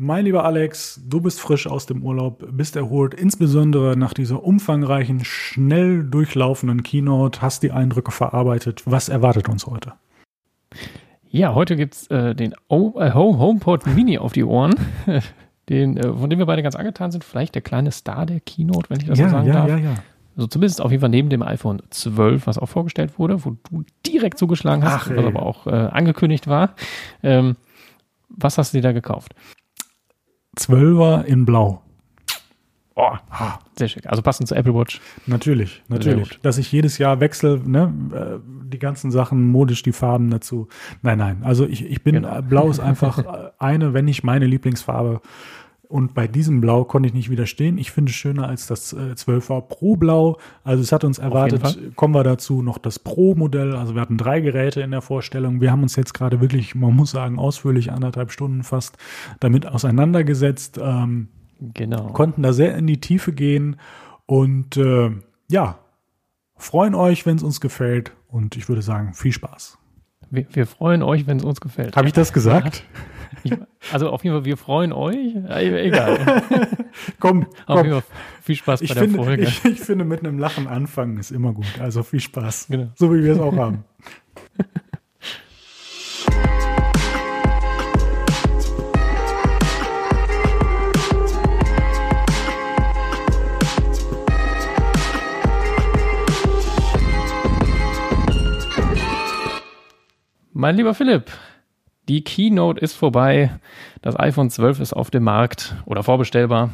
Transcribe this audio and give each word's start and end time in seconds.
Mein 0.00 0.26
lieber 0.26 0.44
Alex, 0.44 1.00
du 1.04 1.20
bist 1.20 1.40
frisch 1.40 1.66
aus 1.66 1.86
dem 1.86 2.04
Urlaub, 2.04 2.46
bist 2.52 2.76
erholt, 2.76 3.14
insbesondere 3.14 3.96
nach 3.96 4.14
dieser 4.14 4.44
umfangreichen, 4.44 5.24
schnell 5.24 6.04
durchlaufenden 6.04 6.84
Keynote, 6.84 7.42
hast 7.42 7.64
die 7.64 7.72
Eindrücke 7.72 8.12
verarbeitet. 8.12 8.84
Was 8.86 9.08
erwartet 9.08 9.48
uns 9.48 9.66
heute? 9.66 9.94
Ja, 11.28 11.56
heute 11.56 11.74
gibt's 11.74 12.06
äh, 12.12 12.36
den 12.36 12.54
o 12.68 12.92
äh, 13.00 13.12
Home 13.12 13.40
HomePod 13.40 13.88
Mini 13.88 14.18
auf 14.18 14.32
die 14.32 14.44
Ohren, 14.44 14.76
den, 15.68 15.96
äh, 15.96 16.12
von 16.12 16.30
dem 16.30 16.38
wir 16.38 16.46
beide 16.46 16.62
ganz 16.62 16.76
angetan 16.76 17.10
sind. 17.10 17.24
Vielleicht 17.24 17.56
der 17.56 17.62
kleine 17.62 17.90
Star 17.90 18.24
der 18.24 18.38
Keynote, 18.38 18.90
wenn 18.90 19.00
ich 19.00 19.06
das 19.06 19.18
ja, 19.18 19.24
so 19.24 19.32
sagen 19.32 19.48
ja, 19.48 19.54
darf. 19.54 19.68
ja, 19.68 19.78
ja. 19.78 19.94
Also 20.36 20.46
zumindest 20.46 20.80
auf 20.80 20.92
jeden 20.92 21.00
Fall 21.00 21.10
neben 21.10 21.28
dem 21.28 21.42
iPhone 21.42 21.82
12, 21.90 22.46
was 22.46 22.56
auch 22.56 22.68
vorgestellt 22.68 23.18
wurde, 23.18 23.44
wo 23.44 23.56
du 23.68 23.82
direkt 24.06 24.38
zugeschlagen 24.38 24.84
hast, 24.84 25.08
Ach, 25.08 25.10
was 25.10 25.24
aber 25.24 25.42
auch 25.42 25.66
äh, 25.66 25.70
angekündigt 25.70 26.46
war. 26.46 26.76
Ähm, 27.24 27.56
was 28.28 28.58
hast 28.58 28.72
du 28.72 28.78
dir 28.78 28.82
da 28.82 28.92
gekauft? 28.92 29.34
Zwölfer 30.58 31.24
in 31.26 31.44
Blau. 31.44 31.82
Oh, 33.00 33.12
sehr 33.78 33.86
schick. 33.86 34.06
Also 34.08 34.22
passend 34.22 34.48
zur 34.48 34.56
Apple 34.56 34.74
Watch. 34.74 35.00
Natürlich, 35.26 35.82
natürlich. 35.86 36.40
Dass 36.42 36.58
ich 36.58 36.72
jedes 36.72 36.98
Jahr 36.98 37.20
wechsle, 37.20 37.60
ne, 37.64 37.92
äh, 38.12 38.38
die 38.66 38.80
ganzen 38.80 39.12
Sachen, 39.12 39.46
modisch 39.46 39.84
die 39.84 39.92
Farben 39.92 40.30
dazu. 40.30 40.66
Nein, 41.02 41.18
nein. 41.18 41.42
Also 41.44 41.64
ich, 41.64 41.84
ich 41.86 42.02
bin, 42.02 42.16
Genau. 42.16 42.38
äh, 42.38 42.42
Blau 42.42 42.68
ist 42.70 42.80
einfach 42.80 43.18
äh, 43.20 43.50
eine, 43.60 43.94
wenn 43.94 44.04
nicht 44.04 44.24
meine 44.24 44.46
Lieblingsfarbe. 44.46 45.20
Und 45.88 46.12
bei 46.12 46.26
diesem 46.26 46.60
Blau 46.60 46.84
konnte 46.84 47.08
ich 47.08 47.14
nicht 47.14 47.30
widerstehen. 47.30 47.78
Ich 47.78 47.90
finde 47.90 48.10
es 48.10 48.16
schöner 48.16 48.46
als 48.46 48.66
das 48.66 48.92
äh, 48.92 49.14
12er 49.14 49.62
Pro 49.62 49.96
Blau. 49.96 50.36
Also 50.62 50.82
es 50.82 50.92
hat 50.92 51.02
uns 51.02 51.18
erwartet, 51.18 51.96
kommen 51.96 52.14
wir 52.14 52.24
dazu, 52.24 52.60
noch 52.60 52.76
das 52.76 52.98
Pro-Modell. 52.98 53.74
Also 53.74 53.94
wir 53.94 54.02
hatten 54.02 54.18
drei 54.18 54.40
Geräte 54.40 54.82
in 54.82 54.90
der 54.90 55.00
Vorstellung. 55.00 55.62
Wir 55.62 55.72
haben 55.72 55.82
uns 55.82 55.96
jetzt 55.96 56.12
gerade 56.12 56.42
wirklich, 56.42 56.74
man 56.74 56.94
muss 56.94 57.12
sagen, 57.12 57.38
ausführlich 57.38 57.90
anderthalb 57.90 58.32
Stunden 58.32 58.64
fast 58.64 58.98
damit 59.40 59.66
auseinandergesetzt. 59.66 60.78
Ähm, 60.80 61.28
Genau. 61.60 62.12
konnten 62.12 62.42
da 62.42 62.52
sehr 62.52 62.76
in 62.76 62.86
die 62.86 63.00
Tiefe 63.00 63.32
gehen 63.32 63.76
und 64.26 64.76
äh, 64.76 65.10
ja, 65.50 65.78
freuen 66.56 66.94
euch, 66.94 67.26
wenn 67.26 67.36
es 67.36 67.42
uns 67.42 67.60
gefällt 67.60 68.12
und 68.28 68.56
ich 68.56 68.68
würde 68.68 68.82
sagen, 68.82 69.12
viel 69.14 69.32
Spaß. 69.32 69.78
Wir, 70.30 70.46
wir 70.52 70.66
freuen 70.66 71.02
euch, 71.02 71.26
wenn 71.26 71.38
es 71.38 71.44
uns 71.44 71.60
gefällt. 71.60 71.96
Habe 71.96 72.06
ich 72.06 72.12
das 72.12 72.32
gesagt? 72.32 72.84
Ich, 73.44 73.52
also 73.92 74.10
auf 74.10 74.24
jeden 74.24 74.36
Fall, 74.36 74.44
wir 74.44 74.56
freuen 74.56 74.92
euch. 74.92 75.34
Egal. 75.48 76.42
Komm, 77.20 77.44
Auf 77.66 77.76
komm. 77.76 77.86
jeden 77.86 78.00
Fall 78.00 78.10
viel 78.42 78.56
Spaß 78.56 78.80
Ich 78.82 78.88
bei 78.88 78.94
der 78.94 79.04
finde, 79.04 79.18
Folge. 79.22 79.42
ich, 79.44 79.64
ich 79.64 79.80
finde, 79.80 80.04
mit 80.04 80.20
einem 80.20 80.38
Lachen 80.38 80.66
anfangen 80.66 81.18
ist 81.18 81.30
immer 81.30 81.52
gut. 81.52 81.66
Also 81.80 82.02
viel 82.02 82.20
Spaß. 82.20 82.68
Genau. 82.68 82.88
So 82.96 83.12
wie 83.14 83.22
wir 83.22 83.32
es 83.34 83.38
auch 83.40 83.54
haben. 83.56 83.84
Mein 100.52 100.76
lieber 100.76 100.94
Philipp, 100.94 101.30
die 102.08 102.24
Keynote 102.24 102.80
ist 102.80 102.94
vorbei. 102.94 103.58
Das 104.02 104.18
iPhone 104.18 104.50
12 104.50 104.80
ist 104.80 104.92
auf 104.92 105.10
dem 105.10 105.24
Markt 105.24 105.76
oder 105.84 106.02
vorbestellbar 106.02 106.70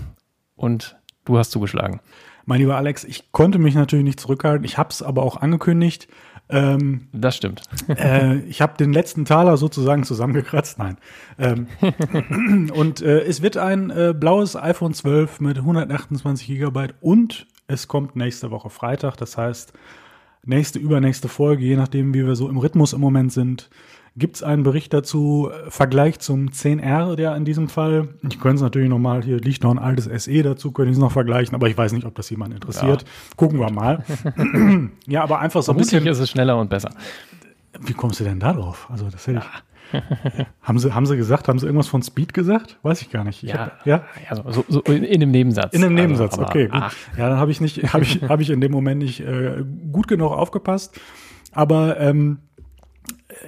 und 0.56 0.96
du 1.24 1.38
hast 1.38 1.50
zugeschlagen. 1.50 2.00
Mein 2.46 2.60
lieber 2.60 2.76
Alex, 2.76 3.04
ich 3.04 3.32
konnte 3.32 3.58
mich 3.58 3.74
natürlich 3.74 4.04
nicht 4.04 4.20
zurückhalten. 4.20 4.64
Ich 4.64 4.76
habe 4.76 4.90
es 4.90 5.02
aber 5.02 5.22
auch 5.22 5.38
angekündigt. 5.38 6.08
Ähm, 6.50 7.08
Das 7.12 7.36
stimmt. 7.36 7.62
äh, 7.88 8.36
ich 8.40 8.60
habe 8.60 8.76
den 8.76 8.92
letzten 8.92 9.24
Taler 9.24 9.56
sozusagen 9.56 10.04
zusammengekratzt. 10.04 10.78
Nein. 10.78 10.98
Ähm, 11.38 11.68
und 12.74 13.00
äh, 13.00 13.20
es 13.20 13.40
wird 13.40 13.56
ein 13.56 13.88
äh, 13.90 14.14
blaues 14.14 14.54
iPhone 14.56 14.92
12 14.92 15.40
mit 15.40 15.56
128 15.58 16.46
Gigabyte 16.46 16.94
und 17.00 17.46
es 17.66 17.88
kommt 17.88 18.14
nächste 18.14 18.50
Woche 18.50 18.68
Freitag. 18.68 19.16
Das 19.16 19.38
heißt, 19.38 19.72
nächste, 20.44 20.78
übernächste 20.78 21.28
Folge, 21.28 21.64
je 21.64 21.76
nachdem, 21.76 22.12
wie 22.12 22.26
wir 22.26 22.36
so 22.36 22.50
im 22.50 22.58
Rhythmus 22.58 22.92
im 22.92 23.00
Moment 23.00 23.32
sind, 23.32 23.70
gibt 24.16 24.36
es 24.36 24.42
einen 24.42 24.62
Bericht 24.62 24.92
dazu, 24.94 25.50
äh, 25.50 25.70
Vergleich 25.70 26.18
zum 26.20 26.48
10R, 26.50 27.16
der 27.16 27.34
in 27.36 27.44
diesem 27.44 27.68
Fall, 27.68 28.08
ich 28.22 28.38
könnte 28.40 28.56
es 28.56 28.62
natürlich 28.62 28.88
nochmal, 28.88 29.22
hier 29.22 29.38
liegt 29.38 29.62
noch 29.64 29.70
ein 29.72 29.78
altes 29.78 30.04
SE 30.24 30.42
dazu, 30.42 30.70
könnte 30.72 30.90
ich 30.90 30.96
es 30.96 31.00
noch 31.00 31.12
vergleichen, 31.12 31.54
aber 31.54 31.68
ich 31.68 31.76
weiß 31.76 31.92
nicht, 31.92 32.06
ob 32.06 32.14
das 32.14 32.30
jemand 32.30 32.54
interessiert. 32.54 33.04
Gucken 33.36 33.58
wir 33.58 33.70
mal. 33.72 34.04
ja, 35.06 35.22
aber 35.22 35.40
einfach 35.40 35.62
so 35.62 35.72
ein 35.72 35.76
Vermutlich 35.76 36.00
bisschen. 36.00 36.06
ist 36.12 36.18
es 36.20 36.30
schneller 36.30 36.58
und 36.58 36.70
besser. 36.70 36.90
Wie 37.80 37.92
kommst 37.92 38.20
du 38.20 38.24
denn 38.24 38.38
da 38.38 38.52
drauf? 38.52 38.86
Also, 38.90 39.08
das 39.10 39.26
hätte 39.26 39.40
ich. 39.40 40.00
haben, 40.62 40.78
sie, 40.78 40.94
haben 40.94 41.06
sie 41.06 41.16
gesagt, 41.16 41.48
haben 41.48 41.58
sie 41.58 41.66
irgendwas 41.66 41.88
von 41.88 42.02
Speed 42.02 42.32
gesagt? 42.32 42.78
Weiß 42.82 43.02
ich 43.02 43.10
gar 43.10 43.24
nicht. 43.24 43.42
Ich 43.42 43.50
Ja, 43.50 43.58
hab, 43.58 43.86
ja? 43.86 44.04
ja 44.30 44.36
so, 44.52 44.64
so, 44.68 44.80
in, 44.82 45.02
in 45.04 45.20
dem 45.20 45.30
Nebensatz. 45.32 45.74
In 45.74 45.82
einem 45.84 45.92
Also, 45.96 46.02
Nebensatz, 46.02 46.34
aber, 46.38 46.46
okay. 46.48 46.66
Gut. 46.68 46.80
Ach, 46.82 46.94
Ja, 47.18 47.28
dann 47.30 47.38
habe 47.38 47.50
ich 47.50 47.60
nicht, 47.60 47.82
habe 47.92 48.04
ich, 48.04 48.22
habe 48.22 48.42
ich 48.42 48.50
in 48.50 48.60
dem 48.60 48.70
Moment 48.72 49.02
nicht 49.02 49.20
äh, 49.20 49.64
gut 49.92 50.06
genug 50.08 50.32
aufgepasst. 50.32 50.98
Aber 51.52 51.98
ähm, 52.00 52.38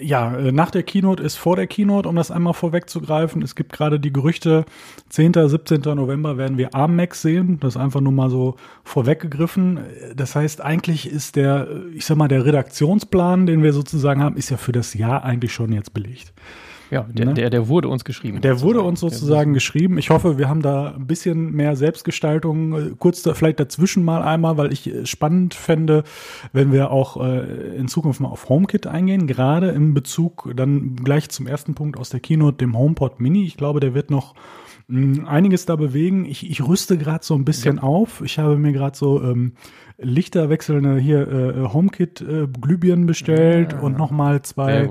ja, 0.00 0.36
äh, 0.36 0.52
nach 0.52 0.70
der 0.70 0.82
Keynote 0.82 1.22
ist 1.22 1.36
vor 1.36 1.56
der 1.56 1.66
Keynote, 1.66 2.08
um 2.08 2.16
das 2.16 2.30
einmal 2.30 2.54
vorwegzugreifen. 2.54 3.42
Es 3.42 3.54
gibt 3.54 3.72
gerade 3.72 4.00
die 4.00 4.12
Gerüchte, 4.12 4.64
10., 5.10 5.48
17. 5.48 5.80
November 5.82 6.36
werden 6.36 6.58
wir 6.58 6.74
ARM-Max 6.74 7.22
sehen. 7.22 7.58
Das 7.60 7.74
ist 7.74 7.80
einfach 7.80 8.00
nur 8.00 8.12
mal 8.12 8.30
so 8.30 8.56
vorweggegriffen. 8.84 9.80
Das 10.14 10.34
heißt, 10.34 10.60
eigentlich 10.60 11.10
ist 11.10 11.36
der, 11.36 11.68
äh, 11.68 11.96
ich 11.96 12.04
sag 12.04 12.16
mal, 12.16 12.28
der 12.28 12.44
Redaktionsplan, 12.44 13.46
den 13.46 13.62
wir 13.62 13.72
sozusagen 13.72 14.22
haben, 14.22 14.36
ist 14.36 14.50
ja 14.50 14.56
für 14.56 14.72
das 14.72 14.94
Jahr 14.94 15.24
eigentlich 15.24 15.52
schon 15.52 15.72
jetzt 15.72 15.94
belegt. 15.94 16.32
Ja, 16.90 17.02
der, 17.12 17.26
Ne? 17.26 17.34
der, 17.34 17.50
der 17.50 17.68
wurde 17.68 17.88
uns 17.88 18.04
geschrieben. 18.04 18.40
Der 18.40 18.60
wurde 18.60 18.80
uns 18.82 19.00
sozusagen 19.00 19.54
geschrieben. 19.54 19.98
Ich 19.98 20.10
hoffe, 20.10 20.38
wir 20.38 20.48
haben 20.48 20.62
da 20.62 20.94
ein 20.94 21.06
bisschen 21.06 21.52
mehr 21.52 21.74
Selbstgestaltung. 21.76 22.72
äh, 22.74 22.90
Kurz 22.98 23.22
da, 23.22 23.34
vielleicht 23.34 23.58
dazwischen 23.60 24.04
mal 24.04 24.22
einmal, 24.22 24.56
weil 24.56 24.72
ich 24.72 24.86
äh, 24.92 25.04
spannend 25.06 25.54
fände, 25.54 26.04
wenn 26.52 26.72
wir 26.72 26.90
auch 26.90 27.16
äh, 27.22 27.76
in 27.76 27.88
Zukunft 27.88 28.20
mal 28.20 28.28
auf 28.28 28.48
HomeKit 28.48 28.86
eingehen, 28.86 29.26
gerade 29.26 29.70
im 29.70 29.94
Bezug 29.94 30.50
dann 30.54 30.96
gleich 30.96 31.28
zum 31.30 31.46
ersten 31.46 31.74
Punkt 31.74 31.98
aus 31.98 32.10
der 32.10 32.20
Keynote, 32.20 32.58
dem 32.58 32.76
HomePod 32.76 33.20
Mini. 33.20 33.44
Ich 33.46 33.56
glaube, 33.56 33.80
der 33.80 33.94
wird 33.94 34.10
noch 34.10 34.34
mh, 34.88 35.28
einiges 35.28 35.66
da 35.66 35.76
bewegen. 35.76 36.24
Ich, 36.24 36.48
ich 36.48 36.66
rüste 36.66 36.96
gerade 36.98 37.24
so 37.24 37.34
ein 37.34 37.44
bisschen 37.44 37.78
auf. 37.78 38.22
Ich 38.24 38.38
habe 38.38 38.56
mir 38.56 38.72
gerade 38.72 38.96
so 38.96 39.22
ähm, 39.22 39.52
lichterwechselnde 39.98 40.98
hier 40.98 41.28
äh, 41.28 41.72
HomeKit 41.72 42.20
äh, 42.20 42.46
Glühbirnen 42.60 43.06
bestellt 43.06 43.74
und 43.80 43.96
nochmal 43.98 44.42
zwei. 44.42 44.90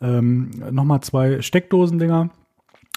Ähm, 0.00 0.50
nochmal 0.70 1.00
zwei 1.00 1.40
Steckdosendinger 1.42 2.30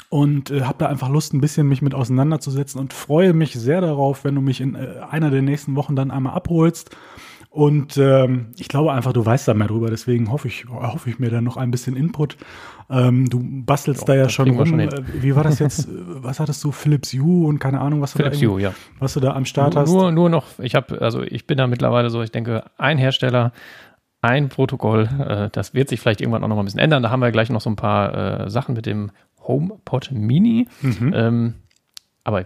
und 0.09 0.49
äh, 0.51 0.61
habe 0.61 0.77
da 0.79 0.87
einfach 0.87 1.09
Lust, 1.09 1.33
ein 1.33 1.41
bisschen 1.41 1.67
mich 1.67 1.81
mit 1.81 1.93
auseinanderzusetzen 1.93 2.79
und 2.79 2.93
freue 2.93 3.33
mich 3.33 3.53
sehr 3.53 3.81
darauf, 3.81 4.23
wenn 4.23 4.35
du 4.35 4.41
mich 4.41 4.59
in 4.61 4.75
äh, 4.75 4.87
einer 5.09 5.29
der 5.29 5.41
nächsten 5.41 5.75
Wochen 5.75 5.95
dann 5.95 6.11
einmal 6.11 6.33
abholst. 6.33 6.95
Und 7.51 7.97
ähm, 7.97 8.49
ich 8.59 8.67
glaube 8.67 8.91
einfach, 8.93 9.11
du 9.11 9.25
weißt 9.25 9.47
da 9.47 9.55
mehr 9.55 9.67
drüber, 9.67 9.89
deswegen 9.89 10.31
hoffe 10.31 10.47
ich, 10.47 10.65
hoffe 10.69 11.09
ich 11.09 11.17
mir 11.17 11.31
dann 11.31 11.43
noch 11.43 11.57
ein 11.57 11.71
bisschen 11.71 11.95
Input. 11.95 12.37
Ähm, 12.91 13.27
du 13.27 13.39
bastelst 13.65 14.01
Ja, 14.01 14.13
da 14.13 14.15
ja 14.15 14.29
schon 14.29 14.51
rum. 14.51 14.65
schon. 14.67 14.79
Äh, 14.79 15.01
Wie 15.19 15.35
war 15.35 15.43
das 15.43 15.57
jetzt? 15.57 15.87
Was 16.21 16.39
hattest 16.39 16.63
du? 16.63 16.71
Philips 16.71 17.11
Hue 17.11 17.47
und 17.47 17.57
keine 17.57 17.81
Ahnung, 17.81 18.01
was 18.01 18.13
du, 18.13 18.17
Philips 18.19 18.39
da, 18.39 18.45
Hue, 18.45 18.61
ja. 18.61 18.73
was 18.99 19.13
du 19.15 19.19
da 19.19 19.33
am 19.33 19.45
Start 19.45 19.75
hast. 19.75 19.89
Nur, 19.89 20.11
nur 20.11 20.29
noch, 20.29 20.45
ich 20.59 20.75
habe, 20.75 21.01
also 21.01 21.23
ich 21.23 21.47
bin 21.47 21.57
da 21.57 21.65
mittlerweile 21.65 22.11
so, 22.11 22.21
ich 22.21 22.31
denke, 22.31 22.65
ein 22.77 22.97
Hersteller, 22.99 23.51
ein 24.21 24.49
Protokoll, 24.49 25.09
äh, 25.19 25.49
das 25.51 25.73
wird 25.73 25.89
sich 25.89 25.99
vielleicht 25.99 26.21
irgendwann 26.21 26.43
auch 26.43 26.47
noch 26.47 26.55
mal 26.55 26.63
ein 26.63 26.65
bisschen 26.65 26.79
ändern. 26.79 27.03
Da 27.03 27.09
haben 27.09 27.21
wir 27.21 27.31
gleich 27.31 27.49
noch 27.49 27.61
so 27.61 27.69
ein 27.69 27.75
paar 27.75 28.45
äh, 28.45 28.49
Sachen 28.49 28.75
mit 28.75 28.85
dem 28.85 29.11
HomePod 29.41 30.11
Mini. 30.11 30.67
Mhm. 30.81 31.13
Ähm, 31.15 31.53
aber 32.25 32.41
äh, 32.41 32.45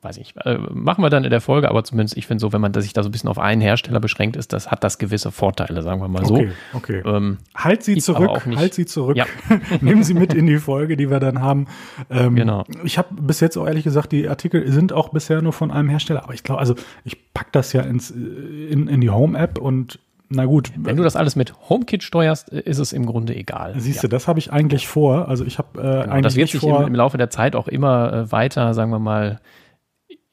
weiß 0.00 0.16
ich, 0.18 0.34
machen 0.70 1.02
wir 1.02 1.10
dann 1.10 1.24
in 1.24 1.30
der 1.30 1.42
Folge, 1.42 1.68
aber 1.68 1.84
zumindest, 1.84 2.16
ich 2.16 2.26
finde 2.26 2.40
so, 2.40 2.52
wenn 2.52 2.62
man 2.62 2.72
sich 2.72 2.94
da 2.94 3.02
so 3.02 3.08
ein 3.08 3.12
bisschen 3.12 3.28
auf 3.28 3.38
einen 3.38 3.60
Hersteller 3.60 4.00
beschränkt 4.00 4.36
ist, 4.36 4.54
das 4.54 4.70
hat 4.70 4.84
das 4.84 4.96
gewisse 4.96 5.32
Vorteile, 5.32 5.82
sagen 5.82 6.00
wir 6.00 6.08
mal 6.08 6.24
so. 6.24 6.36
Okay, 6.36 6.52
okay. 6.72 7.02
Ähm, 7.04 7.38
Halt 7.54 7.82
sie 7.82 7.96
zurück, 7.96 8.46
halt 8.56 8.72
sie 8.72 8.86
zurück. 8.86 9.16
Ja. 9.16 9.26
Nehmen 9.82 10.02
sie 10.04 10.14
mit 10.14 10.32
in 10.32 10.46
die 10.46 10.58
Folge, 10.58 10.96
die 10.96 11.10
wir 11.10 11.20
dann 11.20 11.40
haben. 11.42 11.66
Ähm, 12.08 12.36
Genau. 12.36 12.64
Ich 12.84 12.96
habe 12.96 13.08
bis 13.20 13.40
jetzt 13.40 13.58
auch 13.58 13.66
ehrlich 13.66 13.84
gesagt, 13.84 14.12
die 14.12 14.28
Artikel 14.28 14.70
sind 14.70 14.92
auch 14.92 15.10
bisher 15.10 15.42
nur 15.42 15.52
von 15.52 15.72
einem 15.72 15.88
Hersteller, 15.88 16.22
aber 16.22 16.32
ich 16.32 16.44
glaube, 16.44 16.60
also 16.60 16.74
ich 17.04 17.34
pack 17.34 17.52
das 17.52 17.72
ja 17.72 17.82
ins, 17.82 18.10
in, 18.10 18.88
in 18.88 19.00
die 19.00 19.10
Home-App 19.10 19.58
und 19.58 19.98
na 20.30 20.44
gut. 20.44 20.72
wenn 20.76 20.96
du 20.96 21.02
das 21.02 21.16
alles 21.16 21.36
mit 21.36 21.54
HomeKit 21.68 22.02
steuerst, 22.02 22.52
äh, 22.52 22.60
ist 22.60 22.78
es 22.78 22.92
im 22.92 23.06
Grunde 23.06 23.34
egal. 23.34 23.74
Siehst 23.78 24.02
du, 24.02 24.08
das 24.08 24.28
habe 24.28 24.38
ich 24.38 24.52
eigentlich 24.52 24.86
vor. 24.86 25.28
Also 25.28 25.44
ich 25.44 25.58
habe 25.58 25.78
äh, 25.78 25.82
Genau, 25.82 26.12
eigentlich 26.12 26.22
das 26.22 26.36
wird 26.36 26.48
sich 26.50 26.62
im, 26.62 26.86
im 26.86 26.94
Laufe 26.94 27.18
der 27.18 27.30
Zeit 27.30 27.56
auch 27.56 27.68
immer 27.68 28.12
äh, 28.12 28.32
weiter, 28.32 28.74
sagen 28.74 28.90
wir 28.90 28.98
mal, 28.98 29.40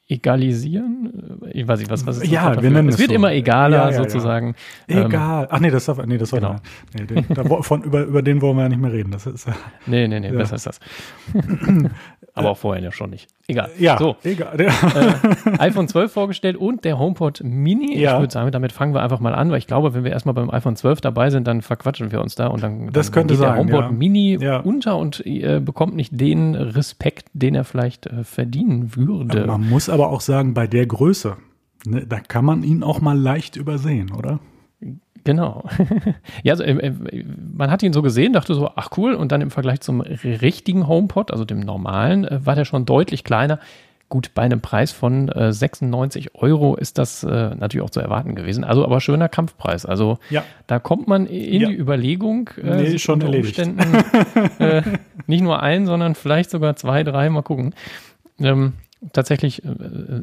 egalisieren? 0.08 1.42
Ich 1.52 1.68
weiß 1.68 1.80
nicht, 1.80 1.90
was, 1.90 2.06
was 2.06 2.18
ist 2.18 2.26
das 2.26 2.32
Ja, 2.32 2.62
wir 2.62 2.70
nennen 2.70 2.90
es. 2.90 2.96
Es 2.96 3.02
wird 3.02 3.10
so. 3.10 3.16
immer 3.16 3.32
egaler, 3.32 3.78
ja, 3.78 3.90
ja, 3.90 3.98
sozusagen. 3.98 4.56
Ja. 4.88 5.06
Egal. 5.06 5.48
Ach 5.50 5.60
nee, 5.60 5.72
das 5.72 5.86
darf, 5.86 6.06
nee, 6.06 6.18
das 6.18 6.30
soll 6.30 6.42
genau. 6.42 6.58
nee, 6.94 7.06
den, 7.06 7.26
da, 7.30 7.44
von, 7.44 7.82
über, 7.84 8.04
über 8.04 8.22
den 8.22 8.42
wollen 8.42 8.58
wir 8.58 8.64
ja 8.64 8.70
nicht 8.70 8.82
mehr 8.82 8.92
reden. 8.92 9.12
Das 9.12 9.26
ist, 9.26 9.48
nee, 9.88 10.08
nee, 10.08 10.20
nee, 10.20 10.32
besser 10.32 10.56
ist 10.56 10.68
das. 10.68 10.80
Aber 12.38 12.52
auch 12.52 12.58
vorher 12.58 12.84
ja 12.84 12.92
schon 12.92 13.12
nicht. 13.12 13.30
Egal. 13.48 13.70
Ja, 13.80 13.98
so. 13.98 14.18
egal. 14.24 14.60
Äh, 14.60 14.70
iPhone 15.60 15.88
12 15.88 16.12
vorgestellt 16.12 16.58
und 16.58 16.84
der 16.84 17.00
HomePod 17.00 17.42
Mini. 17.44 17.98
Ja. 17.98 18.16
Ich 18.16 18.20
würde 18.20 18.34
sagen, 18.34 18.52
damit 18.52 18.74
fangen 18.74 18.94
wir 18.94 19.02
einfach 19.02 19.22
mal 19.22 19.34
an, 19.34 19.52
weil 19.52 19.58
ich 19.58 19.68
glaube, 19.68 19.94
wenn 19.94 20.04
wir 20.04 20.12
erstmal 20.12 20.36
beim 20.36 20.50
iPhone 20.50 20.76
12 20.76 21.00
dabei 21.00 21.30
sind, 21.30 21.48
dann 21.48 21.62
verquatschen 21.62 22.12
wir 22.12 22.22
uns 22.22 22.36
da 22.36 22.48
und 22.48 22.62
dann, 22.62 22.92
das 22.92 23.08
dann 23.08 23.14
könnte 23.14 23.34
geht 23.36 23.40
sein, 23.40 23.54
der 23.54 23.60
HomePod 23.60 23.92
ja. 23.92 23.92
Mini 23.92 24.38
unter 24.64 24.98
und 24.98 25.26
äh, 25.26 25.62
bekommt 25.62 25.96
nicht 25.96 26.20
den 26.20 26.56
Respekt, 26.56 27.30
den 27.34 27.56
er 27.56 27.64
vielleicht 27.64 28.08
äh, 28.08 28.26
verdienen 28.26 28.96
würde. 28.96 29.48
Man 29.48 29.70
muss 29.70 29.88
aber 29.88 30.10
auch 30.10 30.22
sagen, 30.22 30.54
bei 30.54 30.68
der 30.68 30.86
Größe, 30.86 31.38
ne, 31.86 32.06
da 32.06 32.20
kann 32.20 32.44
man 32.44 32.64
ihn 32.64 32.84
auch 32.84 33.00
mal 33.00 33.18
leicht 33.18 33.56
übersehen, 33.56 34.12
oder? 34.12 34.40
Genau. 35.26 35.64
ja, 36.44 36.54
also, 36.54 36.64
äh, 36.64 36.72
äh, 36.88 37.26
man 37.54 37.70
hat 37.72 37.84
ihn 37.84 37.92
so 37.94 38.02
gesehen, 38.02 38.32
dachte 38.32 38.54
so, 38.56 38.70
ach 38.76 38.90
cool, 38.96 39.14
und 39.16 39.32
dann 39.34 39.42
im 39.42 39.52
Vergleich 39.52 39.82
zum 39.82 40.00
richtigen 40.02 40.88
HomePod, 40.88 41.32
also 41.32 41.44
dem 41.46 41.60
normalen, 41.60 42.24
äh, 42.26 42.46
war 42.46 42.56
der 42.56 42.64
schon 42.64 42.86
deutlich 42.86 43.24
kleiner. 43.26 43.60
Gut, 44.08 44.32
bei 44.36 44.44
einem 44.44 44.62
Preis 44.62 44.92
von 44.92 45.30
äh, 45.30 45.52
96 45.52 46.36
Euro 46.36 46.76
ist 46.76 47.00
das 47.00 47.24
äh, 47.24 47.56
natürlich 47.56 47.84
auch 47.84 47.90
zu 47.90 48.00
erwarten 48.00 48.36
gewesen. 48.36 48.64
Also 48.64 48.86
aber 48.86 49.02
schöner 49.02 49.30
Kampfpreis. 49.30 49.84
Also 49.88 50.20
Ja. 50.30 50.44
da 50.68 50.78
kommt 50.78 51.08
man 51.08 51.26
in 51.26 51.62
Ja. 51.62 51.70
die 51.70 51.76
Überlegung, 51.76 52.52
äh, 52.62 52.76
Nee, 52.84 53.00
schon 53.00 53.16
unter 53.16 53.26
erledigt. 53.26 53.58
Umständen 53.58 53.96
äh, 54.60 54.84
nicht 55.26 55.42
nur 55.42 55.60
ein, 55.64 55.88
sondern 55.88 56.14
vielleicht 56.14 56.52
sogar 56.52 56.76
zwei, 56.76 57.04
drei, 57.04 57.32
mal 57.32 57.42
gucken. 57.42 57.74
Ähm, 58.40 58.74
tatsächlich 59.12 59.66
äh, 59.66 59.70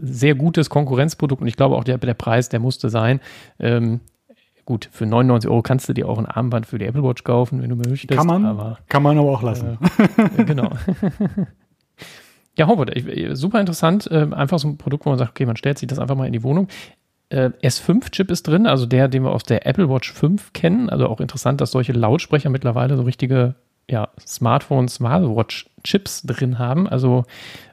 sehr 0.02 0.36
gutes 0.36 0.70
Konkurrenzprodukt 0.70 1.42
und 1.42 1.48
ich 1.48 1.56
glaube 1.56 1.74
auch 1.74 1.82
der, 1.84 1.98
der 1.98 2.14
Preis, 2.14 2.48
der 2.48 2.60
musste 2.60 2.88
sein. 2.88 3.20
Ähm, 3.58 3.98
gut, 4.64 4.88
für 4.92 5.06
99 5.06 5.50
Euro 5.50 5.62
kannst 5.62 5.88
du 5.88 5.92
dir 5.92 6.08
auch 6.08 6.18
ein 6.18 6.26
Armband 6.26 6.66
für 6.66 6.78
die 6.78 6.84
Apple 6.86 7.02
Watch 7.02 7.24
kaufen, 7.24 7.62
wenn 7.62 7.70
du 7.70 7.76
möchtest. 7.76 8.16
Kann 8.18 8.26
man, 8.26 8.44
Aber 8.46 8.78
kann 8.88 9.02
man 9.02 9.18
aber 9.18 9.30
auch 9.30 9.42
lassen. 9.42 9.78
äh, 10.36 10.44
genau. 10.44 10.70
ja, 12.56 12.66
HomePod, 12.66 12.96
ich- 12.96 13.36
super 13.36 13.60
interessant. 13.60 14.10
Äh, 14.10 14.28
einfach 14.32 14.58
so 14.58 14.68
ein 14.68 14.78
Produkt, 14.78 15.06
wo 15.06 15.10
man 15.10 15.18
sagt, 15.18 15.30
okay, 15.30 15.46
man 15.46 15.56
stellt 15.56 15.78
sich 15.78 15.88
das 15.88 15.98
einfach 15.98 16.14
mal 16.16 16.26
in 16.26 16.32
die 16.32 16.42
Wohnung. 16.42 16.68
Äh, 17.30 17.50
S5-Chip 17.62 18.30
ist 18.30 18.46
drin, 18.46 18.66
also 18.66 18.84
der, 18.86 19.08
den 19.08 19.22
wir 19.24 19.30
aus 19.32 19.42
der 19.44 19.66
Apple 19.66 19.88
Watch 19.88 20.12
5 20.12 20.52
kennen. 20.52 20.90
Also 20.90 21.08
auch 21.08 21.20
interessant, 21.20 21.60
dass 21.60 21.70
solche 21.70 21.92
Lautsprecher 21.92 22.50
mittlerweile 22.50 22.96
so 22.96 23.02
richtige 23.02 23.54
ja, 23.90 24.08
Smartphone, 24.20 24.88
Smartwatch-Chips 24.88 26.22
drin 26.22 26.58
haben. 26.58 26.86
Also 26.88 27.24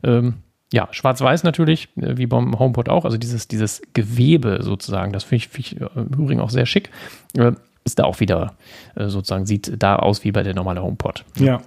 ähm, 0.04 0.36
ja, 0.72 0.88
schwarz-weiß 0.92 1.44
natürlich, 1.44 1.90
äh, 1.98 2.18
wie 2.18 2.28
beim 2.28 2.58
HomePod 2.58 2.90
auch. 2.90 3.06
Also 3.06 3.18
dieses, 3.18 3.48
dieses 3.48 3.82
Gewebe 3.94 4.60
sozusagen, 4.62 5.12
das 5.12 5.24
finde 5.24 5.38
ich, 5.38 5.48
find 5.50 5.68
ich 5.68 5.82
äh, 5.82 5.88
im 5.96 6.24
Übrigen 6.24 6.40
auch 6.40 6.50
sehr 6.50 6.66
schick. 6.66 6.90
Äh, 7.36 7.54
ist 7.86 7.98
da 7.98 8.04
auch 8.04 8.20
wieder 8.20 8.54
sozusagen, 8.96 9.48
sieht 9.48 9.82
da 9.82 9.96
aus 9.96 10.24
wie 10.24 10.32
bei 10.32 10.44
der 10.44 10.54
normale 10.54 10.84
HomePod. 10.84 11.24
Ja. 11.38 11.62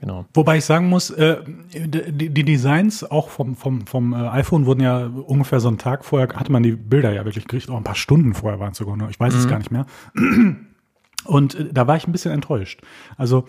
Genau. 0.00 0.26
Wobei 0.34 0.58
ich 0.58 0.64
sagen 0.64 0.88
muss, 0.88 1.12
die, 1.12 2.44
Designs 2.44 3.02
auch 3.02 3.28
vom, 3.30 3.56
vom, 3.56 3.86
vom 3.86 4.14
iPhone 4.14 4.66
wurden 4.66 4.82
ja 4.82 5.06
ungefähr 5.06 5.58
so 5.58 5.68
einen 5.68 5.78
Tag 5.78 6.04
vorher, 6.04 6.28
hatte 6.36 6.52
man 6.52 6.62
die 6.62 6.72
Bilder 6.72 7.12
ja 7.12 7.24
wirklich 7.24 7.48
gekriegt, 7.48 7.70
auch 7.70 7.76
ein 7.76 7.82
paar 7.82 7.96
Stunden 7.96 8.34
vorher 8.34 8.60
waren 8.60 8.72
es 8.72 8.78
sogar 8.78 8.96
nur, 8.96 9.08
ich 9.08 9.18
weiß 9.18 9.34
es 9.34 9.48
gar 9.48 9.58
nicht 9.58 9.72
mehr. 9.72 9.86
Und 11.24 11.56
da 11.72 11.86
war 11.86 11.96
ich 11.96 12.06
ein 12.06 12.12
bisschen 12.12 12.32
enttäuscht. 12.32 12.82
Also 13.16 13.46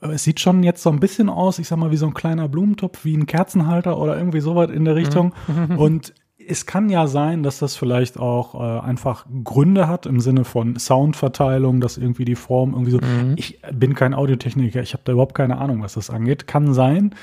es 0.00 0.24
sieht 0.24 0.40
schon 0.40 0.62
jetzt 0.62 0.82
so 0.82 0.90
ein 0.90 1.00
bisschen 1.00 1.28
aus, 1.28 1.58
ich 1.58 1.68
sag 1.68 1.78
mal, 1.78 1.90
wie 1.90 1.96
so 1.96 2.06
ein 2.06 2.14
kleiner 2.14 2.48
Blumentopf, 2.48 3.04
wie 3.04 3.16
ein 3.16 3.26
Kerzenhalter 3.26 3.98
oder 3.98 4.16
irgendwie 4.16 4.40
sowas 4.40 4.70
in 4.70 4.84
der 4.84 4.94
Richtung. 4.96 5.32
Und 5.76 6.14
es 6.48 6.64
kann 6.66 6.88
ja 6.90 7.06
sein, 7.08 7.42
dass 7.42 7.58
das 7.58 7.74
vielleicht 7.74 8.18
auch 8.18 8.54
äh, 8.54 8.80
einfach 8.86 9.26
Gründe 9.42 9.88
hat 9.88 10.06
im 10.06 10.20
Sinne 10.20 10.44
von 10.44 10.76
Soundverteilung, 10.78 11.80
dass 11.80 11.98
irgendwie 11.98 12.24
die 12.24 12.36
Form 12.36 12.72
irgendwie 12.72 12.92
so. 12.92 13.00
Ich 13.36 13.60
bin 13.72 13.94
kein 13.94 14.14
Audiotechniker, 14.14 14.80
ich 14.80 14.92
habe 14.92 15.02
da 15.04 15.12
überhaupt 15.12 15.34
keine 15.34 15.58
Ahnung, 15.58 15.82
was 15.82 15.94
das 15.94 16.08
angeht. 16.10 16.46
Kann 16.46 16.72
sein. 16.72 17.14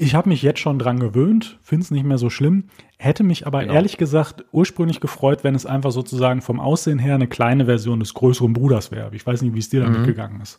Ich 0.00 0.14
habe 0.14 0.28
mich 0.28 0.42
jetzt 0.42 0.60
schon 0.60 0.78
dran 0.78 1.00
gewöhnt, 1.00 1.58
finde 1.62 1.82
es 1.84 1.90
nicht 1.90 2.04
mehr 2.04 2.18
so 2.18 2.30
schlimm. 2.30 2.64
Hätte 2.98 3.24
mich 3.24 3.46
aber 3.48 3.62
Genau. 3.62 3.72
ehrlich 3.74 3.96
gesagt 3.96 4.44
ursprünglich 4.52 5.00
gefreut, 5.00 5.42
wenn 5.42 5.54
es 5.56 5.66
einfach 5.66 5.90
sozusagen 5.90 6.40
vom 6.40 6.60
Aussehen 6.60 6.98
her 7.00 7.14
eine 7.16 7.26
kleine 7.26 7.64
Version 7.64 7.98
des 7.98 8.14
größeren 8.14 8.52
Bruders 8.52 8.92
wäre. 8.92 9.10
Ich 9.14 9.26
weiß 9.26 9.42
nicht, 9.42 9.54
wie 9.54 9.58
es 9.58 9.70
dir 9.70 9.80
Mhm. 9.80 9.92
damit 9.94 10.04
gegangen 10.06 10.40
ist. 10.40 10.58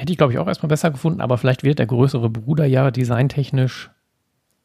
Hätte 0.00 0.12
ich, 0.12 0.18
glaube 0.18 0.32
ich, 0.32 0.38
auch 0.38 0.46
erstmal 0.48 0.68
besser 0.68 0.90
gefunden, 0.90 1.20
aber 1.20 1.36
vielleicht 1.38 1.62
wird 1.62 1.78
der 1.78 1.86
größere 1.86 2.30
Bruder 2.30 2.64
ja 2.64 2.90
designtechnisch 2.90 3.90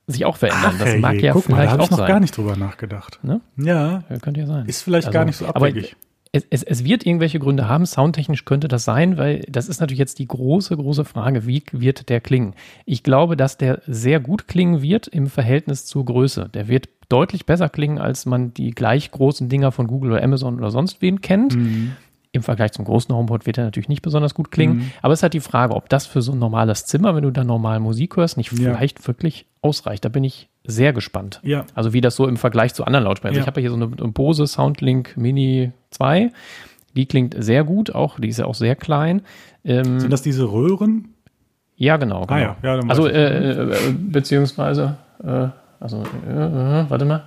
sich 0.07 0.23
auch 0.25 0.37
verändern. 0.37 0.75
das 0.77 0.87
herrje, 0.89 0.99
mag 1.01 1.15
ja 1.21 1.33
guck 1.33 1.49
mal, 1.49 1.55
da 1.57 1.61
vielleicht 1.61 1.71
habe 1.73 1.81
auch 1.81 1.85
ich 1.85 1.91
noch 1.91 1.97
sein. 1.97 2.07
gar 2.07 2.19
nicht 2.19 2.37
drüber 2.37 2.55
nachgedacht. 2.55 3.19
Ne? 3.23 3.41
Ja, 3.57 4.03
Ja, 4.09 4.17
Könnte 4.19 4.39
ja 4.41 4.45
sein. 4.47 4.65
ist 4.67 4.81
vielleicht 4.83 5.07
Also, 5.07 5.13
gar 5.17 5.25
nicht 5.25 5.35
so 5.37 5.45
abwegig. 5.47 5.95
es, 6.31 6.45
es, 6.51 6.61
es 6.63 6.83
wird 6.85 7.05
irgendwelche 7.05 7.39
Gründe 7.39 7.67
haben. 7.67 7.85
Soundtechnisch 7.87 8.45
könnte 8.45 8.67
das 8.67 8.85
sein, 8.85 9.17
weil 9.17 9.43
das 9.49 9.67
ist 9.67 9.79
natürlich 9.81 9.99
jetzt 9.99 10.19
die 10.19 10.27
große, 10.27 10.75
große 10.77 11.05
Frage. 11.05 11.47
Wie 11.47 11.63
wird 11.71 12.09
der 12.09 12.21
klingen? 12.21 12.53
Ich 12.85 13.01
glaube, 13.03 13.35
dass 13.35 13.57
der 13.57 13.81
sehr 13.87 14.19
gut 14.19 14.47
klingen 14.47 14.81
wird 14.83 15.07
im 15.07 15.27
Verhältnis 15.27 15.85
zur 15.85 16.05
Größe. 16.05 16.49
Der 16.53 16.67
wird 16.67 16.87
deutlich 17.09 17.45
besser 17.47 17.69
klingen, 17.69 17.97
als 17.99 18.25
man 18.27 18.53
die 18.53 18.71
gleich 18.71 19.09
großen 19.11 19.49
Dinger 19.49 19.71
von 19.71 19.87
Google 19.87 20.11
oder 20.13 20.23
Amazon 20.23 20.57
oder 20.59 20.71
sonst 20.71 21.01
wen 21.01 21.21
kennt. 21.21 21.55
Mhm. 21.55 21.93
Im 22.35 22.43
Vergleich 22.43 22.71
zum 22.73 22.85
großen 22.85 23.13
HomePod 23.15 23.45
wird 23.45 23.57
er 23.57 23.63
natürlich 23.63 23.89
nicht 23.89 24.01
besonders 24.01 24.33
gut 24.33 24.51
klingen. 24.51 24.77
Mhm. 24.77 24.91
Aber 25.01 25.13
es 25.13 25.19
ist 25.19 25.23
halt 25.23 25.33
die 25.33 25.39
Frage, 25.39 25.73
ob 25.75 25.89
das 25.89 26.05
für 26.05 26.21
so 26.21 26.33
ein 26.33 26.39
normales 26.39 26.85
Zimmer, 26.85 27.15
wenn 27.15 27.23
du 27.23 27.31
da 27.31 27.43
normal 27.43 27.79
Musik 27.79 28.17
hörst, 28.17 28.37
nicht 28.37 28.51
Ja. 28.51 28.57
vielleicht 28.75 29.07
wirklich 29.07 29.45
ausreicht. 29.61 30.03
Da 30.05 30.09
bin 30.09 30.23
ich 30.23 30.49
sehr 30.65 30.93
gespannt. 30.93 31.39
Ja. 31.43 31.65
Also 31.75 31.93
wie 31.93 32.01
das 32.01 32.15
so 32.15 32.27
im 32.27 32.37
Vergleich 32.37 32.73
zu 32.73 32.83
anderen 32.85 33.05
Lautsprechern. 33.05 33.31
Also 33.35 33.39
Ja. 33.39 33.43
ich 33.43 33.47
habe 33.47 33.61
ja 33.61 33.69
hier 33.69 33.69
so 33.71 33.75
eine, 33.77 33.85
eine 34.01 34.11
Bose 34.11 34.45
Soundlink 34.47 35.15
Mini 35.17 35.71
2. 35.91 36.31
Die 36.95 37.05
klingt 37.07 37.35
sehr 37.37 37.63
gut, 37.63 37.93
auch 37.95 38.19
die 38.19 38.29
ist 38.29 38.39
ja 38.39 38.45
auch 38.45 38.55
sehr 38.55 38.75
klein. 38.75 39.21
Ähm, 39.63 39.99
Sind 39.99 40.11
das 40.13 40.21
diese 40.21 40.51
Röhren? 40.51 41.09
ja, 41.77 41.97
genau. 41.97 42.21
genau. 42.21 42.33
Ah 42.33 42.39
ja, 42.39 42.55
ja, 42.63 42.77
dann 42.77 42.89
also 42.89 43.07
ich. 43.07 43.13
äh, 43.13 43.51
äh, 43.63 43.75
beziehungsweise, 43.97 44.97
äh, 45.23 45.47
also 45.79 46.03
äh, 46.27 46.31
äh, 46.81 46.89
warte 46.89 47.05
mal, 47.05 47.23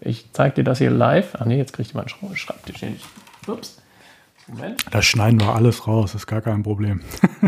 ich 0.00 0.26
zeige 0.32 0.56
dir 0.56 0.64
das 0.64 0.78
hier 0.78 0.90
live. 0.90 1.34
Ach 1.38 1.46
nee, 1.46 1.56
jetzt 1.56 1.72
kriegt 1.72 1.94
meinen 1.94 2.08
Schra- 2.08 2.34
Schreibtisch. 2.36 2.82
Ups. 3.46 3.80
Moment. 4.48 4.84
Da 4.90 5.02
schneiden 5.02 5.40
wir 5.40 5.54
alles 5.54 5.86
raus, 5.86 6.14
ist 6.14 6.26
gar 6.26 6.40
kein 6.40 6.62
Problem. 6.62 7.00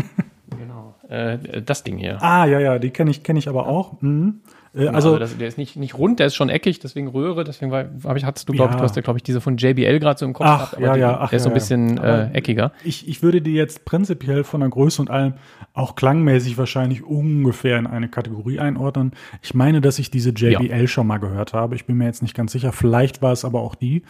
Genau. 0.57 0.95
Äh, 1.07 1.61
das 1.61 1.83
Ding 1.83 1.97
hier. 1.97 2.21
Ah, 2.21 2.45
ja, 2.45 2.59
ja, 2.59 2.79
die 2.79 2.89
kenne 2.89 3.11
ich, 3.11 3.23
kenne 3.23 3.37
ich 3.39 3.47
aber 3.47 3.67
auch. 3.67 4.01
Mhm. 4.01 4.41
Äh, 4.73 4.87
also, 4.87 5.17
das, 5.17 5.37
der 5.37 5.47
ist 5.47 5.57
nicht, 5.57 5.75
nicht 5.75 5.97
rund, 5.97 6.19
der 6.19 6.27
ist 6.27 6.35
schon 6.35 6.49
eckig, 6.49 6.79
deswegen 6.79 7.07
Röhre, 7.07 7.43
deswegen 7.43 7.71
war, 7.71 7.85
ich, 8.15 8.25
hattest 8.25 8.49
du, 8.49 8.53
glaube 8.53 8.71
ich, 8.71 8.75
Ja. 8.75 8.79
du 8.79 8.83
hast 8.83 8.95
ja, 8.95 9.01
glaube 9.01 9.19
ich, 9.19 9.23
diese 9.23 9.39
von 9.39 9.57
JBL 9.57 9.99
gerade 9.99 10.17
so 10.19 10.25
im 10.25 10.33
Kopf 10.33 10.47
Ach, 10.47 10.79
ja, 10.79 10.93
die, 10.93 10.99
ja, 11.01 11.19
ach, 11.19 11.29
der 11.29 11.37
ist 11.37 11.43
so 11.43 11.49
ein 11.49 11.53
bisschen 11.53 11.97
äh, 11.99 12.31
eckiger. 12.31 12.71
ich, 12.83 13.07
ich 13.07 13.21
würde 13.21 13.41
die 13.41 13.53
jetzt 13.53 13.85
prinzipiell 13.85 14.43
von 14.43 14.61
der 14.61 14.69
Größe 14.69 15.01
und 15.01 15.09
allem 15.09 15.33
auch 15.73 15.95
klangmäßig 15.95 16.57
wahrscheinlich 16.57 17.03
ungefähr 17.03 17.77
in 17.77 17.87
eine 17.87 18.07
Kategorie 18.09 18.59
einordnen. 18.59 19.11
Ich 19.41 19.53
meine, 19.53 19.79
dass 19.81 19.99
ich 19.99 20.09
diese 20.11 20.31
JBL 20.31 20.87
schon 20.87 21.07
mal 21.07 21.17
gehört 21.19 21.53
habe. 21.53 21.75
Ich 21.75 21.85
bin 21.85 21.97
mir 21.97 22.05
jetzt 22.05 22.21
nicht 22.21 22.35
ganz 22.35 22.51
sicher. 22.51 22.71
Vielleicht 22.71 23.21
war 23.21 23.31
es 23.31 23.45
aber 23.45 23.61
auch 23.61 23.75
die. 23.75 24.03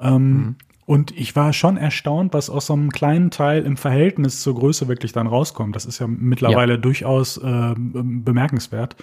Ähm, 0.00 0.56
Und 0.86 1.10
ich 1.16 1.34
war 1.34 1.52
schon 1.52 1.76
erstaunt, 1.76 2.32
was 2.32 2.48
aus 2.48 2.66
so 2.66 2.72
einem 2.72 2.90
kleinen 2.90 3.32
Teil 3.32 3.64
im 3.64 3.76
Verhältnis 3.76 4.40
zur 4.40 4.54
Größe 4.54 4.86
wirklich 4.86 5.12
dann 5.12 5.26
rauskommt. 5.26 5.74
Das 5.74 5.84
ist 5.84 5.98
ja 5.98 6.06
mittlerweile 6.06 6.78
durchaus 6.78 7.40
ähm, 7.42 8.22
bemerkenswert. 8.24 8.96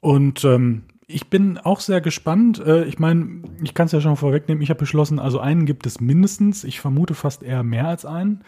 Und 0.00 0.44
ähm, 0.44 0.82
ich 1.06 1.30
bin 1.30 1.58
auch 1.58 1.78
sehr 1.78 2.00
gespannt. 2.00 2.58
Äh, 2.58 2.84
ich 2.84 2.98
meine, 2.98 3.42
ich 3.62 3.74
kann 3.74 3.86
es 3.86 3.92
ja 3.92 4.00
schon 4.00 4.16
vorwegnehmen. 4.16 4.60
Ich 4.60 4.70
habe 4.70 4.80
beschlossen, 4.80 5.20
also 5.20 5.38
einen 5.38 5.66
gibt 5.66 5.86
es 5.86 6.00
mindestens. 6.00 6.64
Ich 6.64 6.80
vermute 6.80 7.14
fast 7.14 7.44
eher 7.44 7.62
mehr 7.62 7.86
als 7.86 8.04
einen. 8.04 8.42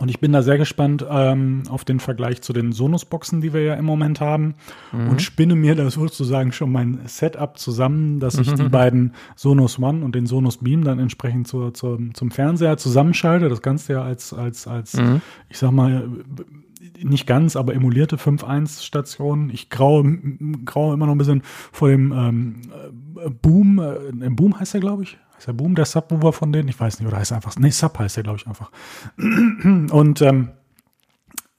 Und 0.00 0.08
ich 0.08 0.18
bin 0.20 0.32
da 0.32 0.42
sehr 0.42 0.58
gespannt 0.58 1.04
ähm, 1.08 1.62
auf 1.68 1.84
den 1.84 2.00
Vergleich 2.00 2.42
zu 2.42 2.52
den 2.52 2.72
Sonos-Boxen, 2.72 3.40
die 3.40 3.52
wir 3.52 3.62
ja 3.62 3.74
im 3.74 3.84
Moment 3.84 4.20
haben. 4.20 4.54
Und 5.08 5.22
spinne 5.22 5.54
mir 5.54 5.74
da 5.76 5.88
sozusagen 5.90 6.52
schon 6.52 6.72
mein 6.72 7.00
Setup 7.06 7.56
zusammen, 7.58 8.18
dass 8.18 8.36
ich 8.38 8.52
die 8.54 8.68
beiden 8.68 9.14
Sonos 9.36 9.78
One 9.78 10.04
und 10.04 10.14
den 10.14 10.26
Sonos 10.26 10.58
Beam 10.58 10.82
dann 10.84 10.98
entsprechend 10.98 11.46
zur, 11.46 11.74
zur, 11.74 12.00
zum 12.14 12.30
Fernseher 12.30 12.76
zusammenschalte. 12.76 13.48
Das 13.48 13.62
Ganze 13.62 13.94
ja 13.94 14.02
als, 14.02 14.32
als, 14.32 14.66
als 14.66 14.98
ich 15.48 15.58
sag 15.58 15.70
mal, 15.70 16.08
nicht 17.02 17.26
ganz, 17.26 17.56
aber 17.56 17.74
emulierte 17.74 18.16
5.1-Station. 18.16 19.50
Ich 19.50 19.70
graue, 19.70 20.18
graue 20.64 20.94
immer 20.94 21.06
noch 21.06 21.14
ein 21.14 21.18
bisschen 21.18 21.42
vor 21.44 21.88
dem 21.88 22.12
ähm, 22.12 22.60
äh, 22.70 22.90
Boom. 23.30 23.78
Äh, 23.78 24.30
Boom 24.30 24.58
heißt 24.58 24.74
der, 24.74 24.80
glaube 24.80 25.02
ich. 25.04 25.18
Heißt 25.36 25.48
der 25.48 25.52
Boom 25.52 25.74
der 25.74 25.84
Subwoofer 25.84 26.32
von 26.32 26.52
denen? 26.52 26.68
Ich 26.68 26.78
weiß 26.78 26.98
nicht, 26.98 27.08
oder 27.08 27.18
heißt 27.18 27.32
er 27.32 27.36
einfach. 27.36 27.56
Nee, 27.56 27.70
Sub 27.70 27.98
heißt 27.98 28.16
der, 28.16 28.22
glaube 28.24 28.38
ich, 28.38 28.46
einfach. 28.46 28.70
Und 29.18 30.22
ähm, 30.22 30.50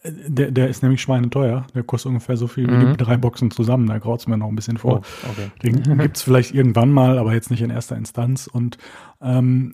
der, 0.03 0.51
der 0.51 0.69
ist 0.69 0.83
nämlich 0.83 1.01
schweineteuer. 1.01 1.65
Der 1.73 1.83
kostet 1.83 2.09
ungefähr 2.09 2.37
so 2.37 2.47
viel 2.47 2.67
wie 2.67 2.85
die 2.85 2.97
drei 2.97 3.17
Boxen 3.17 3.49
zusammen. 3.49 3.87
Da 3.87 3.97
graut 3.97 4.19
es 4.19 4.27
mir 4.27 4.37
noch 4.37 4.49
ein 4.49 4.55
bisschen 4.55 4.77
vor. 4.77 5.01
Oh, 5.01 5.29
okay. 5.31 5.51
Den 5.63 5.97
gibt's 5.99 6.21
vielleicht 6.21 6.53
irgendwann 6.53 6.91
mal, 6.91 7.17
aber 7.17 7.33
jetzt 7.33 7.49
nicht 7.49 7.61
in 7.61 7.71
erster 7.71 7.95
Instanz. 7.97 8.47
Und 8.47 8.77
Ähm, 9.21 9.71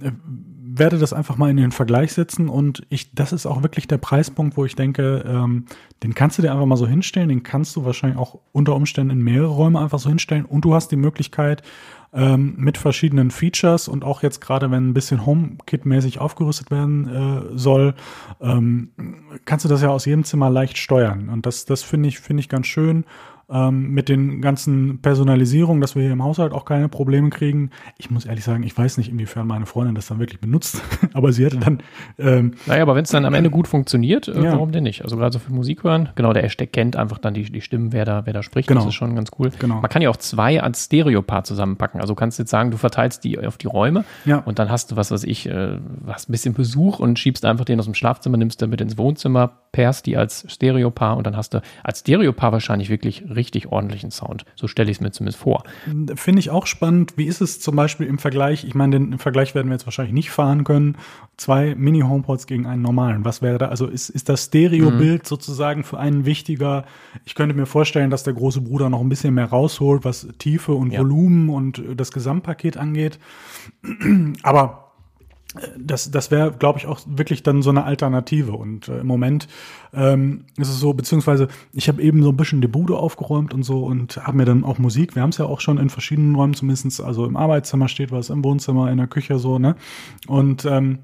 werde 0.73 0.97
das 0.97 1.13
einfach 1.13 1.37
mal 1.37 1.49
in 1.49 1.57
den 1.57 1.71
Vergleich 1.71 2.13
setzen 2.13 2.49
und 2.49 2.83
ich, 2.89 3.13
das 3.13 3.33
ist 3.33 3.45
auch 3.45 3.63
wirklich 3.63 3.87
der 3.87 3.97
Preispunkt, 3.97 4.57
wo 4.57 4.65
ich 4.65 4.75
denke, 4.75 5.23
ähm, 5.27 5.65
den 6.03 6.13
kannst 6.13 6.37
du 6.37 6.41
dir 6.41 6.51
einfach 6.51 6.65
mal 6.65 6.77
so 6.77 6.87
hinstellen, 6.87 7.29
den 7.29 7.43
kannst 7.43 7.75
du 7.75 7.85
wahrscheinlich 7.85 8.19
auch 8.19 8.39
unter 8.51 8.75
Umständen 8.75 9.11
in 9.11 9.23
mehrere 9.23 9.51
Räume 9.51 9.79
einfach 9.79 9.99
so 9.99 10.09
hinstellen 10.09 10.45
und 10.45 10.65
du 10.65 10.73
hast 10.73 10.91
die 10.91 10.97
Möglichkeit, 10.97 11.63
ähm, 12.13 12.55
mit 12.57 12.77
verschiedenen 12.77 13.31
Features 13.31 13.87
und 13.87 14.03
auch 14.03 14.21
jetzt 14.21 14.41
gerade, 14.41 14.69
wenn 14.69 14.89
ein 14.89 14.93
bisschen 14.93 15.25
HomeKit-mäßig 15.25 16.19
aufgerüstet 16.19 16.69
werden 16.69 17.07
äh, 17.07 17.57
soll, 17.57 17.93
ähm, 18.41 18.89
kannst 19.45 19.65
du 19.65 19.69
das 19.69 19.81
ja 19.81 19.89
aus 19.89 20.05
jedem 20.05 20.25
Zimmer 20.25 20.49
leicht 20.49 20.77
steuern. 20.77 21.29
Und 21.29 21.45
das, 21.45 21.65
das 21.65 21.83
finde 21.83 22.09
ich, 22.09 22.19
finde 22.19 22.41
ich 22.41 22.49
ganz 22.49 22.67
schön 22.67 23.05
ähm, 23.51 23.91
mit 23.91 24.09
den 24.09 24.41
ganzen 24.41 24.99
Personalisierungen, 25.01 25.81
dass 25.81 25.95
wir 25.95 26.03
hier 26.03 26.11
im 26.11 26.23
Haushalt 26.23 26.53
auch 26.53 26.65
keine 26.65 26.87
Probleme 26.87 27.29
kriegen. 27.29 27.71
Ich 27.97 28.09
muss 28.09 28.25
ehrlich 28.25 28.43
sagen, 28.43 28.63
ich 28.63 28.77
weiß 28.77 28.97
nicht, 28.97 29.09
inwiefern 29.09 29.45
meine 29.45 29.65
Freundin 29.65 29.95
das 29.95 30.07
dann 30.07 30.19
wirklich 30.19 30.39
benutzt, 30.39 30.81
aber 31.13 31.33
sie 31.33 31.45
hätte 31.45 31.57
dann. 31.57 31.83
Ähm, 32.17 32.53
naja, 32.65 32.83
aber 32.83 32.95
wenn 32.95 33.03
es 33.03 33.09
dann 33.09 33.25
am 33.25 33.33
Ende 33.33 33.49
gut 33.49 33.67
funktioniert, 33.67 34.27
äh, 34.27 34.41
ja. 34.41 34.53
warum 34.53 34.71
denn 34.71 34.83
nicht? 34.83 35.03
Also 35.03 35.17
gerade 35.17 35.33
so 35.33 35.39
für 35.39 35.51
Musik 35.51 35.83
hören, 35.83 36.09
genau, 36.15 36.31
der 36.33 36.43
Hashtag 36.43 36.71
kennt 36.71 36.95
einfach 36.95 37.17
dann 37.17 37.33
die, 37.33 37.43
die 37.43 37.61
Stimmen, 37.61 37.91
wer 37.91 38.05
da, 38.05 38.25
wer 38.25 38.33
da 38.33 38.41
spricht. 38.41 38.69
Genau. 38.69 38.81
Das 38.81 38.89
ist 38.89 38.95
schon 38.95 39.15
ganz 39.15 39.31
cool. 39.37 39.51
Genau. 39.59 39.81
Man 39.81 39.89
kann 39.89 40.01
ja 40.01 40.09
auch 40.09 40.17
zwei 40.17 40.61
als 40.61 40.85
Stereopaar 40.85 41.43
zusammenpacken. 41.43 41.99
Also 41.99 42.13
du 42.13 42.19
kannst 42.19 42.39
jetzt 42.39 42.51
sagen, 42.51 42.71
du 42.71 42.77
verteilst 42.77 43.23
die 43.23 43.37
auf 43.39 43.57
die 43.57 43.67
Räume 43.67 44.05
ja. 44.25 44.37
und 44.37 44.59
dann 44.59 44.69
hast 44.69 44.91
du, 44.91 44.95
was 44.95 45.11
weiß 45.11 45.25
ich, 45.25 45.49
äh, 45.49 45.77
hast 46.07 46.29
ein 46.29 46.31
bisschen 46.31 46.53
Besuch 46.53 46.99
und 46.99 47.19
schiebst 47.19 47.43
einfach 47.43 47.65
den 47.65 47.79
aus 47.79 47.85
dem 47.85 47.95
Schlafzimmer, 47.95 48.37
nimmst 48.37 48.61
du 48.61 48.67
mit 48.67 48.79
ins 48.79 48.97
Wohnzimmer, 48.97 49.51
pairst 49.71 50.05
die 50.05 50.15
als 50.15 50.45
Stereopaar 50.47 51.17
und 51.17 51.27
dann 51.27 51.35
hast 51.35 51.53
du 51.53 51.61
als 51.83 51.99
Stereopaar 51.99 52.51
wahrscheinlich 52.51 52.89
wirklich 52.89 53.23
richtig 53.29 53.40
ordentlichen 53.67 54.11
Sound. 54.11 54.45
So 54.55 54.67
stelle 54.67 54.91
ich 54.91 54.97
es 54.97 55.01
mir 55.01 55.11
zumindest 55.11 55.39
vor. 55.39 55.63
Finde 56.15 56.39
ich 56.39 56.49
auch 56.49 56.65
spannend. 56.65 57.13
Wie 57.17 57.25
ist 57.25 57.41
es 57.41 57.59
zum 57.59 57.75
Beispiel 57.75 58.07
im 58.07 58.19
Vergleich? 58.19 58.63
Ich 58.63 58.75
meine, 58.75 58.99
den 58.99 59.17
Vergleich 59.17 59.55
werden 59.55 59.67
wir 59.67 59.73
jetzt 59.73 59.85
wahrscheinlich 59.85 60.13
nicht 60.13 60.31
fahren 60.31 60.63
können. 60.63 60.97
Zwei 61.37 61.75
Mini-Homepods 61.75 62.47
gegen 62.47 62.65
einen 62.65 62.81
normalen. 62.81 63.25
Was 63.25 63.41
wäre 63.41 63.57
da? 63.57 63.67
Also 63.69 63.87
ist, 63.87 64.09
ist 64.09 64.29
das 64.29 64.45
Stereo-Bild 64.45 65.23
mhm. 65.23 65.27
sozusagen 65.27 65.83
für 65.83 65.99
einen 65.99 66.25
wichtiger? 66.25 66.85
Ich 67.25 67.35
könnte 67.35 67.55
mir 67.55 67.65
vorstellen, 67.65 68.09
dass 68.09 68.23
der 68.23 68.33
große 68.33 68.61
Bruder 68.61 68.89
noch 68.89 69.01
ein 69.01 69.09
bisschen 69.09 69.33
mehr 69.33 69.45
rausholt, 69.45 70.05
was 70.05 70.27
Tiefe 70.37 70.73
und 70.73 70.91
ja. 70.91 70.99
Volumen 70.99 71.49
und 71.49 71.81
das 71.95 72.11
Gesamtpaket 72.11 72.77
angeht. 72.77 73.19
Aber 74.43 74.90
das, 75.77 76.11
das 76.11 76.31
wäre, 76.31 76.51
glaube 76.51 76.79
ich, 76.79 76.87
auch 76.87 77.01
wirklich 77.05 77.43
dann 77.43 77.61
so 77.61 77.69
eine 77.69 77.83
Alternative. 77.83 78.53
Und 78.53 78.87
äh, 78.87 78.99
im 78.99 79.07
Moment 79.07 79.47
ähm, 79.93 80.45
ist 80.57 80.69
es 80.69 80.79
so, 80.79 80.93
beziehungsweise 80.93 81.49
ich 81.73 81.87
habe 81.89 82.01
eben 82.01 82.23
so 82.23 82.29
ein 82.29 82.37
bisschen 82.37 82.61
die 82.61 82.67
Bude 82.67 82.95
aufgeräumt 82.95 83.53
und 83.53 83.63
so 83.63 83.83
und 83.85 84.17
habe 84.17 84.37
mir 84.37 84.45
dann 84.45 84.63
auch 84.63 84.77
Musik, 84.77 85.15
wir 85.15 85.21
haben 85.21 85.31
es 85.31 85.37
ja 85.37 85.45
auch 85.45 85.59
schon 85.59 85.77
in 85.77 85.89
verschiedenen 85.89 86.35
Räumen 86.35 86.53
zumindestens 86.53 87.01
also 87.01 87.25
im 87.25 87.35
Arbeitszimmer 87.35 87.89
steht 87.89 88.11
was, 88.11 88.29
im 88.29 88.43
Wohnzimmer, 88.43 88.89
in 88.91 88.97
der 88.97 89.07
Küche 89.07 89.39
so, 89.39 89.59
ne? 89.59 89.75
Und 90.27 90.65
ähm, 90.65 90.99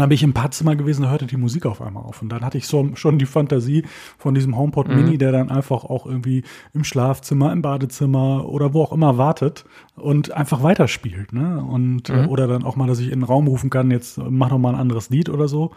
dann 0.00 0.08
bin 0.08 0.14
ich 0.14 0.22
im 0.22 0.32
Badzimmer 0.32 0.76
gewesen, 0.76 1.02
da 1.02 1.10
hörte 1.10 1.26
die 1.26 1.36
Musik 1.36 1.66
auf 1.66 1.82
einmal 1.82 2.04
auf. 2.04 2.22
Und 2.22 2.28
dann 2.30 2.44
hatte 2.44 2.58
ich 2.58 2.66
so, 2.66 2.90
schon 2.94 3.18
die 3.18 3.26
Fantasie 3.26 3.84
von 4.18 4.34
diesem 4.34 4.56
HomePod 4.56 4.88
mhm. 4.88 4.96
Mini, 4.96 5.18
der 5.18 5.32
dann 5.32 5.50
einfach 5.50 5.84
auch 5.84 6.06
irgendwie 6.06 6.44
im 6.74 6.84
Schlafzimmer, 6.84 7.52
im 7.52 7.62
Badezimmer 7.62 8.48
oder 8.48 8.74
wo 8.74 8.82
auch 8.82 8.92
immer 8.92 9.18
wartet 9.18 9.64
und 9.96 10.32
einfach 10.32 10.62
weiterspielt. 10.62 11.32
Ne? 11.32 11.62
Und 11.62 12.08
mhm. 12.08 12.28
oder 12.28 12.46
dann 12.46 12.64
auch 12.64 12.76
mal, 12.76 12.86
dass 12.86 13.00
ich 13.00 13.08
in 13.08 13.20
den 13.20 13.24
Raum 13.24 13.46
rufen 13.46 13.70
kann, 13.70 13.90
jetzt 13.90 14.18
mach 14.18 14.50
noch 14.50 14.58
mal 14.58 14.74
ein 14.74 14.80
anderes 14.80 15.10
Lied 15.10 15.28
oder 15.28 15.48
so. 15.48 15.72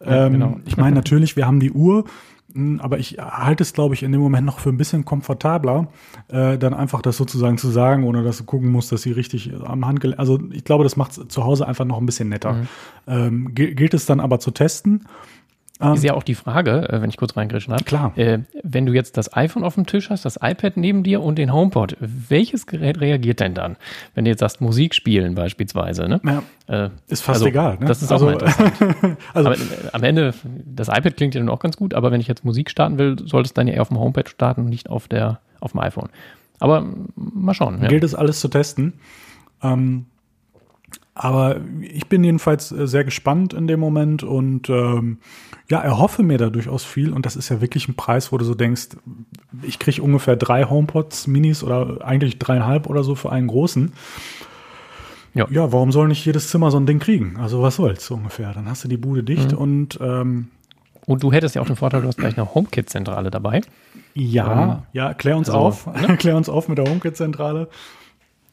Ja, 0.00 0.26
ähm, 0.26 0.32
genau. 0.32 0.56
Ich 0.66 0.76
meine, 0.76 0.94
natürlich, 0.94 1.36
wir 1.36 1.46
haben 1.46 1.60
die 1.60 1.72
Uhr, 1.72 2.04
aber 2.80 2.98
ich 2.98 3.18
halte 3.18 3.62
es, 3.62 3.72
glaube 3.72 3.94
ich, 3.94 4.02
in 4.02 4.12
dem 4.12 4.20
Moment 4.20 4.46
noch 4.46 4.60
für 4.60 4.68
ein 4.68 4.76
bisschen 4.76 5.04
komfortabler, 5.04 5.88
äh, 6.28 6.56
dann 6.56 6.72
einfach 6.72 7.02
das 7.02 7.16
sozusagen 7.16 7.58
zu 7.58 7.68
sagen, 7.68 8.04
ohne 8.04 8.22
dass 8.22 8.38
du 8.38 8.44
gucken 8.44 8.70
musst, 8.70 8.92
dass 8.92 9.02
sie 9.02 9.10
richtig 9.12 9.52
am 9.64 9.86
Handgelenk. 9.86 10.20
Also 10.20 10.38
ich 10.52 10.64
glaube, 10.64 10.84
das 10.84 10.96
macht 10.96 11.32
zu 11.32 11.44
Hause 11.44 11.66
einfach 11.66 11.84
noch 11.84 11.98
ein 11.98 12.06
bisschen 12.06 12.28
netter. 12.28 12.52
Mhm. 12.52 12.68
Ähm, 13.06 13.54
gilt 13.54 13.94
es 13.94 14.06
dann 14.06 14.20
aber 14.20 14.38
zu 14.38 14.50
testen 14.52 15.04
ähm, 15.80 15.94
ist 15.94 16.04
ja 16.04 16.14
auch 16.14 16.22
die 16.22 16.34
Frage, 16.34 16.88
äh, 16.88 17.02
wenn 17.02 17.10
ich 17.10 17.16
kurz 17.16 17.36
reingrätschen 17.36 17.72
darf. 17.72 17.84
Klar. 17.84 18.16
Äh, 18.16 18.40
wenn 18.62 18.86
du 18.86 18.92
jetzt 18.92 19.16
das 19.16 19.34
iPhone 19.36 19.64
auf 19.64 19.74
dem 19.74 19.86
Tisch 19.86 20.08
hast, 20.08 20.24
das 20.24 20.38
iPad 20.40 20.76
neben 20.76 21.02
dir 21.02 21.20
und 21.20 21.36
den 21.36 21.52
HomePod, 21.52 21.96
welches 22.00 22.66
Gerät 22.66 23.00
reagiert 23.00 23.40
denn 23.40 23.54
dann? 23.54 23.76
Wenn 24.14 24.24
du 24.24 24.30
jetzt 24.30 24.40
sagst, 24.40 24.60
Musik 24.60 24.94
spielen 24.94 25.34
beispielsweise, 25.34 26.08
ne? 26.08 26.20
Ja, 26.24 26.84
äh, 26.86 26.90
ist 27.08 27.22
fast 27.22 27.38
also, 27.38 27.46
egal, 27.46 27.78
ne? 27.78 27.86
Das 27.86 28.02
ist 28.02 28.12
also, 28.12 28.26
auch 28.26 28.30
mal 28.30 28.34
interessant. 28.34 28.72
also, 29.34 29.48
aber, 29.50 29.58
äh, 29.58 29.90
am 29.92 30.02
Ende, 30.04 30.34
das 30.64 30.88
iPad 30.88 31.16
klingt 31.16 31.34
ja 31.34 31.40
dann 31.40 31.48
auch 31.48 31.60
ganz 31.60 31.76
gut, 31.76 31.92
aber 31.92 32.12
wenn 32.12 32.20
ich 32.20 32.28
jetzt 32.28 32.44
Musik 32.44 32.70
starten 32.70 32.98
will, 32.98 33.16
sollte 33.18 33.48
es 33.48 33.54
dann 33.54 33.66
ja 33.66 33.74
eher 33.74 33.82
auf 33.82 33.88
dem 33.88 33.98
HomePad 33.98 34.28
starten 34.28 34.60
und 34.62 34.68
nicht 34.68 34.88
auf 34.88 35.08
der, 35.08 35.40
auf 35.60 35.72
dem 35.72 35.80
iPhone. 35.80 36.08
Aber 36.60 36.86
mal 37.16 37.52
schauen. 37.52 37.82
Ja. 37.82 37.88
Gilt 37.88 38.04
es 38.04 38.14
alles 38.14 38.38
zu 38.38 38.48
testen. 38.48 38.94
Ähm, 39.60 40.06
aber 41.14 41.60
ich 41.80 42.08
bin 42.08 42.24
jedenfalls 42.24 42.72
äh, 42.72 42.86
sehr 42.88 43.04
gespannt 43.04 43.54
in 43.54 43.66
dem 43.66 43.78
Moment 43.78 44.24
und 44.24 44.68
ähm, 44.68 45.18
ja, 45.70 45.80
erhoffe 45.80 46.22
mir 46.22 46.38
da 46.38 46.50
durchaus 46.50 46.84
viel. 46.84 47.12
Und 47.12 47.24
das 47.24 47.36
ist 47.36 47.48
ja 47.48 47.60
wirklich 47.60 47.88
ein 47.88 47.94
Preis, 47.94 48.32
wo 48.32 48.38
du 48.38 48.44
so 48.44 48.54
denkst, 48.54 48.88
ich 49.62 49.78
kriege 49.78 50.02
ungefähr 50.02 50.36
drei 50.36 50.64
HomePods 50.64 51.28
Minis 51.28 51.62
oder 51.62 52.04
eigentlich 52.04 52.38
dreieinhalb 52.38 52.88
oder 52.88 53.04
so 53.04 53.14
für 53.14 53.30
einen 53.30 53.46
großen. 53.46 53.92
Ja. 55.34 55.46
ja, 55.50 55.72
warum 55.72 55.90
soll 55.90 56.08
nicht 56.08 56.24
jedes 56.24 56.48
Zimmer 56.48 56.70
so 56.70 56.78
ein 56.78 56.86
Ding 56.86 57.00
kriegen? 57.00 57.36
Also 57.38 57.62
was 57.62 57.76
soll's 57.76 58.06
so 58.06 58.14
ungefähr? 58.14 58.52
Dann 58.52 58.68
hast 58.68 58.84
du 58.84 58.88
die 58.88 58.96
Bude 58.96 59.24
dicht 59.24 59.52
mhm. 59.52 59.58
und 59.58 59.98
ähm, 60.00 60.48
und 61.06 61.22
du 61.22 61.32
hättest 61.32 61.54
ja 61.54 61.60
auch 61.60 61.66
den 61.66 61.76
Vorteil, 61.76 62.00
du 62.00 62.08
hast 62.08 62.16
gleich 62.16 62.38
eine 62.38 62.54
HomeKit-Zentrale 62.54 63.30
dabei. 63.30 63.60
Ja, 64.14 64.62
ähm, 64.62 64.82
ja, 64.92 65.12
klär 65.12 65.36
uns 65.36 65.50
also, 65.50 65.60
auf. 65.60 65.86
Ne? 65.86 66.16
klär 66.18 66.36
uns 66.36 66.48
auf 66.48 66.68
mit 66.68 66.78
der 66.78 66.86
HomeKit-Zentrale. 66.86 67.68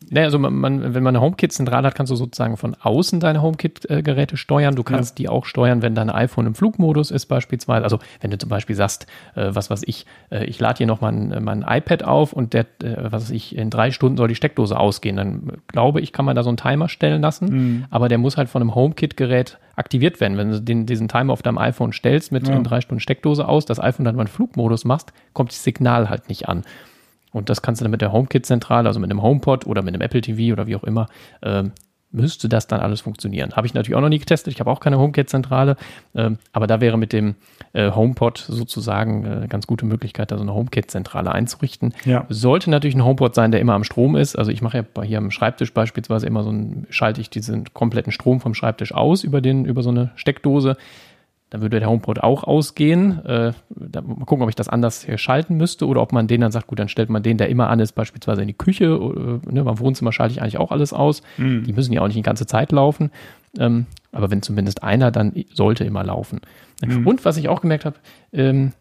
Naja, 0.10 0.26
also 0.26 0.40
man, 0.40 0.54
man, 0.56 0.94
wenn 0.94 1.04
man 1.04 1.16
eine 1.16 1.24
HomeKit-Zentrale 1.24 1.88
hat, 1.88 1.96
kannst 1.96 2.12
du 2.12 2.16
sozusagen 2.16 2.58
von 2.58 2.76
außen 2.82 3.20
deine 3.20 3.42
HomeKit-Geräte 3.42 4.36
steuern. 4.36 4.76
Du 4.76 4.84
kannst 4.84 5.20
ja. 5.20 5.24
die 5.24 5.30
auch 5.30 5.46
steuern, 5.46 5.82
wenn 5.82 5.96
dein 5.96 6.10
iPhone 6.10 6.48
im 6.48 6.56
Flugmodus 6.56 7.12
ist 7.12 7.28
beispielsweise. 7.28 7.84
Also 7.84 8.00
wenn 8.20 8.32
du 8.32 8.38
zum 8.38 8.50
Beispiel 8.50 8.76
sagst, 8.76 9.06
äh, 9.36 9.50
was 9.54 9.70
weiß 9.70 9.84
ich, 9.86 10.06
äh, 10.32 10.46
ich 10.46 10.60
lade 10.60 10.80
hier 10.80 10.88
noch 10.88 11.02
mein, 11.02 11.44
mein 11.44 11.64
iPad 11.68 12.04
auf 12.04 12.34
und 12.34 12.54
der, 12.54 12.66
äh, 12.84 13.12
was 13.12 13.24
weiß 13.24 13.30
ich, 13.30 13.56
in 13.56 13.70
drei 13.70 13.92
Stunden 13.92 14.18
soll 14.18 14.28
die 14.28 14.36
Steckdose 14.36 14.78
ausgehen. 14.78 15.18
Dann 15.18 15.52
glaube 15.68 16.02
ich, 16.02 16.12
kann 16.14 16.26
man 16.26 16.36
da 16.36 16.44
so 16.44 16.50
einen 16.50 16.58
Timer 16.58 16.90
stellen 16.90 17.22
lassen. 17.22 17.46
Mhm. 17.46 17.86
Aber 17.90 18.10
der 18.10 18.18
muss 18.18 18.38
halt 18.38 18.50
von 18.50 18.62
einem 18.62 18.74
HomeKit-Gerät 18.74 19.60
aktiviert 19.76 20.20
werden. 20.20 20.38
Wenn 20.38 20.52
du 20.52 20.62
den, 20.62 20.86
diesen 20.88 21.08
Timer 21.08 21.32
auf 21.32 21.42
deinem 21.42 21.58
iPhone 21.58 21.94
stellst 21.94 22.32
mit 22.32 22.48
ja. 22.48 22.56
in 22.56 22.64
drei 22.64 22.82
Stunden 22.82 23.00
Steckdose 23.00 23.48
aus, 23.48 23.66
das 23.66 23.80
iPhone 23.80 24.06
dann 24.06 24.16
mal 24.16 24.24
in 24.24 24.28
Flugmodus 24.28 24.84
machst, 24.84 25.14
kommt 25.34 25.52
das 25.52 25.64
Signal 25.64 26.10
halt 26.10 26.28
nicht 26.28 26.50
an. 26.50 26.64
Und 27.32 27.50
das 27.50 27.62
kannst 27.62 27.82
du 27.82 27.84
dann 27.84 27.92
mit 27.92 28.02
der 28.02 28.12
HomeKit-Zentrale, 28.12 28.88
also 28.88 29.00
mit 29.00 29.10
einem 29.10 29.22
HomePod 29.22 29.66
oder 29.66 29.82
mit 29.82 29.94
einem 29.94 30.02
Apple 30.02 30.22
TV 30.22 30.54
oder 30.54 30.68
wie 30.68 30.76
auch 30.76 30.84
immer, 30.84 31.08
äh, 31.42 31.64
müsste 32.12 32.50
das 32.50 32.68
dann 32.68 32.82
alles 32.82 33.02
funktionieren. 33.02 33.54
Habe 33.54 33.68
ich 33.68 33.74
natürlich 33.74 33.96
auch 33.96 34.02
noch 34.02 34.10
nie 34.10 34.20
getestet. 34.20 34.54
Ich 34.54 34.60
habe 34.60 34.70
auch 34.70 34.80
keine 34.80 35.00
HomeKit-Zentrale, 35.00 35.78
äh, 36.14 36.32
aber 36.52 36.68
da 36.68 36.82
wäre 36.82 36.98
mit 36.98 37.14
dem 37.14 37.36
äh, 37.74 37.92
HomePod 37.92 38.38
sozusagen 38.38 39.26
eine 39.26 39.46
äh, 39.46 39.48
ganz 39.48 39.66
gute 39.66 39.86
Möglichkeit, 39.86 40.32
da 40.32 40.38
so 40.38 40.44
eine 40.44 40.54
HomeKit-Zentrale 40.54 41.32
einzurichten. 41.32 41.94
Ja. 42.06 42.26
Sollte 42.30 42.70
natürlich 42.70 42.96
ein 42.96 43.06
HomePod 43.06 43.34
sein, 43.34 43.52
der 43.52 43.62
immer 43.62 43.74
am 43.74 43.84
Strom 43.84 44.16
ist. 44.16 44.36
Also 44.36 44.52
ich 44.52 44.62
mache 44.62 44.86
ja 44.94 45.02
hier 45.04 45.18
am 45.18 45.32
Schreibtisch 45.32 45.74
beispielsweise 45.74 46.28
immer 46.28 46.44
so 46.44 46.52
ein, 46.52 46.86
schalte 46.90 47.22
ich 47.22 47.30
diesen 47.30 47.74
kompletten 47.74 48.12
Strom 48.12 48.42
vom 48.42 48.54
Schreibtisch 48.54 48.94
aus 48.94 49.24
über 49.24 49.42
den, 49.42 49.66
über 49.66 49.84
so 49.84 49.90
eine 49.90 50.12
Steckdose 50.16 50.76
dann 51.52 51.62
würde 51.62 51.80
der 51.80 51.90
HomePod 51.90 52.24
auch 52.24 52.46
ausgehen. 52.46 53.24
Äh, 53.26 53.52
da, 53.70 54.02
mal 54.02 54.26
gucken, 54.26 54.42
ob 54.42 54.50
ich 54.50 54.56
das 54.56 54.70
anders 54.70 55.04
hier 55.04 55.18
schalten 55.18 55.58
müsste 55.58 55.86
oder 55.86 56.02
ob 56.02 56.14
man 56.14 56.28
den 56.28 56.42
dann 56.42 56.52
sagt, 56.52 56.68
gut, 56.68 56.80
dann 56.80 56.88
stellt 56.88 57.10
man 57.10 57.24
den, 57.24 57.38
der 57.38 57.50
immer 57.50 57.70
an 57.70 57.82
ist, 57.82 57.92
beispielsweise 57.92 58.42
in 58.42 58.48
die 58.48 58.54
Küche. 58.54 58.86
Äh, 58.86 59.54
ne, 59.54 59.64
beim 59.64 59.78
Wohnzimmer 59.78 60.14
schalte 60.14 60.32
ich 60.34 60.42
eigentlich 60.42 60.58
auch 60.58 60.72
alles 60.72 60.94
aus. 60.94 61.22
Mhm. 61.38 61.66
Die 61.66 61.74
müssen 61.74 61.92
ja 61.92 62.02
auch 62.02 62.08
nicht 62.08 62.18
die 62.18 62.24
ganze 62.24 62.46
Zeit 62.46 62.72
laufen. 62.72 63.12
Ähm, 63.60 63.86
aber 64.14 64.32
wenn 64.32 64.42
zumindest 64.42 64.82
einer, 64.82 65.12
dann 65.12 65.34
sollte 65.54 65.84
immer 65.84 66.06
laufen. 66.06 66.40
Mhm. 66.84 67.06
Und 67.06 67.26
was 67.26 67.36
ich 67.36 67.50
auch 67.50 67.60
gemerkt 67.60 67.84
habe, 67.84 67.98
ähm, 68.32 68.72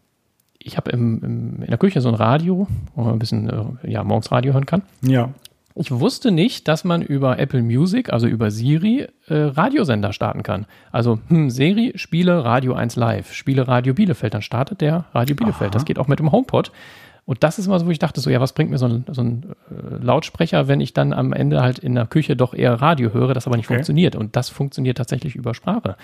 ich 0.63 0.77
habe 0.77 0.93
in 0.93 1.65
der 1.69 1.79
Küche 1.79 2.01
so 2.01 2.09
ein 2.09 2.15
Radio, 2.15 2.69
wo 2.95 3.03
man 3.03 3.15
ein 3.15 3.19
bisschen 3.19 3.51
äh, 3.51 3.91
ja, 3.91 4.05
morgens 4.05 4.31
Radio 4.31 4.53
hören 4.53 4.67
kann. 4.67 4.83
Ja. 5.03 5.31
Ich 5.75 5.91
wusste 5.91 6.33
nicht, 6.33 6.67
dass 6.69 6.85
man 6.85 7.01
über 7.01 7.39
Apple 7.39 7.63
Music, 7.63 8.13
also 8.13 8.27
über 8.27 8.51
Siri, 8.51 9.07
äh, 9.29 9.35
Radiosender 9.35 10.13
starten 10.13 10.43
kann. 10.43 10.67
Also, 10.91 11.21
hm, 11.29 11.49
Siri, 11.51 11.93
spiele 11.95 12.45
Radio 12.45 12.75
1 12.75 12.97
Live, 12.97 13.33
spiele 13.33 13.69
Radio 13.69 13.95
Bielefeld, 13.95 14.35
dann 14.35 14.43
startet 14.43 14.81
der 14.81 15.05
Radio 15.15 15.37
Bielefeld. 15.37 15.71
Aha. 15.71 15.75
Das 15.75 15.85
geht 15.85 15.99
auch 15.99 16.09
mit 16.09 16.19
dem 16.19 16.33
HomePod. 16.33 16.73
Und 17.25 17.45
das 17.45 17.61
ist 17.61 17.67
immer 17.67 17.79
so, 17.79 17.87
wo 17.87 17.91
ich 17.91 18.01
dachte, 18.01 18.21
so, 18.21 18.29
ja, 18.31 18.41
was 18.41 18.53
bringt 18.53 18.71
mir 18.71 18.79
so 18.79 18.87
ein, 18.87 19.05
so 19.09 19.23
ein 19.23 19.55
äh, 19.71 20.03
Lautsprecher, 20.03 20.67
wenn 20.67 20.81
ich 20.81 20.95
dann 20.95 21.13
am 21.13 21.33
Ende 21.33 21.63
halt 21.63 21.79
in 21.79 21.95
der 21.95 22.07
Küche 22.07 22.35
doch 22.35 22.55
eher 22.55 22.75
Radio 22.75 23.13
höre, 23.13 23.35
das 23.35 23.47
aber 23.47 23.57
nicht 23.57 23.67
okay. 23.67 23.75
funktioniert. 23.75 24.17
Und 24.17 24.35
das 24.35 24.49
funktioniert 24.49 24.99
tatsächlich 24.99 25.37
über 25.37 25.55
Sprache. 25.55 25.97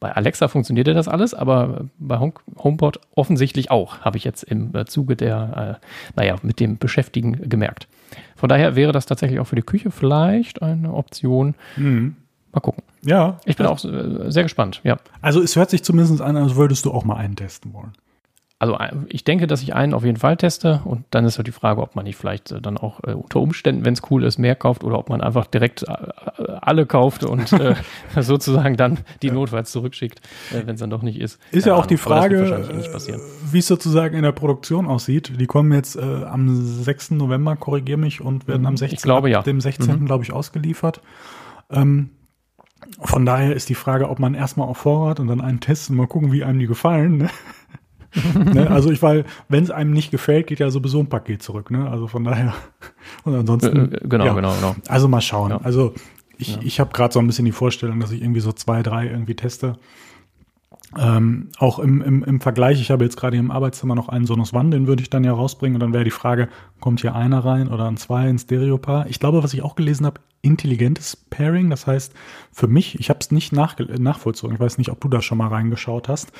Bei 0.00 0.12
Alexa 0.12 0.48
funktionierte 0.48 0.92
das 0.92 1.06
alles, 1.06 1.32
aber 1.32 1.84
bei 1.98 2.18
Home, 2.18 2.32
HomePod 2.58 3.00
offensichtlich 3.14 3.70
auch, 3.70 4.00
habe 4.00 4.16
ich 4.16 4.24
jetzt 4.24 4.42
im 4.42 4.74
äh, 4.74 4.84
Zuge 4.84 5.14
der, 5.14 5.78
äh, 5.80 5.86
naja, 6.16 6.36
mit 6.42 6.58
dem 6.58 6.78
Beschäftigen 6.78 7.48
gemerkt. 7.48 7.86
Von 8.36 8.48
daher 8.48 8.76
wäre 8.76 8.92
das 8.92 9.06
tatsächlich 9.06 9.40
auch 9.40 9.46
für 9.46 9.56
die 9.56 9.62
Küche 9.62 9.90
vielleicht 9.90 10.62
eine 10.62 10.92
Option. 10.92 11.54
Mhm. 11.76 12.16
Mal 12.52 12.60
gucken. 12.60 12.82
Ja. 13.02 13.40
Ich 13.44 13.56
bin 13.56 13.66
auch 13.66 13.82
äh, 13.84 14.30
sehr 14.30 14.44
gespannt, 14.44 14.80
ja. 14.84 14.98
Also 15.20 15.42
es 15.42 15.56
hört 15.56 15.70
sich 15.70 15.82
zumindest 15.82 16.20
an, 16.20 16.36
als 16.36 16.54
würdest 16.54 16.84
du 16.84 16.92
auch 16.92 17.04
mal 17.04 17.16
einen 17.16 17.36
testen 17.36 17.72
wollen. 17.72 17.92
Also 18.64 18.78
ich 19.08 19.24
denke, 19.24 19.46
dass 19.46 19.62
ich 19.62 19.74
einen 19.74 19.92
auf 19.92 20.04
jeden 20.04 20.16
Fall 20.16 20.38
teste 20.38 20.80
und 20.86 21.04
dann 21.10 21.26
ist 21.26 21.36
halt 21.36 21.46
die 21.46 21.52
Frage, 21.52 21.82
ob 21.82 21.96
man 21.96 22.04
nicht 22.04 22.16
vielleicht 22.16 22.50
äh, 22.50 22.62
dann 22.62 22.78
auch 22.78 23.00
äh, 23.04 23.12
unter 23.12 23.40
Umständen, 23.40 23.84
wenn 23.84 23.92
es 23.92 24.00
cool 24.10 24.24
ist, 24.24 24.38
mehr 24.38 24.54
kauft 24.54 24.84
oder 24.84 24.98
ob 24.98 25.10
man 25.10 25.20
einfach 25.20 25.46
direkt 25.46 25.82
äh, 25.82 25.92
alle 26.62 26.86
kauft 26.86 27.24
und 27.24 27.52
äh, 27.52 27.74
sozusagen 28.20 28.78
dann 28.78 29.00
die 29.20 29.30
notfalls 29.30 29.70
zurückschickt, 29.70 30.20
äh, 30.50 30.66
wenn 30.66 30.76
es 30.76 30.80
dann 30.80 30.88
doch 30.88 31.02
nicht 31.02 31.20
ist. 31.20 31.38
Ist 31.50 31.66
ja, 31.66 31.74
auch 31.74 31.84
die 31.84 31.98
Frage, 31.98 32.66
wie 33.50 33.58
es 33.58 33.66
sozusagen 33.66 34.16
in 34.16 34.22
der 34.22 34.32
Produktion 34.32 34.86
aussieht. 34.86 35.32
Die 35.38 35.46
kommen 35.46 35.72
jetzt 35.72 35.96
äh, 35.96 36.00
am 36.00 36.56
6. 36.56 37.12
November, 37.12 37.56
korrigiere 37.56 37.98
mich, 37.98 38.22
und 38.22 38.48
werden 38.48 38.64
am 38.64 38.78
16. 38.78 38.96
Ich 38.96 39.02
glaube, 39.02 39.28
ja. 39.28 39.42
dem 39.42 39.60
16. 39.60 40.00
Mhm. 40.00 40.06
glaube 40.06 40.24
ich 40.24 40.32
ausgeliefert. 40.32 41.02
Ähm, 41.70 42.10
von 43.00 43.26
daher 43.26 43.54
ist 43.54 43.68
die 43.68 43.74
Frage, 43.74 44.08
ob 44.08 44.18
man 44.18 44.34
erstmal 44.34 44.68
auf 44.68 44.78
Vorrat 44.78 45.20
und 45.20 45.28
dann 45.28 45.40
einen 45.40 45.60
testen, 45.60 45.96
mal 45.96 46.06
gucken, 46.06 46.32
wie 46.32 46.44
einem 46.44 46.58
die 46.58 46.66
gefallen. 46.66 47.18
Ne? 47.18 47.30
ne? 48.54 48.70
Also 48.70 48.90
ich 48.90 49.02
weil, 49.02 49.24
wenn 49.48 49.64
es 49.64 49.70
einem 49.70 49.92
nicht 49.92 50.10
gefällt, 50.10 50.46
geht 50.46 50.60
ja 50.60 50.70
sowieso 50.70 51.00
ein 51.00 51.08
Paket 51.08 51.42
zurück. 51.42 51.70
Ne? 51.70 51.88
Also 51.88 52.06
von 52.06 52.24
daher. 52.24 52.54
Und 53.24 53.34
ansonsten. 53.34 53.92
Äh, 53.92 54.00
genau, 54.04 54.26
ja. 54.26 54.34
genau, 54.34 54.54
genau. 54.54 54.76
Also 54.88 55.08
mal 55.08 55.20
schauen. 55.20 55.50
Ja. 55.50 55.60
Also 55.62 55.94
ich, 56.38 56.56
ja. 56.56 56.62
ich 56.62 56.80
habe 56.80 56.92
gerade 56.92 57.12
so 57.12 57.20
ein 57.20 57.26
bisschen 57.26 57.44
die 57.44 57.52
Vorstellung, 57.52 58.00
dass 58.00 58.10
ich 58.10 58.22
irgendwie 58.22 58.40
so 58.40 58.52
zwei, 58.52 58.82
drei 58.82 59.06
irgendwie 59.06 59.34
teste. 59.34 59.76
Ähm, 60.98 61.48
auch 61.58 61.78
im, 61.78 62.02
im, 62.02 62.22
im 62.24 62.40
Vergleich, 62.40 62.80
ich 62.80 62.90
habe 62.90 63.04
jetzt 63.04 63.16
gerade 63.16 63.36
im 63.36 63.50
Arbeitszimmer 63.50 63.94
noch 63.94 64.08
einen 64.08 64.26
Sonos 64.26 64.52
One, 64.52 64.70
den 64.70 64.86
würde 64.86 65.02
ich 65.02 65.10
dann 65.10 65.24
ja 65.24 65.32
rausbringen 65.32 65.76
und 65.76 65.80
dann 65.80 65.92
wäre 65.92 66.04
die 66.04 66.10
Frage, 66.10 66.48
kommt 66.80 67.00
hier 67.00 67.14
einer 67.14 67.44
rein 67.44 67.68
oder 67.68 67.86
ein 67.86 67.96
zwei, 67.96 68.28
ein 68.28 68.38
Stereopaar? 68.38 69.06
Ich 69.08 69.20
glaube, 69.20 69.42
was 69.42 69.54
ich 69.54 69.62
auch 69.62 69.76
gelesen 69.76 70.06
habe, 70.06 70.20
intelligentes 70.42 71.16
Pairing, 71.16 71.70
das 71.70 71.86
heißt 71.86 72.12
für 72.52 72.68
mich, 72.68 73.00
ich 73.00 73.08
habe 73.08 73.18
es 73.20 73.30
nicht 73.30 73.52
nach, 73.52 73.76
nachvollzogen, 73.78 74.54
ich 74.54 74.60
weiß 74.60 74.78
nicht, 74.78 74.90
ob 74.90 75.00
du 75.00 75.08
da 75.08 75.22
schon 75.22 75.38
mal 75.38 75.48
reingeschaut 75.48 76.08
hast, 76.08 76.32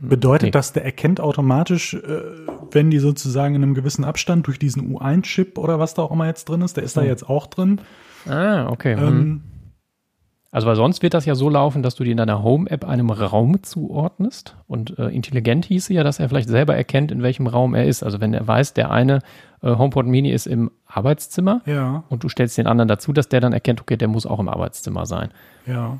bedeutet 0.00 0.46
nee. 0.46 0.50
das, 0.50 0.72
der 0.72 0.84
erkennt 0.84 1.20
automatisch, 1.20 1.94
äh, 1.94 2.22
wenn 2.70 2.90
die 2.90 2.98
sozusagen 2.98 3.54
in 3.54 3.62
einem 3.62 3.74
gewissen 3.74 4.04
Abstand 4.04 4.46
durch 4.46 4.58
diesen 4.58 4.96
U1-Chip 4.96 5.58
oder 5.58 5.78
was 5.78 5.94
da 5.94 6.02
auch 6.02 6.10
immer 6.10 6.26
jetzt 6.26 6.48
drin 6.48 6.62
ist, 6.62 6.76
der 6.76 6.84
ist 6.84 6.96
oh. 6.96 7.00
da 7.00 7.06
jetzt 7.06 7.28
auch 7.28 7.46
drin. 7.46 7.80
Ah, 8.26 8.68
okay. 8.68 8.92
Ähm, 8.92 9.06
hm. 9.06 9.40
Also 10.52 10.66
weil 10.66 10.74
sonst 10.76 11.02
wird 11.02 11.14
das 11.14 11.26
ja 11.26 11.36
so 11.36 11.48
laufen, 11.48 11.82
dass 11.82 11.94
du 11.94 12.02
die 12.02 12.10
in 12.10 12.16
deiner 12.16 12.42
Home-App 12.42 12.84
einem 12.84 13.10
Raum 13.10 13.62
zuordnest. 13.62 14.56
Und 14.66 14.98
äh, 14.98 15.08
intelligent 15.08 15.64
hieße 15.66 15.94
ja, 15.94 16.02
dass 16.02 16.18
er 16.18 16.28
vielleicht 16.28 16.48
selber 16.48 16.74
erkennt, 16.74 17.12
in 17.12 17.22
welchem 17.22 17.46
Raum 17.46 17.74
er 17.74 17.86
ist. 17.86 18.02
Also 18.02 18.20
wenn 18.20 18.34
er 18.34 18.46
weiß, 18.46 18.74
der 18.74 18.90
eine 18.90 19.20
äh, 19.62 19.76
HomePod 19.76 20.06
Mini 20.06 20.32
ist 20.32 20.46
im 20.46 20.72
Arbeitszimmer 20.86 21.60
ja. 21.66 22.02
und 22.08 22.24
du 22.24 22.28
stellst 22.28 22.58
den 22.58 22.66
anderen 22.66 22.88
dazu, 22.88 23.12
dass 23.12 23.28
der 23.28 23.40
dann 23.40 23.52
erkennt, 23.52 23.80
okay, 23.80 23.96
der 23.96 24.08
muss 24.08 24.26
auch 24.26 24.40
im 24.40 24.48
Arbeitszimmer 24.48 25.06
sein. 25.06 25.30
Ja. 25.66 25.98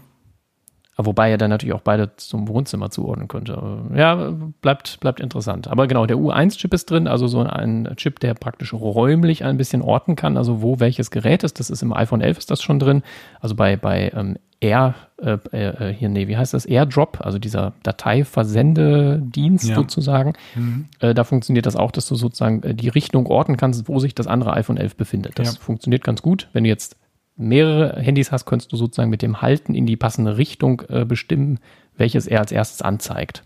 Wobei 1.06 1.30
er 1.30 1.38
dann 1.38 1.50
natürlich 1.50 1.74
auch 1.74 1.80
beide 1.80 2.16
zum 2.16 2.48
Wohnzimmer 2.48 2.90
zuordnen 2.90 3.28
könnte. 3.28 3.60
Ja, 3.94 4.32
bleibt, 4.60 5.00
bleibt 5.00 5.20
interessant. 5.20 5.68
Aber 5.68 5.86
genau, 5.86 6.06
der 6.06 6.16
U1-Chip 6.16 6.72
ist 6.74 6.90
drin, 6.90 7.08
also 7.08 7.26
so 7.26 7.40
ein 7.40 7.88
Chip, 7.96 8.20
der 8.20 8.34
praktisch 8.34 8.72
räumlich 8.72 9.44
ein 9.44 9.56
bisschen 9.56 9.82
orten 9.82 10.16
kann, 10.16 10.36
also 10.36 10.62
wo 10.62 10.80
welches 10.80 11.10
Gerät 11.10 11.44
ist. 11.44 11.60
Das 11.60 11.70
ist 11.70 11.82
im 11.82 11.92
iPhone 11.92 12.20
11 12.20 12.38
ist 12.38 12.50
das 12.50 12.62
schon 12.62 12.78
drin. 12.78 13.02
Also 13.40 13.54
bei, 13.54 13.76
bei 13.76 14.12
ähm, 14.14 14.36
Air, 14.60 14.94
äh, 15.22 15.38
äh, 15.52 15.94
hier, 15.94 16.10
nee, 16.10 16.28
wie 16.28 16.36
heißt 16.36 16.52
das? 16.52 16.66
AirDrop, 16.66 17.20
also 17.22 17.38
dieser 17.38 17.72
Dateiversendedienst 17.82 19.68
ja. 19.68 19.74
sozusagen. 19.74 20.34
Mhm. 20.54 20.88
Äh, 21.00 21.14
da 21.14 21.24
funktioniert 21.24 21.64
das 21.64 21.76
auch, 21.76 21.90
dass 21.90 22.06
du 22.06 22.14
sozusagen 22.14 22.62
äh, 22.62 22.74
die 22.74 22.88
Richtung 22.88 23.26
orten 23.26 23.56
kannst, 23.56 23.88
wo 23.88 23.98
sich 23.98 24.14
das 24.14 24.26
andere 24.26 24.52
iPhone 24.52 24.76
11 24.76 24.96
befindet. 24.96 25.38
Das 25.38 25.54
ja. 25.54 25.60
funktioniert 25.60 26.04
ganz 26.04 26.20
gut. 26.20 26.48
Wenn 26.52 26.64
du 26.64 26.68
jetzt 26.68 26.96
mehrere 27.40 28.00
Handys 28.00 28.30
hast, 28.32 28.44
könntest 28.44 28.72
du 28.72 28.76
sozusagen 28.76 29.10
mit 29.10 29.22
dem 29.22 29.42
Halten 29.42 29.74
in 29.74 29.86
die 29.86 29.96
passende 29.96 30.36
Richtung 30.36 30.82
äh, 30.88 31.04
bestimmen, 31.04 31.58
welches 31.96 32.26
er 32.26 32.40
als 32.40 32.52
erstes 32.52 32.82
anzeigt. 32.82 33.44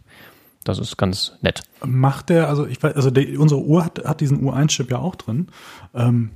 Das 0.65 0.79
ist 0.79 0.97
ganz 0.97 1.37
nett. 1.43 1.63
Macht 1.85 2.31
der, 2.31 2.49
also 2.49 2.67
ich 2.67 2.83
weiß, 2.83 2.97
also 2.97 3.11
die, 3.11 3.37
unsere 3.37 3.63
Uhr 3.63 3.85
hat, 3.85 4.05
hat 4.05 4.21
diesen 4.21 4.43
U1-Chip 4.43 4.91
ja 4.91 4.99
auch 4.99 5.15
drin. 5.15 5.49
Ähm, 5.95 6.31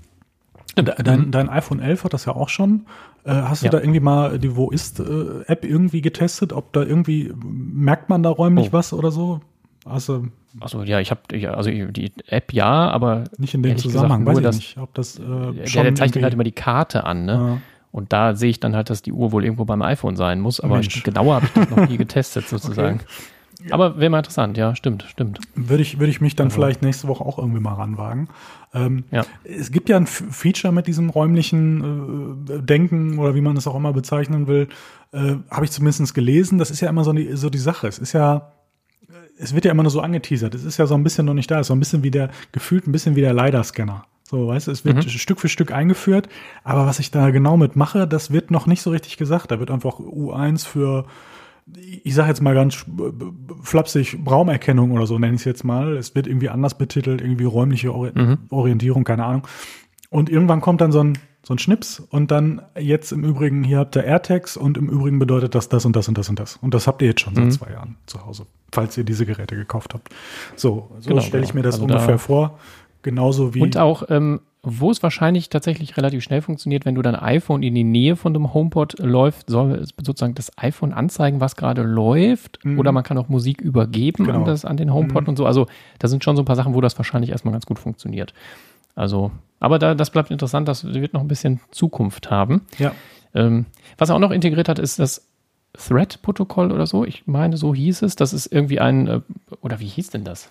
dein, 0.74 1.20
mhm. 1.20 1.30
dein 1.30 1.48
iPhone 1.48 1.80
11 1.80 2.04
hat 2.04 2.12
das 2.12 2.26
ja 2.26 2.34
auch 2.34 2.50
schon. 2.50 2.86
Äh, 3.24 3.32
hast 3.32 3.62
ja. 3.62 3.70
du 3.70 3.76
da 3.76 3.82
irgendwie 3.82 4.00
mal 4.00 4.38
die 4.38 4.54
Wo 4.54 4.70
ist 4.70 5.00
äh, 5.00 5.56
irgendwie 5.62 6.02
getestet? 6.02 6.52
Ob 6.52 6.72
da 6.72 6.82
irgendwie 6.82 7.32
merkt 7.42 8.08
man 8.10 8.22
da 8.22 8.30
räumlich 8.30 8.68
oh. 8.68 8.72
was 8.72 8.92
oder 8.92 9.10
so? 9.10 9.40
Also, 9.84 10.26
Achso, 10.60 10.82
ja, 10.82 11.00
ich 11.00 11.10
habe 11.10 11.20
also 11.54 11.70
die 11.70 12.12
App 12.26 12.52
ja, 12.52 12.90
aber 12.90 13.24
nicht 13.36 13.54
in 13.54 13.62
dem 13.62 13.76
Zusammenhang, 13.76 14.24
gesagt, 14.24 14.46
weiß 14.46 14.56
ich 14.56 14.60
nicht, 14.60 14.78
ob 14.78 14.94
das 14.94 15.18
äh, 15.18 15.22
der, 15.22 15.82
der 15.82 15.94
zeichnet 15.94 16.24
halt 16.24 16.34
immer 16.34 16.44
die 16.44 16.52
Karte 16.52 17.04
an, 17.04 17.24
ne? 17.24 17.32
Ja. 17.32 17.58
Und 17.90 18.12
da 18.12 18.34
sehe 18.34 18.50
ich 18.50 18.60
dann 18.60 18.76
halt, 18.76 18.90
dass 18.90 19.00
die 19.02 19.12
Uhr 19.12 19.32
wohl 19.32 19.44
irgendwo 19.44 19.64
beim 19.64 19.82
iPhone 19.82 20.14
sein 20.14 20.40
muss, 20.40 20.60
aber 20.60 20.74
Mensch. 20.74 21.02
genauer 21.02 21.36
habe 21.36 21.46
ich 21.46 21.52
das 21.52 21.70
noch 21.70 21.88
nie 21.88 21.96
getestet 21.98 22.46
sozusagen. 22.46 23.00
Okay. 23.00 23.72
Aber 23.72 23.98
wäre 23.98 24.10
mal 24.10 24.18
interessant, 24.18 24.56
ja, 24.56 24.76
stimmt, 24.76 25.04
stimmt. 25.08 25.40
Würde 25.54 25.82
ich, 25.82 25.98
würde 25.98 26.10
ich 26.10 26.20
mich 26.20 26.36
dann 26.36 26.46
also. 26.46 26.54
vielleicht 26.54 26.82
nächste 26.82 27.08
Woche 27.08 27.24
auch 27.24 27.38
irgendwie 27.38 27.60
mal 27.60 27.74
ranwagen. 27.74 28.28
Ähm, 28.72 29.04
ja. 29.10 29.24
Es 29.42 29.72
gibt 29.72 29.88
ja 29.88 29.96
ein 29.96 30.06
Feature 30.06 30.72
mit 30.72 30.86
diesem 30.86 31.10
räumlichen 31.10 32.46
äh, 32.48 32.62
Denken 32.62 33.18
oder 33.18 33.34
wie 33.34 33.40
man 33.40 33.56
es 33.56 33.66
auch 33.66 33.74
immer 33.74 33.92
bezeichnen 33.92 34.46
will, 34.46 34.68
äh, 35.12 35.36
habe 35.50 35.64
ich 35.64 35.72
zumindest 35.72 36.14
gelesen. 36.14 36.58
Das 36.58 36.70
ist 36.70 36.80
ja 36.80 36.88
immer 36.88 37.02
so 37.02 37.12
die, 37.12 37.36
so 37.36 37.50
die 37.50 37.58
Sache. 37.58 37.88
Es 37.88 37.98
ist 37.98 38.12
ja, 38.12 38.52
es 39.38 39.54
wird 39.54 39.64
ja 39.64 39.70
immer 39.70 39.82
nur 39.82 39.90
so 39.90 40.00
angeteasert. 40.00 40.54
Es 40.54 40.64
ist 40.64 40.78
ja 40.78 40.86
so 40.86 40.94
ein 40.94 41.04
bisschen 41.04 41.26
noch 41.26 41.34
nicht 41.34 41.50
da. 41.50 41.56
Es 41.56 41.62
ist 41.62 41.68
so 41.68 41.74
ein 41.74 41.80
bisschen 41.80 42.02
wie 42.02 42.10
der, 42.10 42.30
gefühlt 42.52 42.86
ein 42.86 42.92
bisschen 42.92 43.16
wie 43.16 43.20
der 43.20 43.34
LiDAR-Scanner. 43.34 44.04
So, 44.24 44.48
weißt 44.48 44.66
du, 44.66 44.72
es 44.72 44.84
wird 44.84 44.96
mhm. 44.96 45.08
Stück 45.08 45.40
für 45.40 45.48
Stück 45.48 45.72
eingeführt. 45.72 46.28
Aber 46.64 46.86
was 46.86 46.98
ich 46.98 47.10
da 47.10 47.30
genau 47.30 47.56
mit 47.56 47.76
mache, 47.76 48.06
das 48.06 48.30
wird 48.30 48.50
noch 48.50 48.66
nicht 48.66 48.82
so 48.82 48.90
richtig 48.90 49.16
gesagt. 49.16 49.50
Da 49.50 49.58
wird 49.58 49.70
einfach 49.70 49.98
U1 49.98 50.66
für, 50.66 51.06
ich 52.02 52.14
sage 52.14 52.28
jetzt 52.28 52.42
mal 52.42 52.54
ganz 52.54 52.84
flapsig, 53.62 54.18
Raumerkennung 54.26 54.90
oder 54.90 55.06
so 55.06 55.18
nenne 55.18 55.34
ich 55.34 55.42
es 55.42 55.44
jetzt 55.46 55.64
mal. 55.64 55.96
Es 55.96 56.14
wird 56.14 56.26
irgendwie 56.26 56.50
anders 56.50 56.76
betitelt, 56.76 57.20
irgendwie 57.22 57.44
räumliche 57.44 57.90
mhm. 57.90 58.38
Orientierung, 58.50 59.04
keine 59.04 59.24
Ahnung. 59.24 59.46
Und 60.10 60.28
irgendwann 60.28 60.60
kommt 60.60 60.80
dann 60.80 60.92
so 60.92 61.02
ein 61.02 61.18
so 61.48 61.54
ein 61.54 61.58
Schnips 61.58 62.00
und 62.10 62.30
dann 62.30 62.60
jetzt 62.78 63.10
im 63.10 63.24
Übrigen, 63.24 63.64
hier 63.64 63.78
habt 63.78 63.96
ihr 63.96 64.04
AirTags 64.04 64.58
und 64.58 64.76
im 64.76 64.90
Übrigen 64.90 65.18
bedeutet 65.18 65.54
das 65.54 65.70
das 65.70 65.86
und 65.86 65.96
das 65.96 66.06
und 66.06 66.18
das 66.18 66.28
und 66.28 66.38
das. 66.38 66.56
Und 66.56 66.74
das 66.74 66.86
habt 66.86 67.00
ihr 67.00 67.08
jetzt 67.08 67.22
schon 67.22 67.34
seit 67.34 67.46
mhm. 67.46 67.50
zwei 67.50 67.70
Jahren 67.70 67.96
zu 68.04 68.22
Hause, 68.26 68.44
falls 68.70 68.98
ihr 68.98 69.04
diese 69.04 69.24
Geräte 69.24 69.56
gekauft 69.56 69.94
habt. 69.94 70.10
So, 70.56 70.90
so 71.00 71.08
genau, 71.08 71.22
stelle 71.22 71.44
ich 71.44 71.54
mir 71.54 71.62
das 71.62 71.76
also 71.76 71.86
ungefähr 71.86 72.06
da 72.06 72.18
vor. 72.18 72.58
Genauso 73.00 73.54
wie. 73.54 73.62
Und 73.62 73.78
auch, 73.78 74.02
ähm, 74.10 74.40
wo 74.62 74.90
es 74.90 75.02
wahrscheinlich 75.02 75.48
tatsächlich 75.48 75.96
relativ 75.96 76.22
schnell 76.22 76.42
funktioniert, 76.42 76.84
wenn 76.84 76.94
du 76.94 77.00
dein 77.00 77.16
iPhone 77.16 77.62
in 77.62 77.74
die 77.74 77.82
Nähe 77.84 78.16
von 78.16 78.34
dem 78.34 78.52
HomePod 78.52 78.98
läuft, 78.98 79.48
soll 79.48 79.86
sozusagen 79.96 80.34
das 80.34 80.52
iPhone 80.58 80.92
anzeigen, 80.92 81.40
was 81.40 81.56
gerade 81.56 81.80
läuft. 81.80 82.62
Mhm. 82.62 82.78
Oder 82.78 82.92
man 82.92 83.04
kann 83.04 83.16
auch 83.16 83.30
Musik 83.30 83.62
übergeben 83.62 84.26
genau. 84.26 84.40
an, 84.40 84.44
das, 84.44 84.66
an 84.66 84.76
den 84.76 84.92
HomePod 84.92 85.22
mhm. 85.22 85.28
und 85.30 85.36
so. 85.36 85.46
Also 85.46 85.66
da 85.98 86.08
sind 86.08 86.24
schon 86.24 86.36
so 86.36 86.42
ein 86.42 86.44
paar 86.44 86.56
Sachen, 86.56 86.74
wo 86.74 86.82
das 86.82 86.98
wahrscheinlich 86.98 87.30
erstmal 87.30 87.52
ganz 87.52 87.64
gut 87.64 87.78
funktioniert. 87.78 88.34
Also 88.94 89.32
aber 89.60 89.78
da, 89.78 89.94
das 89.94 90.10
bleibt 90.10 90.30
interessant, 90.30 90.68
das 90.68 90.84
wird 90.84 91.14
noch 91.14 91.22
ein 91.22 91.28
bisschen 91.28 91.60
Zukunft 91.70 92.30
haben. 92.30 92.66
Ja. 92.78 92.92
Ähm, 93.34 93.66
was 93.98 94.08
er 94.08 94.16
auch 94.16 94.20
noch 94.20 94.30
integriert 94.30 94.68
hat, 94.68 94.78
ist 94.78 94.98
das 94.98 95.28
Thread-Protokoll 95.74 96.72
oder 96.72 96.86
so. 96.86 97.04
Ich 97.04 97.26
meine, 97.26 97.56
so 97.56 97.74
hieß 97.74 98.02
es. 98.02 98.14
Das 98.16 98.32
ist 98.32 98.46
irgendwie 98.46 98.80
ein, 98.80 99.06
äh, 99.06 99.20
oder 99.60 99.80
wie 99.80 99.86
hieß 99.86 100.08
denn 100.10 100.24
das? 100.24 100.50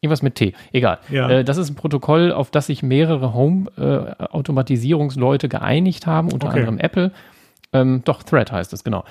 Irgendwas 0.00 0.22
mit 0.22 0.36
T, 0.36 0.54
egal. 0.72 0.98
Ja. 1.10 1.28
Äh, 1.28 1.44
das 1.44 1.56
ist 1.56 1.70
ein 1.70 1.74
Protokoll, 1.74 2.32
auf 2.32 2.50
das 2.50 2.66
sich 2.66 2.82
mehrere 2.82 3.32
Home-Automatisierungsleute 3.34 5.46
äh, 5.46 5.50
geeinigt 5.50 6.06
haben, 6.06 6.32
unter 6.32 6.48
okay. 6.48 6.60
anderem 6.60 6.78
Apple. 6.78 7.12
Ähm, 7.72 8.02
doch, 8.04 8.22
Thread 8.22 8.52
heißt 8.52 8.72
es, 8.72 8.84
genau. 8.84 9.04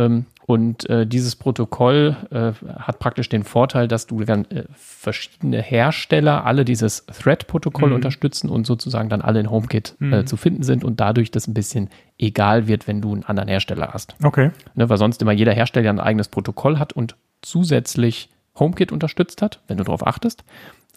Ähm, 0.00 0.26
und 0.46 0.90
äh, 0.90 1.06
dieses 1.06 1.36
Protokoll 1.36 2.16
äh, 2.30 2.52
hat 2.80 2.98
praktisch 2.98 3.28
den 3.28 3.44
Vorteil, 3.44 3.86
dass 3.86 4.08
du 4.08 4.24
dann 4.24 4.46
äh, 4.46 4.64
verschiedene 4.74 5.62
Hersteller 5.62 6.44
alle 6.44 6.64
dieses 6.64 7.06
Thread-Protokoll 7.06 7.90
mhm. 7.90 7.94
unterstützen 7.96 8.50
und 8.50 8.66
sozusagen 8.66 9.08
dann 9.08 9.22
alle 9.22 9.38
in 9.38 9.50
HomeKit 9.50 9.94
mhm. 10.00 10.26
zu 10.26 10.36
finden 10.36 10.64
sind 10.64 10.82
und 10.82 10.98
dadurch 10.98 11.30
das 11.30 11.46
ein 11.46 11.54
bisschen 11.54 11.88
egal 12.18 12.66
wird, 12.66 12.88
wenn 12.88 13.00
du 13.00 13.12
einen 13.12 13.22
anderen 13.22 13.48
Hersteller 13.48 13.90
hast. 13.92 14.16
Okay. 14.24 14.50
Ne, 14.74 14.88
weil 14.88 14.98
sonst 14.98 15.22
immer 15.22 15.32
jeder 15.32 15.52
Hersteller 15.52 15.90
ein 15.90 16.00
eigenes 16.00 16.28
Protokoll 16.28 16.78
hat 16.78 16.92
und 16.92 17.14
zusätzlich 17.42 18.28
HomeKit 18.58 18.90
unterstützt 18.90 19.42
hat, 19.42 19.60
wenn 19.68 19.76
du 19.76 19.84
darauf 19.84 20.04
achtest. 20.04 20.42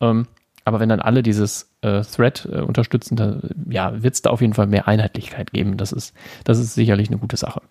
Ähm, 0.02 0.28
aber 0.66 0.80
wenn 0.80 0.90
dann 0.90 1.00
alle 1.00 1.24
dieses 1.24 1.72
äh, 1.82 2.02
Thread 2.02 2.48
äh, 2.52 2.62
unterstützen, 2.62 3.16
dann 3.16 3.42
ja, 3.70 4.02
wird 4.02 4.14
es 4.14 4.22
da 4.22 4.30
auf 4.30 4.42
jeden 4.42 4.54
Fall 4.54 4.68
mehr 4.68 4.88
Einheitlichkeit 4.88 5.52
geben. 5.52 5.78
Das 5.78 5.92
ist, 5.92 6.16
das 6.44 6.60
ist 6.60 6.74
sicherlich 6.74 7.10
eine 7.10 7.18
gute 7.18 7.38
Sache. 7.38 7.62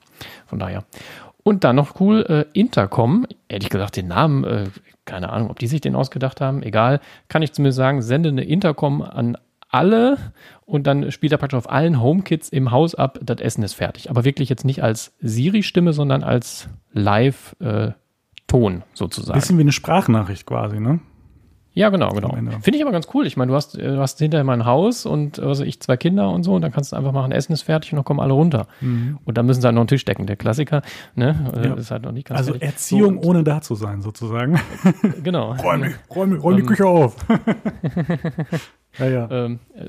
Von 0.47 0.59
daher. 0.59 0.85
Und 1.43 1.65
dann 1.65 1.77
noch 1.77 2.01
cool, 2.01 2.25
äh, 2.29 2.59
Intercom, 2.59 3.27
ehrlich 3.49 3.71
gesagt, 3.71 3.97
den 3.97 4.09
Namen, 4.09 4.45
äh, 4.45 4.67
keine 5.05 5.31
Ahnung, 5.31 5.51
ob 5.51 5.59
die 5.59 5.67
sich 5.67 5.81
den 5.81 5.97
ausgedacht 5.97 6.41
haben, 6.41 6.63
egal, 6.63 7.01
kann 7.29 7.43
ich 7.43 7.53
zumindest 7.53 7.79
sagen, 7.79 8.03
sende 8.03 8.29
eine 8.29 8.45
Intercom 8.45 9.03
an 9.03 9.37
alle 9.69 10.19
und 10.67 10.87
dann 10.87 11.11
spielt 11.11 11.33
er 11.33 11.39
praktisch 11.39 11.57
auf 11.57 11.71
allen 11.71 12.01
HomeKits 12.01 12.51
im 12.51 12.71
Haus 12.71 12.95
ab, 12.95 13.19
das 13.23 13.41
Essen 13.41 13.65
ist 13.65 13.75
fertig. 13.75 14.11
Aber 14.11 14.25
wirklich 14.25 14.49
jetzt 14.49 14.65
nicht 14.65 14.83
als 14.83 15.15
Siri-Stimme, 15.21 15.93
sondern 15.93 16.23
als 16.23 16.69
Live-Ton 16.93 18.77
äh, 18.77 18.83
sozusagen. 18.95 19.39
Bisschen 19.39 19.59
wie 19.59 19.63
eine 19.63 19.73
Sprachnachricht 19.73 20.47
quasi, 20.47 20.79
ne? 20.79 21.01
Ja, 21.75 21.89
genau, 21.89 22.11
genau. 22.11 22.31
Finde 22.61 22.77
ich 22.77 22.83
aber 22.83 22.93
ganz 22.93 23.09
cool. 23.15 23.27
Ich 23.27 23.37
meine, 23.37 23.51
du 23.51 23.57
hast, 23.57 23.77
du 23.77 23.99
hast 23.99 24.19
hinterher 24.19 24.45
mein 24.45 24.67
Haus 24.67 25.07
und 25.07 25.41
also 25.41 25.65
ich 25.65 25.81
zwei 25.81 25.97
Kinder 25.97 26.31
und 26.31 26.43
so, 26.43 26.55
und 26.55 26.63
dann 26.63 26.71
kannst 26.73 26.93
du 26.93 26.97
einfach 26.97 27.13
machen, 27.13 27.33
Essen 27.33 27.53
ist 27.53 27.63
fertig 27.63 27.93
und 27.93 27.97
dann 27.97 28.05
kommen 28.05 28.21
alle 28.21 28.35
runter. 28.35 28.67
Mhm. 28.81 29.19
Und 29.25 29.39
dann 29.39 29.47
müssen 29.47 29.63
sie 29.63 29.67
halt 29.67 29.75
noch 29.75 29.81
einen 29.81 29.89
Tisch 29.89 30.05
decken. 30.05 30.27
Der 30.27 30.37
Klassiker, 30.37 30.83
ne? 31.15 31.51
Ja. 31.65 31.75
ist 31.75 31.91
halt 31.91 32.03
noch 32.03 32.13
nicht 32.13 32.29
ganz 32.29 32.39
Also 32.39 32.53
fertig. 32.53 32.69
Erziehung 32.69 33.23
so, 33.23 33.29
ohne 33.29 33.43
da 33.43 33.61
zu 33.63 33.75
sein, 33.75 34.03
sozusagen. 34.03 34.61
Genau. 35.23 35.53
räum, 35.53 35.85
räum, 36.15 36.33
räum 36.35 36.57
die 36.57 36.63
Küche 36.63 36.87
auf. 36.87 37.17
Ja, 38.99 39.09
ja. 39.09 39.29
Ähm, 39.31 39.59
äh, 39.75 39.85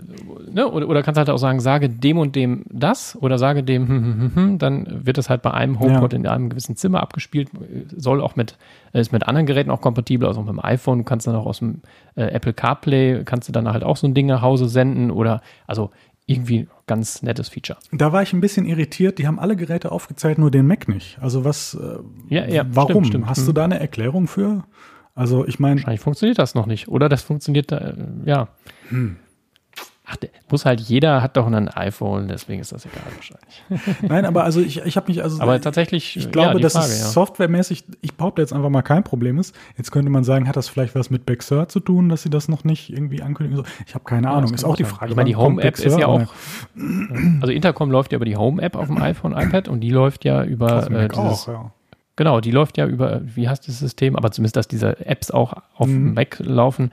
ne? 0.52 0.70
oder, 0.70 0.88
oder 0.88 1.04
kannst 1.04 1.18
halt 1.18 1.30
auch 1.30 1.38
sagen, 1.38 1.60
sage 1.60 1.90
dem 1.90 2.18
und 2.18 2.36
dem 2.36 2.64
das 2.70 3.18
oder 3.22 3.38
sage 3.38 3.64
dem, 3.64 3.88
hm, 3.88 4.04
hm, 4.04 4.20
hm, 4.20 4.36
hm 4.36 4.58
dann 4.60 5.06
wird 5.06 5.18
das 5.18 5.30
halt 5.30 5.42
bei 5.42 5.52
einem 5.52 5.80
HomePod 5.80 6.14
ja. 6.14 6.20
in 6.20 6.28
einem 6.28 6.50
gewissen 6.50 6.76
Zimmer 6.76 7.02
abgespielt, 7.02 7.50
soll 7.96 8.22
auch 8.22 8.36
mit, 8.36 8.58
ist 8.94 9.12
mit 9.12 9.28
anderen 9.28 9.46
Geräten 9.46 9.72
auch 9.72 9.82
kompatibel, 9.82 10.28
also 10.28 10.42
mit 10.42 10.50
dem 10.50 10.64
iPhone, 10.64 11.00
du 11.00 11.04
kannst 11.04 11.28
dann 11.28 11.36
auch 11.36 11.46
aus 11.46 11.60
dem 11.60 11.82
äh, 12.16 12.24
Apple 12.24 12.54
CarPlay, 12.54 13.24
kannst 13.26 13.50
du 13.50 13.52
dann 13.52 13.68
halt 13.68 13.84
auch 13.84 13.98
so 13.98 14.08
ein 14.08 14.14
Ding 14.14 14.28
nach 14.28 14.42
Hause 14.42 14.70
senden 14.70 15.12
oder, 15.12 15.42
also 15.68 15.92
irgendwie 16.26 16.68
ganz 16.88 17.22
nettes 17.22 17.50
Feature. 17.50 17.78
Da 17.92 18.14
war 18.14 18.22
ich 18.22 18.32
ein 18.34 18.40
bisschen 18.40 18.66
irritiert, 18.66 19.20
die 19.20 19.28
haben 19.28 19.40
alle 19.40 19.56
Geräte 19.56 19.92
aufgezeigt, 19.92 20.40
nur 20.40 20.52
den 20.52 20.66
Mac 20.66 20.88
nicht. 20.88 21.18
Also 21.22 21.44
was, 21.44 21.74
äh, 21.74 22.34
ja, 22.34 22.46
ja, 22.46 22.64
warum? 22.70 23.04
Stimmt, 23.04 23.08
stimmt. 23.08 23.28
Hast 23.28 23.44
du 23.44 23.48
hm. 23.48 23.56
da 23.56 23.64
eine 23.66 23.80
Erklärung 23.80 24.28
für? 24.28 24.64
Also 25.16 25.46
ich 25.46 25.60
meine. 25.60 25.76
Wahrscheinlich 25.76 26.02
funktioniert 26.02 26.40
das 26.40 26.56
noch 26.56 26.66
nicht. 26.66 26.88
Oder 26.88 27.10
das 27.10 27.22
funktioniert, 27.24 27.72
äh, 27.72 27.94
ja. 28.26 28.48
Hm. 28.90 29.18
Ach, 30.06 30.18
muss 30.52 30.66
halt 30.66 30.82
jeder 30.82 31.22
hat 31.22 31.38
doch 31.38 31.48
ein 31.48 31.70
iPhone, 31.70 32.28
deswegen 32.28 32.60
ist 32.60 32.74
das 32.74 32.86
egal 32.86 33.04
wahrscheinlich. 33.16 34.02
Nein, 34.02 34.26
aber 34.26 34.44
also 34.44 34.60
ich, 34.60 34.82
ich 34.82 34.98
habe 34.98 35.08
mich 35.08 35.24
also. 35.24 35.42
Aber 35.42 35.62
tatsächlich. 35.62 36.18
Ich 36.18 36.30
glaube, 36.30 36.56
ja, 36.56 36.60
dass 36.60 36.74
Frage, 36.74 36.88
es 36.88 37.00
ja. 37.00 37.08
softwaremäßig, 37.08 37.86
ich 38.02 38.14
behaupte 38.14 38.42
jetzt 38.42 38.52
einfach 38.52 38.70
mal 38.70 38.82
kein 38.82 39.06
Problem 39.06 39.40
ist. 39.40 39.56
Jetzt 39.78 39.92
könnte 39.92 40.12
man 40.12 40.26
sagen, 40.26 40.50
hat 40.50 40.58
das 40.58 40.68
vielleicht 40.68 40.94
was 40.94 41.10
mit 41.10 41.26
Big 41.26 41.42
Sur 41.42 41.70
zu 41.70 41.80
tun, 41.80 42.10
dass 42.10 42.24
sie 42.24 42.30
das 42.30 42.50
noch 42.50 42.66
nicht 42.66 42.92
irgendwie 42.92 43.22
ankündigen? 43.22 43.66
Ich 43.88 43.96
habe 43.96 44.04
keine 44.04 44.28
ja, 44.28 44.34
Ahnung. 44.34 44.54
Ist 44.54 44.66
auch 44.66 44.76
die 44.76 44.84
Frage. 44.84 45.12
Ich 45.12 45.16
meine, 45.16 45.30
die 45.30 45.38
Home-App 45.38 45.80
ist 45.80 45.98
ja 45.98 46.08
auch. 46.08 46.34
Also 47.40 47.54
Intercom 47.54 47.90
läuft 47.90 48.12
ja 48.12 48.18
über 48.18 48.26
die 48.26 48.36
Home-App 48.36 48.76
auf 48.76 48.88
dem 48.88 49.02
iPhone, 49.02 49.32
iPad 49.32 49.70
und 49.70 49.80
die 49.80 49.90
läuft 49.90 50.26
ja 50.26 50.44
über 50.44 50.92
äh, 50.92 51.08
dieses, 51.08 51.18
auch, 51.18 51.48
ja. 51.48 51.72
Genau, 52.18 52.42
die 52.42 52.52
läuft 52.52 52.78
ja 52.78 52.86
über, 52.86 53.22
wie 53.24 53.48
heißt 53.48 53.68
das 53.68 53.80
System, 53.80 54.16
aber 54.16 54.32
zumindest, 54.32 54.58
dass 54.58 54.68
diese 54.68 55.04
Apps 55.06 55.32
auch 55.32 55.54
auf 55.76 55.88
mhm. 55.88 56.10
dem 56.10 56.14
Mac 56.14 56.40
laufen. 56.40 56.92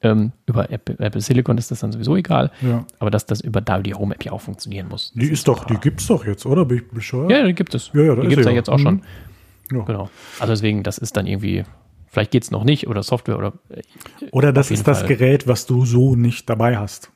Ähm, 0.00 0.32
über 0.46 0.70
Apple, 0.70 0.96
Apple, 1.00 1.20
Silicon 1.20 1.58
ist 1.58 1.72
das 1.72 1.80
dann 1.80 1.90
sowieso 1.90 2.14
egal. 2.16 2.52
Ja. 2.60 2.84
Aber 3.00 3.10
dass 3.10 3.26
das 3.26 3.40
über 3.40 3.60
die 3.60 3.94
Home 3.94 4.14
App 4.14 4.24
ja 4.24 4.32
auch 4.32 4.40
funktionieren 4.40 4.88
muss. 4.88 5.12
Die 5.14 5.26
ist 5.26 5.48
doch, 5.48 5.64
die 5.64 5.76
gibt 5.76 6.00
es 6.00 6.06
doch 6.06 6.24
jetzt, 6.24 6.46
oder? 6.46 6.64
Bin 6.64 6.78
ich 6.78 6.88
bescheuert? 6.88 7.30
Ja, 7.30 7.44
die 7.44 7.54
gibt 7.54 7.74
es. 7.74 7.90
Ja, 7.92 8.02
ja, 8.02 8.14
die 8.14 8.28
gibt 8.28 8.40
es 8.40 8.46
ja, 8.46 8.52
jetzt 8.52 8.70
auch 8.70 8.78
schon. 8.78 9.02
Mhm. 9.70 9.76
Ja. 9.78 9.84
Genau. 9.84 10.10
Also 10.38 10.52
deswegen, 10.52 10.82
das 10.82 10.98
ist 10.98 11.16
dann 11.16 11.26
irgendwie, 11.26 11.64
vielleicht 12.06 12.30
geht 12.30 12.44
es 12.44 12.50
noch 12.50 12.64
nicht 12.64 12.86
oder 12.86 13.02
Software 13.02 13.38
oder. 13.38 13.54
Äh, 13.70 13.82
oder 14.30 14.52
das 14.52 14.70
ist 14.70 14.86
das 14.86 15.04
Gerät, 15.06 15.48
was 15.48 15.66
du 15.66 15.84
so 15.84 16.14
nicht 16.14 16.48
dabei 16.48 16.78
hast. 16.78 17.10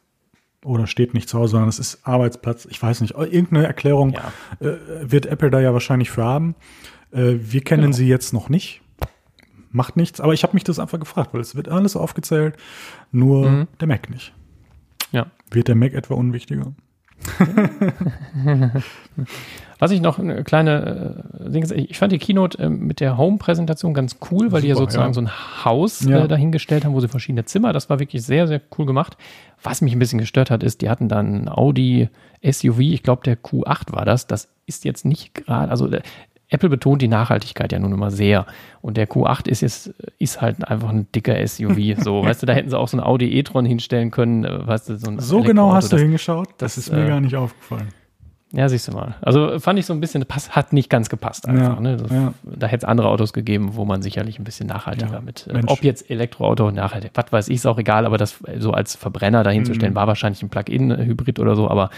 Oder 0.65 0.87
steht 0.87 1.13
nicht 1.15 1.29
zu 1.29 1.39
Hause, 1.39 1.53
sondern 1.53 1.69
es 1.69 1.79
ist 1.79 2.01
Arbeitsplatz. 2.07 2.67
Ich 2.71 2.81
weiß 2.81 3.01
nicht. 3.01 3.15
Irgendeine 3.15 3.67
Erklärung 3.67 4.13
ja. 4.13 4.67
äh, 4.67 4.77
wird 5.03 5.27
Apple 5.27 5.51
da 5.51 5.61
ja 5.61 5.73
wahrscheinlich 5.73 6.11
für 6.11 6.25
haben. 6.25 6.55
Äh, 7.11 7.35
wir 7.39 7.63
kennen 7.63 7.83
genau. 7.83 7.97
sie 7.97 8.07
jetzt 8.07 8.33
noch 8.33 8.49
nicht. 8.49 8.81
Macht 9.73 9.97
nichts, 9.97 10.21
aber 10.21 10.35
ich 10.35 10.43
habe 10.43 10.55
mich 10.55 10.65
das 10.65 10.79
einfach 10.79 11.01
gefragt, 11.01 11.33
weil 11.33 11.41
es 11.41 11.57
wird 11.57 11.69
alles 11.69 11.97
aufgezählt, 11.97 12.57
nur 13.11 13.49
mhm. 13.49 13.69
der 13.81 13.89
Mac 13.89 14.11
nicht. 14.11 14.33
Ja. 15.11 15.27
Wird 15.51 15.69
der 15.69 15.75
Mac 15.75 15.95
etwa 15.95 16.15
unwichtiger? 16.15 16.73
Was 19.79 19.91
ich 19.91 20.01
noch 20.01 20.19
eine 20.19 20.45
kleine 20.45 21.25
äh, 21.53 21.75
ich 21.75 21.99
fand 21.99 22.13
die 22.13 22.19
Keynote 22.19 22.59
äh, 22.63 22.69
mit 22.69 23.01
der 23.01 23.17
Home-Präsentation 23.17 23.95
ganz 23.95 24.19
cool, 24.31 24.53
weil 24.53 24.61
Super, 24.61 24.61
die 24.61 24.69
ja 24.69 24.77
sozusagen 24.77 25.11
ja. 25.11 25.15
so 25.15 25.21
ein 25.23 25.65
Haus 25.65 26.05
ja. 26.05 26.25
äh, 26.25 26.29
dahingestellt 26.29 26.85
haben, 26.85 26.95
wo 26.95 27.01
sie 27.01 27.09
verschiedene 27.09 27.45
Zimmer, 27.45 27.73
das 27.73 27.91
war 27.91 27.99
wirklich 27.99 28.23
sehr, 28.23 28.47
sehr 28.47 28.61
cool 28.79 28.87
gemacht. 28.87 29.17
Was 29.63 29.81
mich 29.81 29.93
ein 29.93 29.99
bisschen 29.99 30.21
gestört 30.21 30.51
hat, 30.51 30.63
ist, 30.63 30.83
die 30.83 30.91
hatten 30.91 31.09
dann 31.09 31.49
Audi 31.49 32.09
SUV, 32.45 32.79
ich 32.79 33.03
glaube 33.03 33.23
der 33.25 33.37
Q8 33.37 33.93
war 33.93 34.05
das, 34.05 34.27
das 34.27 34.49
ist 34.67 34.85
jetzt 34.85 35.05
nicht 35.05 35.35
gerade, 35.35 35.71
also 35.71 35.89
äh, 35.89 36.03
Apple 36.53 36.69
betont 36.69 37.03
die 37.03 37.09
Nachhaltigkeit 37.09 37.73
ja 37.73 37.79
nun 37.79 37.93
immer 37.93 38.11
sehr. 38.11 38.47
Und 38.81 38.97
der 38.97 39.09
Q8 39.09 39.49
ist 39.49 39.63
jetzt, 39.63 39.95
ist 40.19 40.41
halt 40.41 40.67
einfach 40.69 40.91
ein 40.91 41.07
dicker 41.13 41.47
SUV. 41.47 41.73
So, 42.03 42.25
weißt 42.25 42.43
du, 42.43 42.47
da 42.47 42.53
hätten 42.53 42.69
sie 42.69 42.79
auch 42.79 42.89
so 42.89 42.97
ein 42.97 43.01
Audi 43.01 43.33
e-tron 43.39 43.65
hinstellen 43.65 44.11
können, 44.11 44.45
äh, 44.45 44.67
weißt 44.67 44.89
du, 44.89 44.97
so 44.97 45.11
ein 45.11 45.19
So 45.21 45.43
genau 45.43 45.73
hast 45.73 45.93
du 45.93 45.97
hingeschaut? 45.97 46.49
Das, 46.59 46.75
das 46.75 46.79
ist 46.79 46.93
mir 46.93 47.05
äh, 47.05 47.09
gar 47.09 47.21
nicht 47.21 47.37
aufgefallen. 47.37 47.89
Ja, 48.55 48.69
siehst 48.69 48.89
du 48.89 48.93
mal. 48.93 49.15
Also 49.23 49.59
fand 49.61 49.79
ich 49.79 49.87
so 49.87 49.95
ein 49.95 50.01
bisschen, 50.01 50.25
pass, 50.27 50.51
hat 50.51 50.75
nicht 50.75 50.91
ganz 50.91 51.09
gepasst 51.09 51.49
einfach. 51.49 51.77
Ja, 51.77 51.81
ne? 51.81 51.97
das, 51.97 52.11
ja. 52.11 52.35
Da 52.43 52.67
hätte 52.67 52.85
es 52.85 52.89
andere 52.89 53.09
Autos 53.09 53.33
gegeben, 53.33 53.77
wo 53.77 53.87
man 53.87 54.03
sicherlich 54.03 54.39
ein 54.39 54.45
bisschen 54.45 54.67
nachhaltiger 54.67 55.15
ja, 55.15 55.21
mit, 55.21 55.47
äh, 55.47 55.63
ob 55.67 55.83
jetzt 55.83 56.11
Elektroauto 56.11 56.71
nachhaltig, 56.71 57.13
was 57.15 57.33
weiß 57.33 57.49
ich, 57.49 57.57
ist 57.57 57.67
auch 57.67 57.79
egal, 57.79 58.05
aber 58.05 58.19
das 58.19 58.39
so 58.59 58.73
als 58.73 58.95
Verbrenner 58.95 59.43
dahinzustellen, 59.43 59.95
mhm. 59.95 59.97
war 59.97 60.07
wahrscheinlich 60.07 60.43
ein 60.43 60.51
Plug-in-Hybrid 60.51 61.39
oder 61.39 61.57
so, 61.57 61.71
aber 61.71 61.89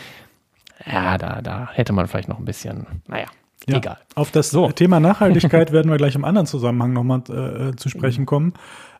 ja, 0.86 1.18
da, 1.18 1.42
da 1.42 1.70
hätte 1.72 1.92
man 1.92 2.06
vielleicht 2.06 2.28
noch 2.28 2.38
ein 2.38 2.44
bisschen, 2.44 2.86
naja, 3.08 3.26
ja, 3.66 3.78
Egal. 3.78 3.98
Auf 4.14 4.30
das 4.30 4.50
so. 4.50 4.70
Thema 4.70 5.00
Nachhaltigkeit 5.00 5.72
werden 5.72 5.90
wir 5.90 5.96
gleich 5.96 6.14
im 6.14 6.24
anderen 6.24 6.46
Zusammenhang 6.46 6.92
nochmal 6.92 7.22
äh, 7.30 7.76
zu 7.76 7.88
sprechen 7.88 8.26
kommen. 8.26 8.54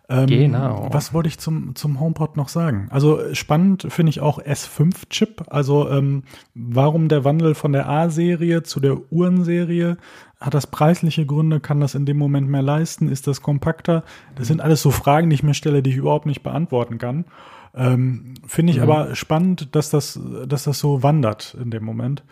Ähm, 0.09 0.27
genau. 0.27 0.88
Was 0.90 1.14
wollte 1.14 1.29
ich 1.29 1.38
zum, 1.38 1.74
zum 1.74 1.98
HomePod 1.98 2.37
noch 2.37 2.48
sagen? 2.48 2.88
Also 2.90 3.35
spannend 3.35 3.87
finde 3.88 4.11
ich 4.11 4.20
auch 4.20 4.38
S5-Chip. 4.38 5.44
Also 5.48 5.88
ähm, 5.90 6.24
warum 6.55 7.09
der 7.09 7.24
Wandel 7.24 7.55
von 7.55 7.72
der 7.72 7.88
A-Serie 7.88 8.62
zu 8.62 8.81
der 8.81 9.11
Uhrenserie? 9.11 9.96
Hat 10.40 10.53
das 10.53 10.66
preisliche 10.66 11.24
Gründe? 11.24 11.61
Kann 11.61 11.81
das 11.81 11.94
in 11.94 12.05
dem 12.05 12.18
Moment 12.18 12.50
mehr 12.50 12.61
leisten? 12.61 13.09
Ist 13.09 13.27
das 13.27 13.40
kompakter? 13.40 14.05
Das 14.35 14.48
sind 14.48 14.61
alles 14.61 14.83
so 14.83 14.90
Fragen, 14.90 15.31
die 15.31 15.35
ich 15.35 15.42
mir 15.42 15.55
stelle, 15.55 15.83
die 15.83 15.90
ich 15.90 15.96
überhaupt 15.96 16.27
nicht 16.27 16.42
beantworten 16.42 16.98
kann. 16.98 17.24
Ähm, 17.74 18.35
Finde 18.46 18.72
ich 18.72 18.77
mhm. 18.79 18.85
aber 18.85 19.14
spannend, 19.14 19.74
dass 19.74 19.88
das, 19.88 20.20
dass 20.46 20.64
das 20.64 20.79
so 20.79 21.03
wandert 21.03 21.57
in 21.61 21.70
dem 21.70 21.83
Moment. 21.83 22.22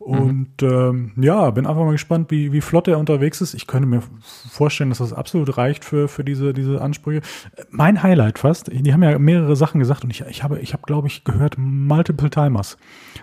Und 0.00 0.62
mhm. 0.62 0.68
ähm, 0.68 1.12
ja, 1.20 1.50
bin 1.50 1.66
einfach 1.66 1.84
mal 1.84 1.92
gespannt, 1.92 2.30
wie, 2.30 2.52
wie 2.52 2.62
flott 2.62 2.88
er 2.88 2.98
unterwegs 2.98 3.42
ist. 3.42 3.52
Ich 3.52 3.66
könnte 3.66 3.86
mir 3.86 4.02
vorstellen, 4.50 4.88
dass 4.88 4.98
das 4.98 5.12
absolut 5.12 5.58
reicht 5.58 5.84
für, 5.84 6.08
für 6.08 6.24
diese, 6.24 6.54
diese 6.54 6.80
Ansprüche. 6.80 7.20
Mein 7.68 8.02
Highlight 8.02 8.38
fast, 8.38 8.70
die 8.72 8.94
haben 8.94 9.02
ja 9.02 9.18
mehrere 9.18 9.56
Sachen 9.56 9.78
gesagt 9.78 10.02
und 10.02 10.10
ich, 10.10 10.22
ich 10.22 10.42
habe, 10.42 10.58
ich 10.60 10.72
habe, 10.72 10.84
glaube 10.86 11.06
ich, 11.06 11.22
gehört 11.24 11.56
Multiple 11.58 12.30
Timers. 12.30 12.78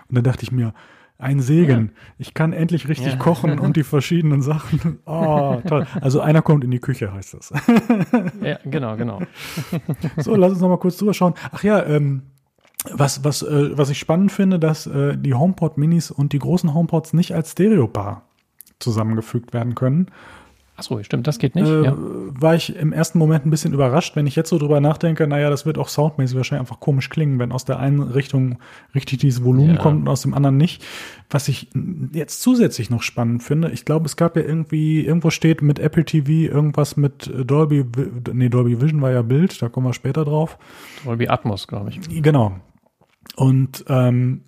Und 0.08 0.14
dann 0.14 0.22
dachte 0.22 0.44
ich 0.44 0.52
mir, 0.52 0.72
ein 1.18 1.40
Segen. 1.40 1.86
Ja. 1.86 2.02
Ich 2.18 2.32
kann 2.32 2.52
endlich 2.52 2.88
richtig 2.88 3.14
ja. 3.14 3.18
kochen 3.18 3.58
und 3.58 3.76
die 3.76 3.82
verschiedenen 3.84 4.40
Sachen. 4.40 5.00
Oh, 5.04 5.60
toll. 5.66 5.84
Also 6.00 6.20
einer 6.20 6.42
kommt 6.42 6.62
in 6.62 6.70
die 6.70 6.78
Küche, 6.78 7.12
heißt 7.12 7.34
das. 7.34 7.52
Ja, 8.40 8.60
genau, 8.64 8.96
genau. 8.96 9.20
So, 10.16 10.36
lass 10.36 10.52
uns 10.52 10.60
noch 10.60 10.68
mal 10.68 10.78
kurz 10.78 10.96
drüber 10.96 11.12
schauen. 11.12 11.34
Ach 11.50 11.64
ja, 11.64 11.84
ähm, 11.84 12.22
was, 12.84 13.24
was, 13.24 13.42
äh, 13.42 13.76
was 13.76 13.90
ich 13.90 13.98
spannend 13.98 14.32
finde, 14.32 14.58
dass 14.58 14.86
äh, 14.86 15.16
die 15.16 15.34
HomePod 15.34 15.78
Minis 15.78 16.10
und 16.10 16.32
die 16.32 16.38
großen 16.38 16.72
HomePods 16.74 17.12
nicht 17.12 17.34
als 17.34 17.52
Stereo-Paar 17.52 18.22
zusammengefügt 18.78 19.52
werden 19.52 19.74
können. 19.74 20.06
Achso, 20.78 21.02
stimmt, 21.02 21.26
das 21.26 21.40
geht 21.40 21.56
nicht. 21.56 21.66
Äh, 21.66 21.86
ja. 21.86 21.94
War 21.96 22.54
ich 22.54 22.76
im 22.76 22.92
ersten 22.92 23.18
Moment 23.18 23.44
ein 23.44 23.50
bisschen 23.50 23.72
überrascht, 23.72 24.14
wenn 24.14 24.28
ich 24.28 24.36
jetzt 24.36 24.48
so 24.48 24.58
drüber 24.58 24.80
nachdenke, 24.80 25.26
naja, 25.26 25.50
das 25.50 25.66
wird 25.66 25.76
auch 25.76 25.88
soundmäßig 25.88 26.36
wahrscheinlich 26.36 26.60
einfach 26.60 26.78
komisch 26.78 27.10
klingen, 27.10 27.40
wenn 27.40 27.50
aus 27.50 27.64
der 27.64 27.80
einen 27.80 28.00
Richtung 28.00 28.60
richtig 28.94 29.18
dieses 29.18 29.42
Volumen 29.42 29.74
ja. 29.74 29.82
kommt 29.82 30.02
und 30.02 30.08
aus 30.08 30.22
dem 30.22 30.34
anderen 30.34 30.56
nicht. 30.56 30.84
Was 31.30 31.48
ich 31.48 31.68
jetzt 32.12 32.42
zusätzlich 32.42 32.90
noch 32.90 33.02
spannend 33.02 33.42
finde, 33.42 33.72
ich 33.72 33.86
glaube, 33.86 34.06
es 34.06 34.16
gab 34.16 34.36
ja 34.36 34.42
irgendwie, 34.42 35.04
irgendwo 35.04 35.30
steht 35.30 35.62
mit 35.62 35.80
Apple 35.80 36.04
TV 36.04 36.30
irgendwas 36.30 36.96
mit 36.96 37.28
Dolby, 37.44 37.84
nee, 38.32 38.48
Dolby 38.48 38.80
Vision 38.80 39.02
war 39.02 39.10
ja 39.10 39.22
Bild, 39.22 39.60
da 39.60 39.68
kommen 39.68 39.88
wir 39.88 39.94
später 39.94 40.24
drauf. 40.24 40.58
Dolby 41.04 41.26
Atmos, 41.26 41.66
glaube 41.66 41.90
ich. 41.90 42.22
Genau. 42.22 42.52
Und 43.34 43.84
ähm, 43.88 44.42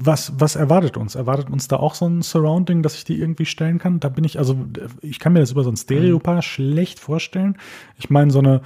was, 0.00 0.32
was 0.38 0.56
erwartet 0.56 0.96
uns? 0.96 1.14
Erwartet 1.14 1.50
uns 1.50 1.68
da 1.68 1.76
auch 1.76 1.94
so 1.94 2.06
ein 2.06 2.22
Surrounding, 2.22 2.82
dass 2.82 2.96
ich 2.96 3.04
die 3.04 3.18
irgendwie 3.18 3.46
stellen 3.46 3.78
kann? 3.78 4.00
Da 4.00 4.08
bin 4.08 4.24
ich, 4.24 4.38
also 4.38 4.56
ich 5.00 5.18
kann 5.18 5.32
mir 5.32 5.40
das 5.40 5.52
über 5.52 5.64
so 5.64 5.70
ein 5.70 5.76
Stereopaar 5.76 6.36
mhm. 6.36 6.42
schlecht 6.42 6.98
vorstellen. 6.98 7.56
Ich 7.98 8.10
meine, 8.10 8.30
so 8.30 8.38
eine, 8.38 8.60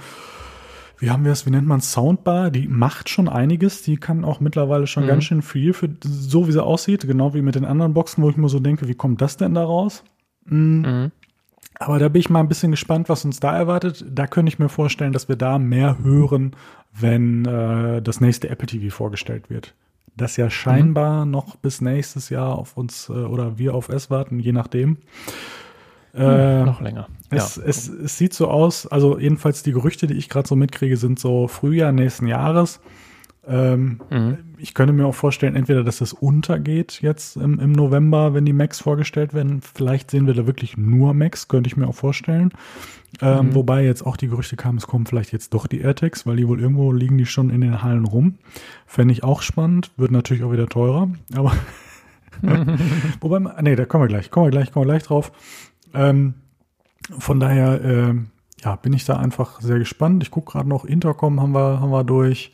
wie 0.99 1.09
haben 1.09 1.23
wir 1.23 1.31
es, 1.31 1.45
wie 1.45 1.51
nennt 1.51 1.67
man 1.67 1.81
Soundbar? 1.81 2.51
Die 2.51 2.67
macht 2.67 3.09
schon 3.09 3.29
einiges. 3.29 3.81
Die 3.81 3.97
kann 3.97 4.25
auch 4.25 4.39
mittlerweile 4.39 4.87
schon 4.87 5.03
mhm. 5.03 5.07
ganz 5.07 5.23
schön 5.23 5.41
viel 5.41 5.73
für 5.73 5.89
so, 6.03 6.47
wie 6.47 6.51
sie 6.51 6.63
aussieht. 6.63 7.07
Genau 7.07 7.33
wie 7.33 7.41
mit 7.41 7.55
den 7.55 7.65
anderen 7.65 7.93
Boxen, 7.93 8.23
wo 8.23 8.29
ich 8.29 8.37
mir 8.37 8.49
so 8.49 8.59
denke, 8.59 8.87
wie 8.87 8.95
kommt 8.95 9.21
das 9.21 9.37
denn 9.37 9.53
da 9.53 9.63
raus? 9.63 10.03
Mhm. 10.45 10.81
Mhm. 10.81 11.11
Aber 11.75 11.97
da 11.97 12.09
bin 12.09 12.19
ich 12.19 12.29
mal 12.29 12.41
ein 12.41 12.49
bisschen 12.49 12.71
gespannt, 12.71 13.09
was 13.09 13.25
uns 13.25 13.39
da 13.39 13.57
erwartet. 13.57 14.05
Da 14.07 14.27
könnte 14.27 14.51
ich 14.51 14.59
mir 14.59 14.69
vorstellen, 14.69 15.13
dass 15.13 15.29
wir 15.29 15.35
da 15.35 15.57
mehr 15.57 15.97
hören, 16.03 16.55
wenn 16.93 17.45
äh, 17.45 18.01
das 18.01 18.21
nächste 18.21 18.49
Apple 18.49 18.67
TV 18.67 18.93
vorgestellt 18.95 19.49
wird 19.49 19.73
das 20.15 20.37
ja 20.37 20.49
scheinbar 20.49 21.25
mhm. 21.25 21.31
noch 21.31 21.55
bis 21.55 21.81
nächstes 21.81 22.29
Jahr 22.29 22.57
auf 22.57 22.77
uns 22.77 23.09
äh, 23.09 23.13
oder 23.13 23.57
wir 23.57 23.73
auf 23.73 23.89
es 23.89 24.09
warten, 24.09 24.39
je 24.39 24.51
nachdem. 24.51 24.97
Hm, 26.13 26.21
äh, 26.21 26.63
noch 26.63 26.81
länger. 26.81 27.07
Es, 27.29 27.55
ja. 27.55 27.63
es, 27.63 27.87
es, 27.87 28.17
sieht 28.17 28.33
so 28.33 28.49
aus, 28.49 28.85
also 28.87 29.17
jedenfalls 29.17 29.63
die 29.63 29.71
Gerüchte, 29.71 30.07
die 30.07 30.15
ich 30.15 30.27
gerade 30.27 30.47
so 30.47 30.55
mitkriege, 30.55 30.97
sind 30.97 31.19
so 31.19 31.47
Frühjahr 31.47 31.93
nächsten 31.93 32.27
Jahres. 32.27 32.81
Ähm, 33.47 34.01
mhm. 34.09 34.37
Ich 34.61 34.73
könnte 34.73 34.93
mir 34.93 35.05
auch 35.05 35.15
vorstellen, 35.15 35.55
entweder, 35.55 35.83
dass 35.83 35.97
das 35.97 36.13
untergeht 36.13 36.99
jetzt 37.01 37.35
im, 37.35 37.59
im, 37.59 37.71
November, 37.71 38.33
wenn 38.33 38.45
die 38.45 38.53
Macs 38.53 38.79
vorgestellt 38.79 39.33
werden. 39.33 39.61
Vielleicht 39.61 40.11
sehen 40.11 40.27
wir 40.27 40.33
da 40.33 40.45
wirklich 40.45 40.77
nur 40.77 41.13
Macs, 41.13 41.47
könnte 41.47 41.67
ich 41.67 41.77
mir 41.77 41.87
auch 41.87 41.95
vorstellen. 41.95 42.51
Ähm, 43.21 43.47
mhm. 43.47 43.55
Wobei 43.55 43.83
jetzt 43.83 44.05
auch 44.05 44.17
die 44.17 44.27
Gerüchte 44.27 44.55
kamen, 44.55 44.77
es 44.77 44.87
kommen 44.87 45.05
vielleicht 45.05 45.31
jetzt 45.31 45.53
doch 45.53 45.67
die 45.67 45.81
AirTags, 45.81 46.25
weil 46.25 46.37
die 46.37 46.47
wohl 46.47 46.61
irgendwo 46.61 46.91
liegen 46.91 47.17
die 47.17 47.25
schon 47.25 47.49
in 47.49 47.61
den 47.61 47.81
Hallen 47.81 48.05
rum. 48.05 48.35
Fände 48.85 49.13
ich 49.13 49.23
auch 49.23 49.41
spannend, 49.41 49.91
wird 49.97 50.11
natürlich 50.11 50.43
auch 50.43 50.51
wieder 50.51 50.67
teurer, 50.67 51.09
aber 51.35 51.53
wobei, 53.21 53.39
nee, 53.61 53.75
da 53.75 53.85
kommen 53.85 54.03
wir 54.03 54.07
gleich, 54.07 54.31
kommen 54.31 54.47
wir 54.47 54.51
gleich, 54.51 54.71
kommen 54.71 54.85
wir 54.85 54.93
gleich 54.93 55.03
drauf. 55.03 55.31
Ähm, 55.93 56.35
von 57.17 57.39
daher, 57.39 57.83
äh, 57.83 58.13
ja, 58.63 58.75
bin 58.75 58.93
ich 58.93 59.05
da 59.05 59.17
einfach 59.17 59.61
sehr 59.61 59.79
gespannt. 59.79 60.23
Ich 60.23 60.31
gucke 60.31 60.53
gerade 60.53 60.69
noch, 60.69 60.85
Intercom 60.85 61.41
haben 61.41 61.53
wir, 61.53 61.79
haben 61.79 61.91
wir 61.91 62.03
durch. 62.03 62.51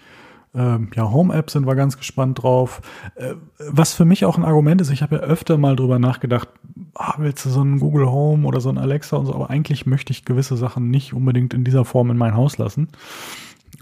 Ähm, 0.57 0.89
ja, 0.95 1.11
Home-App 1.11 1.51
sind 1.51 1.67
wir 1.67 1.75
ganz 1.75 1.97
gespannt 1.97 2.41
drauf. 2.41 2.81
Äh, 3.15 3.35
was 3.59 3.93
für 3.93 4.05
mich 4.05 4.25
auch 4.25 4.37
ein 4.37 4.45
Argument 4.45 4.81
ist, 4.81 4.89
ich 4.89 5.03
habe 5.03 5.17
ja 5.17 5.21
öfter 5.21 5.57
mal 5.57 5.75
drüber 5.75 5.99
nachgedacht, 5.99 6.49
ah, 6.95 7.13
willst 7.19 7.45
du 7.45 7.49
so 7.49 7.61
ein 7.61 7.79
Google 7.79 8.07
Home 8.07 8.45
oder 8.47 8.59
so 8.59 8.69
ein 8.69 8.79
Alexa 8.79 9.17
und 9.17 9.27
so, 9.27 9.35
aber 9.35 9.51
eigentlich 9.51 9.85
möchte 9.85 10.11
ich 10.11 10.25
gewisse 10.25 10.57
Sachen 10.57 10.89
nicht 10.89 11.13
unbedingt 11.13 11.53
in 11.53 11.63
dieser 11.63 11.85
Form 11.85 12.09
in 12.09 12.17
mein 12.17 12.35
Haus 12.35 12.57
lassen 12.57 12.87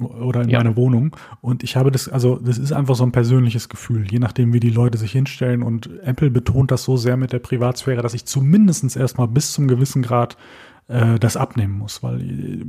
oder 0.01 0.41
in 0.41 0.49
ja. 0.49 0.59
meine 0.59 0.75
Wohnung. 0.75 1.15
Und 1.39 1.63
ich 1.63 1.77
habe 1.77 1.91
das, 1.91 2.09
also 2.09 2.35
das 2.35 2.57
ist 2.57 2.73
einfach 2.73 2.95
so 2.95 3.05
ein 3.05 3.13
persönliches 3.13 3.69
Gefühl, 3.69 4.05
je 4.11 4.19
nachdem, 4.19 4.51
wie 4.51 4.59
die 4.59 4.69
Leute 4.69 4.97
sich 4.97 5.13
hinstellen. 5.13 5.63
Und 5.63 5.89
Apple 6.03 6.29
betont 6.29 6.71
das 6.71 6.83
so 6.83 6.97
sehr 6.97 7.15
mit 7.15 7.31
der 7.31 7.39
Privatsphäre, 7.39 8.01
dass 8.01 8.13
ich 8.13 8.25
zumindest 8.25 8.97
erstmal 8.97 9.29
bis 9.29 9.53
zum 9.53 9.69
gewissen 9.69 10.01
Grad 10.01 10.35
äh, 10.89 11.17
das 11.19 11.37
abnehmen 11.37 11.77
muss, 11.77 12.03
weil 12.03 12.21
äh, 12.21 12.65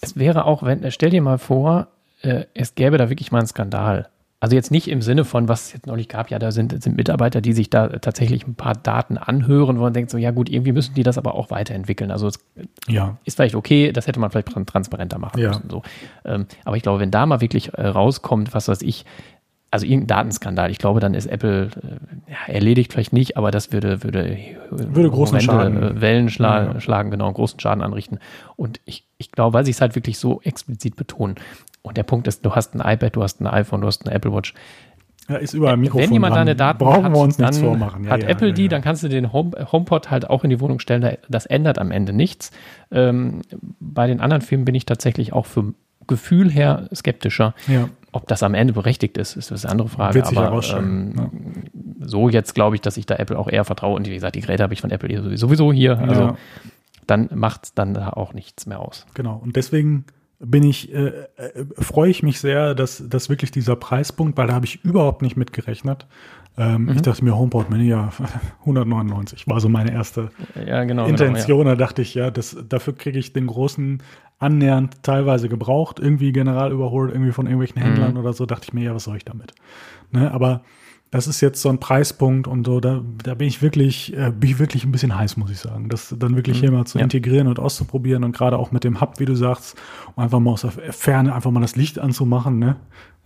es 0.00 0.16
wäre 0.16 0.44
auch, 0.44 0.62
wenn, 0.62 0.88
stell 0.92 1.10
dir 1.10 1.22
mal 1.22 1.38
vor, 1.38 1.88
äh, 2.22 2.44
es 2.54 2.74
gäbe 2.74 2.98
da 2.98 3.10
wirklich 3.10 3.32
mal 3.32 3.38
einen 3.38 3.48
Skandal. 3.48 4.08
Also 4.40 4.54
jetzt 4.54 4.70
nicht 4.70 4.86
im 4.86 5.02
Sinne 5.02 5.24
von, 5.24 5.48
was 5.48 5.66
es 5.66 5.72
jetzt 5.72 5.86
noch 5.88 5.96
nicht 5.96 6.08
gab, 6.08 6.30
ja, 6.30 6.38
da 6.38 6.52
sind, 6.52 6.80
sind 6.80 6.96
Mitarbeiter, 6.96 7.40
die 7.40 7.52
sich 7.52 7.70
da 7.70 7.88
tatsächlich 7.88 8.46
ein 8.46 8.54
paar 8.54 8.74
Daten 8.74 9.18
anhören, 9.18 9.78
wo 9.78 9.82
man 9.82 9.92
denkt, 9.92 10.12
so, 10.12 10.18
ja 10.18 10.30
gut, 10.30 10.48
irgendwie 10.48 10.70
müssen 10.70 10.94
die 10.94 11.02
das 11.02 11.18
aber 11.18 11.34
auch 11.34 11.50
weiterentwickeln. 11.50 12.12
Also 12.12 12.28
es 12.28 12.38
ja. 12.86 13.18
ist 13.24 13.34
vielleicht 13.34 13.56
okay, 13.56 13.90
das 13.90 14.06
hätte 14.06 14.20
man 14.20 14.30
vielleicht 14.30 14.52
transparenter 14.66 15.18
machen 15.18 15.40
ja. 15.40 15.48
müssen. 15.48 15.68
So. 15.68 15.82
Ähm, 16.24 16.46
aber 16.64 16.76
ich 16.76 16.84
glaube, 16.84 17.00
wenn 17.00 17.10
da 17.10 17.26
mal 17.26 17.40
wirklich 17.40 17.74
äh, 17.74 17.88
rauskommt, 17.88 18.54
was 18.54 18.68
weiß 18.68 18.82
ich, 18.82 19.04
also 19.70 19.84
irgendein 19.84 20.06
Datenskandal, 20.06 20.70
ich 20.70 20.78
glaube, 20.78 21.00
dann 21.00 21.14
ist 21.14 21.26
Apple 21.26 21.66
äh, 21.66 22.30
ja, 22.30 22.54
erledigt 22.54 22.92
vielleicht 22.92 23.12
nicht, 23.12 23.36
aber 23.36 23.50
das 23.50 23.72
würde, 23.72 24.02
würde, 24.02 24.38
würde 24.70 25.10
großen 25.10 25.40
Schaden. 25.40 25.82
Äh, 25.82 26.00
Wellen 26.00 26.30
schla 26.30 26.74
ja. 26.74 26.80
schlagen, 26.80 27.10
genau, 27.10 27.32
großen 27.32 27.60
Schaden 27.60 27.82
anrichten. 27.82 28.18
Und 28.56 28.80
ich, 28.84 29.04
ich 29.18 29.30
glaube, 29.30 29.54
weil 29.54 29.64
sie 29.64 29.72
es 29.72 29.80
halt 29.80 29.94
wirklich 29.94 30.18
so 30.18 30.40
explizit 30.42 30.96
betonen, 30.96 31.34
und 31.82 31.96
der 31.96 32.02
Punkt 32.02 32.26
ist, 32.26 32.44
du 32.44 32.54
hast 32.54 32.74
ein 32.74 32.80
iPad, 32.80 33.16
du 33.16 33.22
hast 33.22 33.40
ein 33.40 33.46
iPhone, 33.46 33.80
du 33.80 33.86
hast 33.86 34.06
eine 34.06 34.14
Apple 34.14 34.32
Watch. 34.32 34.54
Ja, 35.28 35.36
ist 35.36 35.52
überall 35.52 35.74
ein 35.74 35.80
Mikrofon 35.80 36.04
Wenn 36.04 36.12
jemand 36.12 36.34
dran. 36.34 36.46
deine 36.46 36.56
Daten 36.56 36.78
Brauchen 36.78 37.04
hat, 37.04 37.12
wir 37.12 37.20
uns 37.20 37.38
nichts 37.38 37.58
vormachen. 37.58 38.04
Ja, 38.04 38.10
hat 38.12 38.22
ja, 38.22 38.28
Apple 38.28 38.54
die, 38.54 38.68
dann 38.68 38.80
kannst 38.80 39.02
du 39.02 39.08
den 39.08 39.32
Home, 39.32 39.52
HomePod 39.70 40.10
halt 40.10 40.30
auch 40.30 40.42
in 40.42 40.50
die 40.50 40.58
Wohnung 40.60 40.78
stellen. 40.80 41.18
Das 41.28 41.44
ändert 41.44 41.78
am 41.78 41.90
Ende 41.90 42.14
nichts. 42.14 42.50
Ähm, 42.90 43.42
bei 43.78 44.06
den 44.06 44.20
anderen 44.20 44.40
Filmen 44.40 44.64
bin 44.64 44.74
ich 44.74 44.86
tatsächlich 44.86 45.34
auch 45.34 45.44
für 45.44 45.74
Gefühl 46.06 46.50
her 46.50 46.88
skeptischer. 46.94 47.54
Ob 48.10 48.26
das 48.26 48.42
am 48.42 48.54
Ende 48.54 48.72
berechtigt 48.72 49.18
ist, 49.18 49.36
ist 49.36 49.52
eine 49.52 49.70
andere 49.70 49.88
Frage. 49.90 50.14
Wird 50.14 50.26
sich 50.28 50.38
Aber 50.38 50.64
ähm, 50.78 51.28
so 52.00 52.30
jetzt 52.30 52.54
glaube 52.54 52.76
ich, 52.76 52.80
dass 52.80 52.96
ich 52.96 53.04
da 53.04 53.16
Apple 53.16 53.38
auch 53.38 53.48
eher 53.48 53.66
vertraue. 53.66 53.96
Und 53.96 54.06
wie 54.08 54.14
gesagt, 54.14 54.34
die 54.34 54.40
Geräte 54.40 54.62
habe 54.62 54.72
ich 54.72 54.80
von 54.80 54.90
Apple 54.90 55.36
sowieso 55.36 55.72
hier. 55.74 55.98
Also 55.98 56.36
dann 57.06 57.28
macht 57.34 57.64
es 57.64 57.74
dann 57.74 57.92
da 57.92 58.10
auch 58.10 58.32
nichts 58.32 58.66
mehr 58.66 58.80
aus. 58.80 59.06
Genau. 59.12 59.36
Und 59.36 59.56
deswegen 59.56 60.06
bin 60.40 60.62
ich, 60.62 60.92
äh, 60.92 61.26
äh, 61.36 61.64
freue 61.78 62.10
ich 62.10 62.22
mich 62.22 62.40
sehr, 62.40 62.74
dass, 62.74 63.02
dass 63.08 63.28
wirklich 63.28 63.50
dieser 63.50 63.76
Preispunkt, 63.76 64.38
weil 64.38 64.46
da 64.46 64.54
habe 64.54 64.66
ich 64.66 64.84
überhaupt 64.84 65.22
nicht 65.22 65.36
mit 65.36 65.52
gerechnet. 65.52 66.06
Ähm, 66.56 66.84
mhm. 66.84 66.90
Ich 66.90 67.02
dachte 67.02 67.24
mir, 67.24 67.36
HomePod 67.36 67.70
Mini, 67.70 67.88
ja, 67.88 68.10
199 68.60 69.46
war 69.48 69.60
so 69.60 69.68
meine 69.68 69.92
erste 69.92 70.30
ja, 70.54 70.84
genau, 70.84 71.06
Intention. 71.06 71.58
Genau, 71.58 71.70
ja. 71.70 71.76
Da 71.76 71.84
dachte 71.84 72.02
ich, 72.02 72.14
ja, 72.14 72.30
das, 72.30 72.56
dafür 72.68 72.94
kriege 72.94 73.18
ich 73.18 73.32
den 73.32 73.46
großen 73.46 74.02
annähernd 74.38 75.02
teilweise 75.02 75.48
gebraucht, 75.48 75.98
irgendwie 75.98 76.30
general 76.32 76.70
überholt, 76.70 77.12
irgendwie 77.12 77.32
von 77.32 77.46
irgendwelchen 77.46 77.82
Händlern 77.82 78.12
mhm. 78.12 78.18
oder 78.18 78.32
so, 78.32 78.46
dachte 78.46 78.66
ich 78.68 78.72
mir, 78.72 78.84
ja, 78.84 78.94
was 78.94 79.04
soll 79.04 79.16
ich 79.16 79.24
damit? 79.24 79.54
Ne, 80.12 80.30
aber 80.32 80.62
das 81.10 81.26
ist 81.26 81.40
jetzt 81.40 81.62
so 81.62 81.70
ein 81.70 81.80
Preispunkt 81.80 82.46
und 82.46 82.66
so, 82.66 82.80
da, 82.80 83.02
da 83.24 83.34
bin 83.34 83.48
ich 83.48 83.62
wirklich, 83.62 84.14
äh, 84.14 84.30
bin 84.30 84.50
ich 84.50 84.58
wirklich 84.58 84.84
ein 84.84 84.92
bisschen 84.92 85.16
heiß, 85.16 85.36
muss 85.38 85.50
ich 85.50 85.58
sagen. 85.58 85.88
Das 85.88 86.14
dann 86.18 86.36
wirklich 86.36 86.58
mhm. 86.58 86.60
hier 86.60 86.72
mal 86.72 86.84
zu 86.84 86.98
ja. 86.98 87.04
integrieren 87.04 87.48
und 87.48 87.58
auszuprobieren 87.58 88.24
und 88.24 88.32
gerade 88.32 88.58
auch 88.58 88.72
mit 88.72 88.84
dem 88.84 89.00
Hub, 89.00 89.18
wie 89.18 89.24
du 89.24 89.34
sagst, 89.34 89.76
um 90.14 90.22
einfach 90.22 90.38
mal 90.38 90.52
aus 90.52 90.62
der 90.62 90.70
Ferne 90.70 91.34
einfach 91.34 91.50
mal 91.50 91.60
das 91.60 91.76
Licht 91.76 91.98
anzumachen, 91.98 92.58
ne? 92.58 92.76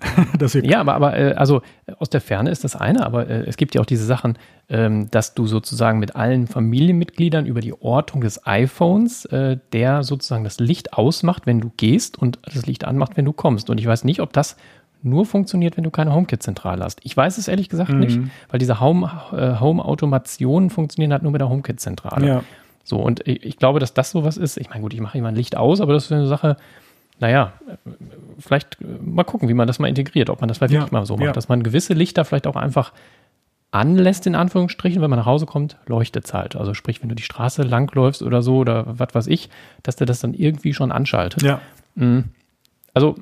ja, 0.63 0.81
aber, 0.81 0.95
aber 0.95 1.17
äh, 1.17 1.35
also 1.35 1.63
aus 1.99 2.11
der 2.11 2.21
Ferne 2.21 2.51
ist 2.51 2.65
das 2.65 2.75
eine, 2.75 3.07
aber 3.07 3.29
äh, 3.29 3.45
es 3.47 3.57
gibt 3.57 3.75
ja 3.75 3.81
auch 3.81 3.87
diese 3.87 4.05
Sachen, 4.05 4.37
ähm, 4.69 5.09
dass 5.11 5.35
du 5.35 5.47
sozusagen 5.47 6.01
mit 6.01 6.17
allen 6.17 6.49
Familienmitgliedern 6.49 7.47
über 7.47 7.61
die 7.61 7.73
Ortung 7.73 8.21
des 8.21 8.45
iPhones, 8.47 9.27
äh, 9.27 9.59
der 9.73 10.03
sozusagen 10.03 10.43
das 10.43 10.59
Licht 10.59 10.93
ausmacht, 10.93 11.47
wenn 11.47 11.61
du 11.61 11.71
gehst 11.77 12.19
und 12.19 12.41
das 12.45 12.67
Licht 12.67 12.85
anmacht, 12.85 13.17
wenn 13.17 13.25
du 13.25 13.33
kommst. 13.33 13.71
Und 13.71 13.79
ich 13.79 13.87
weiß 13.87 14.03
nicht, 14.05 14.21
ob 14.21 14.33
das 14.33 14.57
nur 15.05 15.27
funktioniert, 15.27 15.77
wenn 15.77 15.85
du 15.85 15.91
keine 15.91 16.15
HomeKit-Zentrale 16.15 16.85
hast. 16.85 17.01
Ich 17.03 17.17
weiß 17.17 17.39
es 17.39 17.49
ehrlich 17.49 17.69
gesagt 17.69 17.91
mhm. 17.91 17.99
nicht, 17.99 18.21
weil 18.49 18.59
diese 18.59 18.81
Home-Automationen 18.81 20.69
äh, 20.69 20.73
funktionieren 20.73 21.13
halt 21.13 21.23
nur 21.23 21.33
mit 21.33 21.41
der 21.41 21.49
HomeKit-Zentrale. 21.49 22.27
Ja. 22.27 22.45
So, 22.85 22.99
und 22.99 23.27
ich, 23.27 23.45
ich, 23.45 23.59
glaube, 23.59 23.79
dass 23.79 23.95
das 23.95 24.11
sowas 24.11 24.37
ist. 24.37 24.57
Ich 24.57 24.69
meine, 24.71 24.83
gut, 24.83 24.93
ich 24.95 25.01
mache 25.01 25.19
immer 25.19 25.29
ein 25.29 25.37
Licht 25.37 25.57
aus, 25.57 25.81
aber 25.81 25.93
das 25.93 26.07
ist 26.07 26.13
eine 26.13 26.27
Sache, 26.27 26.57
naja, 27.21 27.53
vielleicht 28.39 28.81
äh, 28.81 28.85
mal 29.05 29.25
gucken, 29.25 29.49
wie 29.49 29.55
man 29.55 29.67
das 29.67 29.79
mal 29.79 29.89
integriert, 29.89 30.31
ob 30.31 30.41
man 30.41 30.49
das 30.49 30.59
vielleicht 30.59 30.75
ja. 30.75 30.81
wirklich 30.81 30.93
mal 30.93 31.07
so 31.07 31.17
macht, 31.17 31.27
ja. 31.27 31.33
dass 31.33 31.49
man 31.49 31.63
gewisse 31.63 31.95
Lichter 31.95 32.25
vielleicht 32.25 32.47
auch 32.47 32.57
einfach 32.57 32.93
anlässt, 33.71 34.27
in 34.27 34.35
Anführungsstrichen, 34.35 35.01
wenn 35.01 35.09
man 35.09 35.19
nach 35.19 35.27
Hause 35.27 35.47
kommt, 35.47 35.79
leuchtet 35.87 36.27
es 36.27 36.35
halt. 36.35 36.57
Also 36.57 36.75
sprich, 36.75 37.01
wenn 37.01 37.09
du 37.09 37.15
die 37.15 37.23
Straße 37.23 37.63
langläufst 37.63 38.23
oder 38.23 38.43
so 38.43 38.59
oder 38.59 38.85
was 38.87 39.15
weiß 39.15 39.27
ich, 39.29 39.49
dass 39.83 39.97
der 39.97 40.07
das 40.07 40.21
dann 40.21 40.35
irgendwie 40.35 40.75
schon 40.75 40.93
anschaltet. 40.93 41.43
Ja. 41.43 41.61
Mhm. 41.95 42.25
Also 42.95 43.17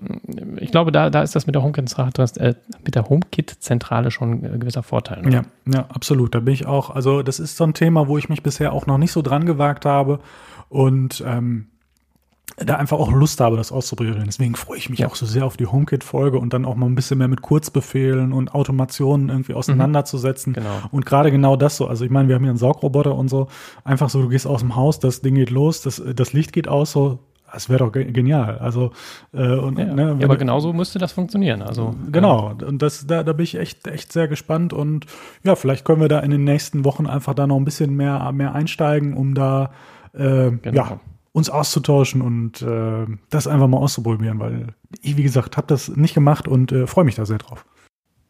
ich 0.57 0.73
glaube, 0.73 0.91
da, 0.91 1.11
da 1.11 1.23
ist 1.23 1.37
das 1.37 1.47
mit 1.47 1.55
der 1.55 1.63
HomeKit-Zentrale 1.63 2.49
äh, 2.49 2.61
HomeKit 3.09 4.13
schon 4.13 4.45
ein 4.45 4.61
gewisser 4.61 4.83
Vorteil. 4.83 5.23
Ne? 5.23 5.33
Ja, 5.33 5.43
ja, 5.73 5.87
absolut. 5.89 6.35
Da 6.35 6.41
bin 6.41 6.55
ich 6.55 6.67
auch. 6.67 6.91
Also 6.91 7.23
das 7.23 7.39
ist 7.39 7.57
so 7.57 7.65
ein 7.65 7.75
Thema, 7.75 8.09
wo 8.09 8.19
ich 8.19 8.29
mich 8.29 8.43
bisher 8.43 8.73
auch 8.73 8.87
noch 8.87 8.99
nicht 8.99 9.13
so 9.13 9.23
dran 9.23 9.47
gewagt 9.47 9.85
habe 9.85 10.19
und 10.69 11.23
ähm, 11.25 11.69
da 12.57 12.77
einfach 12.77 12.99
auch 12.99 13.13
Lust 13.13 13.41
habe, 13.41 13.57
das 13.57 13.73
auszuprobieren. 13.73 14.23
Deswegen 14.27 14.55
freue 14.55 14.77
ich 14.77 14.91
mich 14.91 15.01
ja. 15.01 15.07
auch 15.07 15.15
so 15.15 15.25
sehr 15.25 15.47
auf 15.47 15.57
die 15.57 15.67
HomeKit-Folge 15.67 16.39
und 16.39 16.53
dann 16.53 16.65
auch 16.65 16.75
mal 16.75 16.87
ein 16.87 16.95
bisschen 16.95 17.19
mehr 17.19 17.29
mit 17.29 17.41
Kurzbefehlen 17.41 18.33
und 18.33 18.55
Automationen 18.55 19.29
irgendwie 19.29 19.55
auseinanderzusetzen. 19.55 20.53
Mhm. 20.53 20.55
Genau. 20.55 20.81
Und 20.91 21.07
gerade 21.07 21.31
genau 21.31 21.57
das 21.57 21.77
so. 21.77 21.87
Also 21.87 22.05
ich 22.05 22.11
meine, 22.11 22.29
wir 22.29 22.35
haben 22.35 22.43
hier 22.43 22.51
einen 22.51 22.59
Saugroboter 22.59 23.15
und 23.15 23.29
so. 23.29 23.49
Einfach 23.85 24.11
so, 24.11 24.21
du 24.21 24.29
gehst 24.29 24.47
aus 24.47 24.61
dem 24.61 24.77
Haus, 24.77 24.99
das 24.99 25.23
Ding 25.23 25.37
geht 25.37 25.51
los, 25.51 25.81
das, 25.83 26.03
das 26.15 26.33
Licht 26.33 26.53
geht 26.53 26.69
aus, 26.69 26.93
so 26.93 27.21
das 27.53 27.69
wäre 27.69 27.79
doch 27.79 27.93
genial. 27.93 28.59
Also 28.59 28.93
äh, 29.33 29.55
und, 29.55 29.79
ja, 29.79 29.87
ne, 29.87 30.17
ja, 30.19 30.25
aber 30.25 30.37
genauso 30.37 30.73
müsste 30.73 30.99
das 30.99 31.13
funktionieren. 31.13 31.63
Also 31.63 31.95
genau. 32.11 32.55
Und 32.65 32.83
das 32.83 33.07
da, 33.07 33.23
da 33.23 33.33
bin 33.33 33.45
ich 33.45 33.57
echt 33.57 33.87
echt 33.87 34.13
sehr 34.13 34.29
gespannt 34.29 34.73
und 34.73 35.07
ja, 35.43 35.57
vielleicht 35.57 35.85
können 35.85 36.01
wir 36.01 36.09
da 36.09 36.21
in 36.21 36.31
den 36.31 36.45
nächsten 36.45 36.85
Wochen 36.85 37.07
einfach 37.07 37.35
da 37.35 37.47
noch 37.47 37.57
ein 37.57 37.65
bisschen 37.65 37.95
mehr 37.97 38.31
mehr 38.33 38.55
einsteigen, 38.55 39.15
um 39.15 39.35
da 39.35 39.73
äh, 40.13 40.51
genau. 40.51 40.73
ja 40.73 41.01
uns 41.33 41.49
auszutauschen 41.49 42.23
und 42.23 42.61
äh, 42.63 43.07
das 43.31 43.47
einfach 43.47 43.69
mal 43.69 43.79
auszuprobieren, 43.79 44.41
weil 44.41 44.75
ich 45.01 45.17
wie 45.17 45.23
gesagt 45.23 45.57
habe 45.57 45.69
das 45.69 45.89
nicht 45.89 46.13
gemacht 46.15 46.49
und 46.49 46.73
äh, 46.73 46.89
freue 46.89 47.05
mich 47.05 47.15
da 47.15 47.25
sehr 47.25 47.39
drauf. 47.39 47.65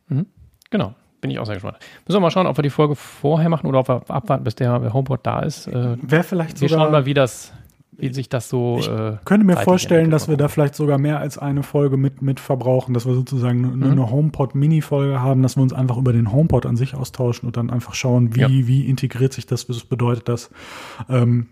Mhm. 0.09 0.27
Genau 0.71 0.95
bin 1.21 1.31
ich 1.31 1.39
auch 1.39 1.47
sehr 1.47 1.57
gespannt. 1.57 1.79
Müssen 2.07 2.17
wir 2.17 2.21
mal 2.21 2.31
schauen, 2.31 2.47
ob 2.47 2.57
wir 2.57 2.63
die 2.63 2.71
Folge 2.71 2.97
vorher 2.97 3.49
machen 3.49 3.67
oder 3.67 3.81
ob 3.81 3.89
wir 3.89 4.03
abwarten, 4.09 4.45
bis 4.45 4.55
der 4.55 4.93
HomePod 4.93 5.21
da 5.23 5.41
ist. 5.41 5.67
Äh, 5.67 5.97
Wäre 6.03 6.23
vielleicht 6.23 6.61
wir 6.61 6.69
sogar. 6.69 6.81
Wir 6.81 6.85
schauen 6.85 6.93
mal, 6.93 7.07
wie 7.07 7.15
das, 7.15 7.53
wie 8.01 8.13
sich 8.13 8.29
das 8.29 8.49
so. 8.49 8.79
Ich 8.79 8.89
äh, 8.89 9.19
könnte 9.25 9.47
mir 9.47 9.57
vorstellen, 9.57 10.11
dass 10.11 10.29
wir 10.29 10.37
da 10.37 10.49
vielleicht 10.49 10.75
sogar 10.75 10.99
mehr 10.99 11.19
als 11.19 11.39
eine 11.39 11.63
Folge 11.63 11.97
mit, 11.97 12.23
mit 12.23 12.41
verbrauchen, 12.41 12.95
dass 12.95 13.07
wir 13.07 13.15
sozusagen 13.15 13.79
mhm. 13.79 13.83
eine 13.83 14.11
HomePod-Mini-Folge 14.11 15.21
haben, 15.21 15.43
dass 15.43 15.57
wir 15.57 15.63
uns 15.63 15.73
einfach 15.73 15.97
über 15.97 16.13
den 16.13 16.33
HomePod 16.33 16.67
an 16.67 16.77
sich 16.77 16.95
austauschen 16.95 17.47
und 17.47 17.57
dann 17.57 17.71
einfach 17.71 17.95
schauen, 17.95 18.35
wie, 18.35 18.41
ja. 18.41 18.49
wie 18.49 18.87
integriert 18.87 19.33
sich 19.33 19.47
das, 19.47 19.69
was 19.69 19.85
bedeutet 19.85 20.29
das. 20.29 20.51
Ähm, 21.09 21.49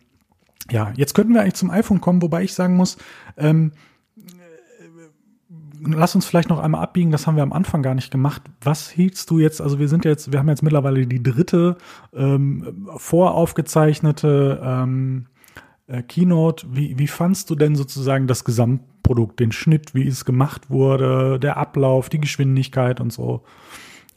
ja, 0.71 0.93
jetzt 0.97 1.15
könnten 1.15 1.35
wir 1.35 1.41
eigentlich 1.41 1.55
zum 1.55 1.71
iPhone 1.71 2.01
kommen, 2.01 2.23
wobei 2.23 2.43
ich 2.43 2.55
sagen 2.55 2.77
muss, 2.77 2.99
ähm, 3.37 3.73
lass 5.81 6.15
uns 6.15 6.27
vielleicht 6.27 6.49
noch 6.49 6.59
einmal 6.59 6.83
abbiegen, 6.83 7.11
das 7.11 7.27
haben 7.27 7.37
wir 7.37 7.43
am 7.43 7.53
Anfang 7.53 7.83
gar 7.83 7.95
nicht 7.95 8.11
gemacht. 8.11 8.43
Was 8.61 8.91
hieltst 8.91 9.31
du 9.31 9.39
jetzt, 9.39 9.61
also 9.61 9.79
wir 9.79 9.89
sind 9.89 10.05
jetzt, 10.05 10.33
wir 10.33 10.39
haben 10.39 10.49
jetzt 10.49 10.63
mittlerweile 10.63 11.07
die 11.07 11.23
dritte 11.23 11.77
ähm, 12.15 12.89
voraufgezeichnete 12.97 14.61
ähm, 14.63 15.27
äh, 15.89 16.03
Keynote. 16.03 16.67
Wie, 16.71 16.99
wie 16.99 17.09
fandst 17.09 17.51
du 17.51 17.55
denn 17.55 17.75
sozusagen 17.75 18.27
das 18.27 18.45
Gesamtprodukt, 18.45 19.41
den 19.41 19.53
Schnitt, 19.53 19.95
wie 19.95 20.07
es 20.07 20.25
gemacht 20.25 20.71
wurde, 20.71 21.39
der 21.41 21.57
Ablauf, 21.57 22.09
die 22.09 22.21
Geschwindigkeit 22.21 23.01
und 23.01 23.13
so? 23.13 23.43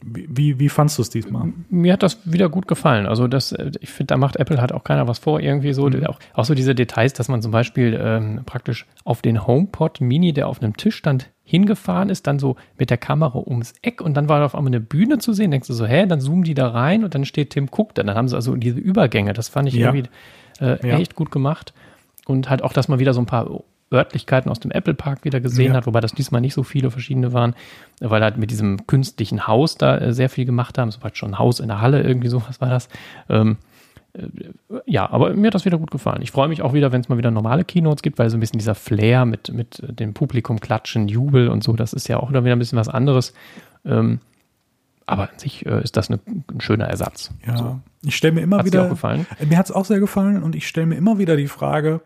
Wie, 0.04 0.58
wie 0.58 0.68
fandst 0.68 0.98
du 0.98 1.02
es 1.02 1.10
diesmal? 1.10 1.52
Mir 1.70 1.92
hat 1.92 2.02
das 2.02 2.18
wieder 2.24 2.48
gut 2.48 2.66
gefallen. 2.66 3.06
Also 3.06 3.28
das, 3.28 3.52
äh, 3.52 3.70
ich 3.80 3.90
finde, 3.90 4.08
da 4.08 4.16
macht 4.16 4.36
Apple 4.36 4.60
halt 4.60 4.72
auch 4.72 4.84
keiner 4.84 5.06
was 5.06 5.18
vor, 5.18 5.40
irgendwie 5.40 5.72
so. 5.72 5.88
Mhm. 5.88 6.06
Auch, 6.06 6.18
auch, 6.34 6.44
so 6.44 6.54
diese 6.54 6.74
Details, 6.74 7.12
dass 7.12 7.28
man 7.28 7.40
zum 7.40 7.52
Beispiel 7.52 7.98
ähm, 8.00 8.40
praktisch 8.44 8.86
auf 9.04 9.22
den 9.22 9.46
HomePod 9.46 10.00
Mini, 10.00 10.32
der 10.32 10.48
auf 10.48 10.60
einem 10.60 10.76
Tisch 10.76 10.96
stand, 10.96 11.30
hingefahren 11.44 12.08
ist, 12.08 12.26
dann 12.26 12.38
so 12.38 12.56
mit 12.78 12.90
der 12.90 12.98
Kamera 12.98 13.38
ums 13.38 13.74
Eck 13.82 14.00
und 14.00 14.16
dann 14.16 14.28
war 14.28 14.40
da 14.40 14.46
auf 14.46 14.54
einmal 14.54 14.70
eine 14.70 14.80
Bühne 14.80 15.18
zu 15.18 15.32
sehen. 15.32 15.50
Denkst 15.50 15.68
du 15.68 15.74
so, 15.74 15.86
hä, 15.86 16.06
dann 16.06 16.20
zoomen 16.20 16.44
die 16.44 16.54
da 16.54 16.68
rein 16.68 17.04
und 17.04 17.14
dann 17.14 17.24
steht 17.24 17.50
Tim 17.50 17.68
Cook 17.70 17.94
da. 17.94 18.02
Dann 18.02 18.16
haben 18.16 18.28
sie 18.28 18.36
also 18.36 18.56
diese 18.56 18.78
Übergänge. 18.78 19.32
Das 19.34 19.48
fand 19.48 19.68
ich 19.68 19.74
ja. 19.74 19.88
irgendwie 19.88 20.08
äh, 20.60 20.86
ja. 20.86 20.98
echt 20.98 21.14
gut 21.14 21.30
gemacht. 21.30 21.72
Und 22.26 22.48
halt 22.48 22.62
auch, 22.62 22.72
dass 22.72 22.88
man 22.88 22.98
wieder 22.98 23.14
so 23.14 23.20
ein 23.20 23.26
paar 23.26 23.48
Örtlichkeiten 23.92 24.50
aus 24.50 24.60
dem 24.60 24.70
Apple 24.70 24.94
Park 24.94 25.24
wieder 25.24 25.40
gesehen 25.40 25.72
ja. 25.72 25.74
hat, 25.74 25.86
wobei 25.86 26.00
das 26.00 26.12
diesmal 26.12 26.40
nicht 26.40 26.54
so 26.54 26.62
viele 26.62 26.90
verschiedene 26.90 27.32
waren, 27.32 27.54
weil 28.00 28.22
halt 28.22 28.38
mit 28.38 28.50
diesem 28.50 28.86
künstlichen 28.86 29.46
Haus 29.46 29.76
da 29.76 29.98
äh, 29.98 30.12
sehr 30.12 30.28
viel 30.28 30.44
gemacht 30.44 30.78
haben. 30.78 30.90
So 30.90 31.02
war 31.02 31.10
schon 31.14 31.32
ein 31.32 31.38
Haus 31.38 31.60
in 31.60 31.68
der 31.68 31.80
Halle, 31.80 32.02
irgendwie 32.02 32.28
so, 32.28 32.42
was 32.46 32.60
war 32.60 32.70
das? 32.70 32.88
Ähm, 33.28 33.58
äh, 34.14 34.22
ja, 34.86 35.10
aber 35.10 35.34
mir 35.34 35.48
hat 35.48 35.54
das 35.54 35.64
wieder 35.64 35.78
gut 35.78 35.90
gefallen. 35.90 36.22
Ich 36.22 36.30
freue 36.30 36.48
mich 36.48 36.62
auch 36.62 36.72
wieder, 36.72 36.92
wenn 36.92 37.02
es 37.02 37.08
mal 37.08 37.18
wieder 37.18 37.30
normale 37.30 37.64
Keynotes 37.64 38.02
gibt, 38.02 38.18
weil 38.18 38.30
so 38.30 38.36
ein 38.36 38.40
bisschen 38.40 38.58
dieser 38.58 38.74
Flair 38.74 39.26
mit, 39.26 39.52
mit 39.52 39.82
dem 40.00 40.14
Publikum 40.14 40.60
klatschen, 40.60 41.08
Jubel 41.08 41.48
und 41.48 41.62
so, 41.62 41.74
das 41.74 41.92
ist 41.92 42.08
ja 42.08 42.18
auch 42.18 42.30
wieder 42.30 42.40
ein 42.40 42.58
bisschen 42.58 42.78
was 42.78 42.88
anderes. 42.88 43.34
Ähm, 43.84 44.20
aber 45.06 45.30
an 45.30 45.38
sich 45.38 45.66
äh, 45.66 45.82
ist 45.82 45.96
das 45.96 46.10
eine, 46.10 46.20
ein 46.26 46.60
schöner 46.60 46.86
Ersatz. 46.86 47.30
Ja, 47.46 47.56
so. 47.56 47.80
Ich 48.04 48.16
stelle 48.16 48.34
mir 48.34 48.40
immer 48.40 48.58
Hat's 48.58 48.66
wieder. 48.66 48.80
Dir 48.80 48.86
auch 48.86 48.90
gefallen? 48.90 49.26
Mir 49.48 49.58
hat 49.58 49.66
es 49.66 49.72
auch 49.72 49.84
sehr 49.84 50.00
gefallen 50.00 50.42
und 50.42 50.54
ich 50.56 50.66
stelle 50.66 50.86
mir 50.86 50.96
immer 50.96 51.18
wieder 51.18 51.36
die 51.36 51.48
Frage, 51.48 52.00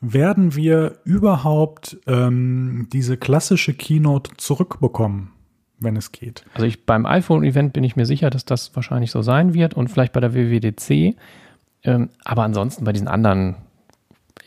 werden 0.00 0.54
wir 0.54 0.98
überhaupt 1.04 1.98
ähm, 2.06 2.88
diese 2.92 3.16
klassische 3.16 3.74
Keynote 3.74 4.32
zurückbekommen, 4.36 5.30
wenn 5.78 5.96
es 5.96 6.12
geht? 6.12 6.44
Also 6.54 6.66
ich 6.66 6.84
beim 6.86 7.06
iPhone-Event 7.06 7.72
bin 7.72 7.84
ich 7.84 7.96
mir 7.96 8.06
sicher, 8.06 8.30
dass 8.30 8.44
das 8.44 8.74
wahrscheinlich 8.74 9.10
so 9.10 9.22
sein 9.22 9.54
wird 9.54 9.74
und 9.74 9.88
vielleicht 9.88 10.12
bei 10.12 10.20
der 10.20 10.34
WWDC. 10.34 11.16
Ähm, 11.84 12.10
aber 12.24 12.42
ansonsten 12.42 12.84
bei 12.84 12.92
diesen 12.92 13.08
anderen 13.08 13.56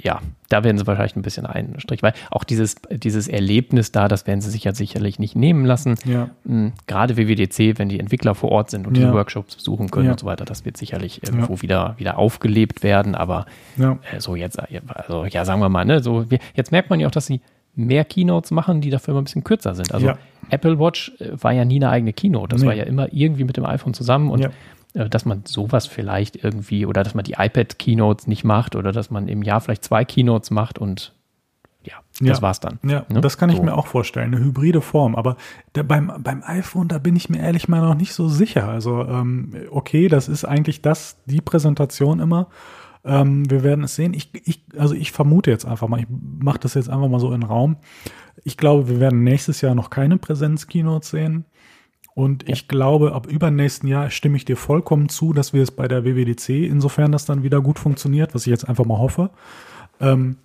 ja, 0.04 0.22
da 0.50 0.64
werden 0.64 0.78
sie 0.78 0.86
wahrscheinlich 0.86 1.16
ein 1.16 1.22
bisschen 1.22 1.46
einen 1.46 1.80
Strich, 1.80 2.04
weil 2.04 2.14
auch 2.30 2.44
dieses, 2.44 2.76
dieses 2.92 3.28
Erlebnis 3.28 3.92
da, 3.92 4.08
das 4.08 4.28
werden 4.28 4.42
sie 4.42 4.52
sich 4.52 4.64
ja 4.64 4.74
sicherlich 4.74 5.18
nicht 5.18 5.36
nehmen 5.36 5.66
lassen. 5.66 5.96
Ja. 6.06 6.30
Mhm, 6.44 6.74
gerade 6.86 7.18
WWDC, 7.18 7.80
wenn 7.80 7.90
die 7.90 8.00
Entwickler 8.00 8.36
vor 8.36 8.52
Ort 8.52 8.70
sind 8.70 8.86
und 8.86 8.96
ja. 8.96 9.08
die 9.08 9.14
Workshops 9.14 9.56
besuchen 9.56 9.90
können 9.90 10.06
ja. 10.06 10.12
und 10.12 10.20
so 10.20 10.26
weiter, 10.26 10.46
das 10.46 10.66
wird 10.66 10.78
sicherlich 10.78 11.24
irgendwo 11.24 11.62
wieder, 11.62 11.96
wieder 11.98 12.18
aufgelebt 12.18 12.84
werden. 12.84 13.16
Aber 13.16 13.46
äh, 13.78 14.20
so 14.20 14.36
jetzt, 14.36 14.60
also 14.88 15.26
ja, 15.26 15.46
sagen 15.46 15.62
wir 15.62 15.70
mal, 15.70 15.86
ne, 15.86 16.02
so, 16.02 16.26
jetzt 16.54 16.72
merkt 16.72 16.90
man 16.90 17.00
ja 17.00 17.08
auch, 17.08 17.12
dass 17.12 17.26
sie 17.26 17.42
mehr 17.76 18.06
Keynotes 18.06 18.52
machen, 18.52 18.82
die 18.82 18.90
dafür 18.90 19.14
immer 19.14 19.22
ein 19.22 19.26
bisschen 19.26 19.44
kürzer 19.44 19.76
sind. 19.76 19.94
Also 19.94 20.14
Apple 20.50 20.80
Watch 20.80 21.12
äh, 21.20 21.32
war 21.42 21.52
ja 21.52 21.66
nie 21.66 21.78
eine 21.78 21.90
eigene 21.90 22.14
Keynote. 22.14 22.50
Das 22.50 22.62
nee. 22.62 22.68
war 22.68 22.74
ja 22.74 22.84
immer 22.84 23.12
irgendwie 23.12 23.44
mit 23.44 23.58
dem 23.58 23.66
iPhone 23.66 23.94
zusammen 23.94 24.30
und 24.30 24.46
äh, 24.46 24.50
dass 24.94 25.26
man 25.26 25.44
sowas 25.46 25.88
vielleicht 25.88 26.44
irgendwie 26.44 26.86
oder 26.86 27.04
dass 27.04 27.14
man 27.14 27.24
die 27.24 27.34
iPad-Keynotes 27.34 28.28
nicht 28.28 28.44
macht 28.44 28.76
oder 28.76 28.92
dass 28.92 29.12
man 29.12 29.28
im 29.28 29.44
Jahr 29.44 29.62
vielleicht 29.62 29.84
zwei 29.84 30.06
Keynotes 30.06 30.52
macht 30.52 30.80
und 30.80 31.14
ja, 31.84 31.96
das 32.20 32.42
war's 32.42 32.60
dann. 32.60 32.80
Ja, 32.84 33.06
ne? 33.08 33.22
das 33.22 33.38
kann 33.38 33.50
ich 33.50 33.58
so. 33.58 33.64
mir 33.64 33.74
auch 33.74 33.88
vorstellen, 33.88 34.34
eine 34.34 34.44
hybride 34.44 34.82
Form. 34.82 35.16
Aber 35.16 35.38
der, 35.76 35.84
beim, 35.84 36.12
beim 36.20 36.44
iPhone, 36.46 36.90
da 36.90 36.98
bin 36.98 37.16
ich 37.16 37.30
mir 37.30 37.40
ehrlich 37.40 37.70
mal 37.70 37.82
noch 37.82 37.96
nicht 37.96 38.14
so 38.14 38.28
sicher. 38.28 38.68
Also, 38.68 39.04
ähm, 39.04 39.54
okay, 39.72 40.10
das 40.10 40.28
ist 40.28 40.44
eigentlich 40.44 40.82
das, 40.82 41.18
die 41.26 41.40
Präsentation 41.40 42.20
immer. 42.20 42.48
Ähm, 43.06 43.50
wir 43.50 43.64
werden 43.64 43.86
es 43.86 43.96
sehen. 43.96 44.14
Ich, 44.14 44.32
ich, 44.46 44.66
also 44.78 44.96
ich 44.96 45.14
vermute 45.14 45.50
jetzt 45.50 45.66
einfach 45.66 45.88
mal, 45.88 46.02
ich 46.02 46.08
mache 46.10 46.60
das 46.60 46.74
jetzt 46.74 46.90
einfach 46.90 47.08
mal 47.08 47.20
so 47.20 47.32
in 47.32 47.42
den 47.42 47.50
Raum. 47.50 47.78
Ich 48.44 48.58
glaube, 48.58 48.90
wir 48.90 49.00
werden 49.00 49.24
nächstes 49.24 49.62
Jahr 49.62 49.76
noch 49.76 49.90
keine 49.90 50.18
Präsenz-Keynotes 50.18 51.10
sehen. 51.10 51.46
Und 52.18 52.50
ich 52.50 52.68
glaube, 52.68 53.14
ab 53.14 53.28
übernächsten 53.28 53.88
Jahr 53.88 54.10
stimme 54.10 54.38
ich 54.38 54.44
dir 54.46 54.58
vollkommen 54.58 55.08
zu, 55.08 55.34
dass 55.34 55.54
wir 55.54 55.62
es 55.62 55.70
bei 55.70 55.88
der 55.88 56.04
WWDC, 56.04 56.50
insofern 56.66 57.12
das 57.12 57.28
dann 57.28 57.44
wieder 57.44 57.62
gut 57.62 57.78
funktioniert, 57.78 58.34
was 58.34 58.48
ich 58.48 58.50
jetzt 58.50 58.68
einfach 58.68 58.86
mal 58.86 58.98
hoffe, 58.98 59.30
ähm, 60.02 60.38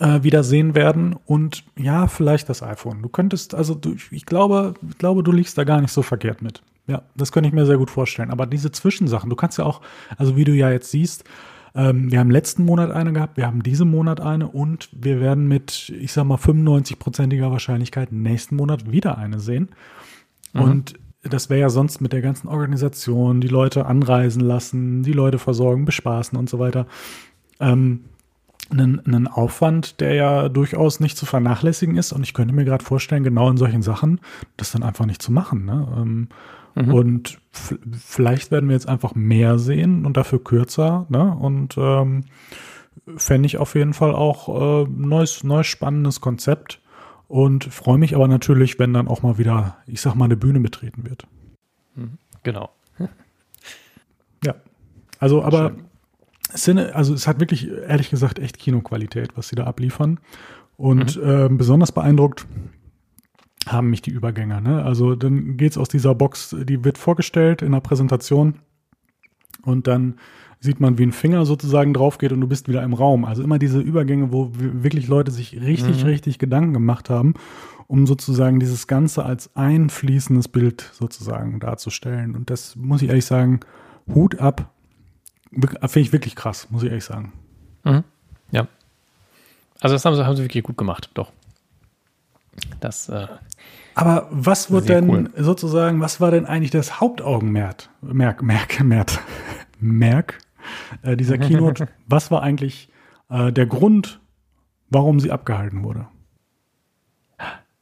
äh, 0.00 0.22
wieder 0.22 0.42
sehen 0.42 0.74
werden. 0.74 1.14
Und 1.26 1.64
ja, 1.76 2.06
vielleicht 2.06 2.48
das 2.48 2.62
iPhone. 2.62 3.02
Du 3.02 3.10
könntest, 3.10 3.54
also 3.54 3.74
du, 3.74 3.96
ich 4.10 4.24
glaube, 4.24 4.72
ich 4.88 4.96
glaube, 4.96 5.22
du 5.22 5.30
liegst 5.30 5.58
da 5.58 5.64
gar 5.64 5.82
nicht 5.82 5.92
so 5.92 6.00
verkehrt 6.00 6.40
mit. 6.40 6.62
Ja, 6.86 7.02
das 7.14 7.32
könnte 7.32 7.48
ich 7.48 7.54
mir 7.54 7.66
sehr 7.66 7.76
gut 7.76 7.90
vorstellen. 7.90 8.30
Aber 8.30 8.46
diese 8.46 8.72
Zwischensachen, 8.72 9.28
du 9.28 9.36
kannst 9.36 9.58
ja 9.58 9.66
auch, 9.66 9.82
also 10.16 10.36
wie 10.36 10.44
du 10.44 10.52
ja 10.52 10.70
jetzt 10.70 10.90
siehst, 10.90 11.22
ähm, 11.74 12.10
wir 12.10 12.18
haben 12.18 12.30
letzten 12.30 12.64
Monat 12.64 12.92
eine 12.92 13.12
gehabt, 13.12 13.36
wir 13.36 13.46
haben 13.46 13.62
diesen 13.62 13.90
Monat 13.90 14.22
eine 14.22 14.48
und 14.48 14.88
wir 14.92 15.20
werden 15.20 15.48
mit, 15.48 15.92
ich 16.00 16.12
sag 16.12 16.24
mal, 16.24 16.38
95-prozentiger 16.38 17.50
Wahrscheinlichkeit 17.50 18.10
nächsten 18.10 18.56
Monat 18.56 18.90
wieder 18.90 19.18
eine 19.18 19.38
sehen. 19.38 19.68
Mhm. 20.52 20.60
Und 20.60 20.94
das 21.22 21.50
wäre 21.50 21.60
ja 21.60 21.70
sonst 21.70 22.00
mit 22.00 22.12
der 22.12 22.22
ganzen 22.22 22.48
Organisation, 22.48 23.40
die 23.40 23.48
Leute 23.48 23.86
anreisen 23.86 24.40
lassen, 24.40 25.02
die 25.02 25.12
Leute 25.12 25.38
versorgen, 25.38 25.84
bespaßen 25.84 26.38
und 26.38 26.48
so 26.48 26.58
weiter. 26.58 26.86
Ähm, 27.60 28.04
einen, 28.70 29.00
einen 29.06 29.26
Aufwand, 29.26 30.00
der 30.00 30.14
ja 30.14 30.48
durchaus 30.48 31.00
nicht 31.00 31.16
zu 31.16 31.26
vernachlässigen 31.26 31.96
ist. 31.96 32.12
Und 32.12 32.22
ich 32.22 32.34
könnte 32.34 32.54
mir 32.54 32.64
gerade 32.64 32.84
vorstellen, 32.84 33.24
genau 33.24 33.50
in 33.50 33.56
solchen 33.56 33.82
Sachen 33.82 34.20
das 34.56 34.72
dann 34.72 34.82
einfach 34.82 35.06
nicht 35.06 35.22
zu 35.22 35.32
machen. 35.32 35.64
Ne? 35.64 35.88
Ähm, 35.96 36.28
mhm. 36.74 36.94
Und 36.94 37.38
vielleicht 37.50 38.50
werden 38.50 38.68
wir 38.68 38.74
jetzt 38.74 38.88
einfach 38.88 39.14
mehr 39.14 39.58
sehen 39.58 40.04
und 40.04 40.16
dafür 40.16 40.42
kürzer. 40.42 41.06
Ne? 41.08 41.34
Und 41.34 41.76
ähm, 41.78 42.24
fände 43.16 43.46
ich 43.46 43.58
auf 43.58 43.74
jeden 43.74 43.94
Fall 43.94 44.14
auch 44.14 44.84
äh, 44.84 44.88
neues, 44.90 45.44
neues 45.44 45.66
spannendes 45.66 46.20
Konzept. 46.20 46.80
Und 47.28 47.64
freue 47.64 47.98
mich 47.98 48.14
aber 48.14 48.26
natürlich, 48.26 48.78
wenn 48.78 48.94
dann 48.94 49.06
auch 49.06 49.22
mal 49.22 49.38
wieder, 49.38 49.76
ich 49.86 50.00
sag 50.00 50.14
mal, 50.14 50.24
eine 50.24 50.36
Bühne 50.36 50.60
betreten 50.60 51.04
wird. 51.08 51.26
Mhm. 51.94 52.18
Genau. 52.42 52.70
ja. 54.44 54.54
Also, 55.20 55.42
aber 55.42 55.72
Sinne, 56.54 56.94
also 56.94 57.12
es 57.12 57.26
hat 57.26 57.40
wirklich, 57.40 57.68
ehrlich 57.68 58.08
gesagt, 58.08 58.38
echt 58.38 58.58
Kinoqualität, 58.58 59.36
was 59.36 59.48
sie 59.48 59.56
da 59.56 59.64
abliefern. 59.64 60.18
Und 60.76 61.16
mhm. 61.16 61.30
äh, 61.30 61.48
besonders 61.50 61.92
beeindruckt 61.92 62.46
haben 63.66 63.90
mich 63.90 64.00
die 64.00 64.10
Übergänge. 64.10 64.62
Ne? 64.62 64.82
Also 64.82 65.14
dann 65.14 65.58
geht 65.58 65.72
es 65.72 65.78
aus 65.78 65.88
dieser 65.88 66.14
Box, 66.14 66.56
die 66.58 66.84
wird 66.84 66.96
vorgestellt 66.96 67.60
in 67.60 67.72
der 67.72 67.80
Präsentation 67.80 68.60
und 69.62 69.86
dann 69.86 70.18
sieht 70.60 70.80
man, 70.80 70.98
wie 70.98 71.04
ein 71.04 71.12
Finger 71.12 71.46
sozusagen 71.46 71.94
drauf 71.94 72.18
geht 72.18 72.32
und 72.32 72.40
du 72.40 72.48
bist 72.48 72.68
wieder 72.68 72.82
im 72.82 72.92
Raum. 72.92 73.24
Also 73.24 73.42
immer 73.42 73.58
diese 73.58 73.80
Übergänge, 73.80 74.32
wo 74.32 74.50
wirklich 74.52 75.08
Leute 75.08 75.30
sich 75.30 75.60
richtig, 75.60 76.02
mhm. 76.02 76.08
richtig 76.08 76.38
Gedanken 76.38 76.72
gemacht 76.72 77.10
haben, 77.10 77.34
um 77.86 78.06
sozusagen 78.06 78.58
dieses 78.58 78.86
Ganze 78.86 79.24
als 79.24 79.54
ein 79.54 79.88
fließendes 79.88 80.48
Bild 80.48 80.90
sozusagen 80.92 81.60
darzustellen. 81.60 82.34
Und 82.34 82.50
das 82.50 82.74
muss 82.76 83.02
ich 83.02 83.08
ehrlich 83.08 83.26
sagen, 83.26 83.60
Hut 84.12 84.40
ab. 84.40 84.72
Finde 85.50 86.00
ich 86.00 86.12
wirklich 86.12 86.34
krass, 86.34 86.68
muss 86.70 86.82
ich 86.82 86.88
ehrlich 86.88 87.04
sagen. 87.04 87.32
Mhm. 87.84 88.04
Ja. 88.50 88.66
Also 89.80 89.94
das 89.94 90.04
haben 90.04 90.16
sie, 90.16 90.26
haben 90.26 90.36
sie 90.36 90.42
wirklich 90.42 90.64
gut 90.64 90.76
gemacht, 90.76 91.10
doch. 91.14 91.32
Das. 92.80 93.08
Äh, 93.08 93.28
Aber 93.94 94.26
was 94.32 94.72
wird 94.72 94.88
denn 94.88 95.08
cool. 95.08 95.30
sozusagen, 95.36 96.00
was 96.00 96.20
war 96.20 96.32
denn 96.32 96.46
eigentlich 96.46 96.72
das 96.72 97.00
Hauptaugenmerk? 97.00 97.88
Merk, 98.02 98.42
Merk, 98.42 98.82
Merk, 98.82 99.20
Merk 99.78 100.38
äh, 101.02 101.16
dieser 101.16 101.38
Keynote. 101.38 101.88
Was 102.06 102.30
war 102.30 102.42
eigentlich 102.42 102.88
äh, 103.30 103.52
der 103.52 103.66
Grund, 103.66 104.20
warum 104.88 105.20
sie 105.20 105.30
abgehalten 105.30 105.84
wurde? 105.84 106.06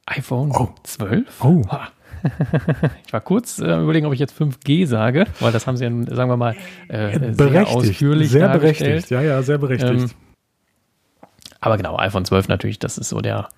iPhone 0.06 0.52
oh. 0.54 0.68
12? 0.82 1.44
Oh. 1.44 1.62
Ich 3.06 3.12
war 3.12 3.20
kurz 3.20 3.60
äh, 3.60 3.80
überlegen, 3.80 4.06
ob 4.06 4.12
ich 4.12 4.18
jetzt 4.18 4.34
5G 4.40 4.86
sage, 4.86 5.26
weil 5.38 5.52
das 5.52 5.66
haben 5.68 5.76
sie 5.76 5.84
ja, 5.84 5.90
sagen 6.14 6.28
wir 6.28 6.36
mal, 6.36 6.56
äh, 6.88 7.32
sehr 7.34 7.68
ausführlich 7.68 8.30
Sehr 8.30 8.48
berechtigt, 8.48 9.10
ja, 9.10 9.20
ja, 9.20 9.42
sehr 9.42 9.58
berechtigt. 9.58 9.92
Ähm, 9.92 10.10
aber 11.60 11.76
genau, 11.76 11.96
iPhone 11.98 12.24
12 12.24 12.48
natürlich, 12.48 12.80
das 12.80 12.98
ist 12.98 13.10
so 13.10 13.20
der 13.20 13.48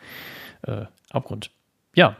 äh, 0.62 0.82
Hauptgrund. 1.14 1.50
Ja, 1.94 2.16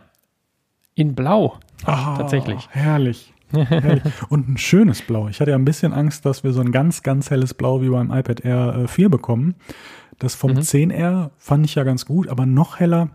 in 0.95 1.15
Blau, 1.15 1.59
oh, 1.83 1.87
tatsächlich. 1.87 2.69
Herrlich. 2.71 3.35
Und 4.29 4.49
ein 4.49 4.59
schönes 4.59 5.03
Blau. 5.03 5.29
Ich 5.29 5.41
hatte 5.41 5.51
ja 5.51 5.57
ein 5.57 5.65
bisschen 5.65 5.93
Angst, 5.93 6.27
dass 6.27 6.45
wir 6.45 6.53
so 6.53 6.61
ein 6.61 6.73
ganz, 6.73 7.03
ganz 7.03 7.31
helles 7.31 7.55
Blau 7.55 7.83
wie 7.83 7.89
beim 7.89 8.11
iPad 8.11 8.45
Air 8.45 8.89
4 8.89 9.07
äh, 9.07 9.09
bekommen. 9.09 9.55
Das 10.19 10.35
vom 10.35 10.53
mhm. 10.53 10.59
10R 10.59 11.31
fand 11.39 11.65
ich 11.65 11.75
ja 11.77 11.85
ganz 11.85 12.05
gut, 12.05 12.29
aber 12.29 12.45
noch 12.45 12.81
heller. 12.81 13.11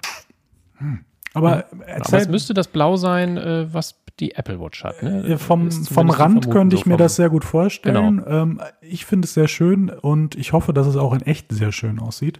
Hm. 0.77 1.01
Aber, 1.33 1.65
aber 1.71 2.17
es 2.17 2.27
müsste 2.27 2.53
das 2.53 2.67
Blau 2.67 2.95
sein, 2.95 3.37
äh, 3.37 3.73
was 3.73 3.95
die 4.19 4.35
Apple 4.35 4.59
Watch 4.59 4.83
hat. 4.83 5.01
Ne? 5.01 5.23
Äh, 5.23 5.37
vom, 5.37 5.71
vom 5.71 6.09
Rand 6.09 6.51
könnte 6.51 6.75
ich 6.75 6.85
mir 6.85 6.97
das 6.97 7.15
sehr 7.15 7.29
gut 7.29 7.43
vorstellen. 7.43 8.17
Genau. 8.17 8.27
Ähm, 8.27 8.61
ich 8.81 9.05
finde 9.05 9.25
es 9.25 9.33
sehr 9.33 9.47
schön 9.47 9.89
und 9.89 10.35
ich 10.35 10.53
hoffe, 10.53 10.73
dass 10.73 10.87
es 10.87 10.95
auch 10.95 11.13
in 11.13 11.21
echt 11.21 11.51
sehr 11.51 11.71
schön 11.71 11.99
aussieht. 11.99 12.39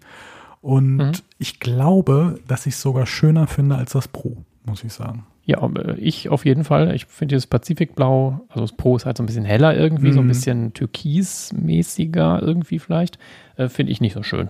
Und 0.62 0.98
mhm. 0.98 1.12
ich 1.40 1.60
glaube, 1.60 2.40
dass 2.48 2.66
ich 2.68 2.76
es 2.76 2.82
sogar 2.82 3.06
schöner 3.06 3.48
finde 3.48 3.76
als 3.76 3.94
das 3.94 4.08
Pro, 4.08 4.38
muss 4.66 4.84
ich 4.84 4.94
sagen. 4.94 5.26
Ja, 5.46 5.66
äh, 5.68 5.96
ich 6.00 6.30
auf 6.30 6.46
jeden 6.46 6.64
Fall. 6.64 6.96
Ich 6.96 7.06
finde 7.06 7.34
dieses 7.34 7.48
Pazifikblau, 7.48 8.42
also 8.50 8.62
das 8.62 8.74
Pro 8.74 8.96
ist 8.96 9.06
halt 9.06 9.18
so 9.18 9.24
ein 9.24 9.26
bisschen 9.26 9.46
heller 9.46 9.76
irgendwie, 9.76 10.08
mhm. 10.08 10.14
so 10.14 10.20
ein 10.20 10.26
mhm. 10.26 10.30
bisschen 10.30 10.74
türkismäßiger 10.74 12.42
irgendwie 12.42 12.80
vielleicht. 12.80 13.20
Äh, 13.56 13.70
finde 13.70 13.92
ich 13.92 14.02
nicht 14.02 14.14
so 14.14 14.24
schön. 14.24 14.50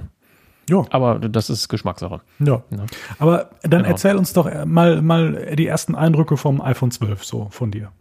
Ja. 0.70 0.86
Aber 0.92 1.20
das 1.20 1.50
ist 1.50 1.68
Geschmackssache. 1.68 2.22
Ja. 2.40 2.64
ja. 2.70 2.86
Aber 3.20 3.50
dann 3.64 3.82
genau. 3.82 3.90
erzähl 3.90 4.16
uns 4.16 4.34
doch 4.34 4.50
mal, 4.66 5.02
mal 5.02 5.56
die 5.56 5.68
ersten 5.68 5.96
Eindrücke 5.96 6.38
vom 6.38 6.62
iPhone 6.62 6.92
12 6.92 7.24
so 7.24 7.48
von 7.50 7.72
dir. 7.72 7.92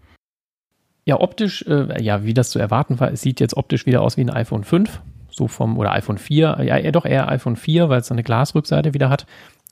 Ja, 1.05 1.21
optisch, 1.21 1.65
äh, 1.67 2.01
ja, 2.01 2.25
wie 2.25 2.35
das 2.35 2.51
zu 2.51 2.61
erwarten 2.61 3.01
war, 3.01 3.11
es 3.11 3.23
sieht 3.23 3.41
jetzt 3.41 3.57
optisch 3.57 3.87
wieder 3.87 4.03
aus 4.03 4.17
wie 4.17 4.21
ein 4.21 4.31
iPhone 4.31 4.63
5, 4.63 5.01
so 5.31 5.49
vom, 5.49 5.77
oder 5.77 5.93
iPhone 5.93 6.19
4, 6.19 6.61
ja, 6.63 6.79
eher 6.79 6.93
doch 6.93 7.05
eher 7.05 7.29
iPhone 7.29 7.57
4, 7.57 7.89
weil 7.89 8.01
es 8.01 8.13
eine 8.13 8.23
Glasrückseite 8.23 8.95
wieder 8.95 9.11
hat. 9.11 9.27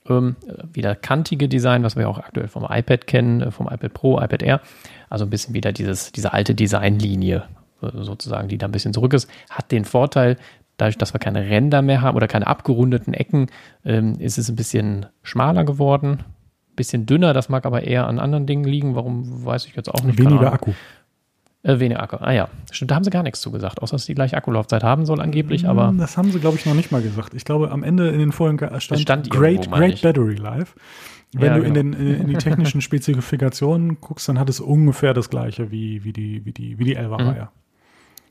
Ähm, 0.09 0.35
wieder 0.73 0.95
kantige 0.95 1.47
Design, 1.47 1.83
was 1.83 1.95
wir 1.95 2.09
auch 2.09 2.17
aktuell 2.17 2.47
vom 2.47 2.65
iPad 2.67 3.05
kennen, 3.05 3.41
äh, 3.41 3.51
vom 3.51 3.67
iPad 3.67 3.93
Pro, 3.93 4.19
iPad 4.19 4.41
Air. 4.41 4.61
Also 5.09 5.25
ein 5.25 5.29
bisschen 5.29 5.53
wieder 5.53 5.71
dieses, 5.71 6.11
diese 6.11 6.33
alte 6.33 6.55
Designlinie 6.55 7.43
äh, 7.81 7.89
sozusagen, 8.01 8.47
die 8.47 8.57
da 8.57 8.65
ein 8.65 8.71
bisschen 8.71 8.93
zurück 8.93 9.13
ist. 9.13 9.29
Hat 9.49 9.71
den 9.71 9.85
Vorteil, 9.85 10.37
dadurch, 10.77 10.97
dass 10.97 11.13
wir 11.13 11.19
keine 11.19 11.47
Ränder 11.47 11.83
mehr 11.83 12.01
haben 12.01 12.15
oder 12.15 12.27
keine 12.27 12.47
abgerundeten 12.47 13.13
Ecken, 13.13 13.47
ähm, 13.85 14.15
ist 14.19 14.39
es 14.39 14.49
ein 14.49 14.55
bisschen 14.55 15.05
schmaler 15.21 15.65
geworden. 15.65 16.23
Bisschen 16.75 17.05
dünner, 17.05 17.33
das 17.33 17.49
mag 17.49 17.65
aber 17.65 17.83
eher 17.83 18.07
an 18.07 18.17
anderen 18.17 18.47
Dingen 18.47 18.63
liegen. 18.63 18.95
Warum, 18.95 19.45
weiß 19.45 19.65
ich 19.67 19.75
jetzt 19.75 19.93
auch 19.93 20.01
nicht. 20.03 20.17
Weniger 20.17 20.51
Akku. 20.51 20.71
Äh, 21.63 21.79
weniger 21.79 22.01
Akku. 22.01 22.17
Ah 22.19 22.31
ja, 22.31 22.49
stimmt, 22.71 22.91
da 22.91 22.95
haben 22.95 23.03
sie 23.03 23.11
gar 23.11 23.21
nichts 23.21 23.39
zu 23.39 23.51
gesagt, 23.51 23.81
außer 23.81 23.95
dass 23.95 24.05
die 24.05 24.15
gleiche 24.15 24.35
Akkulaufzeit 24.35 24.83
haben 24.83 25.05
soll 25.05 25.21
angeblich, 25.21 25.67
aber. 25.67 25.89
Hm, 25.89 25.99
das 25.99 26.17
haben 26.17 26.31
sie, 26.31 26.39
glaube 26.39 26.57
ich, 26.57 26.65
noch 26.65 26.73
nicht 26.73 26.91
mal 26.91 27.01
gesagt. 27.01 27.33
Ich 27.35 27.45
glaube, 27.45 27.69
am 27.71 27.83
Ende 27.83 28.09
in 28.09 28.19
den 28.19 28.31
Folgen 28.31 28.57
stand, 28.79 29.01
stand 29.01 29.29
Great, 29.29 29.69
Great 29.69 30.01
Battery 30.01 30.35
Life. 30.35 30.73
Wenn 31.33 31.45
ja, 31.45 31.57
du 31.57 31.63
in, 31.63 31.73
genau. 31.73 31.97
den, 31.97 32.21
in 32.21 32.27
die 32.27 32.35
technischen 32.35 32.81
Spezifikationen 32.81 34.01
guckst, 34.01 34.27
dann 34.27 34.37
hat 34.37 34.49
es 34.49 34.59
ungefähr 34.59 35.13
das 35.13 35.29
gleiche 35.29 35.71
wie, 35.71 36.03
wie 36.03 36.11
die, 36.11 36.45
wie 36.45 36.51
die, 36.51 36.77
wie 36.77 36.83
die 36.83 36.97
11er-Reihe. 36.97 37.43
Mhm. 37.43 37.47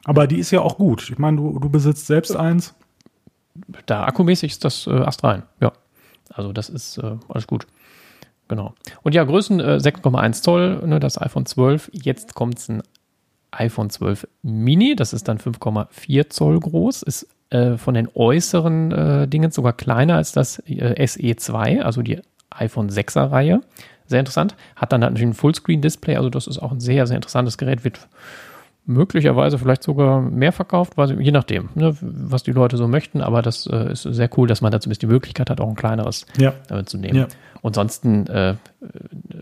Aber 0.04 0.26
die 0.26 0.38
ist 0.38 0.50
ja 0.50 0.60
auch 0.60 0.76
gut. 0.76 1.08
Ich 1.10 1.18
meine, 1.18 1.38
du, 1.38 1.58
du 1.58 1.70
besitzt 1.70 2.06
selbst 2.06 2.36
eins. 2.36 2.74
Da 3.86 4.04
akkumäßig 4.04 4.52
ist 4.52 4.64
das 4.64 4.86
äh, 4.86 4.90
astrein, 4.90 5.44
ja. 5.60 5.72
Also 6.32 6.52
das 6.52 6.68
ist 6.68 6.98
äh, 6.98 7.16
alles 7.28 7.46
gut. 7.46 7.66
Genau. 8.48 8.74
Und 9.02 9.14
ja, 9.14 9.24
Größen 9.24 9.60
äh, 9.60 9.78
6,1 9.80 10.42
Zoll, 10.42 10.86
ne, 10.86 11.00
das 11.00 11.20
iPhone 11.20 11.46
12. 11.46 11.90
Jetzt 11.92 12.34
kommt 12.34 12.58
es 12.58 12.68
ein 12.68 12.82
iPhone 13.52 13.90
12 13.90 14.28
Mini, 14.42 14.96
das 14.96 15.12
ist 15.12 15.28
dann 15.28 15.38
5,4 15.38 16.30
Zoll 16.30 16.60
groß, 16.60 17.02
ist 17.02 17.26
äh, 17.50 17.76
von 17.76 17.94
den 17.94 18.08
äußeren 18.14 18.92
äh, 18.92 19.28
Dingen 19.28 19.50
sogar 19.50 19.72
kleiner 19.72 20.16
als 20.16 20.32
das 20.32 20.60
äh, 20.66 20.94
SE2, 21.04 21.80
also 21.80 22.02
die 22.02 22.20
iPhone 22.50 22.90
6er 22.90 23.30
Reihe. 23.30 23.60
Sehr 24.06 24.20
interessant. 24.20 24.56
Hat 24.74 24.92
dann 24.92 25.00
natürlich 25.00 25.28
ein 25.28 25.34
Fullscreen-Display, 25.34 26.16
also 26.16 26.30
das 26.30 26.46
ist 26.46 26.58
auch 26.58 26.72
ein 26.72 26.80
sehr, 26.80 27.06
sehr 27.06 27.16
interessantes 27.16 27.58
Gerät, 27.58 27.84
wird 27.84 28.08
möglicherweise 28.86 29.58
vielleicht 29.58 29.82
sogar 29.82 30.20
mehr 30.20 30.52
verkauft, 30.52 30.94
je 30.98 31.30
nachdem, 31.30 31.68
ne, 31.74 31.96
was 32.00 32.42
die 32.42 32.52
Leute 32.52 32.76
so 32.76 32.88
möchten. 32.88 33.20
Aber 33.20 33.42
das 33.42 33.66
äh, 33.66 33.92
ist 33.92 34.02
sehr 34.02 34.28
cool, 34.36 34.48
dass 34.48 34.60
man 34.60 34.72
da 34.72 34.80
zumindest 34.80 35.02
die 35.02 35.06
Möglichkeit 35.06 35.50
hat, 35.50 35.60
auch 35.60 35.68
ein 35.68 35.76
kleineres 35.76 36.26
ja. 36.38 36.54
äh, 36.70 36.84
zu 36.84 36.98
nehmen. 36.98 37.16
Ja. 37.16 37.28
Und 37.62 37.76
ansonsten 37.76 38.26
äh, 38.26 38.56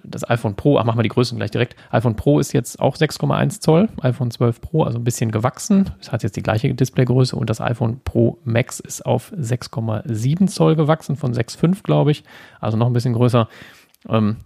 das 0.05 0.29
iPhone 0.29 0.57
Pro, 0.57 0.79
ach, 0.79 0.85
machen 0.85 0.99
wir 0.99 1.03
die 1.03 1.09
Größen 1.09 1.39
gleich 1.39 1.51
direkt. 1.51 1.77
iPhone 1.91 2.17
Pro 2.17 2.41
ist 2.41 2.53
jetzt 2.53 2.81
auch 2.81 2.97
6,1 2.97 3.61
Zoll, 3.61 3.89
iPhone 4.03 4.31
12 4.31 4.61
Pro, 4.61 4.83
also 4.83 4.99
ein 4.99 5.05
bisschen 5.05 5.31
gewachsen. 5.31 5.91
Es 6.01 6.11
hat 6.11 6.23
jetzt 6.23 6.37
die 6.37 6.43
gleiche 6.43 6.73
Displaygröße 6.75 7.37
und 7.37 7.49
das 7.49 7.61
iPhone 7.61 8.01
Pro 8.03 8.39
Max 8.45 8.81
ist 8.81 9.07
auf 9.07 9.33
6,7 9.33 10.49
Zoll 10.49 10.77
gewachsen, 10.77 11.17
von 11.17 11.33
6,5 11.33 11.83
glaube 11.85 12.11
ich, 12.11 12.25
also 12.61 12.77
noch 12.77 12.87
ein 12.87 12.93
bisschen 12.93 13.15
größer. 13.15 13.49
Ähm, 14.09 14.37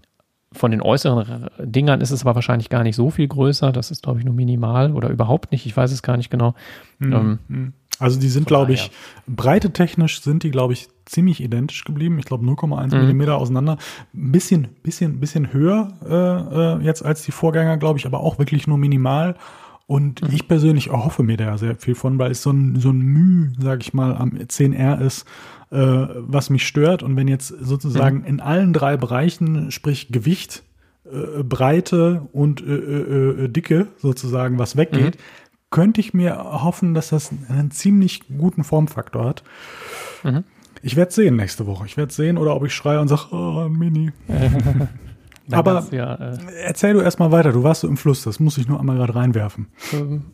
von 0.52 0.70
den 0.70 0.82
äußeren 0.82 1.48
Dingern 1.58 2.00
ist 2.00 2.10
es 2.10 2.22
aber 2.22 2.34
wahrscheinlich 2.34 2.68
gar 2.68 2.82
nicht 2.82 2.96
so 2.96 3.10
viel 3.10 3.28
größer. 3.28 3.72
Das 3.72 3.90
ist, 3.90 4.02
glaube 4.02 4.18
ich, 4.18 4.24
nur 4.24 4.34
minimal 4.34 4.92
oder 4.92 5.08
überhaupt 5.10 5.52
nicht. 5.52 5.66
Ich 5.66 5.76
weiß 5.76 5.92
es 5.92 6.02
gar 6.02 6.16
nicht 6.16 6.30
genau. 6.30 6.54
Mhm. 6.98 7.12
Ähm, 7.12 7.38
hm. 7.48 7.72
also 7.98 8.20
die 8.20 8.28
sind, 8.28 8.46
glaube 8.46 8.72
ich, 8.72 8.90
breite 9.26 9.72
technisch 9.72 10.20
sind 10.22 10.42
die, 10.42 10.50
glaube 10.50 10.72
ich, 10.72 10.88
ziemlich 11.06 11.42
identisch 11.42 11.84
geblieben. 11.84 12.18
Ich 12.18 12.24
glaube 12.24 12.44
0,1 12.44 12.94
mhm. 12.94 13.00
Millimeter 13.02 13.36
auseinander. 13.36 13.78
Ein 14.14 14.32
bisschen, 14.32 14.68
bisschen, 14.82 15.20
bisschen 15.20 15.52
höher 15.52 15.88
äh, 16.04 16.82
äh, 16.82 16.84
jetzt 16.84 17.04
als 17.04 17.22
die 17.22 17.32
Vorgänger, 17.32 17.76
glaube 17.76 17.98
ich, 17.98 18.06
aber 18.06 18.20
auch 18.20 18.38
wirklich 18.38 18.66
nur 18.66 18.78
minimal. 18.78 19.36
Und 19.86 20.22
mhm. 20.22 20.34
ich 20.34 20.48
persönlich 20.48 20.88
erhoffe 20.88 21.22
mir 21.22 21.36
da 21.36 21.58
sehr 21.58 21.76
viel 21.76 21.94
von, 21.94 22.18
weil 22.18 22.30
es 22.30 22.42
so 22.42 22.50
ein, 22.50 22.76
so 22.76 22.90
ein 22.90 23.00
Mühe, 23.00 23.52
sage 23.58 23.82
ich 23.82 23.92
mal, 23.92 24.16
am 24.16 24.30
10R 24.30 25.00
ist, 25.00 25.26
äh, 25.72 26.06
was 26.16 26.50
mich 26.50 26.66
stört. 26.66 27.02
Und 27.02 27.16
wenn 27.16 27.28
jetzt 27.28 27.48
sozusagen 27.48 28.18
mhm. 28.18 28.26
in 28.26 28.40
allen 28.40 28.72
drei 28.72 28.96
Bereichen, 28.96 29.70
sprich 29.70 30.08
Gewicht, 30.12 30.62
äh, 31.04 31.42
Breite 31.42 32.28
und 32.32 32.60
äh, 32.60 32.74
äh, 32.74 33.44
äh 33.44 33.48
Dicke 33.48 33.88
sozusagen, 33.98 34.58
was 34.58 34.76
weggeht, 34.76 35.16
mhm. 35.16 35.22
könnte 35.70 36.00
ich 36.00 36.14
mir 36.14 36.36
hoffen, 36.36 36.94
dass 36.94 37.08
das 37.08 37.30
einen 37.48 37.70
ziemlich 37.70 38.22
guten 38.36 38.64
Formfaktor 38.64 39.24
hat. 39.24 39.42
Mhm. 40.22 40.44
Ich 40.82 40.96
werde 40.96 41.12
sehen 41.12 41.36
nächste 41.36 41.66
Woche. 41.66 41.86
Ich 41.86 41.96
werde 41.96 42.12
sehen 42.12 42.36
oder 42.36 42.54
ob 42.54 42.64
ich 42.64 42.74
schreie 42.74 43.00
und 43.00 43.08
sage, 43.08 43.28
oh, 43.30 43.68
Mini. 43.68 44.12
Aber 45.50 45.86
ja, 45.90 46.14
äh, 46.14 46.38
erzähl 46.64 46.94
du 46.94 47.00
erstmal 47.00 47.32
weiter. 47.32 47.52
Du 47.52 47.62
warst 47.62 47.80
so 47.82 47.88
im 47.88 47.96
Fluss. 47.96 48.22
Das 48.22 48.40
muss 48.40 48.58
ich 48.58 48.68
nur 48.68 48.78
einmal 48.78 48.96
gerade 48.96 49.14
reinwerfen. 49.14 49.68
Ähm, 49.92 50.24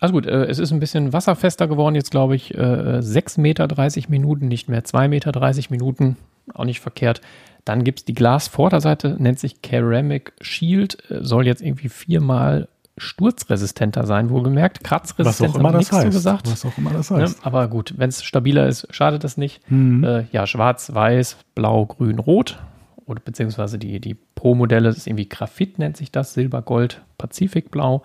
also 0.00 0.12
gut, 0.12 0.26
äh, 0.26 0.44
es 0.44 0.58
ist 0.58 0.72
ein 0.72 0.80
bisschen 0.80 1.12
wasserfester 1.12 1.66
geworden, 1.68 1.94
jetzt 1.94 2.10
glaube 2.10 2.36
ich 2.36 2.54
äh, 2.54 3.00
6 3.00 3.38
Meter 3.38 3.68
30 3.68 4.08
Minuten, 4.08 4.48
nicht 4.48 4.68
mehr 4.68 4.84
2 4.84 5.08
Meter 5.08 5.32
30 5.32 5.70
Minuten, 5.70 6.16
auch 6.52 6.64
nicht 6.64 6.80
verkehrt. 6.80 7.20
Dann 7.64 7.84
gibt 7.84 8.00
es 8.00 8.04
die 8.04 8.14
Glasvorderseite, 8.14 9.16
nennt 9.18 9.38
sich 9.38 9.56
Ceramic 9.64 10.32
Shield, 10.40 10.98
äh, 11.10 11.18
soll 11.22 11.46
jetzt 11.46 11.62
irgendwie 11.62 11.88
viermal 11.88 12.68
sturzresistenter 12.96 14.06
sein, 14.06 14.30
wohlgemerkt. 14.30 14.84
Kratzresistent 14.84 15.54
haben 15.54 15.76
nichts 15.76 15.92
heißt. 15.92 16.10
gesagt. 16.10 16.50
Was 16.50 16.64
auch 16.64 16.78
immer 16.78 16.90
das 16.90 17.10
ne? 17.10 17.22
heißt. 17.22 17.38
Ja, 17.38 17.46
aber 17.46 17.68
gut, 17.68 17.94
wenn 17.96 18.08
es 18.08 18.22
stabiler 18.22 18.68
ist, 18.68 18.86
schadet 18.94 19.24
das 19.24 19.36
nicht. 19.36 19.68
Mhm. 19.70 20.04
Äh, 20.04 20.24
ja, 20.32 20.46
schwarz, 20.46 20.94
weiß, 20.94 21.38
blau, 21.54 21.86
grün, 21.86 22.18
rot. 22.18 22.58
Oder 23.06 23.20
beziehungsweise 23.20 23.78
die, 23.78 24.00
die 24.00 24.14
Pro-Modelle 24.14 24.88
ist 24.88 25.06
irgendwie 25.06 25.28
Graphit, 25.28 25.78
nennt 25.78 25.96
sich 25.96 26.12
das, 26.12 26.34
Silber, 26.34 26.62
Gold, 26.62 27.02
Pazifikblau. 27.18 28.02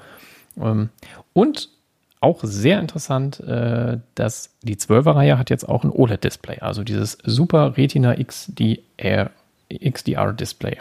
Ähm, 0.59 0.89
und 1.33 1.69
auch 2.21 2.39
sehr 2.43 2.79
interessant, 2.79 3.39
äh, 3.39 3.97
dass 4.15 4.55
die 4.61 4.75
12er-Reihe 4.75 5.37
hat 5.37 5.49
jetzt 5.49 5.67
auch 5.67 5.83
ein 5.83 5.91
OLED-Display, 5.91 6.59
also 6.59 6.83
dieses 6.83 7.17
Super 7.23 7.77
Retina 7.77 8.15
XDR, 8.15 9.31
XDR-Display. 9.69 10.77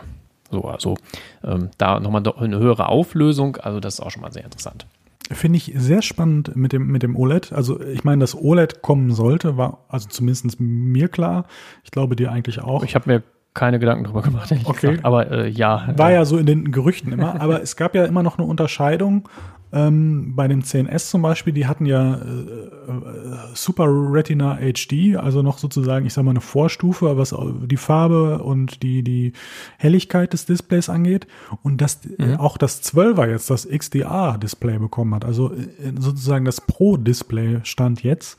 So, 0.50 0.64
also 0.64 0.96
ähm, 1.44 1.70
da 1.78 2.00
nochmal 2.00 2.22
eine 2.38 2.58
höhere 2.58 2.88
Auflösung, 2.88 3.56
also 3.56 3.80
das 3.80 3.94
ist 3.94 4.00
auch 4.00 4.10
schon 4.10 4.22
mal 4.22 4.32
sehr 4.32 4.44
interessant. 4.44 4.86
Finde 5.30 5.58
ich 5.58 5.74
sehr 5.76 6.00
spannend 6.00 6.56
mit 6.56 6.72
dem, 6.72 6.86
mit 6.86 7.02
dem 7.02 7.14
OLED. 7.14 7.52
Also 7.52 7.80
ich 7.82 8.02
meine, 8.02 8.20
dass 8.20 8.34
OLED 8.34 8.80
kommen 8.80 9.12
sollte, 9.12 9.58
war 9.58 9.84
also 9.88 10.08
zumindest 10.08 10.58
mir 10.58 11.08
klar. 11.08 11.44
Ich 11.84 11.90
glaube 11.90 12.16
dir 12.16 12.32
eigentlich 12.32 12.62
auch. 12.62 12.82
Ich 12.82 12.94
habe 12.94 13.10
mir 13.10 13.22
keine 13.52 13.78
Gedanken 13.78 14.04
drüber 14.04 14.22
gemacht, 14.22 14.50
okay. 14.64 14.86
Gesagt. 14.86 15.04
Aber 15.04 15.30
äh, 15.30 15.48
ja. 15.48 15.92
War 15.96 16.12
ja 16.12 16.24
so 16.24 16.38
in 16.38 16.46
den 16.46 16.72
Gerüchten 16.72 17.12
immer. 17.12 17.40
Aber 17.42 17.62
es 17.62 17.76
gab 17.76 17.94
ja 17.94 18.06
immer 18.06 18.22
noch 18.22 18.38
eine 18.38 18.46
Unterscheidung 18.46 19.28
ähm, 19.72 20.34
bei 20.34 20.48
dem 20.48 20.62
10S 20.62 21.10
zum 21.10 21.22
Beispiel, 21.22 21.52
die 21.52 21.66
hatten 21.66 21.84
ja 21.84 22.14
äh, 22.14 22.20
äh, 22.20 23.54
Super 23.54 23.86
Retina 23.86 24.56
HD, 24.56 25.16
also 25.16 25.42
noch 25.42 25.58
sozusagen, 25.58 26.06
ich 26.06 26.14
sag 26.14 26.24
mal, 26.24 26.30
eine 26.30 26.40
Vorstufe, 26.40 27.18
was 27.18 27.34
die 27.66 27.76
Farbe 27.76 28.42
und 28.42 28.82
die, 28.82 29.02
die 29.02 29.32
Helligkeit 29.76 30.32
des 30.32 30.46
Displays 30.46 30.88
angeht. 30.88 31.26
Und 31.62 31.80
dass 31.80 32.00
mhm. 32.04 32.36
auch 32.36 32.56
das 32.56 32.82
12er 32.82 33.28
jetzt 33.28 33.50
das 33.50 33.68
XDR-Display 33.68 34.78
bekommen 34.78 35.14
hat, 35.14 35.24
also 35.24 35.52
äh, 35.52 35.66
sozusagen 35.98 36.46
das 36.46 36.60
Pro-Display 36.62 37.60
stand 37.64 38.02
jetzt. 38.02 38.38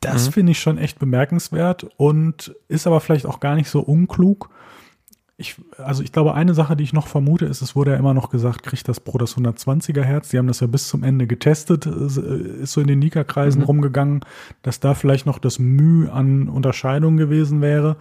Das 0.00 0.26
mhm. 0.26 0.32
finde 0.32 0.52
ich 0.52 0.60
schon 0.60 0.78
echt 0.78 0.98
bemerkenswert 0.98 1.86
und 1.96 2.54
ist 2.68 2.86
aber 2.86 3.00
vielleicht 3.00 3.26
auch 3.26 3.40
gar 3.40 3.54
nicht 3.54 3.70
so 3.70 3.80
unklug, 3.80 4.50
ich, 5.40 5.54
also 5.78 6.02
ich 6.02 6.10
glaube, 6.10 6.34
eine 6.34 6.52
Sache, 6.52 6.74
die 6.74 6.82
ich 6.82 6.92
noch 6.92 7.06
vermute, 7.06 7.46
ist, 7.46 7.62
es 7.62 7.76
wurde 7.76 7.92
ja 7.92 7.96
immer 7.96 8.12
noch 8.12 8.28
gesagt, 8.28 8.64
kriegt 8.64 8.88
das 8.88 8.98
Pro 8.98 9.18
das 9.18 9.36
120er 9.36 10.02
Herz. 10.02 10.30
Die 10.30 10.38
haben 10.38 10.48
das 10.48 10.58
ja 10.58 10.66
bis 10.66 10.88
zum 10.88 11.04
Ende 11.04 11.28
getestet, 11.28 11.86
äh, 11.86 12.62
ist 12.62 12.72
so 12.72 12.80
in 12.80 12.88
den 12.88 12.98
Nika-Kreisen 12.98 13.60
mhm. 13.60 13.66
rumgegangen, 13.66 14.20
dass 14.62 14.80
da 14.80 14.94
vielleicht 14.94 15.26
noch 15.26 15.38
das 15.38 15.60
Mühe 15.60 16.12
an 16.12 16.48
Unterscheidung 16.48 17.16
gewesen 17.16 17.60
wäre. 17.60 17.96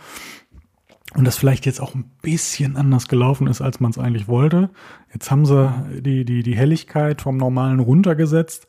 Und 1.13 1.25
das 1.25 1.37
vielleicht 1.37 1.67
jetzt 1.67 1.79
auch 1.79 1.93
ein 1.93 2.09
bisschen 2.23 2.75
anders 2.75 3.07
gelaufen 3.07 3.45
ist, 3.45 3.61
als 3.61 3.79
man 3.79 3.91
es 3.91 3.99
eigentlich 3.99 4.27
wollte. 4.27 4.71
Jetzt 5.13 5.29
haben 5.29 5.45
sie 5.45 5.71
die, 6.01 6.25
die, 6.25 6.41
die 6.41 6.55
Helligkeit 6.55 7.21
vom 7.21 7.37
normalen 7.37 7.79
runtergesetzt. 7.79 8.67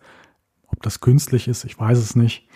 Ob 0.66 0.82
das 0.82 1.00
künstlich 1.00 1.48
ist, 1.48 1.64
ich 1.64 1.80
weiß 1.80 1.96
es 1.96 2.16
nicht. 2.16 2.46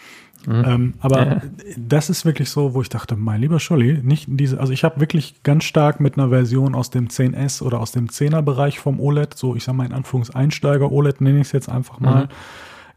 Mhm. 0.46 0.64
Ähm, 0.66 0.94
aber 1.00 1.26
ja. 1.26 1.42
das 1.76 2.10
ist 2.10 2.24
wirklich 2.24 2.50
so, 2.50 2.74
wo 2.74 2.82
ich 2.82 2.88
dachte, 2.88 3.16
mein 3.16 3.40
lieber 3.40 3.60
Scholli, 3.60 4.00
nicht 4.02 4.26
diese, 4.28 4.60
also 4.60 4.72
ich 4.72 4.84
habe 4.84 5.00
wirklich 5.00 5.42
ganz 5.42 5.64
stark 5.64 6.00
mit 6.00 6.18
einer 6.18 6.30
Version 6.30 6.74
aus 6.74 6.90
dem 6.90 7.08
10S 7.08 7.62
oder 7.62 7.80
aus 7.80 7.92
dem 7.92 8.08
10er 8.08 8.42
Bereich 8.42 8.78
vom 8.78 9.00
OLED, 9.00 9.34
so 9.36 9.54
ich 9.54 9.64
sage 9.64 9.78
mal 9.78 9.86
in 9.86 9.92
Anführungseinsteiger 9.92 10.90
OLED 10.90 11.20
nenne 11.20 11.40
ich 11.40 11.46
es 11.48 11.52
jetzt 11.52 11.68
einfach 11.68 12.00
mal, 12.00 12.24
mhm. 12.24 12.28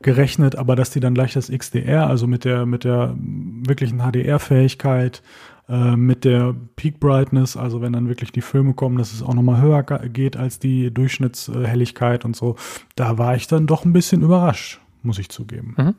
gerechnet, 0.02 0.56
aber 0.56 0.76
dass 0.76 0.90
die 0.90 1.00
dann 1.00 1.14
gleich 1.14 1.34
das 1.34 1.52
XDR, 1.52 2.08
also 2.08 2.28
mit 2.28 2.46
der, 2.46 2.66
mit 2.66 2.84
der 2.84 3.16
wirklichen 3.18 4.00
HDR-Fähigkeit, 4.00 5.22
äh, 5.68 5.96
mit 5.96 6.26
der 6.26 6.56
Peak 6.76 7.00
Brightness, 7.00 7.58
also 7.58 7.82
wenn 7.82 7.94
dann 7.94 8.08
wirklich 8.08 8.32
die 8.32 8.42
Filme 8.42 8.74
kommen, 8.74 8.98
dass 8.98 9.14
es 9.14 9.24
auch 9.24 9.34
nochmal 9.34 9.62
höher 9.62 9.84
geht 9.84 10.38
als 10.38 10.60
die 10.60 10.94
Durchschnittshelligkeit 10.94 12.24
und 12.24 12.36
so, 12.36 12.56
da 12.96 13.18
war 13.18 13.36
ich 13.36 13.48
dann 13.48 13.66
doch 13.66 13.84
ein 13.84 13.94
bisschen 13.94 14.22
überrascht, 14.22 14.80
muss 15.02 15.18
ich 15.18 15.30
zugeben. 15.30 15.76
Mhm. 15.78 15.96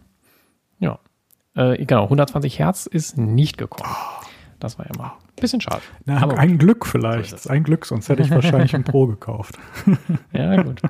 Äh, 1.56 1.84
genau, 1.84 2.04
120 2.04 2.58
Hertz 2.58 2.86
ist 2.86 3.16
nicht 3.16 3.58
gekommen. 3.58 3.94
Das 4.60 4.78
war 4.78 4.86
ja 4.86 4.92
mal 4.96 5.08
ein 5.08 5.40
bisschen 5.40 5.60
schade. 5.60 5.82
Na, 6.04 6.22
Aber 6.22 6.38
ein 6.38 6.58
Glück 6.58 6.86
vielleicht. 6.86 7.38
So 7.38 7.50
ein 7.50 7.62
Glück, 7.64 7.84
sonst 7.86 8.08
hätte 8.08 8.22
ich 8.22 8.30
wahrscheinlich 8.30 8.74
ein 8.74 8.84
Pro 8.84 9.06
gekauft. 9.06 9.58
Ja, 10.32 10.62
gut. 10.62 10.82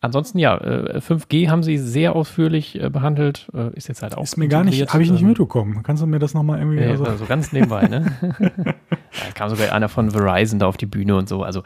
Ansonsten 0.00 0.38
ja, 0.38 0.56
äh, 0.58 0.98
5G 0.98 1.48
haben 1.48 1.64
sie 1.64 1.76
sehr 1.76 2.14
ausführlich 2.14 2.80
äh, 2.80 2.88
behandelt. 2.88 3.48
Äh, 3.52 3.76
ist 3.76 3.88
jetzt 3.88 4.02
halt 4.02 4.16
auch. 4.16 4.22
Ist 4.22 4.36
mir 4.36 4.46
gar 4.46 4.62
nicht, 4.62 4.92
habe 4.92 5.02
ich 5.02 5.10
nicht 5.10 5.22
ähm, 5.22 5.28
mitbekommen. 5.28 5.82
Kannst 5.82 6.02
du 6.02 6.06
mir 6.06 6.20
das 6.20 6.34
nochmal 6.34 6.60
irgendwie 6.60 6.80
Ja, 6.80 6.90
also, 6.90 7.04
also 7.04 7.24
ganz 7.26 7.52
nebenbei, 7.52 7.88
ne? 7.88 8.12
da 8.52 9.32
kam 9.34 9.48
sogar 9.48 9.72
einer 9.72 9.88
von 9.88 10.10
Verizon 10.12 10.60
da 10.60 10.66
auf 10.66 10.76
die 10.76 10.86
Bühne 10.86 11.16
und 11.16 11.28
so. 11.28 11.42
Also 11.42 11.60
äh, 11.60 11.62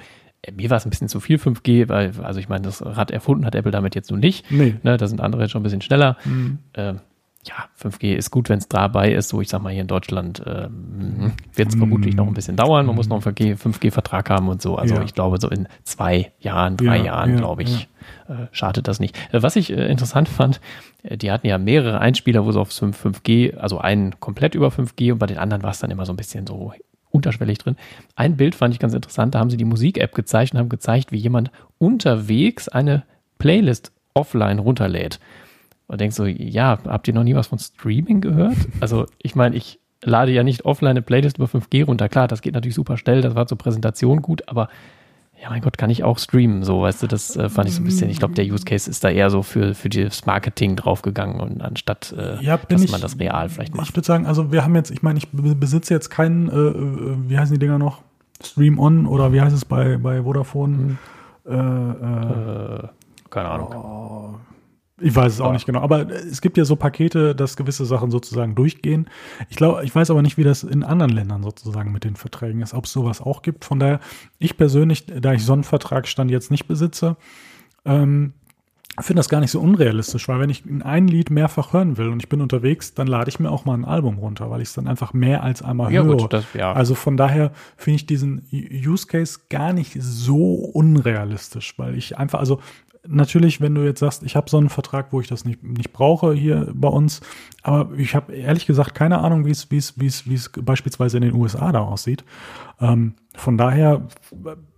mir 0.55 0.71
war 0.71 0.77
es 0.77 0.85
ein 0.87 0.91
bisschen 0.91 1.09
zu 1.09 1.21
viel 1.21 1.37
5G, 1.39 1.89
weil, 1.89 2.13
also 2.23 2.41
ich 2.41 2.49
meine, 2.49 2.63
das 2.65 2.85
Rad 2.85 3.11
erfunden 3.11 3.47
hat 3.47 3.55
Apple 3.55 3.71
damit 3.73 3.95
jetzt 3.95 4.11
nun 4.11 4.21
nicht. 4.21 4.51
Nee. 4.51 4.75
Ne, 4.83 4.97
da 4.97 5.07
sind 5.07 5.21
andere 5.21 5.43
jetzt 5.43 5.53
schon 5.53 5.61
ein 5.61 5.65
bisschen 5.65 5.83
schneller. 5.83 6.17
Mhm. 6.25 6.59
Ähm, 6.75 7.01
ja, 7.45 7.55
5G 7.81 8.15
ist 8.15 8.31
gut, 8.31 8.49
wenn 8.49 8.59
es 8.59 8.69
dabei 8.69 9.13
ist. 9.13 9.29
So, 9.29 9.41
ich 9.41 9.49
sag 9.49 9.63
mal, 9.63 9.71
hier 9.73 9.83
in 9.83 9.89
Deutschland 9.89 10.43
ähm, 10.47 11.33
wird 11.55 11.71
es 11.71 11.75
vermutlich 11.75 12.15
noch 12.15 12.29
ein 12.29 12.35
bisschen 12.35 12.55
dauern. 12.57 12.87
Man 12.87 12.95
muss 12.95 13.09
noch 13.09 13.25
einen 13.27 13.35
5G-Vertrag 13.57 14.31
haben 14.31 14.49
und 14.49 14.63
so. 14.63 14.77
Also 14.77 14.95
Ja. 14.95 15.03
ich 15.03 15.13
glaube, 15.15 15.41
so 15.41 15.49
in 15.49 15.67
zwei 15.83 16.31
Jahren, 16.39 16.77
drei 16.77 16.99
Ja, 16.99 17.05
Jahren, 17.05 17.31
ja, 17.31 17.37
glaube 17.39 17.65
ich, 17.65 17.89
äh, 18.29 18.47
schadet 18.53 18.87
das 18.87 19.01
nicht. 19.01 19.17
Äh, 19.33 19.43
was 19.43 19.57
ich 19.57 19.73
äh, 19.73 19.87
interessant 19.91 20.29
fand, 20.29 20.61
äh, 21.03 21.17
die 21.17 21.33
hatten 21.33 21.49
ja 21.49 21.59
mehrere 21.59 21.99
Einspieler, 22.01 22.45
wo 22.45 22.53
sie 22.53 22.61
auf 22.61 22.71
5, 22.71 22.97
5G, 23.07 23.57
also 23.57 23.79
einen 23.79 24.21
komplett 24.21 24.55
über 24.55 24.69
5G 24.69 25.11
und 25.13 25.19
bei 25.19 25.27
den 25.27 25.39
anderen 25.39 25.65
war 25.65 25.71
es 25.71 25.81
dann 25.81 25.91
immer 25.91 26.07
so 26.07 26.13
ein 26.13 26.17
bisschen 26.17 26.47
so 26.47 26.73
unterschwellig 27.13 27.59
drin. 27.59 27.77
Ein 28.17 28.37
Bild 28.37 28.55
fand 28.55 28.75
ich 28.75 28.81
ganz 28.81 28.95
interessant, 28.95 29.35
da 29.35 29.39
haben 29.39 29.51
sie 29.51 29.57
die 29.57 29.65
Musik-App 29.65 30.15
gezeigt 30.15 30.53
und 30.53 30.59
haben 30.59 30.69
gezeigt, 30.69 31.13
wie 31.13 31.19
jemand 31.19 31.51
unterwegs 31.79 32.69
eine 32.69 33.05
Playlist 33.39 33.93
offline 34.15 34.59
runterlädt. 34.59 35.21
Und 35.87 36.01
denkst 36.01 36.17
so, 36.17 36.27
ja, 36.27 36.79
habt 36.87 37.09
ihr 37.09 37.15
noch 37.15 37.25
nie 37.25 37.35
was 37.35 37.49
von 37.49 37.59
Streaming 37.59 38.21
gehört? 38.21 38.57
Also, 38.81 39.07
ich 39.19 39.35
meine, 39.35 39.57
ich 39.57 39.79
lade 40.03 40.33
ja 40.33 40.43
nicht 40.43 40.65
offline 40.65 40.93
eine 40.93 41.03
Playlist 41.03 41.39
über 41.39 41.47
5G 41.47 41.85
runter. 41.85 42.09
Klar, 42.09 42.29
das 42.29 42.43
geht 42.43 42.55
natürlich 42.55 42.75
super 42.75 42.97
schnell, 42.97 43.21
das 43.21 43.35
war 43.35 43.47
zur 43.47 43.59
Präsentation 43.59 44.23
gut, 44.23 44.49
aber 44.49 44.69
ja, 45.43 45.51
mein 45.51 45.61
Gott, 45.61 45.77
kann 45.77 45.91
ich 45.91 46.05
auch 46.05 46.19
streamen, 46.21 46.63
so, 46.63 46.83
weißt 46.83 47.03
du, 47.03 47.09
das 47.09 47.37
äh, 47.37 47.49
fand 47.49 47.69
ich 47.69 47.75
so 47.75 47.83
ein 47.83 47.85
bisschen, 47.85 48.09
ich 48.09 48.19
glaube, 48.21 48.35
der 48.35 48.45
Use 48.47 48.65
Case 48.65 48.89
ist 48.89 49.03
da 49.03 49.09
eher 49.11 49.29
so 49.29 49.43
für, 49.43 49.75
für 49.75 49.89
das 49.89 50.25
Marketing 50.25 50.77
draufgegangen 50.77 51.41
und 51.41 51.61
anstatt, 51.63 52.15
äh, 52.17 52.41
Ja, 52.43 52.57
dass 52.69 52.83
ich- 52.85 52.93
man 52.93 53.01
das 53.01 53.19
real 53.19 53.49
vielleicht 53.49 53.75
macht. 53.75 53.89
Ich 53.89 53.97
würde 53.97 54.07
sagen, 54.07 54.25
also 54.27 54.53
wir 54.53 54.63
haben 54.63 54.77
jetzt, 54.77 54.93
ich 54.93 55.03
meine, 55.03 55.19
ich 55.19 55.29
be- 55.31 55.57
besitze 55.57 55.93
jetzt 55.95 56.11
keinen, 56.11 56.49
äh, 56.49 56.53
äh, 56.55 57.17
wie 57.29 57.37
heißen 57.39 57.53
die 57.55 57.59
Dinger 57.59 57.79
noch? 57.79 58.03
Stream 58.43 58.79
On 58.79 59.05
oder 59.07 59.33
wie 59.33 59.41
heißt 59.41 59.55
es 59.55 59.65
bei, 59.65 59.97
bei 59.99 60.23
Vodafone? 60.23 60.97
Äh, 61.45 61.51
keine 63.31 63.49
Ahnung. 63.49 64.37
Ich 65.03 65.15
weiß 65.15 65.35
es 65.35 65.41
auch 65.41 65.53
nicht 65.53 65.67
genau, 65.67 65.81
aber 65.81 66.09
es 66.11 66.41
gibt 66.41 66.57
ja 66.57 66.65
so 66.65 66.77
Pakete, 66.77 67.35
dass 67.35 67.57
gewisse 67.57 67.85
Sachen 67.85 68.11
sozusagen 68.11 68.55
durchgehen. 68.55 69.09
Ich 69.51 69.57
glaube, 69.57 69.85
ich 69.85 69.95
weiß 69.95 70.11
aber 70.11 70.23
nicht, 70.23 70.37
wie 70.37 70.45
das 70.45 70.63
in 70.63 70.83
anderen 70.83 71.13
Ländern 71.13 71.43
sozusagen 71.43 71.93
mit 71.93 72.05
den 72.05 72.17
Verträgen 72.17 72.63
ist, 72.63 72.75
ob 72.75 72.85
es 72.85 72.93
sowas 72.93 73.21
auch 73.21 73.43
gibt. 73.43 73.65
Von 73.65 73.79
daher, 73.79 74.01
ich 74.39 74.57
persönlich, 74.57 75.07
da 75.07 75.33
ich 75.33 75.45
so 75.45 75.53
einen 75.53 75.65
Vertragsstand 75.65 76.31
jetzt 76.31 76.51
nicht 76.51 76.67
besitze, 76.67 77.17
ähm, 77.85 78.33
finde 79.01 79.21
das 79.21 79.29
gar 79.31 79.41
nicht 79.41 79.51
so 79.51 79.61
unrealistisch, 79.61 80.29
weil 80.29 80.39
wenn 80.39 80.51
ich 80.51 80.65
ein 80.85 81.09
Lied 81.09 81.31
mehrfach 81.31 81.73
hören 81.73 81.97
will 81.97 82.09
und 82.09 82.23
ich 82.23 82.29
bin 82.29 82.43
unterwegs, 82.43 82.93
dann 82.93 83.07
lade 83.07 83.31
ich 83.31 83.41
mir 83.41 83.51
auch 83.51 83.65
mal 83.65 83.75
ein 83.75 83.87
Album 83.87 84.19
runter, 84.19 84.51
weil 84.51 84.61
ich 84.61 84.69
es 84.69 84.75
dann 84.75 84.87
einfach 84.87 85.15
mehr 85.15 85.43
als 85.43 85.63
einmal 85.63 85.91
Ja, 85.93 86.03
höre. 86.03 86.17
gut, 86.19 86.33
das, 86.33 86.45
ja. 86.53 86.73
Also 86.73 86.95
von 86.95 87.17
daher 87.17 87.53
finde 87.77 87.97
ich 87.97 88.07
diesen 88.07 88.47
Use 88.53 89.07
Case 89.07 89.41
gar 89.49 89.73
nicht 89.73 89.97
so 90.01 90.55
unrealistisch, 90.55 91.79
weil 91.79 91.97
ich 91.97 92.19
einfach, 92.19 92.39
also 92.39 92.61
natürlich, 93.07 93.61
wenn 93.61 93.75
du 93.75 93.83
jetzt 93.83 94.01
sagst, 94.01 94.23
ich 94.23 94.37
habe 94.37 94.49
so 94.49 94.59
einen 94.59 94.69
Vertrag, 94.69 95.09
wo 95.13 95.21
ich 95.21 95.27
das 95.29 95.45
nicht, 95.45 95.63
nicht 95.63 95.93
brauche 95.93 96.33
hier 96.35 96.69
bei 96.73 96.89
uns, 96.89 97.21
aber 97.63 97.93
ich 97.99 98.15
habe 98.15 98.33
ehrlich 98.35 98.67
gesagt 98.67 98.95
keine 98.95 99.19
Ahnung, 99.19 99.45
wie 99.45 99.51
es 99.51 99.71
wie 99.71 99.77
es 99.79 99.99
wie 99.99 100.07
es 100.07 100.29
wie 100.29 100.35
es 100.35 100.51
beispielsweise 100.61 101.17
in 101.17 101.23
den 101.23 101.35
USA 101.35 101.73
da 101.73 101.81
aussieht. 101.81 102.25
Ähm, 102.81 103.15
von 103.35 103.57
daher, 103.57 104.03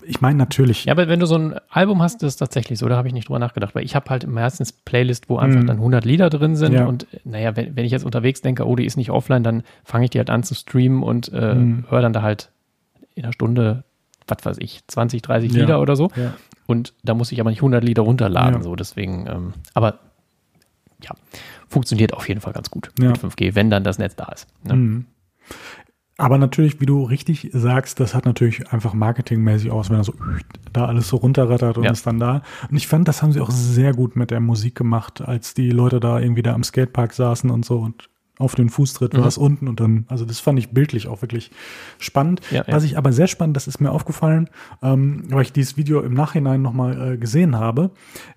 ich 0.05 0.21
meine 0.21 0.39
natürlich, 0.39 0.85
Ja, 0.85 0.93
aber 0.93 1.09
wenn 1.09 1.19
du 1.21 1.27
so 1.27 1.37
ein 1.37 1.55
Album 1.71 2.01
hast, 2.03 2.23
das 2.23 2.35
ist 2.35 2.37
tatsächlich 2.37 2.79
so, 2.79 2.89
da 2.89 2.97
habe 2.97 3.09
ich 3.09 3.15
nicht 3.15 3.29
drüber 3.29 3.39
nachgedacht, 3.39 3.75
weil 3.75 3.85
ich 3.85 3.95
habe 3.97 4.09
halt 4.11 4.27
meistens 4.27 4.73
Playlist, 4.73 5.29
wo 5.29 5.39
einfach 5.39 5.61
Mhm. 5.63 5.67
dann 5.67 5.77
100 5.79 6.05
Lieder 6.05 6.31
drin 6.31 6.55
sind 6.57 6.73
Ja. 6.73 6.87
und 6.87 7.07
naja, 7.25 7.57
wenn, 7.57 7.77
wenn 7.77 7.85
ich 7.85 7.93
jetzt 7.93 8.05
unterwegs 8.05 8.41
denke, 8.43 8.67
oh, 8.67 8.77
die 8.77 8.85
ist 8.87 8.97
nicht 8.97 9.11
offline, 9.11 9.43
dann 9.43 9.63
fange 9.85 10.05
ich 10.05 10.11
die 10.11 10.19
halt 10.19 10.31
an 10.31 10.43
zu 10.45 10.55
streamen 10.55 11.03
und 11.03 11.33
äh, 11.33 11.55
Mhm. 11.55 11.85
höre 11.91 12.03
dann 12.03 12.13
da 12.13 12.23
halt 12.23 12.51
in 13.17 13.25
einer 13.25 13.33
Stunde, 13.33 13.85
was 14.29 14.39
weiß 14.45 14.57
ich, 14.61 14.81
20, 14.87 15.21
30 15.23 15.53
Ja. 15.53 15.61
Lieder 15.61 15.81
oder 15.81 15.97
so 15.97 16.11
ja. 16.17 16.33
Und 16.67 16.95
da 17.03 17.15
muss 17.15 17.33
ich 17.33 17.41
aber 17.41 17.51
nicht 17.51 17.61
100 17.61 17.83
Lieder 17.85 18.03
runterladen, 18.03 18.57
Ja. 18.59 18.63
so 18.63 18.77
deswegen, 18.77 19.27
ähm, 19.27 19.53
aber 19.75 19.99
ja, 21.03 21.11
funktioniert 21.69 22.15
auf 22.15 22.29
jeden 22.29 22.41
Fall 22.41 22.53
ganz 22.53 22.71
gut 22.71 22.91
Ja. 22.99 23.09
mit 23.09 23.19
5G, 23.19 23.55
wenn 23.55 23.71
dann 23.71 23.85
das 23.85 23.99
Netz 23.99 24.17
da 24.17 24.27
ist. 24.27 24.47
Ne? 24.65 24.75
Mhm. 24.75 25.05
Aber 26.17 26.39
natürlich, 26.39 26.81
wie 26.81 26.87
du 26.87 27.03
richtig 27.03 27.51
sagst, 27.53 27.99
das 27.99 28.15
hat 28.15 28.25
natürlich 28.25 28.71
einfach 28.73 28.95
marketingmäßig 28.95 29.73
aus, 29.73 29.91
wenn 29.91 29.97
er 29.97 30.05
so 30.05 30.15
da 30.73 30.87
alles 30.87 31.09
so 31.09 31.17
runterrattert 31.17 31.77
und 31.77 31.85
Ja. 31.85 31.91
ist 31.91 32.07
dann 32.07 32.21
da. 32.21 32.43
Und 32.71 32.77
ich 32.77 32.87
fand, 32.87 33.09
das 33.09 33.21
haben 33.21 33.33
sie 33.33 33.41
auch 33.41 33.51
sehr 33.51 33.93
gut 33.93 34.15
mit 34.15 34.31
der 34.31 34.39
Musik 34.39 34.77
gemacht, 34.77 35.21
als 35.23 35.55
die 35.55 35.71
Leute 35.71 35.99
da 35.99 36.21
irgendwie 36.21 36.43
da 36.43 36.55
am 36.55 36.63
Skatepark 36.63 37.13
saßen 37.15 37.51
und 37.51 37.65
so 37.65 37.81
und 37.81 38.09
auf 38.39 38.55
den 38.57 38.69
Fußtritt 38.69 39.15
war 39.15 39.21
Mhm. 39.21 39.27
es 39.27 39.39
unten 39.39 39.69
und 39.69 39.79
dann, 39.79 40.07
also 40.09 40.25
das 40.25 40.41
fand 40.41 40.59
ich 40.59 40.71
bildlich 40.71 41.07
auch 41.07 41.23
wirklich 41.23 41.51
spannend. 41.99 42.41
Ja, 42.51 42.65
ja. 42.67 42.75
Was 42.75 42.83
ich 42.85 42.99
aber 42.99 43.13
sehr 43.13 43.29
spannend, 43.29 43.57
das 43.57 43.69
ist 43.69 43.81
mir 43.81 43.93
aufgefallen, 43.93 44.49
ähm, 44.83 45.25
weil 45.31 45.43
ich 45.43 45.53
dieses 45.53 45.77
Video 45.77 46.01
im 46.01 46.15
Nachhinein 46.15 46.61
nochmal 46.61 47.13
äh, 47.13 47.17
gesehen 47.17 47.57
habe, 47.57 47.91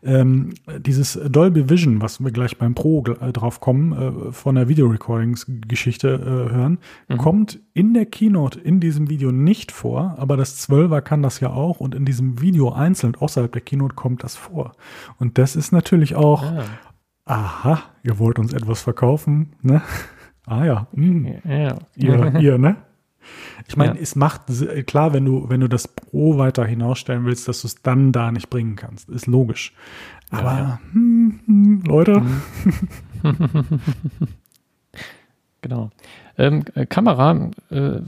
ähm, 0.04 0.54
dieses 0.80 1.20
Dolby 1.30 1.70
Vision, 1.70 2.02
was 2.02 2.20
wir 2.24 2.32
gleich 2.32 2.58
beim 2.58 2.76
Pro 2.76 3.04
äh, 3.22 3.32
drauf 3.34 3.60
kommen, 3.60 4.28
äh, 4.28 4.32
von 4.32 4.54
der 4.56 4.68
Videorecordings-Geschichte 4.68 6.08
äh, 6.10 6.54
hören, 6.54 6.78
Mhm. 7.10 7.18
kommt 7.18 7.60
in 7.74 7.94
der 7.94 8.06
Keynote 8.06 8.60
in 8.60 8.80
diesem 8.80 9.10
Video 9.10 9.32
nicht 9.32 9.72
vor, 9.72 10.16
aber 10.18 10.38
das 10.38 10.58
12er 10.68 11.02
kann 11.02 11.22
das 11.22 11.40
ja 11.40 11.50
auch 11.50 11.80
und 11.80 11.96
in 11.96 12.06
diesem 12.06 12.42
Video 12.42 12.72
einzeln 12.72 13.16
außerhalb 13.16 13.52
der 13.52 13.62
Keynote 13.62 13.96
kommt 13.96 14.24
das 14.24 14.36
vor. 14.36 14.74
Und 15.20 15.38
das 15.38 15.56
ist 15.56 15.72
natürlich 15.72 16.16
auch, 16.16 16.44
Ah, 16.44 16.64
aha, 17.28 17.84
ihr 18.04 18.18
wollt 18.20 18.40
uns 18.40 18.54
etwas 18.54 18.82
verkaufen, 18.82 19.54
ne? 19.62 19.82
Ah 20.50 20.64
ja, 20.64 20.88
hm, 20.94 21.26
ja. 21.44 21.76
ihr, 21.98 22.36
ihr, 22.40 22.58
ne? 22.58 22.78
Ich 23.68 23.76
meine, 23.76 23.96
Ja. 23.96 24.02
es 24.02 24.16
macht 24.16 24.44
se- 24.48 24.82
klar, 24.86 25.12
wenn 25.12 25.26
du, 25.26 25.50
wenn 25.50 25.60
du 25.60 25.68
das 25.68 25.90
Pro 25.90 26.38
weiter 26.38 26.64
hinausstellen 26.66 27.26
willst, 27.26 27.50
dass 27.50 27.60
du 27.64 27.68
es 27.68 27.76
dann 27.82 28.14
da 28.14 28.32
nicht 28.32 28.50
bringen 28.50 28.78
kannst. 28.78 29.10
Ist 29.10 29.28
logisch. 29.28 29.74
Aber 30.30 30.52
ja. 30.58 30.80
Hm, 30.94 31.42
hm, 31.46 31.82
Leute, 31.86 32.22
Genau. 35.62 35.90
Ähm, 36.38 36.64
äh, 36.76 36.86
Kamera 36.86 37.50
äh, 37.72 38.00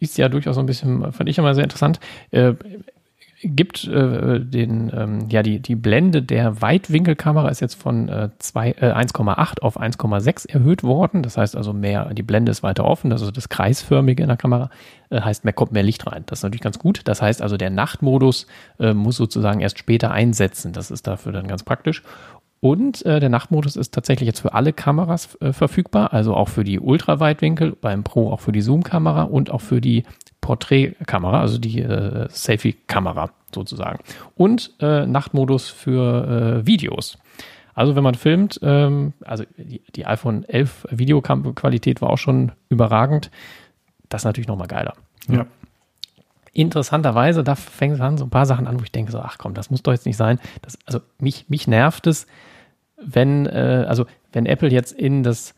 ist 0.00 0.18
ja 0.18 0.28
durchaus 0.28 0.54
so 0.56 0.60
ein 0.60 0.66
bisschen, 0.66 1.12
fand 1.12 1.28
ich 1.28 1.38
immer 1.38 1.54
sehr 1.54 1.64
interessant. 1.64 2.00
Äh, 2.30 2.54
gibt 3.42 3.86
äh, 3.86 4.40
den, 4.40 4.90
ähm, 4.94 5.28
ja, 5.30 5.42
die, 5.42 5.60
die 5.60 5.76
Blende 5.76 6.22
der 6.22 6.60
Weitwinkelkamera 6.60 7.48
ist 7.48 7.60
jetzt 7.60 7.74
von 7.74 8.08
äh, 8.08 8.24
äh, 8.24 8.92
1,8 8.92 9.60
auf 9.60 9.80
1,6 9.80 10.48
erhöht 10.48 10.82
worden. 10.82 11.22
Das 11.22 11.36
heißt 11.36 11.56
also 11.56 11.72
mehr, 11.72 12.12
die 12.14 12.22
Blende 12.22 12.50
ist 12.50 12.62
weiter 12.62 12.84
offen, 12.84 13.12
also 13.12 13.30
das 13.30 13.48
Kreisförmige 13.48 14.22
in 14.22 14.28
der 14.28 14.36
Kamera, 14.36 14.70
äh, 15.10 15.20
heißt, 15.20 15.44
mehr 15.44 15.52
kommt 15.52 15.72
mehr 15.72 15.84
Licht 15.84 16.06
rein. 16.06 16.24
Das 16.26 16.40
ist 16.40 16.42
natürlich 16.42 16.62
ganz 16.62 16.78
gut. 16.78 17.02
Das 17.04 17.22
heißt 17.22 17.40
also, 17.40 17.56
der 17.56 17.70
Nachtmodus 17.70 18.46
äh, 18.80 18.92
muss 18.92 19.16
sozusagen 19.16 19.60
erst 19.60 19.78
später 19.78 20.10
einsetzen. 20.10 20.72
Das 20.72 20.90
ist 20.90 21.06
dafür 21.06 21.32
dann 21.32 21.46
ganz 21.46 21.62
praktisch. 21.62 22.02
Und 22.60 23.06
äh, 23.06 23.20
der 23.20 23.28
Nachtmodus 23.28 23.76
ist 23.76 23.94
tatsächlich 23.94 24.26
jetzt 24.26 24.40
für 24.40 24.52
alle 24.52 24.72
Kameras 24.72 25.36
äh, 25.40 25.52
verfügbar, 25.52 26.12
also 26.12 26.34
auch 26.34 26.48
für 26.48 26.64
die 26.64 26.80
Ultraweitwinkel, 26.80 27.76
beim 27.80 28.02
Pro 28.02 28.32
auch 28.32 28.40
für 28.40 28.50
die 28.50 28.62
Zoom-Kamera 28.62 29.22
und 29.22 29.50
auch 29.50 29.60
für 29.60 29.80
die 29.80 30.02
Porträtkamera, 30.48 31.42
also 31.42 31.58
die 31.58 31.82
äh, 31.82 32.26
Selfie-Kamera 32.30 33.28
sozusagen. 33.54 33.98
Und 34.34 34.72
äh, 34.80 35.04
Nachtmodus 35.04 35.68
für 35.68 36.62
äh, 36.62 36.66
Videos. 36.66 37.18
Also 37.74 37.94
wenn 37.96 38.02
man 38.02 38.14
filmt, 38.14 38.58
ähm, 38.62 39.12
also 39.26 39.44
die, 39.58 39.82
die 39.94 40.06
iPhone 40.06 40.44
11 40.48 40.86
Videoqualität 40.90 42.00
war 42.00 42.08
auch 42.08 42.16
schon 42.16 42.52
überragend. 42.70 43.30
Das 44.08 44.22
ist 44.22 44.24
natürlich 44.24 44.48
nochmal 44.48 44.68
geiler. 44.68 44.94
ja. 45.28 45.46
Interessanterweise, 46.54 47.44
da 47.44 47.54
fängt 47.54 47.96
es 47.96 48.00
an, 48.00 48.16
so 48.16 48.24
ein 48.24 48.30
paar 48.30 48.46
Sachen 48.46 48.66
an, 48.66 48.80
wo 48.80 48.82
ich 48.82 48.90
denke, 48.90 49.12
so, 49.12 49.20
ach 49.20 49.36
komm, 49.36 49.52
das 49.52 49.70
muss 49.70 49.82
doch 49.82 49.92
jetzt 49.92 50.06
nicht 50.06 50.16
sein. 50.16 50.40
Das, 50.62 50.78
also 50.86 51.00
mich, 51.18 51.44
mich 51.48 51.68
nervt 51.68 52.06
es, 52.06 52.26
wenn, 52.96 53.44
äh, 53.44 53.84
also 53.86 54.06
wenn 54.32 54.46
Apple 54.46 54.70
jetzt 54.70 54.92
in 54.92 55.22
das 55.22 55.54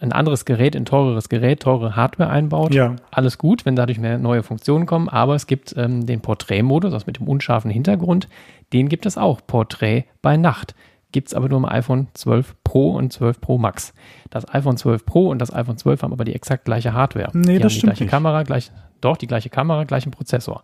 ein 0.00 0.12
anderes 0.12 0.44
Gerät, 0.44 0.76
ein 0.76 0.84
teureres 0.84 1.28
Gerät, 1.28 1.60
teure 1.60 1.96
Hardware 1.96 2.30
einbaut, 2.30 2.72
Ja. 2.74 2.96
alles 3.10 3.38
gut, 3.38 3.64
wenn 3.66 3.76
dadurch 3.76 3.98
mehr 3.98 4.18
neue 4.18 4.42
Funktionen 4.42 4.86
kommen, 4.86 5.08
aber 5.08 5.34
es 5.34 5.46
gibt 5.46 5.74
ähm, 5.76 6.06
den 6.06 6.20
Porträtmodus, 6.20 6.92
also 6.92 7.04
mit 7.06 7.18
dem 7.18 7.28
unscharfen 7.28 7.70
Hintergrund, 7.70 8.28
den 8.72 8.88
gibt 8.88 9.06
es 9.06 9.18
auch, 9.18 9.40
Porträt 9.46 10.04
bei 10.22 10.36
Nacht. 10.36 10.74
Gibt 11.12 11.28
es 11.28 11.34
aber 11.34 11.48
nur 11.48 11.58
im 11.58 11.64
iPhone 11.64 12.06
12 12.14 12.54
Pro 12.62 12.92
und 12.92 13.12
12 13.12 13.40
Pro 13.40 13.58
Max. 13.58 13.92
Das 14.30 14.48
iPhone 14.54 14.76
12 14.76 15.04
Pro 15.04 15.28
und 15.28 15.40
das 15.40 15.52
iPhone 15.52 15.76
12 15.76 16.02
haben 16.04 16.12
aber 16.12 16.24
die 16.24 16.34
exakt 16.36 16.64
gleiche 16.64 16.92
Hardware. 16.92 17.30
Nee, 17.32 17.54
die 17.54 17.58
das 17.58 17.64
haben 17.64 17.70
stimmt 17.70 17.82
die 17.82 17.86
gleiche 17.86 18.04
nicht. 18.04 18.10
Kamera, 18.12 18.42
gleich, 18.44 18.70
doch, 19.00 19.16
die 19.16 19.26
gleiche 19.26 19.50
Kamera, 19.50 19.82
gleichen 19.84 20.12
Prozessor. 20.12 20.62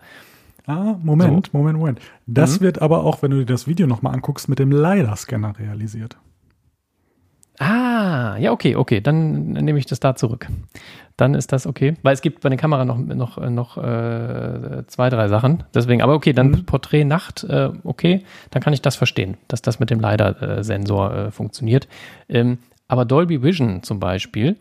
Ah, 0.66 0.96
Moment, 1.02 1.52
Moment, 1.52 1.78
Moment. 1.78 2.00
Das 2.26 2.60
Mhm. 2.60 2.64
wird 2.64 2.82
aber 2.82 3.02
auch, 3.04 3.22
wenn 3.22 3.32
du 3.32 3.38
dir 3.38 3.44
das 3.46 3.66
Video 3.66 3.86
nochmal 3.88 4.14
anguckst, 4.14 4.48
mit 4.48 4.58
dem 4.60 4.70
LiDAR-Scanner 4.70 5.58
realisiert. 5.58 6.16
Ah, 7.58 8.36
ja, 8.38 8.52
okay, 8.52 8.76
okay, 8.76 9.00
dann 9.00 9.52
nehme 9.52 9.78
ich 9.78 9.86
das 9.86 10.00
da 10.00 10.14
zurück. 10.14 10.46
Dann 11.16 11.34
ist 11.34 11.52
das 11.52 11.66
okay, 11.66 11.94
weil 12.02 12.12
es 12.12 12.20
gibt 12.20 12.42
bei 12.42 12.50
der 12.50 12.58
Kamera 12.58 12.84
noch, 12.84 12.98
noch, 12.98 13.38
noch 13.38 13.78
äh, 13.78 14.84
zwei, 14.86 15.08
drei 15.08 15.28
Sachen. 15.28 15.64
Deswegen, 15.74 16.02
aber 16.02 16.14
okay, 16.14 16.34
dann 16.34 16.50
mhm. 16.50 16.66
Porträt 16.66 17.04
Nacht, 17.04 17.44
äh, 17.44 17.70
okay, 17.84 18.24
dann 18.50 18.62
kann 18.62 18.74
ich 18.74 18.82
das 18.82 18.96
verstehen, 18.96 19.38
dass 19.48 19.62
das 19.62 19.80
mit 19.80 19.88
dem 19.88 20.00
LiDAR-Sensor 20.00 21.14
äh, 21.14 21.30
funktioniert. 21.30 21.88
Ähm, 22.28 22.58
aber 22.88 23.06
Dolby 23.06 23.42
Vision 23.42 23.82
zum 23.82 23.98
Beispiel 23.98 24.56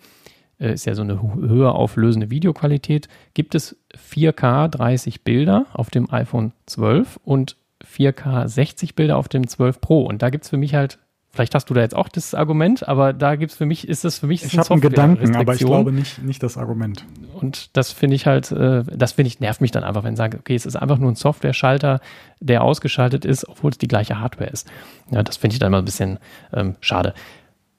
äh, 0.59 0.73
ist 0.73 0.85
ja 0.85 0.95
so 0.95 1.01
eine 1.01 1.21
höher 1.21 1.75
auflösende 1.75 2.29
Videoqualität. 2.29 3.09
Gibt 3.33 3.53
es 3.55 3.75
4K 4.11 4.69
30 4.69 5.23
Bilder 5.23 5.65
auf 5.73 5.89
dem 5.89 6.09
iPhone 6.11 6.53
12 6.67 7.19
und 7.25 7.57
4K 7.83 8.47
60 8.47 8.95
Bilder 8.95 9.17
auf 9.17 9.27
dem 9.27 9.47
12 9.47 9.81
Pro. 9.81 10.03
Und 10.03 10.21
da 10.21 10.29
gibt 10.29 10.45
es 10.45 10.49
für 10.49 10.57
mich 10.57 10.73
halt 10.73 10.99
Vielleicht 11.35 11.53
hast 11.53 11.69
du 11.69 11.73
da 11.73 11.81
jetzt 11.81 11.95
auch 11.95 12.07
das 12.07 12.33
Argument, 12.33 12.87
aber 12.87 13.11
da 13.11 13.35
gibt 13.35 13.51
es 13.51 13.57
für 13.57 13.65
mich, 13.65 13.89
ist 13.89 14.05
das 14.05 14.19
für 14.19 14.27
mich 14.27 14.45
Ich 14.45 14.57
habe 14.57 14.71
einen 14.71 14.79
Gedanken, 14.79 15.35
aber 15.35 15.53
ich 15.53 15.59
glaube 15.59 15.91
nicht, 15.91 16.23
nicht 16.23 16.41
das 16.41 16.57
Argument. 16.57 17.05
Und 17.33 17.75
das 17.75 17.91
finde 17.91 18.15
ich 18.15 18.25
halt, 18.25 18.53
äh, 18.53 18.83
das 18.83 19.11
finde 19.11 19.27
ich, 19.27 19.41
nervt 19.41 19.59
mich 19.59 19.71
dann 19.71 19.83
einfach, 19.83 20.05
wenn 20.05 20.13
ich 20.13 20.17
sage, 20.17 20.37
okay, 20.37 20.55
es 20.55 20.65
ist 20.65 20.77
einfach 20.77 20.97
nur 20.97 21.11
ein 21.11 21.15
Software-Schalter, 21.15 21.99
der 22.39 22.63
ausgeschaltet 22.63 23.25
ist, 23.25 23.49
obwohl 23.49 23.71
es 23.71 23.77
die 23.77 23.89
gleiche 23.89 24.17
Hardware 24.21 24.49
ist. 24.49 24.71
Ja, 25.11 25.23
das 25.23 25.35
finde 25.35 25.55
ich 25.55 25.59
dann 25.59 25.73
mal 25.73 25.79
ein 25.79 25.85
bisschen 25.85 26.19
ähm, 26.53 26.77
schade. 26.79 27.13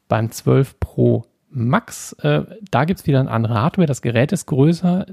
Beim 0.07 0.31
12 0.31 0.79
Pro 0.79 1.25
Max, 1.49 2.13
äh, 2.21 2.43
da 2.71 2.85
gibt 2.85 3.01
es 3.01 3.07
wieder 3.07 3.21
eine 3.21 3.31
andere 3.31 3.55
Hardware. 3.55 3.87
Das 3.87 4.03
Gerät 4.03 4.33
ist 4.33 4.45
größer. 4.45 5.07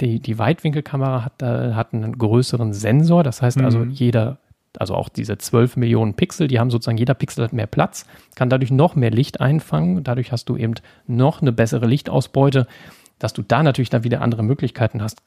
Die, 0.00 0.20
die 0.20 0.38
Weitwinkelkamera 0.38 1.24
hat, 1.24 1.42
äh, 1.42 1.74
hat 1.74 1.94
einen 1.94 2.16
größeren 2.16 2.72
Sensor. 2.74 3.24
Das 3.24 3.42
heißt 3.42 3.60
also, 3.60 3.80
mhm. 3.80 3.90
jeder 3.90 4.38
also 4.78 4.94
auch 4.94 5.08
diese 5.08 5.38
12 5.38 5.76
Millionen 5.76 6.14
Pixel, 6.14 6.48
die 6.48 6.58
haben 6.58 6.70
sozusagen, 6.70 6.98
jeder 6.98 7.14
Pixel 7.14 7.44
hat 7.44 7.52
mehr 7.52 7.66
Platz, 7.66 8.06
kann 8.34 8.50
dadurch 8.50 8.70
noch 8.70 8.94
mehr 8.94 9.10
Licht 9.10 9.40
einfangen. 9.40 10.02
Dadurch 10.04 10.32
hast 10.32 10.48
du 10.48 10.56
eben 10.56 10.74
noch 11.06 11.42
eine 11.42 11.52
bessere 11.52 11.86
Lichtausbeute, 11.86 12.66
dass 13.18 13.32
du 13.32 13.42
da 13.42 13.62
natürlich 13.62 13.90
dann 13.90 14.04
wieder 14.04 14.22
andere 14.22 14.42
Möglichkeiten 14.42 15.02
hast, 15.02 15.22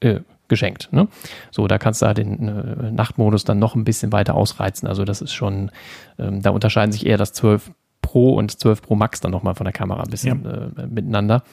äh, 0.00 0.20
geschenkt. 0.48 0.88
Ne? 0.92 1.08
So, 1.50 1.68
da 1.68 1.78
kannst 1.78 2.02
du 2.02 2.06
halt 2.06 2.18
den 2.18 2.48
äh, 2.48 2.90
Nachtmodus 2.90 3.44
dann 3.44 3.58
noch 3.58 3.74
ein 3.74 3.84
bisschen 3.84 4.12
weiter 4.12 4.34
ausreizen. 4.34 4.88
Also 4.88 5.04
das 5.04 5.22
ist 5.22 5.32
schon, 5.32 5.70
ähm, 6.18 6.42
da 6.42 6.50
unterscheiden 6.50 6.92
sich 6.92 7.06
eher 7.06 7.16
das 7.16 7.32
12 7.32 7.70
Pro 8.02 8.34
und 8.34 8.58
12 8.58 8.82
Pro 8.82 8.96
Max 8.96 9.20
dann 9.20 9.30
nochmal 9.30 9.54
von 9.54 9.64
der 9.64 9.72
Kamera 9.72 10.02
ein 10.02 10.10
bisschen 10.10 10.44
ja. 10.44 10.82
äh, 10.82 10.86
miteinander. 10.86 11.44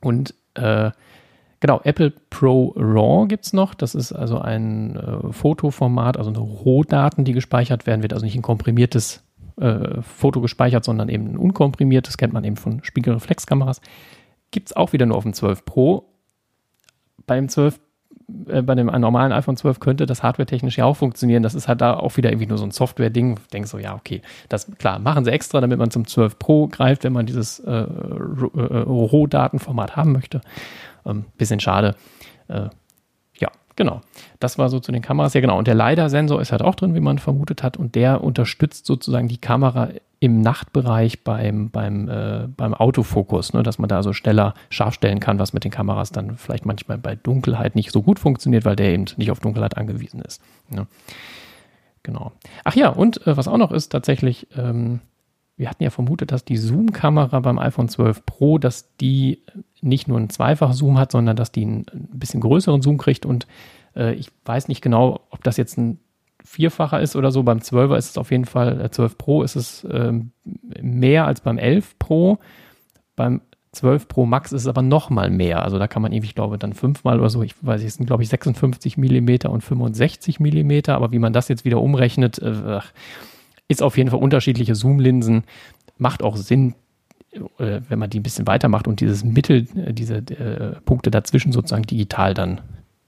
Und 0.00 0.34
äh, 0.54 0.90
Genau, 1.64 1.80
Apple 1.82 2.12
Pro 2.28 2.74
RAW 2.76 3.26
gibt 3.26 3.46
es 3.46 3.54
noch. 3.54 3.72
Das 3.72 3.94
ist 3.94 4.12
also 4.12 4.38
ein 4.38 4.96
äh, 4.96 5.32
Fotoformat, 5.32 6.18
also 6.18 6.30
Rohdaten, 6.30 7.24
die 7.24 7.32
gespeichert 7.32 7.86
werden. 7.86 8.02
Wird 8.02 8.12
also 8.12 8.26
nicht 8.26 8.36
ein 8.36 8.42
komprimiertes 8.42 9.24
äh, 9.58 10.02
Foto 10.02 10.42
gespeichert, 10.42 10.84
sondern 10.84 11.08
eben 11.08 11.26
ein 11.26 11.38
unkomprimiertes. 11.38 12.18
Kennt 12.18 12.34
man 12.34 12.44
eben 12.44 12.58
von 12.58 12.84
Spiegelreflexkameras. 12.84 13.80
Gibt 14.50 14.68
es 14.68 14.76
auch 14.76 14.92
wieder 14.92 15.06
nur 15.06 15.16
auf 15.16 15.22
dem 15.22 15.32
12 15.32 15.64
Pro. 15.64 16.12
Beim 17.26 17.48
12 17.48 17.80
äh, 18.48 18.60
bei 18.60 18.74
dem 18.74 18.88
normalen 18.88 19.32
iPhone 19.32 19.56
12 19.56 19.80
könnte 19.80 20.04
das 20.04 20.22
hardware-technisch 20.22 20.76
ja 20.76 20.84
auch 20.84 20.98
funktionieren. 20.98 21.42
Das 21.42 21.54
ist 21.54 21.66
halt 21.66 21.80
da 21.80 21.94
auch 21.94 22.18
wieder 22.18 22.30
irgendwie 22.30 22.48
nur 22.48 22.58
so 22.58 22.64
ein 22.64 22.72
Software-Ding. 22.72 23.38
Ich 23.42 23.48
denke 23.48 23.68
so, 23.68 23.78
ja, 23.78 23.94
okay, 23.94 24.20
das 24.50 24.70
klar, 24.76 24.98
machen 24.98 25.24
sie 25.24 25.30
extra, 25.30 25.62
damit 25.62 25.78
man 25.78 25.90
zum 25.90 26.06
12 26.06 26.38
Pro 26.38 26.66
greift, 26.66 27.04
wenn 27.04 27.14
man 27.14 27.24
dieses 27.24 27.58
äh, 27.60 27.70
äh 27.70 27.86
Rohdatenformat 27.86 29.96
haben 29.96 30.12
möchte. 30.12 30.42
Ähm, 31.06 31.24
bisschen 31.36 31.60
schade. 31.60 31.94
Äh, 32.48 32.68
ja, 33.38 33.48
genau. 33.76 34.00
Das 34.40 34.58
war 34.58 34.68
so 34.68 34.80
zu 34.80 34.92
den 34.92 35.02
Kameras. 35.02 35.34
Ja, 35.34 35.40
genau. 35.40 35.58
Und 35.58 35.66
der 35.66 35.74
LiDAR-Sensor 35.74 36.40
ist 36.40 36.52
halt 36.52 36.62
auch 36.62 36.74
drin, 36.74 36.94
wie 36.94 37.00
man 37.00 37.18
vermutet 37.18 37.62
hat. 37.62 37.76
Und 37.76 37.94
der 37.94 38.22
unterstützt 38.22 38.86
sozusagen 38.86 39.28
die 39.28 39.38
Kamera 39.38 39.88
im 40.20 40.40
Nachtbereich 40.40 41.22
beim, 41.22 41.68
beim, 41.68 42.08
äh, 42.08 42.48
beim 42.48 42.72
Autofokus, 42.72 43.52
ne, 43.52 43.62
dass 43.62 43.78
man 43.78 43.88
da 43.88 44.02
so 44.02 44.14
schneller 44.14 44.54
scharf 44.70 44.94
stellen 44.94 45.20
kann, 45.20 45.38
was 45.38 45.52
mit 45.52 45.64
den 45.64 45.70
Kameras 45.70 46.12
dann 46.12 46.38
vielleicht 46.38 46.64
manchmal 46.64 46.96
bei 46.96 47.14
Dunkelheit 47.14 47.74
nicht 47.74 47.92
so 47.92 48.00
gut 48.00 48.18
funktioniert, 48.18 48.64
weil 48.64 48.74
der 48.74 48.92
eben 48.92 49.04
nicht 49.18 49.30
auf 49.30 49.40
Dunkelheit 49.40 49.76
angewiesen 49.76 50.22
ist. 50.22 50.40
Ne. 50.70 50.86
Genau. 52.02 52.32
Ach 52.64 52.74
ja, 52.74 52.88
und 52.88 53.26
äh, 53.26 53.36
was 53.36 53.48
auch 53.48 53.58
noch 53.58 53.70
ist, 53.70 53.90
tatsächlich, 53.90 54.46
ähm, 54.56 55.00
wir 55.56 55.70
hatten 55.70 55.82
ja 55.82 55.90
vermutet, 55.90 56.32
dass 56.32 56.44
die 56.44 56.56
Zoom-Kamera 56.56 57.40
beim 57.40 57.58
iPhone 57.58 57.88
12 57.88 58.26
Pro, 58.26 58.58
dass 58.58 58.96
die 58.96 59.42
nicht 59.80 60.08
nur 60.08 60.18
einen 60.18 60.30
Zweifach-Zoom 60.30 60.98
hat, 60.98 61.12
sondern 61.12 61.36
dass 61.36 61.52
die 61.52 61.62
einen 61.62 61.86
bisschen 62.12 62.40
größeren 62.40 62.82
Zoom 62.82 62.98
kriegt. 62.98 63.24
Und 63.24 63.46
äh, 63.94 64.14
ich 64.14 64.30
weiß 64.44 64.68
nicht 64.68 64.82
genau, 64.82 65.20
ob 65.30 65.44
das 65.44 65.56
jetzt 65.56 65.78
ein 65.78 66.00
Vierfacher 66.44 67.00
ist 67.00 67.14
oder 67.14 67.30
so. 67.30 67.42
Beim 67.42 67.58
12er 67.58 67.96
ist 67.96 68.10
es 68.10 68.18
auf 68.18 68.30
jeden 68.30 68.44
Fall, 68.46 68.80
äh, 68.80 68.90
12 68.90 69.16
Pro 69.16 69.42
ist 69.42 69.54
es 69.54 69.86
ähm, 69.90 70.32
mehr 70.80 71.26
als 71.26 71.40
beim 71.40 71.58
11 71.58 71.98
Pro. 71.98 72.38
Beim 73.14 73.40
12 73.72 74.08
Pro 74.08 74.26
Max 74.26 74.52
ist 74.52 74.62
es 74.62 74.68
aber 74.68 74.82
noch 74.82 75.08
mal 75.08 75.30
mehr. 75.30 75.62
Also 75.62 75.78
da 75.78 75.86
kann 75.86 76.02
man 76.02 76.12
irgendwie, 76.12 76.28
ich 76.28 76.34
glaube, 76.34 76.58
dann 76.58 76.72
fünfmal 76.72 77.20
oder 77.20 77.30
so, 77.30 77.42
ich 77.42 77.54
weiß 77.60 77.80
nicht, 77.80 77.88
es 77.88 77.94
sind 77.94 78.06
glaube 78.06 78.22
ich 78.24 78.28
56 78.28 78.96
Millimeter 78.96 79.50
und 79.50 79.62
65 79.62 80.40
Millimeter. 80.40 80.96
Aber 80.96 81.12
wie 81.12 81.18
man 81.20 81.32
das 81.32 81.48
jetzt 81.48 81.64
wieder 81.64 81.80
umrechnet, 81.80 82.38
äh, 82.40 82.80
ist 83.68 83.82
auf 83.82 83.96
jeden 83.96 84.10
Fall 84.10 84.20
unterschiedliche 84.20 84.74
Zoom-Linsen. 84.74 85.44
Macht 85.98 86.22
auch 86.22 86.36
Sinn, 86.36 86.74
äh, 87.58 87.80
wenn 87.88 87.98
man 87.98 88.10
die 88.10 88.20
ein 88.20 88.22
bisschen 88.22 88.46
weitermacht 88.46 88.86
und 88.86 89.00
dieses 89.00 89.24
Mittel, 89.24 89.66
äh, 89.76 89.92
diese 89.92 90.16
äh, 90.16 90.80
Punkte 90.84 91.10
dazwischen 91.10 91.52
sozusagen 91.52 91.84
digital 91.84 92.34
dann 92.34 92.60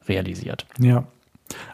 realisiert. 0.09 0.67
Ja. 0.79 1.05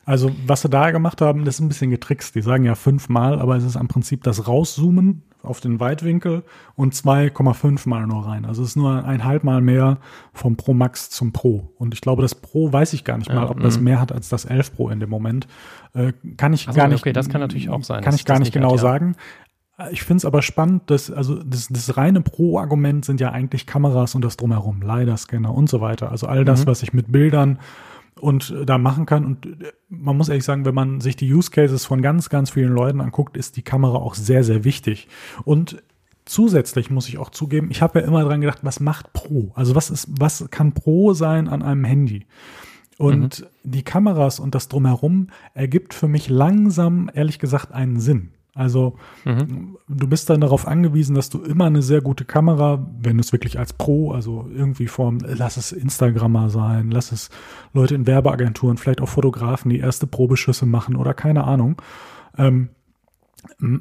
Also, 0.05 0.30
was 0.47 0.62
sie 0.62 0.68
da 0.68 0.91
gemacht 0.91 1.20
haben, 1.20 1.45
das 1.45 1.57
ist 1.57 1.61
ein 1.61 1.68
bisschen 1.68 1.91
getrickst. 1.91 2.35
Die 2.35 2.43
sagen 2.43 2.64
ja 2.64 2.74
fünfmal, 2.74 3.39
aber 3.39 3.57
es 3.57 3.64
ist 3.64 3.76
am 3.76 3.89
Prinzip 3.89 4.22
das 4.22 4.47
Rauszoomen 4.47 5.22
auf 5.43 5.61
den 5.61 5.80
Weitwinkel 5.80 6.43
und 6.74 6.95
2,5 6.95 7.88
mal 7.88 8.07
nur 8.07 8.26
rein. 8.26 8.45
Also 8.45 8.62
es 8.62 8.70
ist 8.70 8.76
nur 8.76 9.05
ein 9.05 9.24
halb 9.24 9.45
Mal 9.45 9.61
mehr 9.61 9.99
vom 10.32 10.57
Pro 10.57 10.74
Max 10.74 11.11
zum 11.11 11.32
Pro. 11.32 11.72
Und 11.76 11.95
ich 11.95 12.01
glaube, 12.01 12.22
das 12.22 12.34
Pro 12.34 12.72
weiß 12.72 12.93
ich 12.93 13.05
gar 13.05 13.18
nicht 13.18 13.32
mal, 13.32 13.47
ob 13.47 13.61
das 13.61 13.78
mhm. 13.78 13.84
mehr 13.84 14.01
hat 14.01 14.12
als 14.12 14.28
das 14.28 14.45
11 14.45 14.74
Pro 14.74 14.88
in 14.88 15.01
dem 15.01 15.11
Moment. 15.11 15.47
Äh, 15.95 16.12
kann 16.36 16.53
ich 16.53 16.62
so, 16.62 16.72
gar 16.72 16.88
nicht. 16.88 17.01
Okay, 17.01 17.12
das 17.12 17.28
kann 17.28 17.40
natürlich 17.40 17.70
auch 17.70 17.82
sein. 17.82 18.03
Kann 18.03 18.14
ich 18.14 18.24
gar 18.24 18.38
nicht 18.38 18.53
genau 18.53 18.70
hat, 18.70 18.76
ja. 18.76 18.82
sagen. 18.82 19.16
Ich 19.90 20.03
finde 20.03 20.18
es 20.18 20.24
aber 20.24 20.43
spannend, 20.43 20.90
dass, 20.90 21.11
also 21.11 21.43
das, 21.43 21.68
das 21.68 21.97
reine 21.97 22.20
Pro-Argument 22.20 23.05
sind 23.05 23.20
ja 23.20 23.32
eigentlich 23.32 23.66
Kameras 23.66 24.14
und 24.14 24.22
das 24.22 24.36
drumherum, 24.36 24.82
LiDAR-Scanner 24.82 25.53
und 25.53 25.68
so 25.68 25.80
weiter. 25.80 26.11
Also 26.11 26.26
all 26.26 26.45
das, 26.45 26.62
mhm. 26.62 26.66
was 26.68 26.82
ich 26.82 26.93
mit 26.93 27.11
Bildern 27.11 27.59
und 28.22 28.54
da 28.64 28.78
machen 28.78 29.04
kann. 29.04 29.24
Und 29.24 29.48
man 29.88 30.16
muss 30.16 30.28
ehrlich 30.28 30.44
sagen, 30.44 30.64
wenn 30.64 30.76
man 30.76 31.00
sich 31.00 31.16
die 31.16 31.32
Use 31.32 31.50
Cases 31.50 31.84
von 31.84 32.02
ganz, 32.02 32.28
ganz 32.28 32.50
vielen 32.50 32.72
Leuten 32.72 33.00
anguckt, 33.00 33.36
ist 33.36 33.56
die 33.56 33.62
Kamera 33.62 33.96
auch 33.96 34.14
sehr, 34.14 34.44
sehr 34.44 34.62
wichtig. 34.62 35.08
Und 35.44 35.82
zusätzlich 36.24 36.88
muss 36.88 37.08
ich 37.08 37.18
auch 37.18 37.30
zugeben, 37.30 37.68
ich 37.72 37.82
habe 37.82 37.98
ja 37.98 38.06
immer 38.06 38.22
dran 38.22 38.40
gedacht, 38.40 38.60
was 38.62 38.78
macht 38.78 39.12
Pro? 39.12 39.50
Also 39.56 39.74
was 39.74 39.90
ist, 39.90 40.06
was 40.08 40.48
kann 40.50 40.72
Pro 40.72 41.14
sein 41.14 41.48
an 41.48 41.62
einem 41.62 41.82
Handy? 41.82 42.26
Und 42.96 43.40
mhm. 43.40 43.46
die 43.64 43.82
Kameras 43.82 44.38
und 44.38 44.54
das 44.54 44.68
drumherum 44.68 45.26
ergibt 45.54 45.92
für 45.92 46.06
mich 46.06 46.28
langsam, 46.28 47.10
ehrlich 47.12 47.40
gesagt, 47.40 47.72
einen 47.72 47.98
Sinn. 47.98 48.30
Also 48.55 48.96
mhm. 49.24 49.78
du 49.88 50.09
bist 50.09 50.28
dann 50.28 50.42
darauf 50.42 50.66
angewiesen, 50.66 51.14
dass 51.14 51.30
du 51.30 51.42
immer 51.42 51.64
eine 51.66 51.80
sehr 51.80 52.03
gute 52.03 52.26
Kamera, 52.26 52.86
wenn 53.00 53.16
du 53.16 53.22
es 53.22 53.32
wirklich 53.32 53.59
als 53.59 53.72
Pro, 53.72 54.12
also 54.12 54.46
irgendwie 54.55 54.88
form, 54.88 55.18
lass 55.24 55.57
es 55.57 55.72
Instagrammer 55.72 56.50
sein, 56.50 56.90
lass 56.90 57.12
es 57.12 57.30
Leute 57.72 57.94
in 57.94 58.07
Werbeagenturen, 58.07 58.76
vielleicht 58.76 59.00
auch 59.00 59.09
Fotografen, 59.09 59.70
die 59.70 59.78
erste 59.78 60.07
Probeschüsse 60.07 60.66
machen 60.66 60.96
oder 60.96 61.14
keine 61.14 61.44
Ahnung, 61.44 61.80
ähm, 62.36 62.68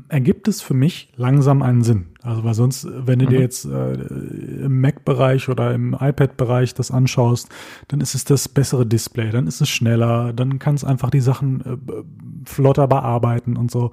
ergibt 0.07 0.47
es 0.47 0.61
für 0.61 0.73
mich 0.73 1.11
langsam 1.17 1.61
einen 1.61 1.83
Sinn. 1.83 2.10
Also 2.23 2.43
weil 2.43 2.53
sonst, 2.53 2.87
wenn 2.89 3.19
du 3.19 3.25
mhm. 3.25 3.29
dir 3.29 3.39
jetzt 3.39 3.65
äh, 3.65 3.93
im 3.93 4.79
Mac-Bereich 4.81 5.49
oder 5.49 5.73
im 5.73 5.93
iPad-Bereich 5.99 6.73
das 6.73 6.91
anschaust, 6.91 7.49
dann 7.87 8.01
ist 8.01 8.13
es 8.13 8.25
das 8.25 8.47
bessere 8.47 8.85
Display, 8.85 9.31
dann 9.31 9.47
ist 9.47 9.61
es 9.61 9.69
schneller, 9.69 10.31
dann 10.33 10.59
kann 10.59 10.75
es 10.75 10.83
einfach 10.83 11.09
die 11.09 11.21
Sachen 11.21 11.61
äh, 11.61 12.03
flotter 12.45 12.87
bearbeiten 12.87 13.57
und 13.57 13.71
so. 13.71 13.91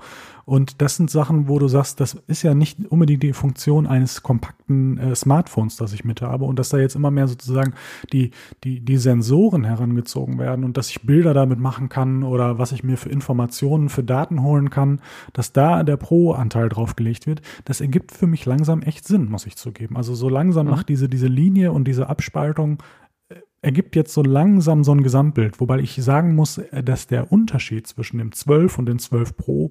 Und 0.49 0.81
das 0.81 0.97
sind 0.97 1.11
Sachen, 1.11 1.47
wo 1.47 1.59
du 1.59 1.69
sagst, 1.69 2.01
das 2.01 2.15
ist 2.27 2.43
ja 2.43 2.55
nicht 2.55 2.79
unbedingt 2.89 3.23
die 3.23 3.35
Funktion 3.35 3.87
eines 3.87 4.23
kompakten 4.23 4.97
äh, 4.97 5.15
Smartphones, 5.15 5.77
das 5.77 5.93
ich 5.93 6.07
mit 6.07 6.23
habe. 6.23 6.47
Und 6.47 6.59
dass 6.59 6.71
da 6.71 6.79
jetzt 6.79 6.97
immer 6.97 7.11
mehr 7.11 7.29
sozusagen 7.29 7.75
die, 8.15 8.31
die, 8.65 8.81
die 8.81 8.97
Sensoren 8.97 9.65
herangezogen 9.65 10.39
werden 10.39 10.65
und 10.65 10.79
dass 10.79 10.89
ich 10.89 11.03
Bilder 11.03 11.35
damit 11.35 11.59
machen 11.59 11.91
kann 11.91 12.23
oder 12.23 12.59
was 12.59 12.73
ich 12.73 12.83
mir 12.83 12.97
für 12.97 13.11
Informationen, 13.11 13.91
für 13.91 14.03
Daten 14.03 14.43
holen 14.43 14.71
kann, 14.71 15.03
dass 15.35 15.53
da 15.53 15.83
der 15.83 15.99
Pro-Anteil 15.99 16.71
draufgelegt 16.71 17.27
wird, 17.27 17.43
das 17.67 17.83
ergibt 17.83 18.18
für 18.19 18.27
mich 18.27 18.45
langsam 18.45 18.83
echt 18.83 19.07
Sinn, 19.07 19.31
muss 19.31 19.47
ich 19.47 19.57
zugeben. 19.57 19.97
Also 19.97 20.15
so 20.15 20.29
langsam 20.29 20.67
mhm. 20.67 20.73
macht 20.73 20.89
diese, 20.89 21.09
diese 21.09 21.29
Linie 21.29 21.73
und 21.73 21.85
diese 21.87 22.09
Abspaltung 22.09 22.83
äh, 23.29 23.37
ergibt 23.63 23.97
jetzt 23.97 24.13
so 24.13 24.23
langsam 24.23 24.85
so 24.85 24.93
ein 24.93 25.03
Gesamtbild, 25.03 25.61
wobei 25.61 25.79
ich 25.79 25.95
sagen 26.03 26.35
muss, 26.35 26.59
äh, 26.59 26.83
dass 26.83 27.07
der 27.07 27.33
Unterschied 27.33 27.87
zwischen 27.87 28.19
dem 28.19 28.33
12 28.33 28.79
und 28.79 28.87
dem 28.87 28.99
12 28.99 29.37
Pro 29.37 29.71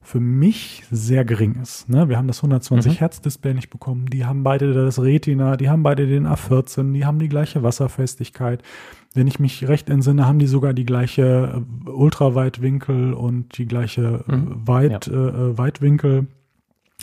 für 0.00 0.20
mich 0.20 0.84
sehr 0.90 1.24
gering 1.24 1.56
ist. 1.60 1.88
Ne? 1.88 2.08
Wir 2.08 2.16
haben 2.16 2.28
das 2.28 2.38
120 2.38 2.92
mhm. 2.92 2.96
Hertz 2.96 3.20
Display 3.20 3.52
nicht 3.52 3.68
bekommen. 3.68 4.06
Die 4.06 4.24
haben 4.24 4.42
beide 4.42 4.72
das 4.72 5.02
Retina, 5.02 5.56
die 5.56 5.68
haben 5.68 5.82
beide 5.82 6.06
den 6.06 6.26
A14, 6.26 6.92
die 6.92 7.04
haben 7.04 7.18
die 7.18 7.28
gleiche 7.28 7.62
Wasserfestigkeit. 7.62 8.62
Wenn 9.12 9.26
ich 9.26 9.38
mich 9.38 9.66
recht 9.68 9.90
entsinne, 9.90 10.26
haben 10.26 10.38
die 10.38 10.46
sogar 10.46 10.72
die 10.72 10.86
gleiche 10.86 11.62
äh, 11.86 11.90
Ultraweitwinkel 11.90 13.12
und 13.12 13.58
die 13.58 13.66
gleiche 13.66 14.24
mhm. 14.26 14.66
Weit, 14.66 15.08
ja. 15.08 15.12
äh, 15.12 15.58
Weitwinkel 15.58 16.28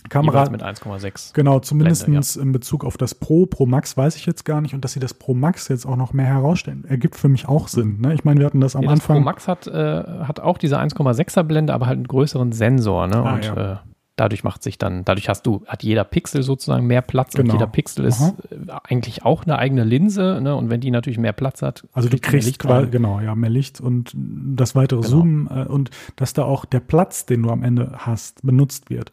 Kamera 0.10 0.50
mit 0.50 0.64
1,6. 0.64 1.34
Genau, 1.34 1.60
zumindest 1.60 2.08
ja. 2.08 2.42
in 2.42 2.52
Bezug 2.52 2.86
auf 2.86 2.98
das 2.98 3.16
Pro, 3.16 3.46
Pro 3.46 3.66
Max 3.66 3.98
weiß 3.98 4.16
ich 4.16 4.26
jetzt 4.26 4.46
gar 4.46 4.62
nicht. 4.62 4.74
Und 4.74 4.84
dass 4.84 4.94
sie 4.94 5.00
das 5.00 5.14
Pro 5.14 5.34
Max 5.34 5.68
jetzt 5.68 5.86
auch 5.86 5.96
noch 5.96 6.14
mehr 6.14 6.28
herausstellen, 6.28 6.86
ergibt 6.88 7.16
für 7.16 7.30
mich 7.30 7.48
auch 7.48 7.68
Sinn. 7.68 8.00
Ne? 8.02 8.14
Ich 8.14 8.24
meine, 8.24 8.40
wir 8.40 8.46
hatten 8.46 8.62
das 8.62 8.76
am 8.76 8.88
Anfang. 8.88 8.98
Das 8.98 9.06
Pro 9.06 9.20
Max 9.20 9.48
hat, 9.48 9.68
äh, 9.68 10.04
hat 10.24 10.40
auch 10.40 10.58
diese 10.58 10.80
1,6er 10.80 11.44
Blende, 11.44 11.74
aber 11.74 11.88
halt 11.88 11.98
einen 11.98 12.08
größeren 12.08 12.52
Sensor. 12.52 13.08
Ne? 13.08 13.16
Ah, 13.18 13.36
und 13.36 13.46
ja. 13.46 13.74
äh, 13.74 13.78
dadurch 14.16 14.44
macht 14.44 14.64
sich 14.64 14.78
dann, 14.78 15.04
dadurch 15.06 15.30
hast 15.30 15.46
du, 15.46 15.64
hat 15.68 15.84
jeder 15.84 16.04
Pixel 16.04 16.44
sozusagen 16.44 16.88
mehr 16.88 17.02
Platz 17.02 17.34
genau. 17.34 17.54
und 17.54 17.60
jeder 17.60 17.70
Pixel 17.70 18.06
ist 18.06 18.22
Aha. 18.22 18.36
Äh, 18.50 18.72
eigentlich 18.84 19.26
auch 19.26 19.44
eine 19.44 19.58
eigene 19.60 19.84
Linse, 19.84 20.40
ne? 20.42 20.56
Und 20.56 20.70
wenn 20.70 20.82
die 20.82 20.92
natürlich 20.92 21.20
mehr 21.20 21.34
Platz 21.34 21.62
hat, 21.62 21.88
also 21.94 22.10
du 22.10 22.18
kriegst 22.18 22.60
quasi, 22.60 22.88
genau, 22.90 23.20
ja, 23.20 23.36
mehr 23.36 23.50
Licht 23.50 23.82
und 23.82 24.12
das 24.16 24.76
weitere 24.76 25.02
genau. 25.02 25.10
Zoomen 25.10 25.48
äh, 25.48 25.66
und 25.66 25.90
dass 26.16 26.34
da 26.34 26.44
auch 26.44 26.66
der 26.66 26.80
Platz, 26.80 27.26
den 27.26 27.44
du 27.44 27.50
am 27.50 27.64
Ende 27.64 27.92
hast, 27.98 28.46
benutzt 28.46 28.90
wird. 28.90 29.12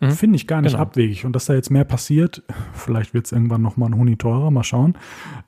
Mhm. 0.00 0.10
Finde 0.10 0.36
ich 0.36 0.46
gar 0.46 0.62
nicht 0.62 0.72
genau. 0.72 0.82
abwegig. 0.82 1.24
Und 1.24 1.34
dass 1.34 1.46
da 1.46 1.54
jetzt 1.54 1.70
mehr 1.70 1.84
passiert, 1.84 2.42
vielleicht 2.72 3.14
wird 3.14 3.26
es 3.26 3.32
irgendwann 3.32 3.62
nochmal 3.62 3.90
ein 3.90 3.98
Huni 3.98 4.16
teurer, 4.16 4.50
mal 4.50 4.64
schauen. 4.64 4.96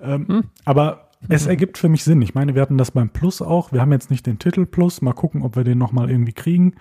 Ähm, 0.01 0.27
mhm. 0.29 0.45
Aber 0.65 1.11
es 1.29 1.45
mhm. 1.45 1.51
ergibt 1.51 1.79
für 1.79 1.89
mich 1.89 2.05
Sinn. 2.05 2.23
Ich 2.23 2.35
meine, 2.35 2.55
wir 2.55 2.63
hatten 2.63 2.79
das 2.79 2.91
beim 2.91 3.11
Plus 3.11 3.43
auch. 3.43 3.73
Wir 3.73 3.81
haben 3.81 3.93
jetzt 3.93 4.11
nicht 4.11 4.27
den 4.27 4.39
Titel 4.39 4.67
Plus. 4.67 5.03
Mal 5.03 5.15
gucken, 5.15 5.43
ob 5.43 5.57
wir 5.57 5.65
den 5.65 5.79
nochmal 5.79 6.11
irgendwie 6.11 6.33
kriegen. 6.33 6.75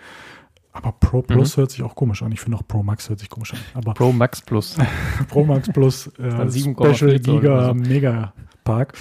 Aber 0.73 0.91
Pro 0.91 1.23
Plus 1.23 1.55
mhm. 1.55 1.61
hört 1.61 1.71
sich 1.71 1.83
auch 1.83 1.95
komisch 1.95 2.21
an. 2.21 2.31
Ich 2.31 2.39
finde 2.39 2.57
auch 2.57 2.67
Pro 2.67 2.83
Max 2.83 3.09
hört 3.09 3.19
sich 3.19 3.29
komisch 3.29 3.53
an. 3.53 3.59
Aber 3.73 3.93
Pro 3.93 4.11
Max 4.11 4.41
Plus. 4.41 4.77
Pro 5.27 5.43
Max 5.43 5.69
Plus 5.69 6.07
äh, 6.19 6.51
Special 6.51 7.19
Giga 7.19 7.67
so. 7.67 7.73
Mega 7.73 8.33
Park. 8.63 8.93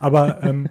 Aber 0.00 0.42
ähm, 0.42 0.68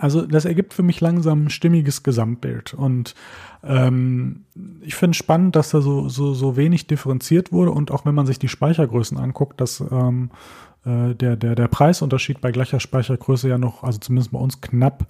also 0.00 0.26
das 0.26 0.46
ergibt 0.46 0.72
für 0.72 0.82
mich 0.82 1.00
langsam 1.02 1.44
ein 1.44 1.50
stimmiges 1.50 2.02
Gesamtbild. 2.02 2.72
Und 2.72 3.14
ähm, 3.62 4.44
ich 4.80 4.94
finde 4.94 5.10
es 5.10 5.18
spannend, 5.18 5.56
dass 5.56 5.70
da 5.70 5.82
so, 5.82 6.08
so, 6.08 6.32
so 6.32 6.56
wenig 6.56 6.86
differenziert 6.86 7.52
wurde. 7.52 7.70
Und 7.72 7.90
auch 7.90 8.06
wenn 8.06 8.14
man 8.14 8.26
sich 8.26 8.38
die 8.38 8.48
Speichergrößen 8.48 9.18
anguckt, 9.18 9.60
dass 9.60 9.80
ähm, 9.80 10.30
äh, 10.86 11.14
der, 11.14 11.36
der, 11.36 11.54
der 11.54 11.68
Preisunterschied 11.68 12.40
bei 12.40 12.50
gleicher 12.50 12.80
Speichergröße 12.80 13.50
ja 13.50 13.58
noch, 13.58 13.84
also 13.84 13.98
zumindest 13.98 14.32
bei 14.32 14.38
uns 14.38 14.62
knapp 14.62 15.06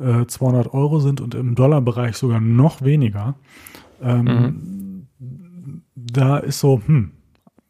äh, 0.00 0.26
200 0.26 0.74
Euro 0.74 0.98
sind 0.98 1.20
und 1.20 1.36
im 1.36 1.54
Dollarbereich 1.54 2.16
sogar 2.16 2.40
noch 2.40 2.82
weniger. 2.82 3.36
Ähm, 4.02 5.06
mhm. 5.18 5.82
Da 5.94 6.38
ist 6.38 6.58
so, 6.58 6.82
hm, 6.84 7.12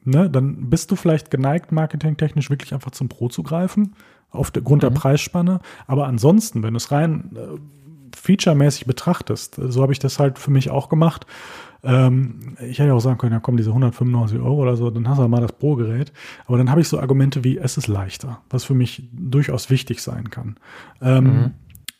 ne, 0.05 0.31
dann 0.31 0.71
bist 0.71 0.91
du 0.91 0.97
vielleicht 0.97 1.31
geneigt, 1.31 1.71
marketingtechnisch 1.71 2.49
wirklich 2.49 2.73
einfach 2.73 2.93
zum 2.93 3.11
Pro 3.11 3.29
zu 3.29 3.43
greifen, 3.43 3.95
aufgrund 4.33 4.83
mhm. 4.83 4.89
der 4.89 4.91
Preisspanne. 4.91 5.61
Aber 5.87 6.07
ansonsten, 6.07 6.63
wenn 6.63 6.75
du 6.75 6.79
es 6.79 6.91
rein 6.91 7.31
äh, 7.35 7.59
featuremäßig 8.17 8.87
betrachtest, 8.87 9.57
so 9.57 9.83
habe 9.83 9.93
ich 9.93 9.99
das 9.99 10.19
halt 10.19 10.39
für 10.39 10.51
mich 10.51 10.71
auch 10.71 10.89
gemacht. 10.89 11.27
Ähm, 11.85 12.57
ich 12.61 12.79
hätte 12.79 12.95
auch 12.95 13.01
sagen 13.01 13.19
können, 13.19 13.33
ja 13.33 13.41
komm, 13.41 13.57
diese 13.57 13.71
195 13.71 14.39
Euro 14.39 14.63
oder 14.63 14.77
so, 14.77 14.91
dann 14.91 15.09
hast 15.09 15.19
du 15.19 15.27
mal 15.29 15.41
das 15.41 15.53
Pro-Gerät. 15.53 16.13
Aber 16.47 16.59
dann 16.59 16.71
habe 16.71 16.81
ich 16.81 16.89
so 16.89 17.01
Argumente 17.01 17.45
wie, 17.45 17.59
es 17.59 17.77
ist 17.77 17.89
leichter, 17.89 18.41
was 18.51 18.65
für 18.65 18.75
mich 18.75 19.09
durchaus 19.13 19.71
wichtig 19.71 20.01
sein 20.03 20.31
kann. 20.31 20.57
Ähm, 21.01 21.25
mhm. 21.25 21.51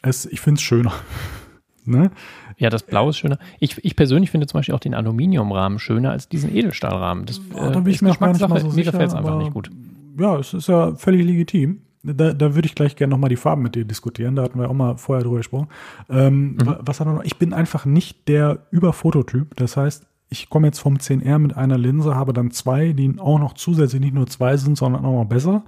es, 0.03 0.27
ich 0.27 0.41
finde 0.41 0.59
es 0.59 0.63
schöner. 0.63 0.93
ne? 1.85 2.11
Ja, 2.59 2.71
das 2.71 2.85
Blau 2.85 3.09
ist 3.09 3.19
schöner. 3.19 3.39
Ich, 3.59 3.85
ich 3.85 3.97
persönlich 3.97 4.31
finde 4.31 4.47
zum 4.47 4.59
Beispiel 4.59 4.75
auch 4.75 4.81
den 4.81 4.95
Aluminiumrahmen 4.95 5.81
schöner 5.81 6.13
als 6.13 6.29
diesen 6.29 6.55
Edelstahlrahmen. 6.55 7.27
Das, 7.27 7.41
oh, 7.55 7.71
da 7.71 7.81
bin 7.81 7.93
ich 7.93 8.03
mir 8.03 8.13
auch 8.13 8.21
gar 8.21 8.33
nicht 8.33 8.47
mal 8.47 8.61
so 8.61 8.69
Mir 8.69 8.85
gefällt 8.85 9.09
es 9.09 9.15
einfach 9.15 9.39
nicht 9.39 9.53
gut. 9.53 9.71
Ja, 10.17 10.39
es 10.39 10.55
ist 10.55 10.69
ja 10.69 10.95
völlig 10.95 11.25
legitim. 11.25 11.81
Da, 12.03 12.33
da 12.33 12.55
würde 12.55 12.67
ich 12.67 12.75
gleich 12.75 12.97
gerne 12.97 13.13
nochmal 13.13 13.31
die 13.31 13.37
Farben 13.37 13.63
mit 13.63 13.75
dir 13.75 13.85
diskutieren. 13.85 14.35
Da 14.35 14.43
hatten 14.43 14.59
wir 14.59 14.69
auch 14.69 14.75
mal 14.75 14.97
vorher 14.97 15.23
drüber 15.23 15.37
gesprochen. 15.39 15.69
Ähm, 16.11 16.55
mhm. 16.55 16.77
Was 16.81 17.01
hat 17.01 17.07
er 17.07 17.15
noch? 17.15 17.25
Ich 17.25 17.37
bin 17.37 17.53
einfach 17.53 17.85
nicht 17.85 18.29
der 18.29 18.67
Überfototyp. 18.71 19.55
Das 19.57 19.77
heißt, 19.77 20.07
ich 20.29 20.49
komme 20.49 20.67
jetzt 20.67 20.81
vom 20.81 20.97
10R 20.97 21.39
mit 21.39 21.57
einer 21.57 21.79
Linse, 21.79 22.15
habe 22.15 22.33
dann 22.33 22.51
zwei, 22.51 22.93
die 22.93 23.15
auch 23.19 23.39
noch 23.39 23.53
zusätzlich 23.53 24.01
nicht 24.01 24.15
nur 24.15 24.27
zwei 24.27 24.57
sind, 24.57 24.77
sondern 24.77 25.05
auch 25.05 25.23
noch 25.23 25.29
besser. 25.29 25.63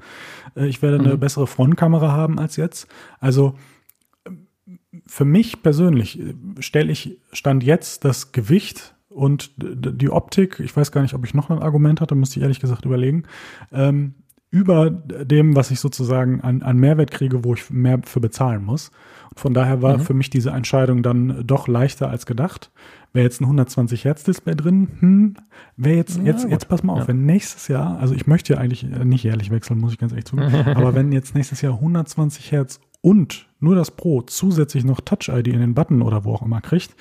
Äh, 0.57 0.67
ich 0.67 0.83
werde 0.83 0.99
eine 0.99 1.15
mhm. 1.15 1.21
bessere 1.21 1.47
Frontkamera 1.47 2.13
haben 2.13 2.39
als 2.39 2.57
jetzt. 2.57 2.89
Also 3.21 3.55
für 5.07 5.25
mich 5.25 5.63
persönlich 5.63 6.19
äh, 6.19 6.35
stelle 6.61 6.91
ich 6.91 7.19
Stand 7.33 7.63
jetzt 7.63 8.05
das 8.05 8.33
Gewicht 8.33 8.95
und 9.09 9.53
die 9.57 10.11
Optik, 10.11 10.59
ich 10.59 10.77
weiß 10.77 10.91
gar 10.91 11.03
nicht, 11.03 11.15
ob 11.15 11.25
ich 11.25 11.35
noch 11.35 11.51
ein 11.51 11.61
Argument 11.61 12.01
hatte, 12.01 12.17
müsste 12.17 12.41
ich 12.41 12.43
ehrlich 12.43 12.59
gesagt 12.59 12.85
überlegen, 12.85 13.25
ähm, 13.71 14.15
über 14.55 14.89
dem, 14.89 15.57
was 15.57 15.73
ich 15.73 15.81
sozusagen 15.81 16.41
an, 16.41 16.63
an 16.63 16.77
Mehrwert 16.77 17.11
kriege, 17.11 17.43
wo 17.43 17.55
ich 17.55 17.71
mehr 17.71 18.01
für 18.05 18.21
bezahlen 18.21 18.65
muss. 18.65 18.93
Und 19.31 19.41
von 19.41 19.53
daher 19.53 19.83
war 19.83 19.99
mhm. 19.99 20.03
für 20.03 20.15
mich 20.15 20.31
diese 20.31 20.51
Entscheidung 20.51 21.03
dann 21.03 21.43
doch 21.45 21.67
leichter 21.67 22.09
als 22.09 22.25
gedacht. 22.25 22.71
Wäre 23.13 23.25
jetzt 23.25 23.41
ein 23.41 23.47
120 23.47 24.05
Hertz 24.05 24.23
Display 24.23 24.55
drin, 24.55 24.89
hm, 25.01 25.35
wäre 25.77 25.97
jetzt, 25.97 26.19
ja, 26.19 26.25
jetzt, 26.25 26.49
jetzt 26.49 26.69
pass 26.69 26.85
mal 26.85 26.93
auf, 26.93 27.01
ja. 27.01 27.09
wenn 27.09 27.27
nächstes 27.27 27.67
Jahr, 27.67 27.99
also 27.99 28.15
ich 28.15 28.29
möchte 28.29 28.53
ja 28.53 28.61
eigentlich 28.61 28.85
nicht 28.85 29.25
jährlich 29.25 29.51
wechseln, 29.51 29.81
muss 29.81 29.93
ich 29.93 29.99
ganz 29.99 30.13
ehrlich 30.13 30.25
zugeben, 30.25 30.55
aber 30.77 30.95
wenn 30.95 31.11
jetzt 31.11 31.35
nächstes 31.35 31.61
Jahr 31.61 31.75
120 31.75 32.53
Hertz 32.53 32.81
und 33.01 33.49
nur 33.59 33.75
das 33.75 33.91
Pro 33.91 34.23
zusätzlich 34.23 34.85
noch 34.85 35.01
Touch 35.01 35.29
ID 35.29 35.49
in 35.49 35.61
den 35.61 35.75
Button 35.75 36.01
oder 36.01 36.25
wo 36.25 36.33
auch 36.33 36.43
immer 36.43 36.61
kriegt, 36.61 36.95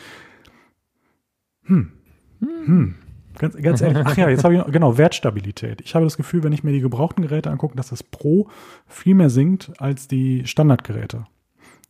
hm, 1.66 1.92
hm, 2.40 2.66
hm 2.66 2.96
Ganz, 3.38 3.56
ganz 3.62 3.82
ehrlich. 3.82 4.04
Ach 4.06 4.18
ja, 4.18 4.30
jetzt 4.30 4.44
habe 4.44 4.54
ich 4.54 4.60
noch, 4.60 4.72
genau, 4.72 4.98
Wertstabilität. 4.98 5.82
Ich 5.82 5.96
habe 5.96 6.06
das 6.06 6.18
Gefühl, 6.18 6.44
wenn 6.44 6.54
ich 6.54 6.64
mir 6.64 6.72
die 6.72 6.82
gebrauchten 6.82 7.22
Geräte 7.22 7.50
angucke, 7.50 7.76
dass 7.76 7.90
das 7.90 8.04
Pro 8.04 8.48
viel 8.88 9.16
mehr 9.16 9.30
sinkt 9.30 9.72
als 9.80 10.08
die 10.08 10.46
Standardgeräte 10.46 11.26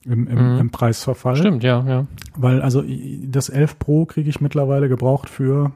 im, 0.06 0.28
im, 0.28 0.54
mhm. 0.54 0.60
im 0.60 0.70
Preisverfall. 0.72 1.36
Stimmt, 1.36 1.64
ja, 1.64 1.84
ja. 1.88 2.08
Weil 2.36 2.62
also 2.62 2.84
das 3.26 3.50
11 3.50 3.80
Pro 3.80 4.06
kriege 4.06 4.30
ich 4.30 4.41
mittlerweile 4.41 4.89
gebraucht 4.89 5.30
für 5.30 5.72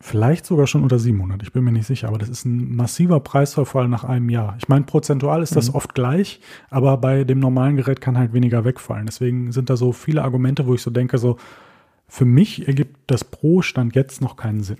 vielleicht 0.00 0.44
sogar 0.44 0.66
schon 0.66 0.82
unter 0.82 0.98
700. 0.98 1.42
Ich 1.42 1.52
bin 1.52 1.64
mir 1.64 1.72
nicht 1.72 1.86
sicher, 1.86 2.08
aber 2.08 2.18
das 2.18 2.28
ist 2.28 2.44
ein 2.44 2.76
massiver 2.76 3.20
Preisverfall 3.20 3.88
nach 3.88 4.04
einem 4.04 4.28
Jahr. 4.28 4.54
Ich 4.58 4.68
meine, 4.68 4.84
prozentual 4.84 5.42
ist 5.42 5.56
das 5.56 5.70
mhm. 5.70 5.76
oft 5.76 5.94
gleich, 5.94 6.40
aber 6.68 6.98
bei 6.98 7.24
dem 7.24 7.40
normalen 7.40 7.76
Gerät 7.76 8.02
kann 8.02 8.18
halt 8.18 8.34
weniger 8.34 8.66
wegfallen. 8.66 9.06
Deswegen 9.06 9.50
sind 9.52 9.70
da 9.70 9.76
so 9.76 9.92
viele 9.92 10.22
Argumente, 10.22 10.66
wo 10.66 10.74
ich 10.74 10.82
so 10.82 10.90
denke, 10.90 11.16
so, 11.16 11.38
für 12.06 12.24
mich 12.24 12.68
ergibt 12.68 12.96
das 13.06 13.24
Pro 13.24 13.62
Stand 13.62 13.94
jetzt 13.94 14.20
noch 14.20 14.36
keinen 14.36 14.62
Sinn. 14.62 14.78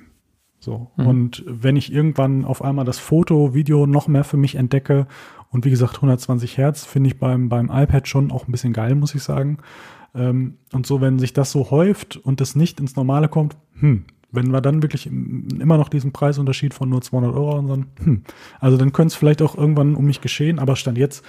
So. 0.60 0.90
Mhm. 0.96 1.06
Und 1.06 1.44
wenn 1.46 1.76
ich 1.76 1.92
irgendwann 1.92 2.44
auf 2.44 2.62
einmal 2.62 2.84
das 2.84 2.98
Foto, 2.98 3.54
Video 3.54 3.86
noch 3.86 4.08
mehr 4.08 4.24
für 4.24 4.36
mich 4.38 4.54
entdecke 4.54 5.06
und 5.50 5.64
wie 5.64 5.70
gesagt 5.70 5.96
120 5.96 6.56
Hertz 6.56 6.84
finde 6.84 7.08
ich 7.08 7.18
beim, 7.18 7.48
beim 7.48 7.70
iPad 7.70 8.08
schon 8.08 8.32
auch 8.32 8.48
ein 8.48 8.52
bisschen 8.52 8.72
geil, 8.72 8.94
muss 8.94 9.14
ich 9.14 9.22
sagen. 9.22 9.58
Ähm, 10.14 10.58
und 10.72 10.86
so, 10.86 11.00
wenn 11.00 11.18
sich 11.18 11.32
das 11.32 11.52
so 11.52 11.70
häuft 11.70 12.16
und 12.16 12.40
das 12.40 12.56
nicht 12.56 12.80
ins 12.80 12.96
Normale 12.96 13.28
kommt, 13.28 13.56
hm, 13.78 14.04
wenn 14.32 14.50
wir 14.50 14.60
dann 14.60 14.82
wirklich 14.82 15.06
immer 15.06 15.76
noch 15.76 15.88
diesen 15.88 16.12
Preisunterschied 16.12 16.74
von 16.74 16.88
nur 16.88 17.02
200 17.02 17.34
Euro 17.34 17.56
haben, 17.56 17.68
dann, 17.68 17.86
hm, 18.02 18.22
also 18.58 18.76
dann 18.76 18.92
könnte 18.92 19.12
es 19.12 19.14
vielleicht 19.14 19.42
auch 19.42 19.56
irgendwann 19.56 19.94
um 19.94 20.06
mich 20.06 20.20
geschehen, 20.20 20.58
aber 20.58 20.76
Stand 20.76 20.98
jetzt 20.98 21.24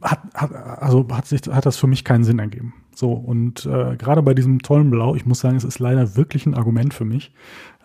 hat, 0.00 0.20
hat, 0.34 0.52
also 0.54 1.06
hat, 1.12 1.26
sich, 1.26 1.42
hat 1.50 1.66
das 1.66 1.76
für 1.76 1.86
mich 1.86 2.04
keinen 2.04 2.24
Sinn 2.24 2.38
ergeben. 2.38 2.74
So, 2.94 3.12
und 3.12 3.64
äh, 3.66 3.96
gerade 3.96 4.22
bei 4.22 4.34
diesem 4.34 4.60
tollen 4.60 4.90
Blau, 4.90 5.14
ich 5.14 5.24
muss 5.24 5.40
sagen, 5.40 5.56
es 5.56 5.64
ist 5.64 5.78
leider 5.78 6.16
wirklich 6.16 6.46
ein 6.46 6.54
Argument 6.54 6.92
für 6.92 7.04
mich. 7.04 7.32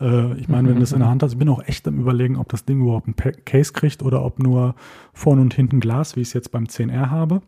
Äh, 0.01 0.34
ich 0.38 0.49
meine, 0.49 0.70
wenn 0.70 0.78
du 0.78 0.84
es 0.84 0.91
in 0.91 0.99
der 0.99 1.10
Hand 1.10 1.24
hast, 1.24 1.34
ich 1.34 1.38
bin 1.38 1.49
auch 1.49 1.64
echt 1.66 1.88
am 1.88 1.99
überlegen, 1.99 2.36
ob 2.36 2.49
das 2.49 2.66
Ding 2.66 2.82
überhaupt 2.82 3.08
ein 3.08 3.16
Case 3.45 3.72
kriegt 3.72 4.03
oder 4.03 4.24
ob 4.24 4.39
nur 4.39 4.76
vorne 5.14 5.41
und 5.41 5.53
hinten 5.53 5.80
Glas, 5.80 6.16
wie 6.16 6.22
ich 6.22 6.30
es 6.30 6.34
jetzt 6.34 6.51
beim 6.51 6.66
10R 6.66 7.10
habe. 7.10 7.41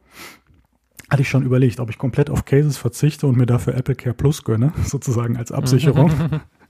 Hatte 1.10 1.22
ich 1.22 1.30
schon 1.30 1.43
überlegt, 1.43 1.80
ob 1.80 1.89
ich 1.89 1.97
komplett 1.97 2.30
auf 2.30 2.45
Cases 2.45 2.78
verzichte 2.78 3.28
und 3.28 3.38
mir 3.38 3.45
dafür 3.45 3.76
Apple 3.76 3.95
Care 3.95 4.16
Plus 4.16 4.43
gönne, 4.43 4.72
sozusagen 4.84 5.36
als 5.38 5.51
Absicherung. 5.51 6.12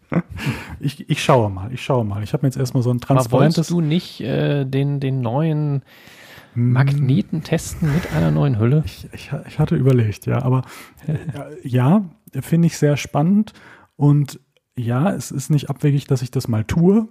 ich, 0.79 1.09
ich 1.09 1.23
schaue 1.23 1.51
mal, 1.51 1.71
ich 1.71 1.83
schaue 1.83 2.03
mal. 2.03 2.23
Ich 2.23 2.33
habe 2.33 2.43
mir 2.43 2.47
jetzt 2.47 2.57
erstmal 2.57 2.81
so 2.81 2.89
ein 2.89 2.99
transparentes. 2.99 3.29
Aber 3.29 3.39
wolltest 3.39 3.69
du 3.69 3.81
nicht 3.81 4.21
äh, 4.21 4.65
den, 4.65 4.99
den 4.99 5.21
neuen 5.21 5.83
Magneten 6.55 7.43
testen 7.43 7.93
mit 7.93 8.11
einer 8.13 8.31
neuen 8.31 8.59
Hülle? 8.59 8.83
Ich, 8.85 9.07
ich, 9.13 9.31
ich 9.47 9.59
hatte 9.59 9.75
überlegt, 9.75 10.25
ja, 10.25 10.41
aber 10.41 10.63
äh, 11.07 11.17
ja, 11.67 12.09
finde 12.41 12.67
ich 12.67 12.77
sehr 12.77 12.97
spannend 12.97 13.53
und 13.95 14.39
ja, 14.75 15.11
es 15.11 15.31
ist 15.31 15.49
nicht 15.49 15.69
abwegig, 15.69 16.07
dass 16.07 16.21
ich 16.21 16.31
das 16.31 16.47
mal 16.47 16.63
tue. 16.63 17.07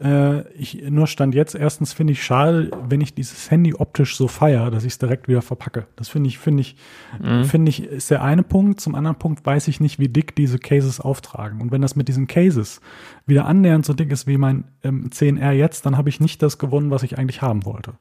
Äh, 0.00 0.48
ich, 0.52 0.82
nur 0.88 1.06
stand 1.06 1.34
jetzt, 1.34 1.54
erstens 1.54 1.92
finde 1.92 2.12
ich 2.14 2.22
schade, 2.22 2.70
wenn 2.88 3.00
ich 3.00 3.14
dieses 3.14 3.50
Handy 3.50 3.74
optisch 3.74 4.16
so 4.16 4.28
feiere, 4.28 4.70
dass 4.70 4.84
ich 4.84 4.92
es 4.92 4.98
direkt 4.98 5.28
wieder 5.28 5.42
verpacke. 5.42 5.86
Das 5.96 6.08
finde 6.08 6.28
ich, 6.28 6.38
finde 6.38 6.62
ich, 6.62 6.76
mhm. 7.20 7.44
finde 7.44 7.68
ich, 7.68 7.84
ist 7.84 8.10
der 8.10 8.22
eine 8.22 8.42
Punkt. 8.42 8.80
Zum 8.80 8.94
anderen 8.94 9.18
Punkt 9.18 9.44
weiß 9.44 9.68
ich 9.68 9.80
nicht, 9.80 9.98
wie 9.98 10.08
dick 10.08 10.34
diese 10.36 10.58
Cases 10.58 11.00
auftragen. 11.00 11.60
Und 11.60 11.70
wenn 11.70 11.82
das 11.82 11.96
mit 11.96 12.08
diesen 12.08 12.28
Cases 12.28 12.80
wieder 13.26 13.44
annähernd 13.44 13.84
so 13.84 13.92
dick 13.92 14.10
ist 14.10 14.26
wie 14.26 14.38
mein 14.38 14.64
ähm, 14.82 15.10
10R 15.10 15.52
jetzt, 15.52 15.84
dann 15.84 15.98
habe 15.98 16.08
ich 16.08 16.20
nicht 16.20 16.42
das 16.42 16.58
gewonnen, 16.58 16.90
was 16.90 17.02
ich 17.02 17.18
eigentlich 17.18 17.42
haben 17.42 17.66
wollte. 17.66 17.94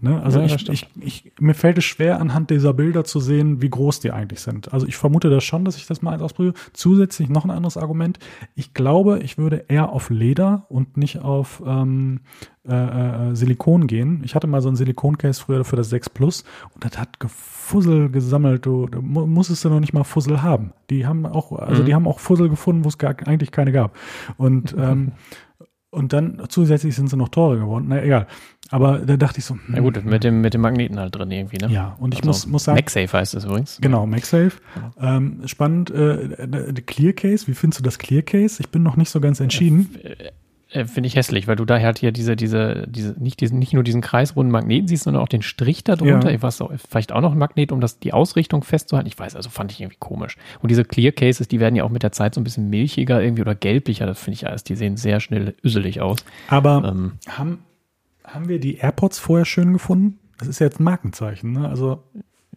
Ne? 0.00 0.22
Also 0.22 0.40
Ja, 0.40 0.44
ich, 0.46 0.68
ich, 0.68 0.86
ich, 1.00 1.32
mir 1.40 1.54
fällt 1.54 1.78
es 1.78 1.84
schwer, 1.84 2.20
anhand 2.20 2.50
dieser 2.50 2.74
Bilder 2.74 3.04
zu 3.04 3.18
sehen, 3.18 3.62
wie 3.62 3.70
groß 3.70 4.00
die 4.00 4.10
eigentlich 4.12 4.40
sind. 4.40 4.72
Also 4.72 4.86
ich 4.86 4.96
vermute 4.96 5.30
das 5.30 5.42
schon, 5.44 5.64
dass 5.64 5.76
ich 5.76 5.86
das 5.86 6.02
mal 6.02 6.12
eins 6.12 6.22
ausprobiere. 6.22 6.54
Zusätzlich 6.74 7.28
noch 7.30 7.44
ein 7.44 7.50
anderes 7.50 7.76
Argument. 7.78 8.18
Ich 8.54 8.74
glaube, 8.74 9.20
ich 9.20 9.38
würde 9.38 9.64
eher 9.68 9.90
auf 9.90 10.10
Leder 10.10 10.66
und 10.68 10.96
nicht 10.98 11.20
auf 11.20 11.62
ähm, 11.66 12.20
äh, 12.68 13.30
äh, 13.30 13.34
Silikon 13.34 13.86
gehen. 13.86 14.20
Ich 14.24 14.34
hatte 14.34 14.46
mal 14.46 14.60
so 14.60 14.68
ein 14.68 14.76
Silikoncase 14.76 15.40
früher 15.40 15.64
für 15.64 15.76
das 15.76 15.88
6 15.88 16.10
Plus 16.10 16.44
und 16.74 16.84
das 16.84 16.98
hat 16.98 17.18
Gefussel 17.18 18.10
gesammelt. 18.10 18.66
Du, 18.66 18.86
du 18.88 19.00
mu- 19.00 19.26
musstest 19.26 19.64
du 19.64 19.70
noch 19.70 19.80
nicht 19.80 19.94
mal 19.94 20.04
Fussel 20.04 20.42
haben. 20.42 20.72
Die 20.90 21.06
haben 21.06 21.24
auch, 21.26 21.52
also 21.52 21.82
Mhm. 21.82 21.86
die 21.86 21.94
haben 21.94 22.06
auch 22.06 22.18
Fussel 22.20 22.48
gefunden, 22.50 22.84
wo 22.84 22.88
es 22.88 22.98
gar 22.98 23.14
eigentlich 23.26 23.50
keine 23.50 23.72
gab. 23.72 23.96
Und 24.36 24.74
ähm, 24.78 25.12
und 25.96 26.12
dann 26.12 26.42
zusätzlich 26.48 26.94
sind 26.94 27.08
sie 27.10 27.16
noch 27.16 27.30
teurer 27.30 27.56
geworden. 27.56 27.86
Na 27.88 28.02
egal. 28.02 28.26
Aber 28.70 28.98
da 28.98 29.16
dachte 29.16 29.38
ich 29.38 29.44
so, 29.44 29.54
hm, 29.54 29.74
Ja 29.74 29.80
gut, 29.80 30.04
mit 30.04 30.24
dem, 30.24 30.40
mit 30.40 30.52
dem 30.52 30.60
Magneten 30.60 30.98
halt 30.98 31.14
drin 31.14 31.30
irgendwie, 31.30 31.56
ne? 31.58 31.68
ja, 31.72 31.96
und 32.00 32.12
ich 32.14 32.20
Also, 32.20 32.28
muss, 32.28 32.46
muss 32.46 32.64
sagen, 32.64 32.76
MagSafe 32.76 33.12
heißt 33.16 33.34
es 33.34 33.44
übrigens. 33.44 33.78
genau, 33.80 34.06
MagSafe. 34.06 34.52
Ähm, 35.00 35.42
spannend, 35.46 35.90
äh, 35.90 36.72
Clear 36.84 37.12
Case, 37.12 37.46
wie 37.46 37.54
findest 37.54 37.80
du 37.80 37.84
das 37.84 37.98
Clear 37.98 38.22
Case? 38.22 38.56
Ich 38.60 38.68
bin 38.70 38.82
noch 38.82 38.96
nicht 38.96 39.10
so 39.10 39.20
ganz 39.20 39.38
entschieden. 39.40 39.94
Äh, 40.02 40.30
Finde 40.84 41.06
ich 41.06 41.16
hässlich, 41.16 41.48
weil 41.48 41.56
du 41.56 41.64
da 41.64 41.78
halt 41.80 41.98
hier 41.98 42.12
diese, 42.12 42.36
diese, 42.36 42.86
diese, 42.88 43.14
nicht 43.18 43.40
diesen, 43.40 43.58
nicht 43.58 43.72
nur 43.72 43.82
diesen 43.82 44.00
kreisrunden 44.02 44.50
Magneten 44.52 44.88
siehst, 44.88 45.04
sondern 45.04 45.22
auch 45.22 45.28
den 45.28 45.42
Strich 45.42 45.82
da 45.84 45.96
drunter. 45.96 46.28
Ja. 46.28 46.34
Ich 46.36 46.42
weiß 46.42 46.60
auch, 46.60 46.70
vielleicht 46.88 47.12
auch 47.12 47.20
noch 47.20 47.32
ein 47.32 47.38
Magnet, 47.38 47.72
um 47.72 47.80
das, 47.80 47.98
die 47.98 48.12
Ausrichtung 48.12 48.62
festzuhalten. 48.64 49.08
Ich 49.08 49.18
weiß, 49.18 49.36
also 49.36 49.48
fand 49.48 49.72
ich 49.72 49.80
irgendwie 49.80 49.96
komisch. 49.98 50.36
Und 50.60 50.70
diese 50.70 50.84
Clear 50.84 51.12
Cases, 51.12 51.48
die 51.48 51.60
werden 51.60 51.76
ja 51.76 51.84
auch 51.84 51.90
mit 51.90 52.02
der 52.02 52.12
Zeit 52.12 52.34
so 52.34 52.40
ein 52.40 52.44
bisschen 52.44 52.68
milchiger 52.68 53.22
irgendwie 53.22 53.42
oder 53.42 53.54
gelblicher. 53.54 54.06
Das 54.06 54.18
finde 54.18 54.34
ich 54.34 54.46
alles. 54.46 54.64
Die 54.64 54.74
sehen 54.76 54.96
sehr 54.96 55.20
schnell 55.20 55.54
üsselig 55.64 56.00
aus. 56.00 56.18
Aber 56.48 56.82
Ähm, 56.86 57.12
haben, 57.28 57.58
haben 58.24 58.48
wir 58.48 58.58
die 58.60 58.76
AirPods 58.76 59.18
vorher 59.18 59.44
schön 59.46 59.72
gefunden? 59.72 60.18
Das 60.38 60.48
ist 60.48 60.58
ja 60.58 60.66
jetzt 60.66 60.80
ein 60.80 60.84
Markenzeichen, 60.84 61.52
ne? 61.52 61.68
Also, 61.68 62.02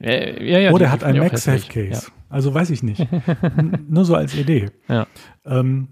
äh, 0.01 0.45
ja, 0.49 0.59
ja, 0.59 0.71
oder 0.71 0.85
die- 0.87 0.91
hat 0.91 1.03
ein 1.03 1.17
MagSafe. 1.17 1.67
Case. 1.69 2.07
Also 2.29 2.53
weiß 2.53 2.69
ich 2.71 2.83
nicht. 2.83 3.07
Nur 3.89 4.05
so 4.05 4.15
als 4.15 4.35
Idee. 4.35 4.67
Ja. 4.87 5.07
ja. 5.45 5.59
Ähm, 5.59 5.87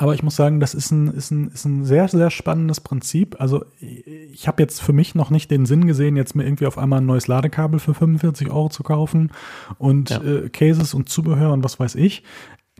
aber 0.00 0.14
ich 0.14 0.22
muss 0.22 0.36
sagen, 0.36 0.60
das 0.60 0.74
ist 0.74 0.92
ein, 0.92 1.08
ist, 1.08 1.32
ein, 1.32 1.48
ist 1.48 1.64
ein 1.64 1.84
sehr, 1.84 2.06
sehr 2.06 2.30
spannendes 2.30 2.80
Prinzip. 2.80 3.40
Also 3.40 3.64
ich 3.80 4.46
habe 4.46 4.62
jetzt 4.62 4.80
für 4.80 4.92
mich 4.92 5.16
noch 5.16 5.30
nicht 5.30 5.50
den 5.50 5.66
Sinn 5.66 5.86
gesehen, 5.88 6.16
jetzt 6.16 6.36
mir 6.36 6.44
irgendwie 6.44 6.66
auf 6.66 6.78
einmal 6.78 7.00
ein 7.00 7.06
neues 7.06 7.26
Ladekabel 7.26 7.80
für 7.80 7.94
45 7.94 8.48
Euro 8.50 8.68
zu 8.68 8.84
kaufen 8.84 9.32
und 9.78 10.10
Ja. 10.10 10.22
äh, 10.22 10.48
Cases 10.50 10.94
und 10.94 11.08
Zubehör 11.08 11.52
und 11.52 11.64
was 11.64 11.80
weiß 11.80 11.96
ich. 11.96 12.22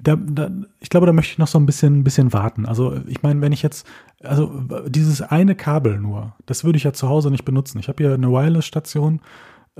Da, 0.00 0.14
da, 0.14 0.48
ich 0.78 0.90
glaube, 0.90 1.06
da 1.06 1.12
möchte 1.12 1.32
ich 1.32 1.38
noch 1.38 1.48
so 1.48 1.58
ein 1.58 1.66
bisschen, 1.66 2.04
bisschen 2.04 2.32
warten. 2.32 2.66
Also 2.66 3.00
ich 3.08 3.22
meine, 3.24 3.40
wenn 3.40 3.50
ich 3.50 3.62
jetzt, 3.62 3.84
also 4.22 4.52
dieses 4.86 5.20
eine 5.20 5.56
Kabel 5.56 5.98
nur, 5.98 6.36
das 6.46 6.62
würde 6.62 6.76
ich 6.76 6.84
ja 6.84 6.92
zu 6.92 7.08
Hause 7.08 7.32
nicht 7.32 7.44
benutzen. 7.44 7.80
Ich 7.80 7.88
habe 7.88 8.00
hier 8.04 8.14
eine 8.14 8.30
Wireless-Station 8.30 9.20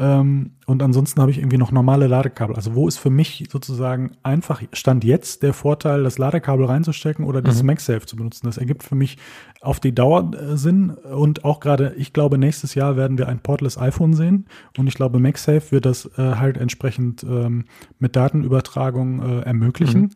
und 0.01 0.83
ansonsten 0.83 1.21
habe 1.21 1.33
ich 1.33 1.39
irgendwie 1.39 1.59
noch 1.59 1.73
normale 1.73 2.07
Ladekabel. 2.07 2.55
Also 2.55 2.77
wo 2.77 2.87
ist 2.87 2.99
für 2.99 3.11
mich 3.11 3.49
sozusagen 3.51 4.13
einfach 4.23 4.63
Stand 4.73 5.03
jetzt 5.03 5.43
der 5.43 5.53
Vorteil, 5.53 6.05
das 6.05 6.19
Ladekabel 6.19 6.67
reinzustecken 6.67 7.25
oder 7.25 7.43
das 7.43 7.65
MagSafe 7.65 8.07
zu 8.07 8.15
benutzen? 8.15 8.47
Das 8.47 8.59
ergibt 8.59 8.85
für 8.85 8.95
mich 8.95 9.19
auf 9.61 9.81
die 9.81 9.93
Dauer 9.93 10.31
äh, 10.35 10.57
Sinn 10.57 10.91
und 10.91 11.45
auch 11.45 11.59
gerade, 11.59 11.95
ich 11.97 12.13
glaube, 12.13 12.39
nächstes 12.39 12.77
Jahr 12.77 12.97
werden 12.97 13.19
wir 13.19 13.29
ein 13.29 13.41
portless 13.41 13.77
iPhone 13.77 14.15
sehen 14.15 14.47
und 14.77 14.87
ich 14.87 14.95
glaube, 14.95 15.19
MagSafe 15.19 15.73
wird 15.73 15.85
das 15.85 16.07
äh, 16.17 16.37
halt 16.37 16.59
entsprechend 16.59 17.25
ähm, 17.25 17.65
mit 17.99 18.15
Datenübertragung 18.15 19.21
äh, 19.21 19.41
ermöglichen. 19.41 20.15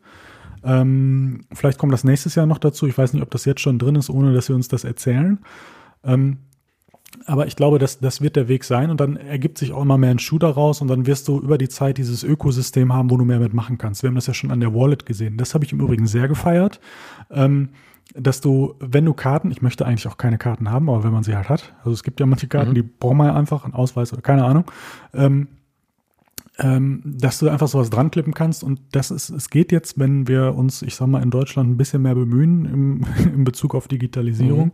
Ähm, 0.63 1.41
vielleicht 1.51 1.77
kommt 1.77 1.91
das 1.91 2.05
nächstes 2.05 2.35
Jahr 2.35 2.45
noch 2.45 2.57
dazu. 2.57 2.87
Ich 2.87 2.97
weiß 2.97 3.11
nicht, 3.11 3.21
ob 3.21 3.31
das 3.31 3.43
jetzt 3.43 3.59
schon 3.59 3.79
drin 3.79 3.95
ist, 3.95 4.09
ohne 4.09 4.33
dass 4.33 4.45
sie 4.45 4.53
uns 4.53 4.69
das 4.69 4.85
erzählen. 4.85 5.39
Ähm, 6.05 6.37
aber 7.25 7.47
ich 7.47 7.55
glaube, 7.55 7.79
das, 7.79 7.99
das 7.99 8.21
wird 8.21 8.35
der 8.35 8.47
Weg 8.47 8.63
sein 8.63 8.89
und 8.89 8.99
dann 8.99 9.15
ergibt 9.17 9.57
sich 9.57 9.71
auch 9.71 9.81
immer 9.81 9.97
mehr 9.97 10.11
ein 10.11 10.19
Schuh 10.19 10.39
daraus 10.39 10.81
und 10.81 10.87
dann 10.87 11.05
wirst 11.05 11.27
du 11.27 11.39
über 11.39 11.57
die 11.57 11.69
Zeit 11.69 11.97
dieses 11.97 12.23
Ökosystem 12.23 12.93
haben, 12.93 13.09
wo 13.09 13.17
du 13.17 13.25
mehr 13.25 13.39
mitmachen 13.39 13.77
kannst. 13.77 14.03
Wir 14.03 14.09
haben 14.09 14.15
das 14.15 14.27
ja 14.27 14.33
schon 14.33 14.51
an 14.51 14.59
der 14.59 14.73
Wallet 14.73 15.05
gesehen. 15.05 15.37
Das 15.37 15.53
habe 15.53 15.63
ich 15.65 15.71
im 15.71 15.79
Übrigen 15.79 16.07
sehr 16.07 16.27
gefeiert, 16.27 16.79
ähm, 17.31 17.69
dass 18.15 18.41
du, 18.41 18.75
wenn 18.79 19.05
du 19.05 19.13
Karten, 19.13 19.51
ich 19.51 19.61
möchte 19.61 19.85
eigentlich 19.85 20.07
auch 20.07 20.17
keine 20.17 20.37
Karten 20.37 20.69
haben, 20.69 20.89
aber 20.89 21.03
wenn 21.03 21.13
man 21.13 21.23
sie 21.23 21.35
halt 21.35 21.49
hat, 21.49 21.73
also 21.79 21.91
es 21.91 22.03
gibt 22.03 22.19
ja 22.19 22.25
manche 22.25 22.47
Karten, 22.47 22.71
Mhm. 22.71 22.75
die 22.75 22.83
brauchen 22.83 23.17
wir 23.17 23.27
ja 23.27 23.35
einfach, 23.35 23.63
einen 23.63 23.73
Ausweis 23.73 24.11
oder 24.11 24.21
keine 24.21 24.43
Ahnung, 24.43 24.65
ähm, 25.13 25.47
ähm, 26.59 27.01
dass 27.03 27.39
du 27.39 27.49
einfach 27.49 27.67
sowas 27.67 27.89
dran 27.89 28.11
klippen 28.11 28.33
kannst 28.33 28.63
und 28.63 28.79
das 28.91 29.09
ist, 29.09 29.29
es 29.29 29.49
geht 29.49 29.71
jetzt, 29.71 29.97
wenn 29.97 30.27
wir 30.27 30.53
uns, 30.55 30.83
ich 30.83 30.95
sag 30.95 31.07
mal, 31.07 31.23
in 31.23 31.31
Deutschland 31.31 31.69
ein 31.71 31.77
bisschen 31.77 32.03
mehr 32.03 32.13
bemühen 32.13 32.65
im, 32.65 33.05
in 33.33 33.43
Bezug 33.43 33.73
auf 33.73 33.87
Digitalisierung. 33.87 34.71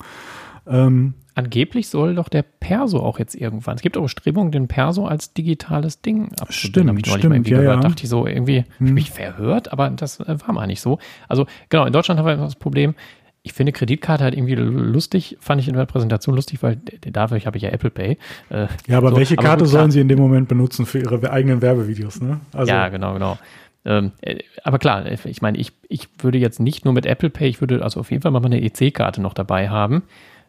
Ähm, 0.69 1.13
Angeblich 1.35 1.87
soll 1.87 2.15
doch 2.15 2.27
der 2.27 2.41
Perso 2.43 2.99
auch 2.99 3.17
jetzt 3.17 3.33
irgendwann. 3.33 3.75
Es 3.77 3.81
gibt 3.81 3.95
auch 3.95 4.01
Bestrebungen, 4.01 4.51
den 4.51 4.67
Perso 4.67 5.05
als 5.05 5.33
digitales 5.33 6.01
Ding 6.01 6.33
abzubilden. 6.37 6.97
Stimmt, 6.99 7.07
stimmt, 7.07 7.23
mal 7.29 7.35
irgendwie 7.35 7.51
ja, 7.51 7.57
gehört. 7.59 7.75
ja. 7.83 7.89
Dachte 7.89 8.03
ich 8.03 8.09
so, 8.09 8.27
irgendwie 8.27 8.65
ich 8.79 8.79
mich 8.91 9.11
verhört, 9.11 9.71
aber 9.71 9.89
das 9.89 10.19
äh, 10.19 10.35
war 10.45 10.53
mal 10.53 10.67
nicht 10.67 10.81
so. 10.81 10.99
Also 11.29 11.45
genau, 11.69 11.85
in 11.85 11.93
Deutschland 11.93 12.19
haben 12.19 12.25
wir 12.27 12.35
das 12.35 12.55
Problem, 12.57 12.93
ich 13.41 13.53
finde 13.53 13.71
Kreditkarte 13.71 14.25
halt 14.25 14.35
irgendwie 14.35 14.55
lustig, 14.55 15.37
fand 15.39 15.61
ich 15.61 15.69
in 15.69 15.75
der 15.75 15.85
Präsentation 15.85 16.35
lustig, 16.35 16.61
weil 16.61 16.75
d- 16.75 17.09
dafür 17.09 17.39
habe 17.45 17.55
ich 17.55 17.63
ja 17.63 17.69
Apple 17.69 17.89
Pay. 17.89 18.17
Äh, 18.49 18.67
Ja, 18.87 18.97
aber 18.97 19.11
so, 19.11 19.15
welche 19.17 19.37
Karte 19.37 19.63
gut, 19.63 19.71
sollen 19.71 19.91
sie 19.91 20.01
in 20.01 20.09
dem 20.09 20.19
Moment 20.19 20.49
benutzen 20.49 20.85
für 20.85 20.99
ihre 20.99 21.31
eigenen 21.31 21.61
Werbevideos, 21.61 22.19
ne? 22.19 22.41
Also, 22.51 22.69
ja, 22.69 22.89
genau, 22.89 23.13
genau. 23.13 23.37
Ähm, 23.85 24.11
äh, 24.19 24.39
aber 24.65 24.77
klar, 24.77 25.05
äh, 25.05 25.17
ich 25.23 25.41
meine, 25.41 25.57
ich, 25.57 25.71
ich 25.87 26.09
würde 26.17 26.37
jetzt 26.37 26.59
nicht 26.59 26.83
nur 26.83 26.93
mit 26.93 27.05
Apple 27.05 27.29
Pay, 27.29 27.47
ich 27.47 27.61
würde 27.61 27.81
also 27.81 28.01
auf 28.01 28.11
jeden 28.11 28.23
Fall 28.23 28.31
mal 28.31 28.43
eine 28.43 28.61
EC-Karte 28.61 29.21
noch 29.21 29.33
dabei 29.33 29.69
haben. 29.69 30.03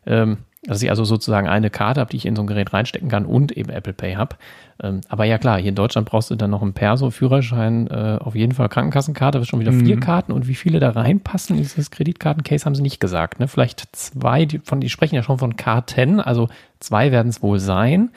Ähm, 0.07 0.39
dass 0.63 0.83
ich 0.83 0.91
also 0.91 1.05
sozusagen 1.05 1.49
eine 1.49 1.71
Karte 1.71 2.01
habe, 2.01 2.11
die 2.11 2.19
ich 2.19 2.27
in 2.27 2.37
so 2.37 2.43
ein 2.43 2.47
Gerät 2.47 2.75
reinstecken 2.75 3.09
kann 3.09 3.25
und 3.25 3.51
eben 3.53 3.71
Apple 3.71 3.95
Pay 3.95 4.17
habe. 4.17 4.37
Ähm, 4.83 5.01
aber 5.09 5.25
ja 5.25 5.39
klar, 5.39 5.59
hier 5.59 5.71
in 5.71 5.75
Deutschland 5.75 6.07
brauchst 6.07 6.31
du 6.31 6.35
dann 6.35 6.51
noch 6.51 6.61
einen 6.61 6.75
Perso, 6.75 7.11
Führerschein, 7.11 7.87
äh, 7.87 8.19
auf 8.21 8.35
jeden 8.35 8.53
Fall 8.53 8.69
Krankenkassenkarte, 8.69 9.39
das 9.39 9.47
ist 9.47 9.49
schon 9.51 9.61
wieder 9.61 9.73
vier 9.73 9.97
Mhm. 9.97 10.01
Karten 10.01 10.33
und 10.33 10.49
wie 10.49 10.55
viele 10.55 10.79
da 10.79 10.91
reinpassen 10.91 11.57
in 11.57 11.63
dieses 11.63 11.91
Kreditkartencase 11.91 12.67
haben 12.67 12.75
sie 12.75 12.83
nicht 12.83 13.01
gesagt. 13.01 13.41
Ne? 13.41 13.49
Vielleicht 13.49 13.89
zwei, 13.93 14.45
die, 14.45 14.59
von, 14.59 14.81
die 14.83 14.91
sprechen 14.91 15.15
ja 15.15 15.23
schon 15.23 15.39
von 15.39 15.57
Karten, 15.57 16.21
also 16.21 16.49
zwei 16.79 17.11
werden 17.11 17.29
es 17.29 17.43
wohl 17.43 17.59
sein. 17.59 18.11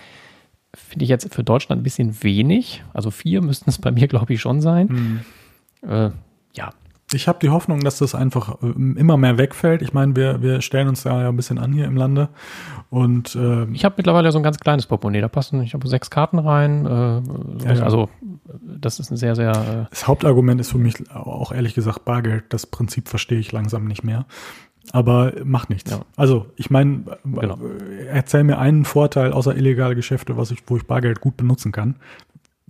Finde 0.73 1.03
ich 1.03 1.09
jetzt 1.09 1.33
für 1.33 1.43
Deutschland 1.45 1.79
ein 1.79 1.83
bisschen 1.83 2.23
wenig. 2.23 2.83
Also 2.93 3.09
vier 3.09 3.41
müssten 3.43 3.69
es 3.69 3.77
bei 3.77 3.91
mir, 3.91 4.09
glaube 4.09 4.33
ich, 4.33 4.41
schon 4.41 4.59
sein. 4.59 5.23
Mhm. 5.81 5.89
Äh, 5.89 6.09
ja, 6.55 6.71
Ich 7.13 7.27
habe 7.27 7.39
die 7.41 7.49
Hoffnung, 7.49 7.79
dass 7.81 7.97
das 7.97 8.15
einfach 8.15 8.61
äh, 8.61 8.67
immer 8.99 9.17
mehr 9.17 9.37
wegfällt. 9.37 9.81
Ich 9.81 9.93
meine, 9.93 10.15
wir, 10.15 10.41
wir 10.41 10.61
stellen 10.61 10.87
uns 10.87 11.03
da 11.03 11.21
ja 11.21 11.29
ein 11.29 11.35
bisschen 11.35 11.57
an 11.59 11.71
hier 11.73 11.85
im 11.85 11.95
Lande. 11.95 12.29
Und 12.89 13.35
äh, 13.35 13.65
ich 13.71 13.85
habe 13.85 13.95
mittlerweile 13.97 14.31
so 14.31 14.39
ein 14.39 14.43
ganz 14.43 14.59
kleines 14.59 14.85
Portemonnaie. 14.87 15.21
Da 15.21 15.27
passen, 15.27 15.61
ich 15.61 15.73
habe 15.73 15.87
sechs 15.87 16.09
Karten 16.09 16.39
rein. 16.39 16.85
Äh, 16.85 16.89
Ja, 17.65 17.73
ja. 17.73 17.83
Also 17.83 18.09
das 18.61 18.99
ist 18.99 19.11
ein 19.11 19.17
sehr, 19.17 19.35
sehr. 19.35 19.51
Äh, 19.51 19.85
das 19.89 20.07
Hauptargument 20.07 20.59
ist 20.61 20.71
für 20.71 20.77
mich 20.77 20.95
auch 21.11 21.51
ehrlich 21.51 21.73
gesagt 21.73 22.05
Bargeld. 22.05 22.45
Das 22.49 22.65
Prinzip 22.65 23.07
verstehe 23.09 23.39
ich 23.39 23.51
langsam 23.51 23.85
nicht 23.85 24.03
mehr. 24.03 24.25
Aber 24.91 25.31
macht 25.45 25.69
nichts. 25.69 25.91
Ja. 25.91 26.01
Also, 26.17 26.47
ich 26.57 26.69
meine, 26.69 27.03
Genau. 27.23 27.55
äh, 27.57 28.05
erzähl 28.07 28.43
mir 28.43 28.57
einen 28.59 28.83
Vorteil 28.83 29.31
außer 29.31 29.55
illegale 29.55 29.95
Geschäfte, 29.95 30.35
was 30.35 30.51
ich, 30.51 30.59
wo 30.67 30.75
ich 30.75 30.85
Bargeld 30.85 31.21
gut 31.21 31.37
benutzen 31.37 31.71
kann. 31.71 31.95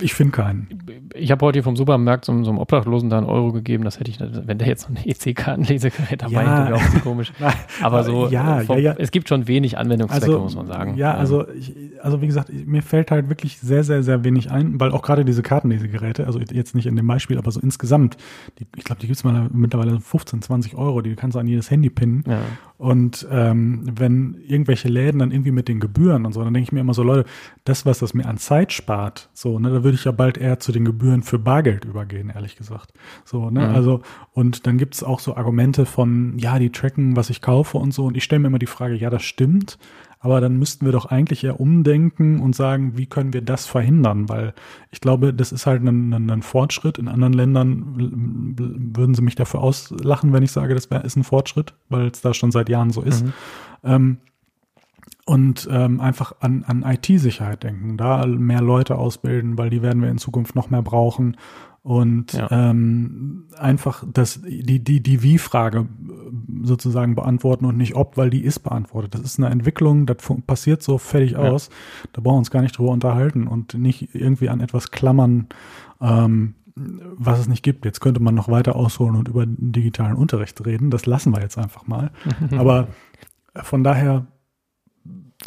Ich 0.04 0.14
finde 0.14 0.32
keinen. 0.32 0.68
ich 1.16 1.32
habe 1.32 1.45
heute 1.45 1.58
hier 1.58 1.64
vom 1.64 1.76
Supermarkt 1.76 2.26
so, 2.26 2.32
einem- 2.32 2.43
so 2.43 2.51
einem 2.51 2.60
Obdachlosen 2.60 3.10
da 3.10 3.18
einen 3.18 3.28
Euro 3.28 3.51
gegeben. 3.51 3.84
Das 3.84 3.99
hätte 3.99 4.12
ich, 4.12 4.20
wenn 4.20 4.58
der 4.58 4.68
jetzt 4.68 4.84
so 4.84 4.89
ein 4.93 4.97
EC-Kartenlesegerät 5.04 6.22
dabei 6.22 6.43
Ja. 6.43 6.60
hätte, 6.66 6.72
wäre 6.74 6.76
auch 6.76 6.93
so 6.93 6.99
komisch. 6.99 7.32
Aber 7.82 8.04
so, 8.04 8.28
ja, 8.30 8.62
äh, 8.62 8.66
vom, 8.66 8.78
ja, 8.78 8.84
ja. 8.91 8.95
es 8.97 9.12
gibt 9.12 9.30
schon 9.30 9.47
wenig 9.47 9.78
Anwendungszwecke, 9.78 10.26
Also, 10.26 10.39
muss 10.39 10.56
man 10.56 10.68
sagen. 10.68 10.95
ja, 10.97 11.14
also, 11.14 11.47
ich, 11.49 11.74
also 12.01 12.22
wie 12.22 12.28
gesagt, 12.28 12.51
mir 12.66 12.82
fällt 12.82 13.12
halt 13.12 13.30
wirklich 13.30 13.60
sehr, 13.60 13.84
sehr, 13.84 14.04
sehr 14.04 14.24
wenig 14.24 14.51
ein, 14.51 14.80
weil 14.80 14.91
auch 14.91 15.01
gerade 15.01 15.26
diese 15.26 15.41
Kartenlesegeräte, 15.43 16.26
also 16.26 16.39
jetzt 16.39 16.76
nicht 16.76 16.86
in 16.86 16.95
dem 16.95 17.08
Beispiel, 17.08 17.38
aber 17.38 17.51
so 17.51 17.60
insgesamt, 17.60 18.18
die, 18.60 18.66
ich 18.76 18.84
glaube, 18.84 18.99
die 19.01 19.08
gibt's 19.08 19.24
mal 19.24 19.47
mittlerweile 19.54 19.99
15, 19.99 20.41
20 20.41 20.76
Euro, 20.76 21.01
die 21.01 21.16
kannst 21.16 21.36
du 21.36 21.39
an 21.39 21.47
jedes 21.47 21.70
Handy 21.72 21.89
pinnen. 21.89 22.24
Ja. 22.28 22.39
Und 22.78 23.26
ähm, 23.32 23.84
wenn 23.95 24.38
irgendwelche 24.45 24.89
Läden 24.89 25.20
dann 25.20 25.32
irgendwie 25.32 25.51
mit 25.51 25.68
den 25.70 25.80
Gebühren 25.80 26.26
und 26.26 26.34
so, 26.34 26.43
dann 26.43 26.54
denke 26.54 26.68
ich 26.68 26.72
mir 26.74 26.82
immer 26.82 26.93
so, 26.93 27.04
Leute, 27.04 27.24
das, 27.64 27.86
was 27.86 27.99
das 27.99 28.14
mir 28.14 28.26
an 28.26 28.38
Zeit 28.38 28.74
spart, 28.74 29.30
so, 29.34 29.58
ne, 29.60 29.70
da 29.70 29.84
würde 29.84 29.93
ich 29.96 30.06
ja 30.06 30.12
bald 30.12 30.38
eher 30.38 30.60
zu 30.60 30.72
den 30.72 30.86
Gebühren 30.86 31.24
für 31.24 31.39
Bargeld 31.39 31.86
übergehen, 31.86 32.30
ehrlich 32.34 32.56
gesagt. 32.56 32.94
So, 33.26 33.50
ne, 33.50 33.68
Mhm. 33.68 33.76
also, 33.76 34.02
und 34.32 34.68
dann 34.68 34.78
gibt's 34.78 35.04
auch 35.04 35.20
so 35.20 35.36
Argumente 35.36 35.86
von, 35.86 36.38
ja, 36.38 36.60
die 36.60 36.72
tracken, 36.72 37.16
was 37.16 37.30
ich 37.30 37.41
kaufe 37.41 37.78
und 37.78 37.94
so. 37.94 38.06
Und 38.06 38.18
ich 38.18 38.24
stelle 38.24 38.39
mir 38.39 38.48
immer 38.48 38.60
die 38.60 38.66
Frage, 38.66 38.96
ja, 38.96 39.10
das 39.10 39.24
stimmt, 39.24 39.78
aber 40.20 40.39
dann 40.39 40.58
müssten 40.58 40.86
wir 40.86 40.94
doch 40.94 41.06
eigentlich 41.08 41.44
eher 41.44 41.60
umdenken 41.60 42.39
und 42.39 42.56
sagen, 42.56 42.98
wie 42.98 43.08
können 43.08 43.34
wir 43.34 43.41
das 43.41 43.66
verhindern? 43.66 44.30
Weil 44.30 44.54
ich 44.89 45.02
glaube, 45.02 45.34
das 45.34 45.52
ist 45.52 45.66
halt 45.66 45.84
ein, 45.84 46.14
ein, 46.14 46.30
ein 46.30 46.41
Fortschritt. 46.41 46.98
In 46.98 47.10
anderen 47.10 47.34
Ländern 47.34 48.94
würden 48.96 49.16
sie 49.16 49.22
mich 49.22 49.36
dafür 49.36 49.60
auslachen, 49.62 50.32
wenn 50.32 50.44
ich 50.44 50.52
sage, 50.52 50.76
das 50.76 50.89
wär, 50.89 51.04
ist 51.04 51.18
ein 51.18 51.26
Fortschritt, 51.26 51.74
weil 51.89 52.08
es 52.08 52.22
da 52.22 52.34
schon 52.34 52.52
seit 52.52 52.70
Jahren 52.70 52.91
so 52.91 53.02
ist. 53.02 53.26
Mhm. 53.26 53.34
Ähm, 53.84 54.18
und 55.26 55.67
ähm, 55.71 55.99
einfach 56.01 56.34
an, 56.41 56.63
an 56.67 56.84
IT-Sicherheit 56.84 57.63
denken, 57.63 57.95
da 57.97 58.26
mehr 58.26 58.61
Leute 58.61 58.97
ausbilden, 58.97 59.57
weil 59.57 59.69
die 59.69 59.82
werden 59.82 60.01
wir 60.01 60.09
in 60.09 60.17
Zukunft 60.17 60.55
noch 60.55 60.69
mehr 60.69 60.82
brauchen. 60.82 61.38
und 61.86 62.32
Ja. 62.34 62.47
ähm, 62.49 63.45
einfach 63.57 64.05
das, 64.11 64.41
die, 64.41 64.82
die, 64.82 65.01
die 65.03 65.21
Wie-Frage 65.21 65.88
sozusagen 66.63 67.13
beantworten 67.15 67.65
und 67.65 67.76
nicht 67.78 67.95
ob, 67.95 68.15
weil 68.15 68.30
die 68.30 68.41
ist 68.43 68.59
beantwortet. 68.59 69.13
Das 69.15 69.21
ist 69.21 69.38
eine 69.38 69.49
Entwicklung, 69.49 70.05
das 70.05 70.17
passiert 70.47 70.82
so 70.82 70.97
fertig 70.97 71.32
Ja. 71.32 71.39
aus. 71.39 71.69
Da 72.13 72.21
brauchen 72.21 72.36
wir 72.36 72.39
uns 72.39 72.51
gar 72.51 72.61
nicht 72.61 72.78
drüber 72.78 72.91
unterhalten 72.91 73.47
und 73.47 73.74
nicht 73.74 74.15
irgendwie 74.15 74.47
an 74.49 74.61
etwas 74.61 74.91
klammern, 74.91 75.47
ähm, 76.01 76.55
was 76.76 77.39
es 77.39 77.47
nicht 77.49 77.63
gibt. 77.63 77.84
Jetzt 77.86 77.99
könnte 77.99 78.21
man 78.21 78.34
noch 78.34 78.47
weiter 78.49 78.76
ausholen 78.78 79.15
und 79.15 79.28
über 79.28 79.45
digitalen 79.45 80.15
Unterricht 80.15 80.65
reden. 80.65 80.89
Das 80.89 81.05
lassen 81.05 81.34
wir 81.36 81.41
jetzt 81.41 81.57
einfach 81.57 81.86
mal. 81.86 82.11
Aber 82.57 82.88
von 83.61 83.84
daher 83.84 84.26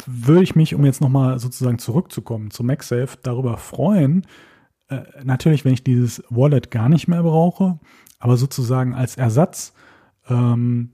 würde 0.05 0.43
ich 0.43 0.55
mich, 0.55 0.75
um 0.75 0.85
jetzt 0.85 1.01
nochmal 1.01 1.39
sozusagen 1.39 1.79
zurückzukommen 1.79 2.51
zu 2.51 2.63
MagSafe, 2.63 3.17
darüber 3.23 3.57
freuen, 3.57 4.25
äh, 4.89 5.01
natürlich, 5.23 5.65
wenn 5.65 5.73
ich 5.73 5.83
dieses 5.83 6.23
Wallet 6.29 6.71
gar 6.71 6.89
nicht 6.89 7.07
mehr 7.07 7.23
brauche, 7.23 7.79
aber 8.19 8.37
sozusagen 8.37 8.93
als 8.93 9.17
Ersatz 9.17 9.73
ähm, 10.29 10.91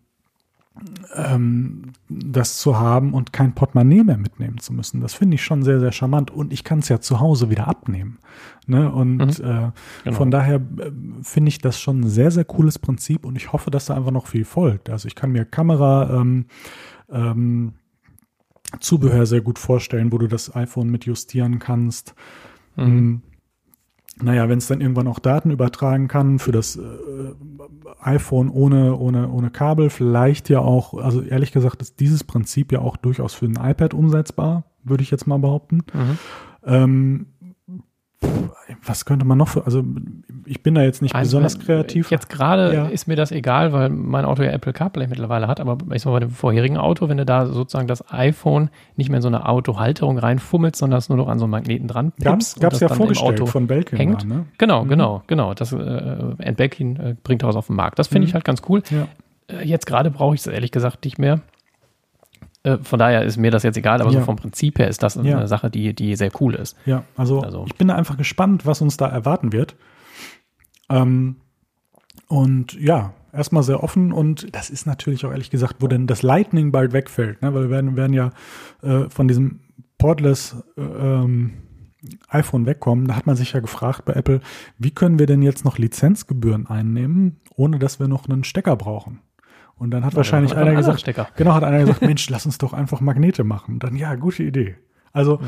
ähm, 1.16 1.92
das 2.10 2.58
zu 2.58 2.80
haben 2.80 3.14
und 3.14 3.32
kein 3.32 3.54
Portemonnaie 3.54 4.04
mehr 4.04 4.18
mitnehmen 4.18 4.58
zu 4.58 4.74
müssen. 4.74 5.02
Das 5.02 5.14
finde 5.14 5.36
ich 5.36 5.44
schon 5.44 5.62
sehr, 5.64 5.80
sehr 5.80 5.92
charmant 5.92 6.32
und 6.32 6.52
ich 6.52 6.64
kann 6.64 6.80
es 6.80 6.90
ja 6.90 7.00
zu 7.00 7.20
Hause 7.20 7.52
wieder 7.52 7.68
abnehmen. 7.68 8.18
Ne? 8.66 8.92
Und 8.92 9.18
Mhm. 9.18 9.30
äh, 9.46 9.72
Genau. 10.04 10.16
von 10.18 10.32
daher 10.32 10.56
äh, 10.56 10.92
finde 11.22 11.50
ich 11.50 11.60
das 11.60 11.80
schon 11.80 12.02
ein 12.02 12.10
sehr, 12.10 12.32
sehr 12.32 12.46
cooles 12.46 12.80
Prinzip 12.80 13.24
und 13.26 13.36
ich 13.36 13.54
hoffe, 13.54 13.70
dass 13.70 13.86
da 13.86 13.96
einfach 13.96 14.12
noch 14.12 14.26
viel 14.26 14.46
folgt. 14.46 14.90
Also 14.90 15.08
ich 15.08 15.14
kann 15.16 15.32
mir 15.32 15.46
Kamera, 15.46 16.20
ähm, 16.20 16.46
ähm, 17.12 17.74
Zubehör 18.80 19.26
sehr 19.26 19.42
gut 19.42 19.60
vorstellen, 19.60 20.12
wo 20.12 20.18
du 20.18 20.28
das 20.28 20.56
iPhone 20.56 20.90
mit 20.90 21.06
justieren 21.06 21.60
kannst. 21.60 22.16
Mhm. 22.76 22.84
Ähm, 22.84 23.22
Naja, 24.22 24.48
wenn 24.48 24.60
es 24.60 24.68
dann 24.68 24.80
irgendwann 24.80 25.08
auch 25.08 25.18
Daten 25.18 25.50
übertragen 25.50 26.08
kann 26.08 26.38
für 26.38 26.52
das 26.52 26.76
äh, 26.76 26.82
iPhone 28.00 28.50
ohne, 28.50 28.96
ohne, 28.96 29.28
ohne 29.30 29.50
Kabel, 29.50 29.90
vielleicht 29.90 30.50
ja 30.50 30.60
auch, 30.60 30.94
also 30.94 31.24
ehrlich 31.24 31.52
gesagt 31.52 31.82
ist 31.82 32.00
dieses 32.00 32.24
Prinzip 32.24 32.72
ja 32.72 32.80
auch 32.80 32.96
durchaus 32.96 33.34
für 33.34 33.48
ein 33.48 33.58
iPad 33.60 33.96
umsetzbar, 33.96 34.66
würde 34.84 35.02
ich 35.02 35.10
jetzt 35.10 35.26
mal 35.26 35.40
behaupten. 35.40 35.78
Mhm. 35.94 36.18
Ähm, 36.66 37.26
was 38.86 39.06
könnte 39.06 39.26
man 39.26 39.38
noch 39.38 39.48
für, 39.48 39.66
also 39.66 39.84
ich 40.46 40.62
bin 40.64 40.76
da 40.76 40.82
jetzt 40.82 41.02
nicht 41.02 41.16
Also, 41.16 41.38
besonders 41.38 41.58
wenn- 41.60 41.66
kreativ. 41.66 42.12
Jetzt 42.12 42.30
gerade 42.30 42.74
Ja. 42.74 42.86
ist 42.88 43.08
mir 43.08 43.16
das 43.16 43.32
egal, 43.32 43.72
weil 43.72 43.90
mein 43.90 44.26
Auto 44.26 44.44
ja 44.44 44.52
Apple 44.52 44.74
CarPlay 44.74 45.08
mittlerweile 45.08 45.48
hat, 45.48 45.60
aber 45.60 45.78
ich 45.94 46.02
sag 46.02 46.12
mal, 46.12 46.14
bei 46.20 46.26
dem 46.26 46.30
vorherigen 46.32 46.78
Auto, 46.78 47.08
wenn 47.10 47.18
du 47.18 47.26
da 47.26 47.46
sozusagen 47.46 47.88
das 47.88 48.04
iPhone 48.12 48.70
nicht 48.96 49.10
mehr 49.10 49.18
in 49.18 49.22
so 49.22 49.28
eine 49.30 49.48
Autohalterung 49.48 50.18
reinfummelst, 50.18 50.78
sondern 50.80 50.98
es 50.98 51.10
nur 51.10 51.18
noch 51.18 51.28
an 51.28 51.40
so 51.40 51.46
einen 51.46 51.52
Magneten 51.52 51.88
dran 51.88 52.12
pippst 52.12 52.60
gab's 52.60 52.80
das 52.80 52.90
ja 52.90 52.90
vorgestellt 52.90 53.34
Auto 53.42 53.46
von 53.46 53.68
Belkin. 53.68 53.98
hängt. 53.98 54.28
Mal, 54.28 54.36
ne? 54.38 54.46
Genau, 54.58 54.84
genau, 54.86 55.24
genau. 55.28 55.54
Das 55.54 55.72
äh, 55.74 56.54
Belkin 56.56 56.96
äh, 56.98 57.16
bringt 57.24 57.44
daraus 57.44 57.56
auf 57.56 57.68
den 57.68 57.76
Markt. 57.76 58.00
Das 58.00 58.08
finde 58.08 58.22
Mhm. 58.26 58.30
ich 58.30 58.34
halt 58.34 58.44
ganz 58.46 58.62
cool. 58.70 58.82
Ja. 58.90 59.08
Äh, 59.48 59.66
jetzt 59.66 59.86
gerade 59.86 60.12
brauche 60.12 60.36
ich 60.36 60.42
es 60.42 60.48
ehrlich 60.48 60.72
gesagt 60.72 61.06
nicht 61.06 61.18
mehr. 61.20 61.40
Äh, 62.64 62.78
von 62.82 62.98
daher 63.00 63.24
ist 63.24 63.38
mir 63.38 63.52
das 63.52 63.64
jetzt 63.64 63.78
egal, 63.78 64.02
aber 64.02 64.12
Ja. 64.12 64.20
so 64.20 64.26
vom 64.26 64.38
Prinzip 64.38 64.80
her 64.80 64.88
ist 64.88 65.04
das 65.04 65.18
eine 65.18 65.30
Ja. 65.30 65.48
Sache, 65.48 65.70
die, 65.70 65.94
die 65.94 66.16
sehr 66.16 66.32
cool 66.42 66.56
ist. 66.56 66.78
Ja, 66.86 67.04
also, 67.18 67.42
Also- 67.42 67.66
ich 67.68 67.76
bin 67.76 67.90
da 67.90 67.96
einfach 67.96 68.18
gespannt, 68.18 68.66
was 68.66 68.82
uns 68.82 68.98
da 68.98 69.08
erwarten 69.08 69.52
wird. 69.54 69.76
Ähm, 70.90 71.38
und 72.28 72.74
ja, 72.80 73.14
erstmal 73.32 73.64
sehr 73.64 73.84
offen 73.84 74.12
und 74.12 74.54
das 74.56 74.70
ist 74.70 74.86
natürlich 74.86 75.26
auch 75.26 75.32
ehrlich 75.32 75.50
gesagt, 75.50 75.78
wo 75.80 75.88
denn 75.88 76.08
das 76.08 76.22
Lightning 76.22 76.72
bald 76.72 76.94
wegfällt, 76.94 77.42
ne? 77.42 77.54
weil 77.54 77.64
wir 77.64 77.70
werden, 77.70 77.96
werden 77.96 78.14
ja 78.14 78.32
äh, 78.82 79.10
von 79.10 79.28
diesem 79.28 79.60
Portless 79.98 80.56
äh, 80.78 80.82
ähm, 80.82 81.54
iPhone 82.28 82.66
wegkommen. 82.66 83.08
Da 83.08 83.16
hat 83.16 83.28
man 83.28 83.36
sich 83.38 83.54
ja 83.54 83.60
gefragt 83.62 84.04
bei 84.06 84.14
Apple, 84.14 84.42
wie 84.78 84.92
können 84.92 85.20
wir 85.20 85.26
denn 85.26 85.42
jetzt 85.42 85.64
noch 85.64 85.78
Lizenzgebühren 85.78 86.68
einnehmen, 86.68 87.40
ohne 87.56 87.80
dass 87.80 88.00
wir 88.00 88.08
noch 88.08 88.28
einen 88.28 88.44
Stecker 88.44 88.76
brauchen? 88.76 89.20
Und 89.78 89.92
dann 89.92 90.06
hat 90.06 90.16
wahrscheinlich 90.16 90.52
Ja, 90.52 90.60
dann 90.60 90.68
einer 90.70 90.78
gesagt, 90.78 91.02
Stecker. 91.02 91.28
genau, 91.36 91.54
hat 91.54 91.64
einer 91.64 91.80
gesagt, 91.80 92.02
Mensch, 92.02 92.30
lass 92.30 92.46
uns 92.46 92.58
doch 92.58 92.74
einfach 92.74 93.02
Magnete 93.02 93.44
machen. 93.44 93.76
Und 93.76 93.84
dann, 93.84 93.96
ja, 93.96 94.16
gute 94.16 94.44
Idee. 94.44 94.76
Also 95.12 95.40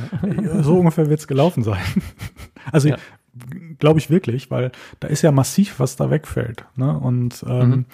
so 0.61 0.77
ungefähr 0.79 1.09
wird 1.09 1.19
es 1.19 1.27
gelaufen 1.27 1.63
sein. 1.63 1.81
Also 2.71 2.89
Ja. 2.89 2.97
glaube 3.79 3.99
ich 3.99 4.09
wirklich, 4.09 4.49
weil 4.49 4.71
da 4.99 5.07
ist 5.07 5.21
ja 5.21 5.31
massiv, 5.31 5.79
was 5.79 5.95
da 5.97 6.09
wegfällt. 6.09 6.65
Ne? 6.75 6.97
Und 6.97 7.45
ähm, 7.47 7.69
Mhm. 7.69 7.85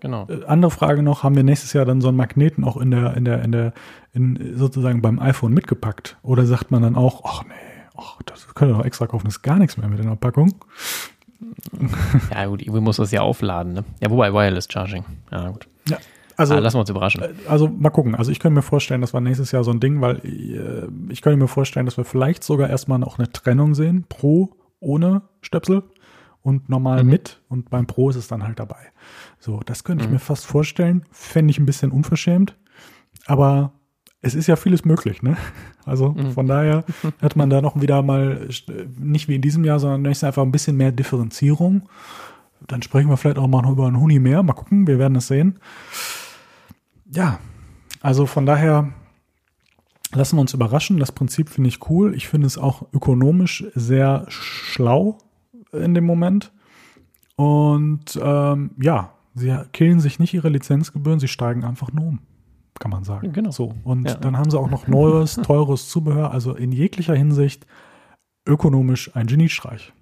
Genau. 0.00 0.26
äh, 0.28 0.44
andere 0.46 0.70
Frage 0.72 1.02
noch, 1.02 1.22
haben 1.22 1.36
wir 1.36 1.42
nächstes 1.44 1.72
Jahr 1.72 1.84
dann 1.84 2.00
so 2.00 2.08
einen 2.08 2.16
Magneten 2.16 2.64
auch 2.64 2.76
in 2.76 2.90
der, 2.90 3.16
in 3.16 3.24
der, 3.24 3.42
in 3.42 3.52
der, 3.52 3.72
in 4.12 4.52
sozusagen 4.56 5.00
beim 5.02 5.18
iPhone 5.20 5.54
mitgepackt? 5.54 6.16
Oder 6.22 6.44
sagt 6.44 6.70
man 6.70 6.82
dann 6.82 6.96
auch, 6.96 7.22
ach 7.24 7.44
nee, 7.44 7.54
ach, 7.96 8.20
das 8.26 8.52
können 8.54 8.72
wir 8.72 8.78
doch 8.78 8.84
extra 8.84 9.06
kaufen, 9.06 9.24
das 9.26 9.36
ist 9.36 9.42
gar 9.42 9.58
nichts 9.58 9.76
mehr 9.78 9.88
mit 9.88 10.00
in 10.00 10.06
der 10.08 10.16
Packung. 10.16 10.54
Ja, 12.32 12.46
gut, 12.46 12.62
irgendwie 12.62 12.80
muss 12.80 12.96
das 12.96 13.10
ja 13.10 13.20
aufladen, 13.22 13.72
ne? 13.74 13.84
Ja, 14.00 14.10
wobei 14.10 14.32
Wireless 14.32 14.68
Charging. 14.70 15.04
Ja, 15.30 15.50
gut. 15.50 15.66
Ja, 15.88 15.98
also, 16.36 16.54
ah, 16.54 16.58
lassen 16.58 16.76
wir 16.76 16.80
uns 16.80 16.90
überraschen. 16.90 17.22
äh, 17.22 17.28
also 17.48 17.68
mal 17.68 17.90
gucken. 17.90 18.14
Also 18.14 18.30
ich 18.30 18.40
könnte 18.40 18.54
mir 18.56 18.62
vorstellen, 18.62 19.00
das 19.00 19.14
war 19.14 19.20
nächstes 19.20 19.52
Jahr 19.52 19.64
so 19.64 19.70
ein 19.70 19.80
Ding, 19.80 20.00
weil 20.00 20.16
äh, 20.24 21.12
ich 21.12 21.22
könnte 21.22 21.38
mir 21.38 21.48
vorstellen, 21.48 21.86
dass 21.86 21.96
wir 21.96 22.04
vielleicht 22.04 22.44
sogar 22.44 22.68
erstmal 22.68 23.02
auch 23.04 23.18
eine 23.18 23.30
Trennung 23.32 23.74
sehen. 23.74 24.04
Pro 24.08 24.54
ohne 24.80 25.22
Stöpsel 25.40 25.82
und 26.42 26.68
normal 26.68 27.02
Mhm. 27.04 27.10
mit. 27.10 27.40
Und 27.48 27.70
beim 27.70 27.86
Pro 27.86 28.10
ist 28.10 28.16
es 28.16 28.28
dann 28.28 28.42
halt 28.44 28.58
dabei. 28.60 28.92
So, 29.38 29.60
das 29.64 29.82
könnte 29.84 30.02
ich 30.04 30.08
Mhm. 30.08 30.14
mir 30.14 30.20
fast 30.20 30.46
vorstellen. 30.46 31.04
Fände 31.10 31.50
ich 31.50 31.58
ein 31.58 31.66
bisschen 31.66 31.90
unverschämt. 31.90 32.56
Aber 33.26 33.72
es 34.20 34.34
ist 34.34 34.46
ja 34.46 34.56
vieles 34.56 34.84
möglich, 34.84 35.22
ne? 35.22 35.36
Also 35.86 36.10
Mhm. 36.10 36.32
von 36.32 36.46
daher 36.48 36.84
hat 37.22 37.36
man 37.36 37.48
da 37.48 37.60
noch 37.62 37.80
wieder 37.80 38.02
mal, 38.02 38.48
äh, 38.68 38.72
nicht 38.98 39.28
wie 39.28 39.36
in 39.36 39.42
diesem 39.42 39.64
Jahr, 39.64 39.78
sondern 39.78 40.02
nächstes 40.02 40.22
Jahr 40.22 40.30
einfach 40.30 40.42
ein 40.42 40.50
bisschen 40.52 40.76
mehr 40.76 40.90
Differenzierung. 40.92 41.88
Dann 42.66 42.82
sprechen 42.82 43.08
wir 43.08 43.16
vielleicht 43.16 43.38
auch 43.38 43.46
mal 43.48 43.64
über 43.70 43.86
einen 43.86 44.00
Huni 44.00 44.18
mehr. 44.18 44.42
Mal 44.42 44.52
gucken, 44.54 44.86
wir 44.86 44.98
werden 44.98 45.16
es 45.16 45.28
sehen. 45.28 45.58
Ja, 47.10 47.38
also 48.00 48.26
von 48.26 48.46
daher 48.46 48.92
lassen 50.12 50.36
wir 50.36 50.40
uns 50.40 50.54
überraschen. 50.54 50.98
Das 50.98 51.12
Prinzip 51.12 51.48
finde 51.48 51.68
ich 51.68 51.88
cool. 51.90 52.14
Ich 52.14 52.28
finde 52.28 52.46
es 52.46 52.58
auch 52.58 52.86
ökonomisch 52.92 53.64
sehr 53.74 54.24
schlau 54.28 55.18
in 55.72 55.94
dem 55.94 56.04
Moment. 56.04 56.52
Und 57.36 58.18
ähm, 58.22 58.70
ja, 58.80 59.12
sie 59.34 59.54
killen 59.72 60.00
sich 60.00 60.18
nicht 60.18 60.32
ihre 60.34 60.48
Lizenzgebühren, 60.48 61.20
sie 61.20 61.28
steigen 61.28 61.64
einfach 61.64 61.92
nur 61.92 62.06
um, 62.06 62.18
kann 62.80 62.90
man 62.90 63.04
sagen. 63.04 63.32
Genau. 63.32 63.50
So. 63.50 63.74
Und 63.84 64.08
Ja. 64.08 64.14
dann 64.14 64.38
haben 64.38 64.50
sie 64.50 64.58
auch 64.58 64.70
noch 64.70 64.86
neues, 64.88 65.34
teures 65.44 65.88
Zubehör. 65.88 66.30
Also 66.32 66.54
in 66.54 66.72
jeglicher 66.72 67.14
Hinsicht 67.14 67.66
ökonomisch 68.46 69.14
ein 69.14 69.26
Geniestreich. 69.26 69.92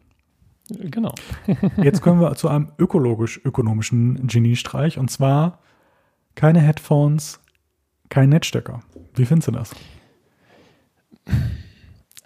Genau. 0.71 1.15
Jetzt 1.83 2.01
kommen 2.01 2.21
wir 2.21 2.35
zu 2.37 2.49
einem 2.49 2.73
ökologisch-ökonomischen 2.79 4.27
Geniestreich 4.27 4.99
und 4.99 5.11
zwar 5.11 5.59
keine 6.35 6.61
Headphones, 6.61 7.41
kein 8.09 8.31
Netzstecker. 8.31 8.81
Wie 9.15 9.25
findest 9.27 9.49
du 9.49 9.53
das? 9.53 9.75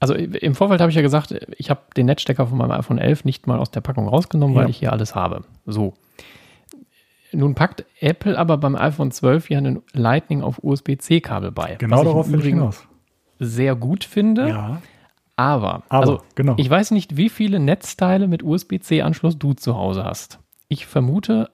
Also 0.01 0.14
im 0.14 0.55
Vorfeld 0.55 0.80
habe 0.80 0.91
ich 0.91 0.97
ja 0.97 1.03
gesagt, 1.03 1.34
ich 1.57 1.70
habe 1.70 1.80
den 1.97 2.07
Netzstecker 2.07 2.47
von 2.47 2.57
meinem 2.59 2.70
iPhone 2.70 2.99
11 2.99 3.24
nicht 3.24 3.47
mal 3.49 3.59
aus 3.59 3.70
der 3.72 3.80
Packung 3.80 4.07
rausgenommen, 4.07 4.55
weil 4.55 4.64
Ja. 4.64 4.68
ich 4.70 4.76
hier 4.78 4.93
alles 4.93 5.14
habe. 5.16 5.43
So. 5.66 5.95
Nun 7.32 7.55
packt 7.57 7.84
Apple 8.01 8.39
aber 8.39 8.57
beim 8.57 8.76
iPhone 8.76 9.11
12 9.11 9.51
ja 9.51 9.59
einen 9.59 9.82
Lightning 9.93 10.43
auf 10.43 10.62
USB-C-Kabel 10.62 11.51
bei. 11.51 11.74
Genau 11.78 12.05
darauf 12.05 12.30
will 12.30 12.39
ich 12.41 12.47
hinaus. 12.47 12.86
sehr 13.41 13.74
gut 13.74 14.05
finde. 14.05 14.49
Ja, 14.49 14.80
Aber, 15.39 15.84
aber 15.89 16.01
also 16.01 16.20
genau. 16.34 16.55
ich 16.57 16.68
weiß 16.68 16.91
nicht, 16.91 17.16
wie 17.16 17.28
viele 17.28 17.61
Netzteile 17.61 18.26
mit 18.26 18.43
USB-C-Anschluss 18.43 19.39
du 19.39 19.53
zu 19.55 19.76
Hause 19.76 20.05
hast. 20.05 20.41
Ich 20.68 20.86
vermute 20.86 21.49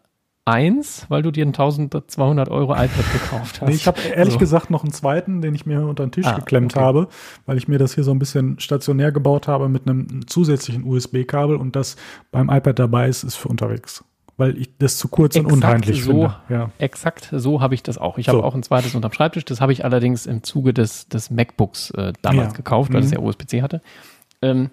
eins, 0.47 1.05
weil 1.11 1.23
du 1.23 1.31
dir 1.31 1.45
ein 1.45 1.49
1200 1.49 2.49
Euro 2.51 2.73
iPad 2.73 3.13
gekauft 3.13 3.61
hast. 3.61 3.69
Nee, 3.69 3.75
ich 3.75 3.87
habe 3.87 4.01
ehrlich 4.01 4.33
So. 4.35 4.39
gesagt 4.39 4.71
noch 4.71 4.85
einen 4.85 4.93
zweiten, 4.93 5.43
den 5.43 5.55
ich 5.55 5.67
mir 5.67 5.87
unter 5.87 6.05
den 6.07 6.13
Tisch 6.13 6.27
Ah, 6.27 6.37
geklemmt 6.39 6.75
okay. 6.75 6.85
habe, 6.85 7.09
weil 7.45 7.59
ich 7.59 7.69
mir 7.69 7.79
das 7.79 7.95
hier 7.95 8.05
so 8.05 8.11
ein 8.11 8.19
bisschen 8.19 8.59
stationär 8.59 9.13
gebaut 9.13 9.49
habe 9.49 9.69
mit 9.69 9.87
einem 9.89 10.27
zusätzlichen 10.27 10.85
USB-Kabel 10.85 11.57
und 11.57 11.77
das 11.77 11.97
beim 12.31 12.49
iPad 12.51 12.79
dabei 12.79 13.09
ist, 13.09 13.23
ist 13.23 13.37
für 13.37 13.49
unterwegs. 13.49 14.03
Weil 14.37 14.59
ich 14.59 14.77
das 14.79 14.99
zu 14.99 15.07
kurz 15.09 15.37
und 15.37 15.43
Exakt 15.47 15.63
unheimlich 15.65 16.03
so. 16.05 16.11
finde. 16.11 16.35
Ja. 16.49 16.71
Exakt 16.79 17.29
so 17.33 17.61
habe 17.61 17.75
ich 17.75 17.83
das 17.85 17.99
auch. 17.99 18.19
Ich 18.19 18.29
habe 18.29 18.39
So. 18.39 18.45
auch 18.45 18.55
ein 18.57 18.63
zweites 18.65 18.95
unterm 18.97 19.13
Schreibtisch. 19.13 19.45
Das 19.45 19.61
habe 19.61 19.73
ich 19.73 19.85
allerdings 19.85 20.27
im 20.27 20.43
Zuge 20.43 20.75
des, 20.75 21.09
des 21.09 21.31
MacBooks 21.31 21.91
äh, 21.91 22.13
damals 22.23 22.49
Ja. 22.53 22.57
gekauft, 22.57 22.93
weil 22.93 23.01
Mhm. 23.03 23.07
es 23.07 23.13
ja 23.13 23.21
USB-C 23.21 23.63
hatte. 23.63 23.81
Ähm, 24.43 24.71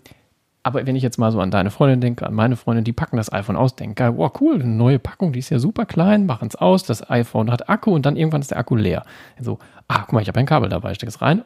aber 0.63 0.85
wenn 0.85 0.95
ich 0.95 1.03
jetzt 1.03 1.17
mal 1.17 1.31
so 1.31 1.39
an 1.39 1.49
deine 1.51 1.69
Freundin 1.71 2.01
denke, 2.01 2.25
an 2.27 2.33
meine 2.33 2.55
Freundin, 2.55 2.83
die 2.83 2.93
packen 2.93 3.17
das 3.17 3.31
iPhone 3.33 3.55
aus, 3.55 3.75
denken, 3.75 3.95
geil, 3.95 4.13
wow, 4.15 4.31
cool, 4.41 4.55
eine 4.55 4.65
neue 4.65 4.99
Packung, 4.99 5.33
die 5.33 5.39
ist 5.39 5.49
ja 5.49 5.57
super 5.59 5.85
klein, 5.85 6.25
machen 6.27 6.47
es 6.49 6.55
aus, 6.55 6.83
das 6.83 7.09
iPhone 7.09 7.51
hat 7.51 7.67
Akku 7.69 7.93
und 7.93 8.05
dann 8.05 8.15
irgendwann 8.15 8.41
ist 8.41 8.51
der 8.51 8.59
Akku 8.59 8.75
leer. 8.75 9.03
So, 9.39 9.57
ah, 9.87 9.99
guck 10.01 10.13
mal, 10.13 10.21
ich 10.21 10.27
habe 10.27 10.39
ein 10.39 10.45
Kabel 10.45 10.69
dabei, 10.69 10.93
steck 10.93 11.09
es 11.09 11.21
rein. 11.21 11.43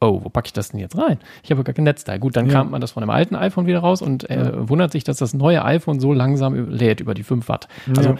Oh, 0.00 0.20
wo 0.24 0.28
packe 0.30 0.46
ich 0.46 0.52
das 0.52 0.70
denn 0.70 0.80
jetzt 0.80 0.96
rein? 0.96 1.18
Ich 1.42 1.50
habe 1.50 1.62
gar 1.62 1.74
kein 1.74 1.84
Netzteil. 1.84 2.18
Gut, 2.18 2.34
dann 2.36 2.46
Ja. 2.46 2.52
kramt 2.52 2.70
man 2.70 2.80
das 2.80 2.92
von 2.92 3.02
dem 3.02 3.10
alten 3.10 3.36
iPhone 3.36 3.66
wieder 3.66 3.80
raus 3.80 4.00
und 4.02 4.28
äh, 4.30 4.68
wundert 4.68 4.92
sich, 4.92 5.04
dass 5.04 5.18
das 5.18 5.34
neue 5.34 5.64
iPhone 5.64 6.00
so 6.00 6.12
langsam 6.12 6.54
lädt 6.70 7.00
über 7.00 7.14
die 7.14 7.22
5 7.22 7.48
Watt. 7.48 7.68
Also 7.96 8.16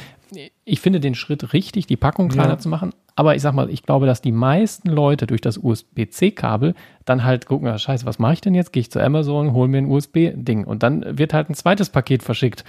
ich 0.65 0.81
finde 0.81 1.01
den 1.01 1.15
Schritt 1.15 1.53
richtig, 1.55 1.87
die 1.87 1.97
Packung 1.97 2.29
kleiner 2.29 2.51
Ja. 2.55 2.59
zu 2.59 2.69
machen. 2.69 2.93
Aber 3.17 3.35
ich 3.35 3.43
sag 3.43 3.53
mal, 3.55 3.69
ich 3.71 3.83
glaube, 3.83 4.07
dass 4.07 4.23
die 4.23 4.31
meisten 4.33 4.89
Leute 4.89 5.27
durch 5.27 5.41
das 5.41 5.59
USB-C-Kabel 5.59 6.75
dann 7.05 7.25
halt 7.25 7.47
gucken, 7.47 7.69
ah, 7.69 7.79
scheiße, 7.79 8.07
was 8.07 8.19
mache 8.19 8.35
ich 8.35 8.41
denn 8.41 8.55
jetzt? 8.55 8.73
Gehe 8.73 8.81
ich 8.83 8.91
zu 8.91 9.01
Amazon, 9.01 9.53
hole 9.53 9.69
mir 9.69 9.79
ein 9.79 9.87
USB-Ding. 9.91 10.65
Und 10.65 10.83
dann 10.83 11.19
wird 11.19 11.35
halt 11.35 11.51
ein 11.51 11.55
zweites 11.55 11.91
Paket 11.91 12.23
verschickt. 12.23 12.65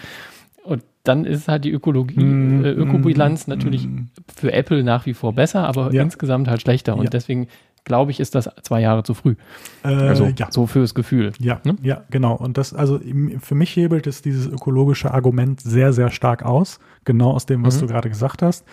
Und 0.63 0.83
dann 1.03 1.25
ist 1.25 1.47
halt 1.47 1.65
die 1.65 1.71
Ökologie, 1.71 2.23
Mm, 2.23 2.63
äh, 2.63 2.69
Ökobilanz 2.71 3.47
natürlich 3.47 3.87
für 4.35 4.53
Apple 4.53 4.83
nach 4.83 5.05
wie 5.07 5.13
vor 5.15 5.33
besser, 5.33 5.67
aber 5.67 5.91
Ja. 5.91 6.03
insgesamt 6.03 6.47
halt 6.47 6.61
schlechter. 6.61 6.95
Und 6.95 7.05
Ja. 7.05 7.09
deswegen 7.09 7.47
glaube 7.83 8.11
ich, 8.11 8.19
ist 8.19 8.35
das 8.35 8.49
zwei 8.63 8.81
Jahre 8.81 9.03
zu 9.03 9.13
früh. 9.13 9.35
Äh, 9.83 9.87
Also 9.87 10.25
ja. 10.37 10.47
so 10.51 10.67
fürs 10.67 10.93
Gefühl. 10.95 11.31
Ja, 11.39 11.59
Ne? 11.63 11.75
ja, 11.81 12.03
genau. 12.11 12.35
Und 12.35 12.57
das, 12.57 12.73
also 12.73 12.99
für 13.39 13.55
mich 13.55 13.75
hebelt 13.75 14.07
es 14.07 14.21
dieses 14.21 14.47
ökologische 14.47 15.13
Argument 15.13 15.59
sehr, 15.61 15.91
sehr 15.93 16.11
stark 16.11 16.43
aus. 16.43 16.79
Genau 17.05 17.31
aus 17.31 17.45
dem, 17.45 17.65
was 17.65 17.75
Mhm. 17.77 17.81
du 17.81 17.87
gerade 17.87 18.09
gesagt 18.09 18.41
hast. 18.41 18.65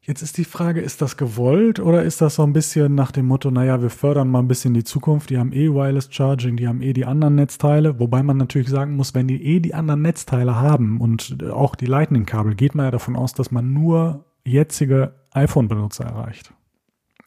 Jetzt 0.00 0.22
ist 0.22 0.38
die 0.38 0.44
Frage, 0.44 0.80
ist 0.80 1.02
das 1.02 1.18
gewollt 1.18 1.80
oder 1.80 2.02
ist 2.02 2.22
das 2.22 2.36
so 2.36 2.42
ein 2.42 2.54
bisschen 2.54 2.94
nach 2.94 3.12
dem 3.12 3.26
Motto, 3.26 3.50
naja, 3.50 3.82
wir 3.82 3.90
fördern 3.90 4.30
mal 4.30 4.38
ein 4.38 4.48
bisschen 4.48 4.72
die 4.72 4.82
Zukunft, 4.84 5.28
die 5.28 5.36
haben 5.36 5.52
eh 5.52 5.68
Wireless 5.68 6.08
Charging, 6.10 6.56
die 6.56 6.66
haben 6.66 6.80
eh 6.80 6.94
die 6.94 7.04
anderen 7.04 7.34
Netzteile, 7.34 8.00
wobei 8.00 8.22
man 8.22 8.38
natürlich 8.38 8.70
sagen 8.70 8.96
muss, 8.96 9.14
wenn 9.14 9.28
die 9.28 9.44
eh 9.44 9.60
die 9.60 9.74
anderen 9.74 10.00
Netzteile 10.00 10.54
haben 10.56 10.98
und 10.98 11.44
auch 11.52 11.74
die 11.74 11.84
Lightning-Kabel, 11.84 12.54
geht 12.54 12.74
man 12.74 12.86
ja 12.86 12.90
davon 12.90 13.16
aus, 13.16 13.34
dass 13.34 13.50
man 13.50 13.74
nur 13.74 14.24
jetzige 14.46 15.12
iPhone-Benutzer 15.32 16.04
erreicht. 16.06 16.54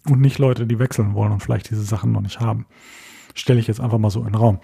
Und 0.10 0.20
nicht 0.22 0.40
Leute, 0.40 0.66
die 0.66 0.80
wechseln 0.80 1.14
wollen 1.14 1.32
und 1.32 1.42
vielleicht 1.42 1.70
diese 1.70 1.84
Sachen 1.84 2.12
noch 2.12 2.22
nicht 2.22 2.40
haben. 2.40 2.66
Stelle 3.36 3.60
ich 3.60 3.68
jetzt 3.68 3.80
einfach 3.80 3.98
mal 4.00 4.10
so 4.10 4.20
in 4.22 4.28
den 4.28 4.36
Raum. 4.36 4.60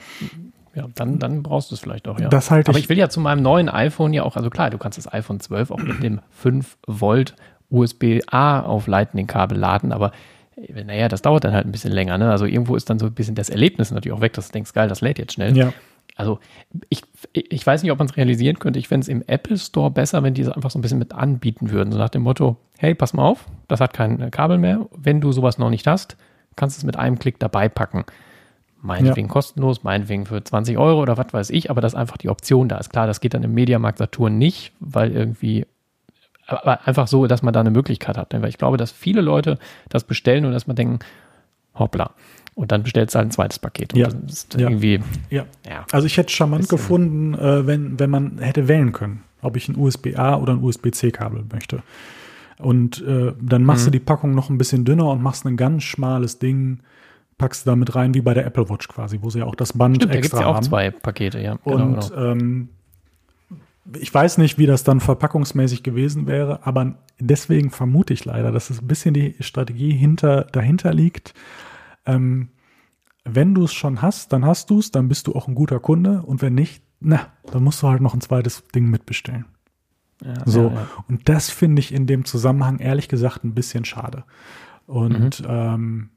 Ja, 0.74 0.86
dann, 0.96 1.20
dann 1.20 1.42
brauchst 1.44 1.72
du 1.72 1.76
es 1.76 1.82
vielleicht 1.82 2.08
auch, 2.08 2.20
ja. 2.20 2.28
Das 2.30 2.52
halte 2.52 2.70
Aber 2.70 2.78
ich- 2.78 2.86
ich 2.86 2.90
will 2.90 2.98
ja 2.98 3.10
zu 3.10 3.20
meinem 3.20 3.42
neuen 3.42 3.70
iPhone 3.70 4.14
ja 4.14 4.24
auch, 4.24 4.36
also 4.36 4.50
klar, 4.50 4.70
du 4.70 4.78
kannst 4.78 4.98
das 4.98 5.12
iPhone 5.12 5.40
12 5.40 5.72
auch 5.72 5.78
mit 5.80 6.04
dem 6.04 6.20
5 6.32 6.78
Volt 6.86 7.36
USB-A 7.70 8.62
auf 8.62 8.88
Lightning-Kabel 8.88 9.58
laden, 9.58 9.92
aber 9.92 10.12
naja, 10.86 11.08
das 11.08 11.22
dauert 11.22 11.44
dann 11.44 11.54
halt 11.54 11.66
ein 11.68 11.72
bisschen 11.72 11.92
länger. 11.94 12.18
Ne? 12.18 12.32
Also 12.32 12.46
irgendwo 12.46 12.76
ist 12.76 12.90
dann 12.90 12.98
so 13.00 13.06
ein 13.06 13.14
bisschen 13.14 13.36
das 13.36 13.50
Erlebnis 13.50 13.92
natürlich 13.92 14.18
auch 14.18 14.22
weg, 14.22 14.34
dass 14.34 14.48
du 14.48 14.54
denkst, 14.54 14.74
geil, 14.74 14.88
das 14.90 15.02
lädt 15.02 15.20
jetzt 15.20 15.34
schnell. 15.34 15.56
Ja. 15.56 15.72
Also 16.18 16.40
ich, 16.90 17.04
ich 17.32 17.66
weiß 17.66 17.84
nicht, 17.84 17.92
ob 17.92 18.00
man 18.00 18.08
es 18.08 18.18
realisieren 18.18 18.58
könnte. 18.58 18.80
Ich 18.80 18.88
fände 18.88 19.04
es 19.04 19.08
im 19.08 19.24
Apple 19.28 19.58
Store 19.58 19.92
besser, 19.92 20.24
wenn 20.24 20.34
die 20.34 20.42
es 20.42 20.50
einfach 20.50 20.72
so 20.72 20.80
ein 20.80 20.82
bisschen 20.82 20.98
mit 20.98 21.14
anbieten 21.14 21.70
würden. 21.70 21.92
So 21.92 22.00
nach 22.00 22.10
dem 22.10 22.24
Motto, 22.24 22.58
hey, 22.80 22.96
pass 22.96 23.14
mal 23.14 23.24
auf, 23.24 23.46
das 23.68 23.80
hat 23.80 23.94
kein 23.94 24.20
äh, 24.20 24.30
Kabel 24.32 24.58
mehr. 24.58 24.88
Wenn 24.98 25.22
du 25.22 25.32
sowas 25.32 25.60
noch 25.60 25.70
nicht 25.70 25.86
hast, 25.86 26.18
kannst 26.56 26.76
du 26.76 26.80
es 26.80 26.86
mit 26.86 26.98
einem 26.98 27.20
Klick 27.20 27.38
dabei 27.40 27.70
packen. 27.70 28.04
Meinetwegen 28.82 29.28
kostenlos, 29.28 29.84
meinetwegen 29.84 30.26
für 30.26 30.44
20 30.44 30.78
Euro 30.78 31.02
oder 31.02 31.18
was 31.18 31.34
weiß 31.34 31.50
ich, 31.52 31.70
aber 31.70 31.82
dass 31.82 31.94
einfach 31.94 32.18
die 32.18 32.30
Option 32.30 32.68
da 32.68 32.78
ist. 32.78 32.90
Klar, 32.90 33.06
das 33.06 33.22
geht 33.22 33.36
dann 33.36 33.44
im 33.44 33.54
Mediamarkt 33.54 34.00
Saturn 34.00 34.40
nicht, 34.40 34.72
weil 34.80 35.12
irgendwie, 35.12 35.68
aber 36.48 36.88
einfach 36.88 37.08
so, 37.08 37.28
dass 37.28 37.44
man 37.44 37.54
da 37.54 37.60
eine 37.60 37.72
Möglichkeit 37.72 38.18
hat. 38.18 38.34
Weil 38.34 38.50
ich 38.50 38.58
glaube, 38.58 38.78
dass 38.78 38.92
viele 38.92 39.22
Leute 39.22 39.60
das 39.90 40.04
bestellen 40.04 40.46
und 40.46 40.52
dass 40.52 40.66
man 40.66 40.76
denken, 40.76 41.00
hoppla. 41.76 42.12
Und 42.58 42.72
dann 42.72 42.82
bestellst 42.82 43.14
du 43.14 43.20
halt 43.20 43.28
ein 43.28 43.32
zweites 43.32 43.60
Paket. 43.60 43.94
Und 43.94 44.00
Ja. 44.00 44.10
Ja. 44.10 44.70
irgendwie, 44.70 45.00
Ja. 45.30 45.46
ja. 45.70 45.86
Also 45.92 46.08
ich 46.08 46.18
hätte 46.18 46.32
charmant 46.34 46.64
Bisschen- 46.64 46.78
gefunden, 46.78 47.34
äh, 47.36 47.68
wenn, 47.68 48.00
wenn 48.00 48.10
man 48.10 48.40
hätte 48.40 48.68
wählen 48.68 48.92
können, 48.94 49.24
ob 49.44 49.56
ich 49.56 49.70
ein 49.70 49.78
USB-A 49.78 50.36
oder 50.38 50.54
ein 50.54 50.64
USB-C-Kabel 50.64 51.46
möchte. 51.54 51.84
Und 52.58 53.00
äh, 53.06 53.34
dann 53.40 53.64
machst 53.64 53.84
Mhm. 53.84 53.86
du 53.86 53.92
die 53.92 54.00
Packung 54.00 54.34
noch 54.34 54.50
ein 54.50 54.58
bisschen 54.58 54.86
dünner 54.86 55.06
und 55.12 55.22
machst 55.22 55.46
ein 55.46 55.56
ganz 55.56 55.84
schmales 55.84 56.40
Ding, 56.40 56.80
packst 57.38 57.68
da 57.68 57.76
mit 57.76 57.94
rein, 57.94 58.16
wie 58.16 58.22
bei 58.22 58.34
der 58.34 58.48
Apple 58.48 58.68
Watch 58.72 58.88
quasi, 58.88 59.20
wo 59.22 59.30
sie 59.30 59.38
ja 59.40 59.46
auch 59.46 59.54
das 59.54 59.74
Band 59.74 59.98
Stimmt, 59.98 60.12
da 60.12 60.16
gibt 60.16 60.26
es 60.26 60.32
extra 60.32 60.42
ja 60.42 60.48
auch 60.48 60.56
haben. 60.56 60.64
zwei 60.66 60.90
Pakete, 60.90 61.40
ja. 61.40 61.60
Genau, 61.64 61.76
Und 61.76 62.12
Ähm, 62.18 62.70
ich 64.02 64.12
weiß 64.12 64.40
nicht, 64.40 64.58
wie 64.58 64.66
das 64.66 64.84
dann 64.84 65.00
verpackungsmäßig 65.00 65.84
gewesen 65.84 66.26
wäre, 66.26 66.66
aber 66.66 66.96
deswegen 67.20 67.70
vermute 67.70 68.14
ich 68.14 68.26
leider, 68.26 68.52
dass 68.52 68.72
es 68.72 68.82
ein 68.82 68.88
bisschen 68.88 69.14
die 69.14 69.36
Strategie 69.42 69.92
hinter, 69.92 70.46
dahinter 70.52 70.94
liegt. 70.94 71.36
Ähm, 72.08 72.50
wenn 73.24 73.54
du 73.54 73.66
es 73.66 73.74
schon 73.74 74.02
hast, 74.02 74.34
dann 74.34 74.46
hast 74.46 74.70
du 74.70 74.80
es, 74.80 74.92
dann 74.92 75.08
bist 75.10 75.28
du 75.28 75.36
auch 75.36 75.48
ein 75.48 75.56
guter 75.56 75.80
Kunde 75.80 76.24
und 76.24 76.42
wenn 76.42 76.56
nicht, 76.56 76.82
na, 77.00 77.28
dann 77.52 77.64
musst 77.64 77.84
du 77.84 77.88
halt 77.88 78.02
noch 78.02 78.14
ein 78.14 78.22
zweites 78.22 78.64
Ding 78.74 78.90
mitbestellen. 78.90 79.46
Ja, 80.24 80.34
So. 80.46 80.64
ja, 80.70 80.74
ja. 80.74 80.88
Und 81.08 81.30
das 81.30 81.50
finde 81.50 81.80
ich 81.82 81.94
in 81.94 82.08
dem 82.08 82.26
Zusammenhang 82.26 82.80
ehrlich 82.80 83.08
gesagt 83.08 83.44
ein 83.44 83.54
bisschen 83.54 83.86
schade. 83.86 84.24
Und 84.88 85.44
ähm, 85.48 86.10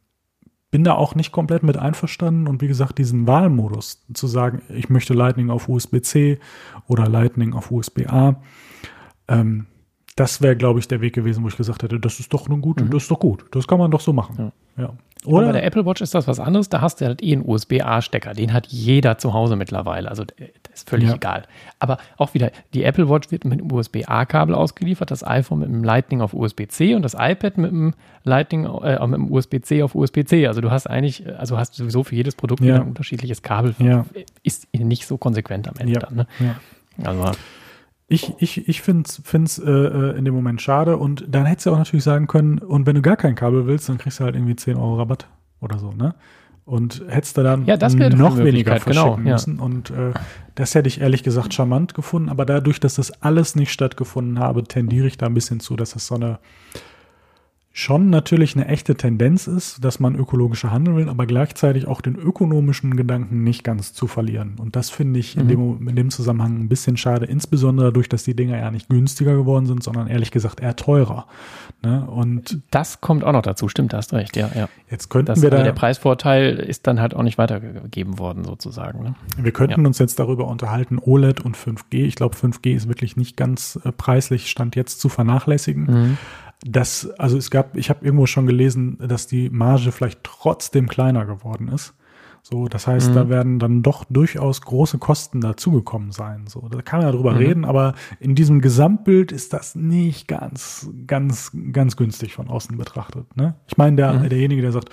bin 0.70 0.84
da 0.84 0.94
auch 0.94 1.16
nicht 1.16 1.32
komplett 1.32 1.64
mit 1.64 1.76
einverstanden. 1.76 2.46
Und 2.46 2.62
wie 2.62 2.68
gesagt, 2.68 2.98
diesen 2.98 3.26
Wahlmodus 3.26 4.06
zu 4.14 4.26
sagen, 4.28 4.62
ich 4.68 4.88
möchte 4.88 5.12
Lightning 5.12 5.50
auf 5.50 5.68
USB-C 5.68 6.38
oder 6.86 7.08
Lightning 7.08 7.52
auf 7.52 7.70
USB-A, 7.72 8.40
ähm, 9.28 9.66
das 10.16 10.40
wäre, 10.40 10.56
glaube 10.56 10.78
ich, 10.78 10.88
der 10.88 11.00
Weg 11.00 11.14
gewesen, 11.14 11.42
wo 11.42 11.48
ich 11.48 11.56
gesagt 11.56 11.82
hätte, 11.82 11.98
das 11.98 12.20
ist 12.20 12.32
doch 12.32 12.48
nun 12.48 12.60
gut, 12.60 12.80
das 12.80 13.02
ist 13.02 13.10
doch 13.10 13.20
gut. 13.20 13.46
Das 13.52 13.66
kann 13.66 13.78
man 13.78 13.90
doch 13.90 14.00
so 14.00 14.12
machen. 14.12 14.52
Ja. 14.76 14.92
Aber 15.24 15.32
bei 15.32 15.42
Oder? 15.44 15.52
der 15.52 15.64
Apple 15.64 15.84
Watch 15.84 16.00
ist 16.00 16.14
das 16.14 16.26
was 16.26 16.40
anderes. 16.40 16.68
Da 16.70 16.80
hast 16.80 17.00
du 17.00 17.04
halt 17.04 17.22
eh 17.22 17.32
einen 17.34 17.44
USB-A-Stecker. 17.46 18.32
Den 18.32 18.52
hat 18.54 18.68
jeder 18.68 19.18
zu 19.18 19.34
Hause 19.34 19.54
mittlerweile. 19.56 20.08
Also 20.08 20.24
das 20.24 20.34
ist 20.74 20.88
völlig 20.88 21.08
Ja. 21.10 21.14
egal. 21.16 21.42
Aber 21.78 21.98
auch 22.16 22.32
wieder, 22.32 22.50
die 22.72 22.84
Apple 22.84 23.08
Watch 23.10 23.30
wird 23.30 23.44
mit 23.44 23.60
einem 23.60 23.70
USB-A-Kabel 23.70 24.54
ausgeliefert, 24.54 25.10
das 25.10 25.26
iPhone 25.26 25.58
mit 25.58 25.68
einem 25.68 25.84
Lightning 25.84 26.22
auf 26.22 26.32
USB-C 26.32 26.94
und 26.94 27.02
das 27.02 27.14
iPad 27.18 27.58
mit 27.58 27.70
einem 27.70 27.92
Lightning, 28.24 28.64
äh, 28.64 28.92
mit 29.06 29.14
einem 29.14 29.30
USB-C 29.30 29.82
auf 29.82 29.94
USB-C. 29.94 30.46
Also 30.46 30.62
du 30.62 30.70
hast 30.70 30.86
eigentlich, 30.88 31.26
äh, 31.26 31.32
also 31.32 31.58
hast 31.58 31.74
sowieso 31.74 32.02
für 32.02 32.14
jedes 32.14 32.34
Produkt 32.34 32.60
Ja. 32.62 32.66
wieder 32.74 32.76
ein 32.82 32.88
unterschiedliches 32.88 33.42
Kabel. 33.42 33.74
Ja. 33.78 34.06
Ist 34.42 34.68
nicht 34.72 35.06
so 35.06 35.18
konsequent 35.18 35.68
am 35.68 35.74
Ende 35.78 35.98
dann. 35.98 36.14
Ne? 36.16 36.26
ja. 36.38 36.54
Also 37.04 37.32
Ich, 38.12 38.34
ich, 38.38 38.68
ich 38.68 38.82
finde 38.82 39.04
es 39.06 39.58
äh, 39.58 39.70
äh, 39.70 40.18
in 40.18 40.24
dem 40.24 40.34
Moment 40.34 40.60
schade 40.60 40.96
und 40.96 41.24
dann 41.28 41.46
hättest 41.46 41.66
du 41.66 41.70
auch 41.70 41.78
natürlich 41.78 42.02
sagen 42.02 42.26
können, 42.26 42.58
und 42.58 42.84
wenn 42.84 42.96
du 42.96 43.02
gar 43.02 43.16
kein 43.16 43.36
Kabel 43.36 43.68
willst, 43.68 43.88
dann 43.88 43.98
kriegst 43.98 44.18
du 44.18 44.24
halt 44.24 44.34
irgendwie 44.34 44.56
10 44.56 44.76
Euro 44.76 44.96
Rabatt 44.96 45.28
oder 45.60 45.78
so, 45.78 45.92
ne? 45.92 46.16
Und 46.64 47.04
hättest 47.08 47.36
du 47.36 47.44
dann 47.44 47.66
Ja, 47.66 47.76
noch 47.76 48.36
weniger 48.36 48.78
genau, 48.80 48.80
verschicken 48.80 49.26
ja. 49.26 49.32
müssen. 49.34 49.60
Und 49.60 49.90
äh, 49.90 50.12
das 50.56 50.74
hätte 50.74 50.88
ich 50.88 51.00
ehrlich 51.00 51.22
gesagt 51.22 51.54
charmant 51.54 51.94
gefunden, 51.94 52.28
aber 52.28 52.44
dadurch, 52.44 52.80
dass 52.80 52.96
das 52.96 53.22
alles 53.22 53.54
nicht 53.54 53.72
stattgefunden 53.72 54.40
habe, 54.40 54.64
tendiere 54.64 55.06
ich 55.06 55.16
da 55.16 55.26
ein 55.26 55.34
bisschen 55.34 55.60
zu, 55.60 55.76
dass 55.76 55.92
das 55.92 56.06
so 56.08 56.16
eine 56.16 56.40
schon 57.72 58.10
natürlich 58.10 58.56
eine 58.56 58.66
echte 58.66 58.96
Tendenz 58.96 59.46
ist, 59.46 59.84
dass 59.84 60.00
man 60.00 60.16
ökologischer 60.16 60.72
handeln 60.72 60.96
will, 60.96 61.08
aber 61.08 61.24
gleichzeitig 61.26 61.86
auch 61.86 62.00
den 62.00 62.16
ökonomischen 62.16 62.96
Gedanken 62.96 63.44
nicht 63.44 63.62
ganz 63.62 63.92
zu 63.92 64.08
verlieren. 64.08 64.56
Und 64.58 64.74
das 64.74 64.90
finde 64.90 65.20
ich 65.20 65.36
in, 65.36 65.46
dem, 65.46 65.88
in 65.88 65.94
dem 65.94 66.10
Zusammenhang 66.10 66.58
ein 66.58 66.68
bisschen 66.68 66.96
schade, 66.96 67.26
insbesondere 67.26 67.86
dadurch, 67.86 68.08
dass 68.08 68.24
die 68.24 68.34
Dinger 68.34 68.58
ja 68.58 68.72
nicht 68.72 68.88
günstiger 68.88 69.36
geworden 69.36 69.66
sind, 69.66 69.84
sondern 69.84 70.08
ehrlich 70.08 70.32
gesagt 70.32 70.60
eher 70.60 70.74
teurer. 70.74 71.26
Ne? 71.82 72.04
Und 72.06 72.58
das 72.72 73.00
kommt 73.00 73.22
auch 73.22 73.32
noch 73.32 73.42
dazu. 73.42 73.68
Stimmt, 73.68 73.92
da 73.92 73.98
hast 73.98 74.12
recht. 74.12 74.36
Ja, 74.36 74.50
ja. 74.54 74.68
jetzt 74.90 75.08
könnten 75.08 75.26
Das, 75.26 75.40
wir 75.40 75.52
also 75.52 75.58
da, 75.58 75.64
der 75.64 75.72
Preisvorteil 75.72 76.56
ist 76.56 76.88
dann 76.88 77.00
halt 77.00 77.14
auch 77.14 77.22
nicht 77.22 77.38
weitergegeben 77.38 78.18
worden, 78.18 78.44
sozusagen. 78.44 79.04
Ne? 79.04 79.14
wir 79.36 79.52
könnten 79.52 79.86
uns 79.86 80.00
jetzt 80.00 80.18
darüber 80.18 80.48
unterhalten, 80.48 80.98
OLED 81.00 81.40
und 81.40 81.56
5G. 81.56 82.04
Ich 82.04 82.16
glaube, 82.16 82.34
5G 82.34 82.74
ist 82.74 82.88
wirklich 82.88 83.16
nicht 83.16 83.36
ganz 83.36 83.78
äh, 83.84 83.92
preislich 83.92 84.50
Stand 84.50 84.74
jetzt 84.74 85.00
zu 85.00 85.08
vernachlässigen. 85.08 85.84
Mhm. 85.84 86.18
Das, 86.64 87.08
also 87.18 87.38
es 87.38 87.50
gab, 87.50 87.76
ich 87.76 87.88
habe 87.90 88.04
irgendwo 88.04 88.26
schon 88.26 88.46
gelesen, 88.46 88.98
dass 89.00 89.26
die 89.26 89.48
Marge 89.50 89.92
vielleicht 89.92 90.22
trotzdem 90.24 90.88
kleiner 90.88 91.24
geworden 91.24 91.68
ist. 91.68 91.94
So, 92.42 92.68
das 92.68 92.86
heißt, 92.86 93.10
Mhm. 93.10 93.14
da 93.14 93.28
werden 93.28 93.58
dann 93.58 93.82
doch 93.82 94.04
durchaus 94.08 94.62
große 94.62 94.98
Kosten 94.98 95.40
dazugekommen 95.42 96.10
sein. 96.10 96.46
So, 96.46 96.68
da 96.70 96.80
kann 96.82 97.00
man 97.00 97.08
ja 97.08 97.12
drüber 97.14 97.32
Mhm. 97.32 97.38
reden, 97.38 97.64
aber 97.66 97.94
in 98.18 98.34
diesem 98.34 98.60
Gesamtbild 98.60 99.30
ist 99.30 99.52
das 99.52 99.74
nicht 99.74 100.26
ganz, 100.26 100.88
ganz, 101.06 101.52
ganz 101.72 101.96
günstig 101.96 102.32
von 102.34 102.48
außen 102.48 102.76
betrachtet. 102.78 103.36
Ne? 103.36 103.54
Ich 103.66 103.76
meine, 103.76 103.96
der, 103.96 104.12
Mhm. 104.14 104.28
derjenige, 104.30 104.62
der 104.62 104.72
sagt, 104.72 104.88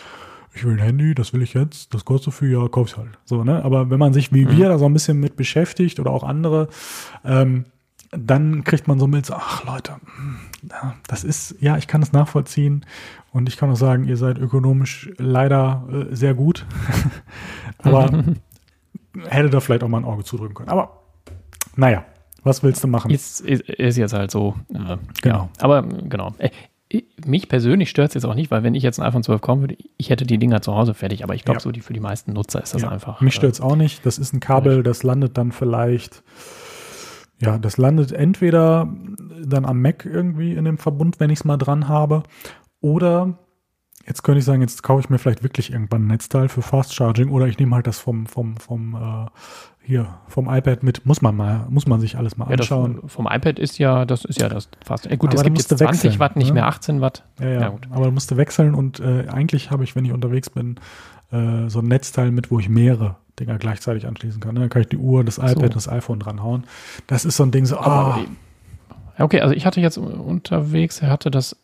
ich 0.53 0.65
will 0.65 0.73
ein 0.73 0.79
Handy, 0.79 1.15
das 1.15 1.33
will 1.33 1.41
ich 1.41 1.53
jetzt, 1.53 1.93
das 1.93 2.03
kostet 2.03 2.25
so 2.25 2.31
viel, 2.31 2.51
ja, 2.51 2.67
kauf's 2.67 2.97
halt. 2.97 3.17
So, 3.25 3.43
ne? 3.43 3.63
Aber 3.63 3.89
wenn 3.89 3.99
man 3.99 4.11
sich 4.13 4.33
wie 4.33 4.45
Mhm. 4.45 4.51
wir 4.57 4.69
da 4.69 4.77
so 4.77 4.85
ein 4.85 4.93
bisschen 4.93 5.19
mit 5.19 5.35
beschäftigt 5.35 5.99
oder 5.99 6.11
auch 6.11 6.23
andere, 6.23 6.67
ähm, 7.23 7.65
dann 8.25 8.63
kriegt 8.63 8.87
man 8.87 8.99
so 8.99 9.07
mit, 9.07 9.25
so, 9.25 9.33
ach 9.35 9.63
Leute, 9.65 9.93
hm, 10.15 10.37
das 11.07 11.23
ist, 11.23 11.55
ja, 11.59 11.77
ich 11.77 11.87
kann 11.87 12.01
es 12.01 12.11
nachvollziehen 12.13 12.85
und 13.31 13.47
ich 13.49 13.57
kann 13.57 13.69
auch 13.71 13.75
sagen, 13.75 14.05
ihr 14.05 14.17
seid 14.17 14.37
ökonomisch 14.37 15.09
leider 15.17 15.87
äh, 15.91 16.15
sehr 16.15 16.33
gut, 16.33 16.65
aber 17.79 18.09
hätte 19.29 19.49
da 19.49 19.59
vielleicht 19.59 19.83
auch 19.83 19.87
mal 19.87 19.99
ein 19.99 20.05
Auge 20.05 20.23
zudrücken 20.23 20.55
können. 20.55 20.69
Aber 20.69 21.01
naja, 21.75 22.05
was 22.43 22.63
willst 22.63 22.83
du 22.83 22.87
machen? 22.87 23.11
Ist, 23.11 23.41
ist, 23.41 23.61
ist 23.69 23.97
jetzt 23.97 24.13
halt 24.13 24.31
so. 24.31 24.55
Äh, 24.73 24.97
Genau. 25.21 25.37
Ja. 25.37 25.49
Aber 25.59 25.83
genau. 25.83 26.33
Äh, 26.37 26.49
mich 27.25 27.49
persönlich 27.49 27.89
stört 27.89 28.09
es 28.09 28.13
jetzt 28.13 28.23
auch 28.23 28.35
nicht, 28.35 28.49
weil 28.49 28.63
wenn 28.63 28.73
ich 28.73 28.81
jetzt 28.83 28.97
ein 28.99 29.05
iPhone 29.05 29.21
12 29.23 29.41
kommen 29.41 29.61
würde, 29.61 29.75
ich 29.97 30.09
hätte 30.09 30.25
die 30.25 30.37
Dinger 30.37 30.61
zu 30.61 30.73
Hause 30.73 30.93
fertig. 30.93 31.23
Aber 31.25 31.35
ich 31.35 31.43
glaube, 31.43 31.57
Ja. 31.57 31.61
so 31.61 31.71
die 31.71 31.81
für 31.81 31.91
die 31.91 31.99
meisten 31.99 32.31
Nutzer 32.31 32.63
ist 32.63 32.73
das 32.73 32.83
Ja, 32.83 32.89
einfach. 32.89 33.19
Mich 33.19 33.33
äh, 33.33 33.37
stört 33.37 33.53
es 33.55 33.61
auch 33.61 33.75
nicht. 33.75 34.05
Das 34.05 34.17
ist 34.17 34.31
ein 34.33 34.39
Kabel, 34.39 34.83
das 34.83 35.03
landet 35.03 35.37
dann 35.37 35.51
vielleicht, 35.51 36.23
ja, 37.39 37.57
das 37.57 37.77
landet 37.77 38.11
entweder 38.11 38.87
dann 39.45 39.65
am 39.65 39.81
Mac 39.81 40.05
irgendwie 40.05 40.53
in 40.53 40.65
dem 40.65 40.77
Verbund, 40.77 41.19
wenn 41.19 41.29
ich 41.29 41.39
es 41.39 41.45
mal 41.45 41.57
dran 41.57 41.87
habe, 41.87 42.23
oder 42.81 43.37
Jetzt 44.07 44.23
könnte 44.23 44.39
ich 44.39 44.45
sagen, 44.45 44.61
jetzt 44.61 44.83
kaufe 44.83 45.01
ich 45.01 45.09
mir 45.09 45.17
vielleicht 45.19 45.43
wirklich 45.43 45.73
irgendwann 45.73 46.03
ein 46.03 46.07
Netzteil 46.07 46.47
für 46.47 46.61
Fast 46.61 46.95
Charging 46.95 47.29
oder 47.29 47.45
ich 47.47 47.59
nehme 47.59 47.75
halt 47.75 47.87
das 47.87 47.99
vom, 47.99 48.25
vom, 48.25 48.55
vom, 48.55 48.95
äh, 48.95 49.25
hier, 49.83 50.07
vom 50.29 50.47
iPad 50.47 50.81
mit. 50.81 51.05
Muss 51.05 51.21
man 51.21 51.35
mal, 51.35 51.65
muss 51.69 51.87
man 51.87 51.99
sich 51.99 52.17
alles 52.17 52.37
mal 52.37 52.45
anschauen. 52.45 52.95
Ja, 52.95 53.01
das, 53.01 53.11
vom 53.11 53.27
iPad 53.29 53.59
ist 53.59 53.77
ja, 53.79 54.05
das 54.05 54.23
ist 54.23 54.39
ja 54.39 54.47
das 54.47 54.69
fast. 54.85 55.11
Äh, 55.11 55.17
gut, 55.17 55.31
Aber 55.31 55.39
es 55.39 55.43
gibt 55.43 55.57
jetzt 55.57 55.67
20 55.77 55.89
wechseln, 55.89 56.19
Watt, 56.19 56.37
nicht 56.37 56.47
ne? 56.47 56.53
mehr 56.53 56.67
18 56.67 57.01
Watt. 57.01 57.25
Ja, 57.41 57.49
ja, 57.49 57.61
Ja, 57.61 57.69
gut. 57.69 57.87
aber 57.91 58.05
du 58.05 58.11
musst 58.11 58.35
wechseln 58.37 58.75
und 58.75 59.01
äh, 59.01 59.27
eigentlich 59.27 59.71
habe 59.71 59.83
ich, 59.83 59.93
wenn 59.97 60.05
ich 60.05 60.13
unterwegs 60.13 60.49
bin, 60.49 60.79
äh, 61.31 61.67
so 61.67 61.79
ein 61.79 61.85
Netzteil 61.87 62.31
mit, 62.31 62.49
wo 62.49 62.59
ich 62.59 62.69
mehrere 62.69 63.17
Dinger 63.39 63.57
gleichzeitig 63.57 64.07
anschließen 64.07 64.39
kann. 64.41 64.53
ne? 64.55 64.61
Dann 64.61 64.69
kann 64.69 64.81
ich 64.81 64.87
die 64.89 64.97
Uhr, 64.97 65.23
das 65.23 65.37
iPad 65.37 65.55
So. 65.57 65.61
und 65.63 65.75
das 65.75 65.87
iPhone 65.89 66.19
dranhauen. 66.19 66.63
Das 67.07 67.25
ist 67.25 67.37
so 67.37 67.43
ein 67.43 67.51
Ding 67.51 67.65
so, 67.65 67.77
Aber, 67.77 68.19
ja, 69.17 69.25
okay, 69.25 69.41
also 69.41 69.53
ich 69.53 69.65
hatte 69.65 69.79
jetzt 69.81 69.97
unterwegs, 69.97 71.01
er 71.01 71.09
hatte 71.09 71.31
das 71.31 71.55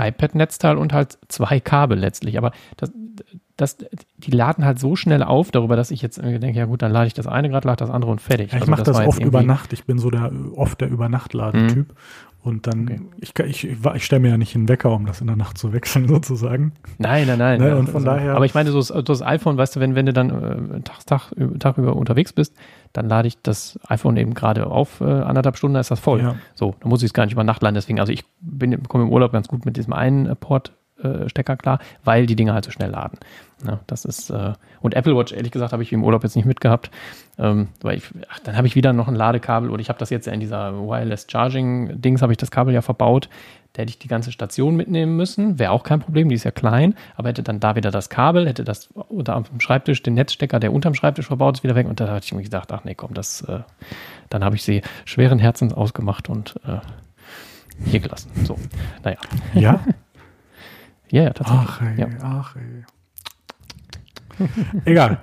iPad-Netzteil 0.00 0.76
und 0.76 0.92
halt 0.92 1.18
zwei 1.28 1.58
Kabel 1.60 1.98
letztlich. 1.98 2.38
Aber 2.38 2.52
das, 2.76 2.92
das, 3.56 3.76
die 4.16 4.30
laden 4.30 4.64
halt 4.64 4.78
so 4.78 4.94
schnell 4.94 5.24
auf 5.24 5.50
darüber, 5.50 5.74
dass 5.74 5.90
ich 5.90 6.02
jetzt 6.02 6.18
denke, 6.22 6.52
ja 6.52 6.66
gut, 6.66 6.82
dann 6.82 6.92
lade 6.92 7.08
ich 7.08 7.14
das 7.14 7.26
eine 7.26 7.48
gerade, 7.48 7.66
lade 7.66 7.78
das 7.84 7.90
andere 7.90 8.12
und 8.12 8.20
fertig. 8.20 8.52
Ja, 8.52 8.58
ich 8.58 8.62
Also 8.62 8.70
mache 8.70 8.84
das, 8.84 8.96
jetzt 8.98 9.08
oft 9.08 9.20
über 9.20 9.42
Nacht. 9.42 9.72
Ich 9.72 9.84
bin 9.84 9.98
so 9.98 10.10
der 10.10 10.30
oft 10.54 10.80
der 10.80 10.88
Übernachtladetyp. 10.88 11.94
Und 12.48 12.66
dann, 12.66 12.82
Okay. 12.84 13.00
ich, 13.20 13.32
ich, 13.38 13.64
ich, 13.68 13.76
ich 13.94 14.04
stelle 14.04 14.20
mir 14.20 14.28
ja 14.30 14.38
nicht 14.38 14.54
einen 14.56 14.68
Wecker, 14.68 14.90
um 14.92 15.06
das 15.06 15.20
in 15.20 15.26
der 15.26 15.36
Nacht 15.36 15.58
zu 15.58 15.72
wechseln, 15.72 16.08
sozusagen. 16.08 16.72
Nein, 16.98 17.26
nein, 17.26 17.38
nein. 17.38 17.60
Ne, 17.60 17.76
und 17.76 17.86
von 17.86 17.96
also, 17.96 18.06
daher- 18.06 18.34
Aber 18.34 18.44
ich 18.46 18.54
meine, 18.54 18.70
so 18.70 18.78
das, 18.78 19.04
das 19.04 19.22
iPhone, 19.22 19.56
weißt 19.56 19.76
du, 19.76 19.80
wenn, 19.80 19.94
wenn 19.94 20.06
du 20.06 20.12
dann 20.12 20.30
äh, 20.30 20.80
Tag, 20.80 21.06
Tag, 21.06 21.32
Tag 21.60 21.78
über 21.78 21.94
unterwegs 21.94 22.32
bist, 22.32 22.54
dann 22.92 23.06
lade 23.08 23.28
ich 23.28 23.40
das 23.42 23.78
iPhone 23.88 24.16
eben 24.16 24.34
gerade 24.34 24.66
auf, 24.66 25.00
äh, 25.00 25.04
anderthalb 25.04 25.56
Stunden, 25.56 25.74
dann 25.74 25.82
ist 25.82 25.90
das 25.90 26.00
voll. 26.00 26.20
Ja. 26.22 26.34
So, 26.54 26.74
dann 26.80 26.88
muss 26.88 27.02
ich 27.02 27.06
es 27.08 27.12
gar 27.14 27.24
nicht 27.26 27.34
über 27.34 27.44
Nacht 27.44 27.62
laden. 27.62 27.74
Deswegen, 27.74 28.00
also 28.00 28.12
ich 28.12 28.24
bin, 28.40 28.82
komme 28.84 29.04
im 29.04 29.10
Urlaub 29.10 29.32
ganz 29.32 29.46
gut 29.48 29.64
mit 29.66 29.76
diesem 29.76 29.92
einen 29.92 30.26
äh, 30.26 30.34
Port-Stecker 30.34 31.56
klar, 31.56 31.78
weil 32.04 32.26
die 32.26 32.34
Dinger 32.36 32.54
halt 32.54 32.64
so 32.64 32.70
schnell 32.70 32.90
laden. 32.90 33.18
Ja, 33.66 33.80
das 33.88 34.04
ist, 34.04 34.30
äh, 34.30 34.52
und 34.80 34.94
Apple 34.94 35.16
Watch, 35.16 35.32
ehrlich 35.32 35.50
gesagt, 35.50 35.72
habe 35.72 35.82
ich 35.82 35.92
im 35.92 36.04
Urlaub 36.04 36.22
jetzt 36.22 36.36
nicht 36.36 36.44
mitgehabt, 36.44 36.90
ähm, 37.38 37.68
weil 37.82 37.98
ich, 37.98 38.04
ach, 38.28 38.38
dann 38.40 38.56
habe 38.56 38.68
ich 38.68 38.76
wieder 38.76 38.92
noch 38.92 39.08
ein 39.08 39.16
Ladekabel 39.16 39.70
oder 39.70 39.80
ich 39.80 39.88
habe 39.88 39.98
das 39.98 40.10
jetzt 40.10 40.26
ja 40.26 40.32
in 40.32 40.40
dieser 40.40 40.72
Wireless 40.74 41.26
Charging 41.28 42.00
Dings, 42.00 42.22
habe 42.22 42.32
ich 42.32 42.36
das 42.36 42.50
Kabel 42.50 42.72
ja 42.72 42.82
verbaut. 42.82 43.28
Da 43.72 43.82
hätte 43.82 43.90
ich 43.90 43.98
die 43.98 44.08
ganze 44.08 44.32
Station 44.32 44.76
mitnehmen 44.76 45.16
müssen, 45.16 45.58
wäre 45.58 45.72
auch 45.72 45.82
kein 45.82 46.00
Problem, 46.00 46.28
die 46.28 46.34
ist 46.34 46.44
ja 46.44 46.50
klein, 46.50 46.94
aber 47.16 47.28
hätte 47.28 47.42
dann 47.42 47.60
da 47.60 47.76
wieder 47.76 47.90
das 47.90 48.08
Kabel, 48.08 48.48
hätte 48.48 48.64
das 48.64 48.88
unter 49.08 49.36
am 49.36 49.44
Schreibtisch, 49.58 50.02
den 50.02 50.14
Netzstecker, 50.14 50.58
der 50.58 50.72
unterm 50.72 50.94
Schreibtisch 50.94 51.26
verbaut 51.26 51.58
ist, 51.58 51.64
wieder 51.64 51.74
weg 51.74 51.86
und 51.86 52.00
da 52.00 52.08
hatte 52.08 52.24
ich 52.24 52.32
mir 52.32 52.42
gedacht, 52.42 52.72
ach 52.72 52.84
nee, 52.84 52.94
komm, 52.94 53.14
das, 53.14 53.42
äh, 53.42 53.60
dann 54.30 54.44
habe 54.44 54.56
ich 54.56 54.62
sie 54.62 54.82
schweren 55.04 55.38
Herzens 55.38 55.74
ausgemacht 55.74 56.28
und 56.28 56.56
äh, 56.66 56.78
hier 57.84 58.00
gelassen. 58.00 58.30
So, 58.44 58.56
naja, 59.04 59.18
Ja? 59.54 59.80
ja, 61.10 61.22
ja, 61.24 61.30
tatsächlich. 61.30 61.68
Ach 61.68 61.82
ey, 61.82 62.00
ja. 62.00 62.06
ach 62.22 62.56
ey. 62.56 62.84
Egal. 64.84 65.20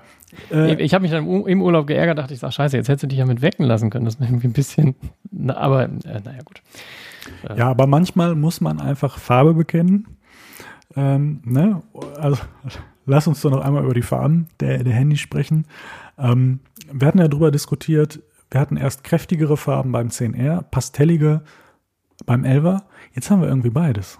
Äh, 0.51 0.73
Ich, 0.73 0.79
ich 0.79 0.93
habe 0.93 1.03
mich 1.03 1.11
dann 1.11 1.23
im 1.23 1.29
Ur- 1.29 1.47
im 1.49 1.61
Urlaub 1.61 1.87
geärgert, 1.87 2.17
dachte 2.17 2.33
ich, 2.33 2.39
sag 2.39 2.51
scheiße, 2.53 2.75
jetzt 2.77 2.89
hättest 2.89 3.03
du 3.03 3.07
dich 3.07 3.19
ja 3.19 3.25
mit 3.25 3.41
wecken 3.41 3.65
lassen 3.65 3.89
können. 3.89 4.05
Das 4.05 4.15
ist 4.15 4.19
mir 4.19 4.27
irgendwie 4.27 4.47
ein 4.47 4.53
bisschen, 4.53 4.95
na, 5.31 5.55
aber 5.57 5.83
äh, 5.83 5.87
naja, 6.23 6.39
gut. 6.43 6.61
Ja, 7.55 7.69
aber 7.69 7.87
manchmal 7.87 8.35
muss 8.35 8.61
man 8.61 8.79
einfach 8.79 9.17
Farbe 9.17 9.53
bekennen. 9.53 10.07
Ähm, 10.95 11.41
ne? 11.43 11.81
Also 12.19 12.37
lass 13.05 13.27
uns 13.27 13.41
doch 13.41 13.51
noch 13.51 13.61
einmal 13.63 13.83
über 13.83 13.93
die 13.93 14.01
Farben 14.01 14.47
der, 14.59 14.83
der 14.83 14.93
Handys 14.93 15.19
sprechen. 15.19 15.65
Ähm, 16.17 16.59
wir 16.91 17.07
hatten 17.07 17.19
ja 17.19 17.27
darüber 17.27 17.51
diskutiert, 17.51 18.19
wir 18.51 18.61
hatten 18.61 18.77
erst 18.77 19.03
kräftigere 19.03 19.57
Farben 19.57 19.91
beim 19.91 20.07
10R, 20.09 20.61
pastellige 20.63 21.41
beim 22.25 22.43
11er. 22.43 22.83
Jetzt 23.13 23.29
haben 23.31 23.41
wir 23.41 23.47
irgendwie 23.49 23.71
beides. 23.71 24.19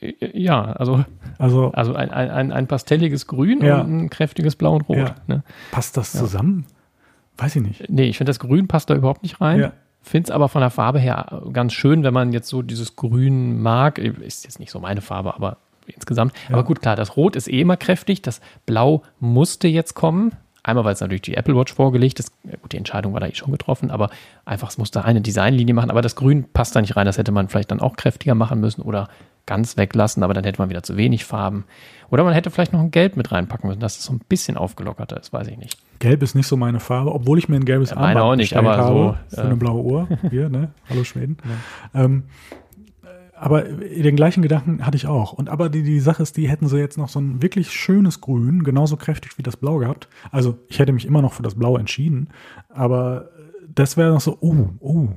Äh, 0.00 0.14
Ja, 0.38 0.62
also, 0.72 1.04
Also 1.38 1.70
also 1.72 1.94
ein, 1.94 2.10
ein, 2.10 2.30
ein, 2.30 2.52
ein 2.52 2.66
pastelliges 2.66 3.26
Grün 3.26 3.62
Ja. 3.64 3.80
und 3.80 3.96
ein 4.04 4.10
kräftiges 4.10 4.56
Blau 4.56 4.74
und 4.74 4.88
Rot. 4.88 4.96
Ja. 4.98 5.14
Ne? 5.26 5.42
passt 5.70 5.96
das 5.96 6.14
Ja. 6.14 6.20
zusammen? 6.20 6.66
Weiß 7.36 7.54
ich 7.56 7.62
nicht. 7.62 7.88
Nee, 7.88 8.04
ich 8.04 8.16
finde, 8.18 8.30
das 8.30 8.38
Grün 8.40 8.66
passt 8.68 8.90
da 8.90 8.94
überhaupt 8.94 9.22
nicht 9.22 9.40
rein. 9.40 9.60
Ja. 9.60 9.72
Finde 10.02 10.28
es 10.28 10.30
aber 10.30 10.48
von 10.48 10.60
der 10.60 10.70
Farbe 10.70 10.98
her 10.98 11.42
ganz 11.52 11.72
schön, 11.72 12.02
wenn 12.02 12.14
man 12.14 12.32
jetzt 12.32 12.48
so 12.48 12.62
dieses 12.62 12.96
Grün 12.96 13.60
mag. 13.60 13.98
Ist 13.98 14.44
jetzt 14.44 14.58
nicht 14.58 14.70
so 14.70 14.80
meine 14.80 15.00
Farbe, 15.00 15.34
aber 15.34 15.58
insgesamt. 15.86 16.32
Aber 16.50 16.64
gut, 16.64 16.80
klar, 16.80 16.96
das 16.96 17.16
Rot 17.16 17.36
ist 17.36 17.48
eh 17.48 17.60
immer 17.60 17.76
kräftig. 17.76 18.22
Das 18.22 18.40
Blau 18.66 19.02
musste 19.20 19.68
jetzt 19.68 19.94
kommen. 19.94 20.32
Einmal, 20.62 20.84
weil 20.84 20.92
es 20.94 21.00
natürlich 21.00 21.22
die 21.22 21.34
Apple 21.34 21.56
Watch 21.56 21.72
vorgelegt 21.74 22.18
ist. 22.20 22.32
Gut, 22.60 22.72
die 22.72 22.76
Entscheidung 22.76 23.12
war 23.12 23.20
da 23.20 23.26
eh 23.26 23.34
schon 23.34 23.52
getroffen, 23.52 23.90
aber 23.90 24.10
einfach, 24.44 24.68
es 24.70 24.78
musste 24.78 25.04
eine 25.04 25.20
Designlinie 25.20 25.74
machen. 25.74 25.90
Aber 25.90 26.02
das 26.02 26.16
Grün 26.16 26.44
passt 26.52 26.74
da 26.76 26.80
nicht 26.80 26.96
rein. 26.96 27.06
Das 27.06 27.16
hätte 27.18 27.32
man 27.32 27.48
vielleicht 27.48 27.70
dann 27.70 27.80
auch 27.80 27.96
kräftiger 27.96 28.34
machen 28.34 28.60
müssen 28.60 28.82
oder 28.82 29.08
ganz 29.48 29.76
weglassen, 29.78 30.22
aber 30.22 30.34
dann 30.34 30.44
hätte 30.44 30.60
man 30.60 30.68
wieder 30.68 30.82
zu 30.82 30.96
wenig 30.96 31.24
Farben. 31.24 31.64
Oder 32.10 32.22
man 32.22 32.34
hätte 32.34 32.50
vielleicht 32.50 32.72
noch 32.72 32.80
ein 32.80 32.90
Gelb 32.90 33.16
mit 33.16 33.32
reinpacken 33.32 33.68
müssen, 33.68 33.80
dass 33.80 33.98
es 33.98 34.04
so 34.04 34.12
ein 34.12 34.20
bisschen 34.28 34.56
aufgelockerter 34.56 35.18
ist, 35.18 35.32
weiß 35.32 35.48
ich 35.48 35.56
nicht. 35.56 35.78
Gelb 35.98 36.22
ist 36.22 36.34
nicht 36.34 36.46
so 36.46 36.56
meine 36.56 36.80
Farbe, 36.80 37.12
obwohl 37.12 37.38
ich 37.38 37.48
mir 37.48 37.56
ein 37.56 37.64
gelbes 37.64 37.90
Ja, 37.90 37.96
meine 37.96 38.22
auch 38.22 38.36
nicht, 38.36 38.56
aber 38.56 38.76
habe 38.76 39.16
so, 39.28 39.34
für 39.34 39.40
äh, 39.40 39.46
eine 39.46 39.56
blaue 39.56 39.82
Uhr. 39.82 40.08
Hier, 40.30 40.48
ne? 40.48 40.70
Hallo 40.88 41.02
Schweden. 41.02 41.38
Ähm, 41.94 42.24
aber 43.34 43.62
den 43.62 44.16
gleichen 44.16 44.42
Gedanken 44.42 44.84
hatte 44.84 44.96
ich 44.96 45.06
auch. 45.06 45.32
Und 45.32 45.48
aber 45.48 45.68
die, 45.68 45.84
die 45.84 46.00
Sache 46.00 46.22
ist, 46.22 46.36
die 46.36 46.48
hätten 46.48 46.66
sie 46.66 46.78
jetzt 46.78 46.98
noch 46.98 47.08
so 47.08 47.20
ein 47.20 47.40
wirklich 47.40 47.70
schönes 47.70 48.20
Grün, 48.20 48.64
genauso 48.64 48.96
kräftig 48.96 49.38
wie 49.38 49.42
das 49.42 49.56
Blau 49.56 49.78
gehabt. 49.78 50.08
Also 50.32 50.58
ich 50.66 50.80
hätte 50.80 50.92
mich 50.92 51.06
immer 51.06 51.22
noch 51.22 51.32
für 51.32 51.42
das 51.42 51.54
Blau 51.54 51.76
entschieden, 51.78 52.28
aber 52.68 53.28
das 53.72 53.96
wäre 53.96 54.12
noch 54.12 54.20
so, 54.20 54.38
oh, 54.40 54.70
oh, 54.80 55.08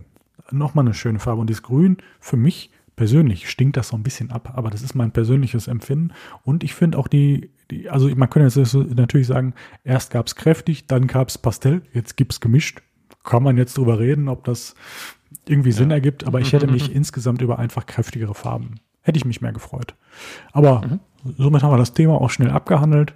nochmal 0.51 0.85
eine 0.85 0.93
schöne 0.93 1.19
Farbe. 1.19 1.41
Und 1.41 1.47
dieses 1.47 1.63
Grün, 1.63 1.97
für 2.19 2.37
mich 2.37 2.69
persönlich 3.01 3.49
stinkt 3.49 3.77
das 3.77 3.87
so 3.87 3.97
ein 3.97 4.03
bisschen 4.03 4.29
ab, 4.29 4.53
aber 4.53 4.69
das 4.69 4.83
ist 4.83 4.93
mein 4.93 5.09
persönliches 5.09 5.67
Empfinden. 5.67 6.13
Und 6.43 6.63
ich 6.63 6.75
finde 6.75 6.99
auch 6.99 7.07
die, 7.07 7.49
die, 7.71 7.89
also 7.89 8.07
man 8.15 8.29
könnte 8.29 8.59
jetzt 8.59 8.75
natürlich 8.75 9.25
sagen, 9.25 9.55
erst 9.83 10.11
gab 10.11 10.27
es 10.27 10.35
kräftig, 10.35 10.85
dann 10.85 11.07
gab 11.07 11.29
es 11.29 11.39
Pastell, 11.39 11.81
jetzt 11.93 12.15
gibt 12.15 12.33
es 12.33 12.41
gemischt. 12.41 12.83
Kann 13.23 13.41
man 13.41 13.57
jetzt 13.57 13.75
drüber 13.79 13.97
reden, 13.97 14.27
ob 14.29 14.43
das 14.43 14.75
irgendwie 15.47 15.71
Sinn 15.71 15.89
ergibt, 15.89 16.27
aber 16.27 16.41
ich 16.41 16.53
hätte 16.53 16.67
mich 16.67 16.93
insgesamt 16.95 17.41
über 17.41 17.57
einfach 17.57 17.87
kräftigere 17.87 18.35
Farben, 18.35 18.75
hätte 19.01 19.17
ich 19.17 19.25
mich 19.25 19.41
mehr 19.41 19.51
gefreut. 19.51 19.95
Aber 20.51 20.99
somit 21.39 21.63
haben 21.63 21.73
wir 21.73 21.77
das 21.77 21.95
Thema 21.95 22.21
auch 22.21 22.29
schnell 22.29 22.51
abgehandelt. 22.51 23.15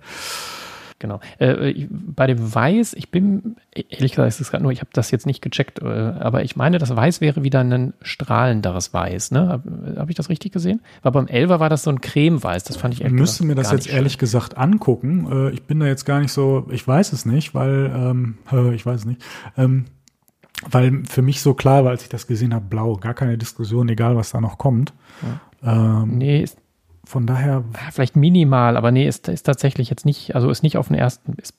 Genau. 1.05 1.19
Äh, 1.39 1.69
ich- 1.69 1.87
bei 1.89 2.25
dem 2.27 2.53
Weiß, 2.55 2.93
ich 2.93 3.11
bin, 3.11 3.57
ehrlich 3.73 4.11
gesagt, 4.13 4.27
ist 4.27 4.41
es 4.41 4.49
gerade 4.51 4.63
nur, 4.63 4.71
ich 4.71 4.79
habe 4.81 4.89
das 4.93 5.11
jetzt 5.11 5.25
nicht 5.25 5.41
gecheckt, 5.41 5.79
äh, 5.81 5.85
aber 5.85 6.43
ich 6.43 6.55
meine, 6.55 6.77
das 6.79 6.95
Weiß 6.95 7.21
wäre 7.21 7.43
wieder 7.43 7.59
ein 7.61 7.93
strahlenderes 8.01 8.93
Weiß, 8.93 9.31
ne? 9.31 9.47
Habe 9.49 9.95
hab 9.97 10.09
ich 10.09 10.15
das 10.15 10.29
richtig 10.29 10.51
gesehen? 10.51 10.81
Weil 11.03 11.11
beim 11.11 11.27
Elver 11.27 11.59
war 11.59 11.69
das 11.69 11.83
so 11.83 11.91
ein 11.91 12.01
Cremeweiß, 12.01 12.63
das 12.63 12.77
fand 12.77 12.93
ich 12.95 13.01
Ich 13.01 13.05
ehrlich 13.05 13.19
müsste 13.19 13.45
mir 13.45 13.55
das 13.55 13.71
jetzt 13.71 13.87
ehrlich 13.87 14.17
gesagt 14.17 14.57
angucken. 14.57 15.27
Äh, 15.31 15.49
ich 15.51 15.63
bin 15.63 15.79
da 15.79 15.85
jetzt 15.85 16.05
gar 16.05 16.19
nicht 16.19 16.31
so, 16.31 16.67
ich 16.71 16.87
weiß 16.87 17.13
es 17.13 17.25
nicht, 17.25 17.53
weil, 17.53 17.91
ähm, 17.95 18.37
äh, 18.51 18.73
ich 18.75 18.85
weiß 18.85 19.01
es 19.01 19.05
nicht, 19.05 19.21
ähm, 19.57 19.85
weil 20.69 21.03
für 21.07 21.21
mich 21.21 21.41
so 21.41 21.53
klar 21.53 21.83
war, 21.83 21.91
als 21.91 22.03
ich 22.03 22.09
das 22.09 22.27
gesehen 22.27 22.53
habe, 22.53 22.65
blau, 22.67 22.95
gar 22.95 23.13
keine 23.13 23.37
Diskussion, 23.37 23.89
egal 23.89 24.15
was 24.15 24.31
da 24.31 24.41
noch 24.41 24.57
kommt. 24.57 24.93
schön. 25.19 25.39
Ähm, 25.63 26.17
Nee, 26.17 26.41
ist 26.43 26.57
Von 27.05 27.27
daher, 27.27 27.63
vielleicht 27.91 28.15
minimal, 28.15 28.77
aber 28.77 28.91
nee, 28.91 29.07
ist, 29.07 29.27
ist 29.27 29.43
tatsächlich 29.43 29.89
jetzt 29.89 30.05
nicht, 30.05 30.35
also 30.35 30.49
ist 30.49 30.63
nicht 30.63 30.77
auf 30.77 30.87
den 30.87 30.95
ersten, 30.97 31.33
ist, 31.33 31.53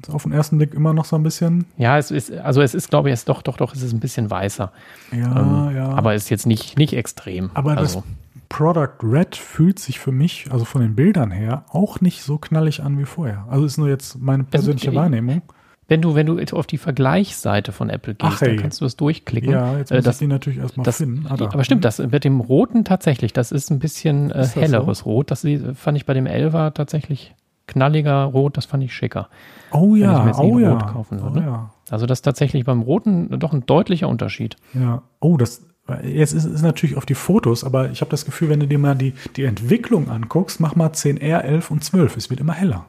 ist 0.00 0.10
auf 0.10 0.22
den 0.22 0.32
ersten 0.32 0.58
Blick 0.58 0.74
immer 0.74 0.92
noch 0.94 1.04
so 1.04 1.16
ein 1.16 1.22
bisschen, 1.24 1.64
ja, 1.76 1.98
es 1.98 2.10
ist, 2.10 2.30
also 2.32 2.62
es 2.62 2.74
ist, 2.74 2.88
glaube 2.88 3.08
ich, 3.08 3.14
es 3.14 3.24
doch, 3.24 3.42
doch, 3.42 3.56
doch, 3.56 3.74
es 3.74 3.82
ist 3.82 3.92
ein 3.92 4.00
bisschen 4.00 4.30
weißer. 4.30 4.70
ja, 5.12 5.40
Ähm, 5.70 5.76
ja. 5.76 5.88
Aber 5.90 6.14
ist 6.14 6.30
jetzt 6.30 6.46
nicht, 6.46 6.78
nicht 6.78 6.92
extrem. 6.94 7.50
Aber 7.54 7.76
also, 7.76 8.00
das 8.00 8.08
Product 8.48 8.94
Red 9.02 9.34
fühlt 9.36 9.78
sich 9.78 9.98
für 9.98 10.12
mich, 10.12 10.46
also 10.50 10.64
von 10.64 10.80
den 10.82 10.94
Bildern 10.94 11.30
her, 11.32 11.64
auch 11.70 12.00
nicht 12.00 12.22
so 12.22 12.38
knallig 12.38 12.82
an 12.82 12.96
wie 12.98 13.04
vorher. 13.04 13.44
Also 13.50 13.66
ist 13.66 13.76
nur 13.76 13.88
jetzt 13.88 14.18
meine 14.20 14.44
persönliche 14.44 14.90
ich- 14.90 14.96
Wahrnehmung. 14.96 15.42
Wenn 15.88 16.02
du, 16.02 16.14
wenn 16.14 16.26
du 16.26 16.38
auf 16.52 16.66
die 16.66 16.76
Vergleichsseite 16.76 17.72
von 17.72 17.88
Apple 17.88 18.14
gehst, 18.14 18.32
Ach, 18.36 18.40
hey. 18.42 18.50
dann 18.50 18.58
kannst 18.58 18.80
du 18.80 18.84
das 18.84 18.96
durchklicken. 18.96 19.50
Ja, 19.50 19.78
jetzt 19.78 19.90
Äh, 19.90 19.96
muss 19.96 20.04
das, 20.04 20.16
ich 20.16 20.18
die 20.20 20.26
natürlich 20.26 20.58
erstmal 20.58 20.84
das, 20.84 20.98
finden. 20.98 21.26
Ah, 21.28 21.32
aber 21.32 21.64
stimmt, 21.64 21.84
das 21.84 21.98
mit 21.98 22.24
dem 22.24 22.40
Roten 22.40 22.84
tatsächlich, 22.84 23.32
das 23.32 23.50
ist 23.52 23.70
ein 23.70 23.78
bisschen 23.78 24.30
äh, 24.30 24.46
helleres 24.46 25.06
Rot. 25.06 25.30
Das 25.30 25.46
fand 25.74 25.96
ich 25.96 26.04
bei 26.04 26.12
dem 26.14 26.26
Elva 26.26 26.70
tatsächlich 26.70 27.34
knalliger 27.66 28.24
Rot, 28.24 28.56
das 28.56 28.66
fand 28.66 28.82
ich 28.84 28.94
schicker. 28.94 29.28
Oh 29.72 29.94
ja, 29.94 30.38
oh 30.38 30.58
ja. 30.58 30.72
rot 30.72 30.86
kaufen 30.86 31.20
oh 31.20 31.24
würde. 31.24 31.40
ja. 31.40 31.70
Also 31.90 32.06
das 32.06 32.18
ist 32.18 32.22
tatsächlich 32.22 32.64
beim 32.64 32.82
Roten 32.82 33.38
doch 33.38 33.52
ein 33.54 33.64
deutlicher 33.64 34.08
Unterschied. 34.08 34.56
Ja. 34.74 35.02
Oh, 35.20 35.36
das 35.38 35.62
jetzt 36.02 36.34
ist 36.34 36.44
es 36.44 36.60
natürlich 36.60 36.98
auf 36.98 37.06
die 37.06 37.14
Fotos, 37.14 37.64
aber 37.64 37.90
ich 37.90 38.02
habe 38.02 38.10
das 38.10 38.26
Gefühl, 38.26 38.50
wenn 38.50 38.60
du 38.60 38.66
dir 38.66 38.78
mal 38.78 38.94
die, 38.94 39.14
die 39.36 39.44
Entwicklung 39.44 40.10
anguckst, 40.10 40.60
mach 40.60 40.76
mal 40.76 40.88
10R, 40.88 41.40
11 41.40 41.70
und 41.70 41.82
12. 41.82 42.16
Es 42.18 42.30
wird 42.30 42.40
immer 42.40 42.52
heller. 42.52 42.84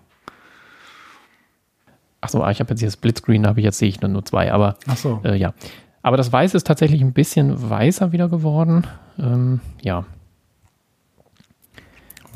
Achso, 2.22 2.46
ich 2.50 2.60
habe 2.60 2.72
jetzt 2.72 2.80
hier 2.80 2.88
das 2.88 2.94
Splitscreen, 2.96 3.48
habe 3.48 3.60
ich 3.60 3.64
jetzt 3.64 3.78
sehe 3.78 3.88
ich 3.90 4.02
nur, 4.02 4.10
nur 4.10 4.26
zwei, 4.26 4.52
aber 4.52 4.76
Ach 4.88 4.98
so. 4.98 5.22
äh, 5.24 5.36
ja. 5.36 5.54
Aber 6.02 6.18
das 6.18 6.32
Weiß 6.32 6.54
ist 6.54 6.68
tatsächlich 6.68 7.02
ein 7.02 7.14
bisschen 7.14 7.70
weißer 7.70 8.12
wieder 8.12 8.30
geworden. 8.30 8.86
Ähm, 9.18 9.60
ja. 9.82 10.06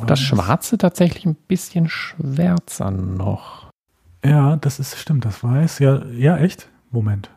Das 0.08 0.20
Schwarze 0.20 0.78
tatsächlich 0.78 1.26
ein 1.26 1.36
bisschen 1.36 1.88
schwärzer 1.88 2.92
noch. 2.92 3.70
Ja, 4.26 4.56
das 4.58 4.80
ist 4.80 4.98
stimmt, 4.98 5.24
das 5.26 5.44
weiß. 5.44 5.80
Ja, 5.80 6.04
ja, 6.06 6.38
echt? 6.38 6.70
Moment. 6.92 7.30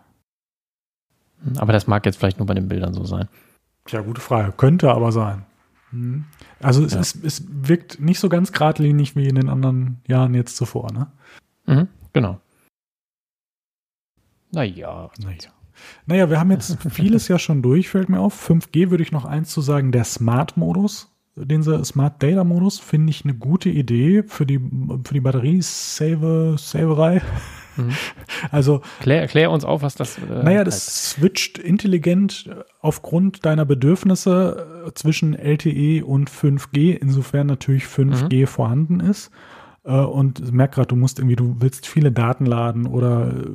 Aber 1.58 1.72
das 1.72 1.86
mag 1.86 2.06
jetzt 2.06 2.16
vielleicht 2.18 2.38
nur 2.38 2.46
bei 2.46 2.54
den 2.54 2.68
Bildern 2.68 2.94
so 2.94 3.04
sein. 3.04 3.28
Tja, 3.84 4.00
gute 4.00 4.20
Frage. 4.20 4.52
Könnte 4.52 4.90
aber 4.90 5.12
sein. 5.12 5.44
Mhm. 5.92 6.24
Also 6.60 6.84
es, 6.84 6.94
Ja. 6.94 7.00
ist, 7.00 7.24
es 7.24 7.44
wirkt 7.48 8.00
nicht 8.00 8.18
so 8.18 8.28
ganz 8.28 8.52
geradlinig 8.52 9.14
wie 9.14 9.28
in 9.28 9.36
den 9.36 9.48
anderen 9.48 10.00
Jahren 10.08 10.34
jetzt 10.34 10.56
zuvor, 10.56 10.90
ne? 10.92 11.06
Mhm, 11.66 11.88
genau. 12.16 12.40
Naja. 14.52 15.10
Naja. 15.22 15.50
Naja, 16.06 16.30
wir 16.30 16.40
haben 16.40 16.50
jetzt 16.50 16.78
vieles 16.90 17.28
ja 17.28 17.38
schon 17.38 17.62
durch, 17.62 17.88
fällt 17.88 18.08
mir 18.08 18.20
auf. 18.20 18.48
5G 18.48 18.90
würde 18.90 19.02
ich 19.02 19.12
noch 19.12 19.24
eins 19.24 19.50
zu 19.50 19.60
sagen, 19.60 19.92
der 19.92 20.04
Smart-Modus, 20.04 21.12
den 21.36 21.62
Smart 21.84 22.22
Data 22.22 22.44
Modus, 22.44 22.78
finde 22.78 23.10
ich 23.10 23.24
eine 23.24 23.34
gute 23.34 23.68
Idee 23.68 24.22
für 24.22 24.46
die, 24.46 24.58
für 24.58 25.14
die 25.14 25.20
Batteriesaverei. 25.20 27.22
Mhm. 27.76 27.90
Also, 28.50 28.80
Klär, 29.00 29.26
klär 29.26 29.50
uns 29.50 29.64
auf, 29.64 29.82
was 29.82 29.94
das. 29.94 30.16
Äh, 30.16 30.42
naja, 30.42 30.60
heißt. 30.60 30.66
das 30.66 31.10
switcht 31.10 31.58
intelligent 31.58 32.48
aufgrund 32.80 33.44
deiner 33.44 33.66
Bedürfnisse 33.66 34.86
äh, 34.86 34.94
zwischen 34.94 35.34
LTE 35.34 36.04
und 36.04 36.30
5G, 36.30 36.96
insofern 36.96 37.46
natürlich 37.46 37.84
5G 37.84 38.46
vorhanden 38.46 39.00
ist. 39.00 39.30
Äh, 39.86 39.92
Und 39.92 40.52
merk 40.52 40.72
gerade, 40.72 40.88
du 40.88 40.96
musst 40.96 41.18
irgendwie, 41.18 41.36
du 41.36 41.56
willst 41.60 41.86
viele 41.86 42.12
Daten 42.12 42.44
laden 42.44 42.86
oder 42.86 43.28
äh, 43.28 43.50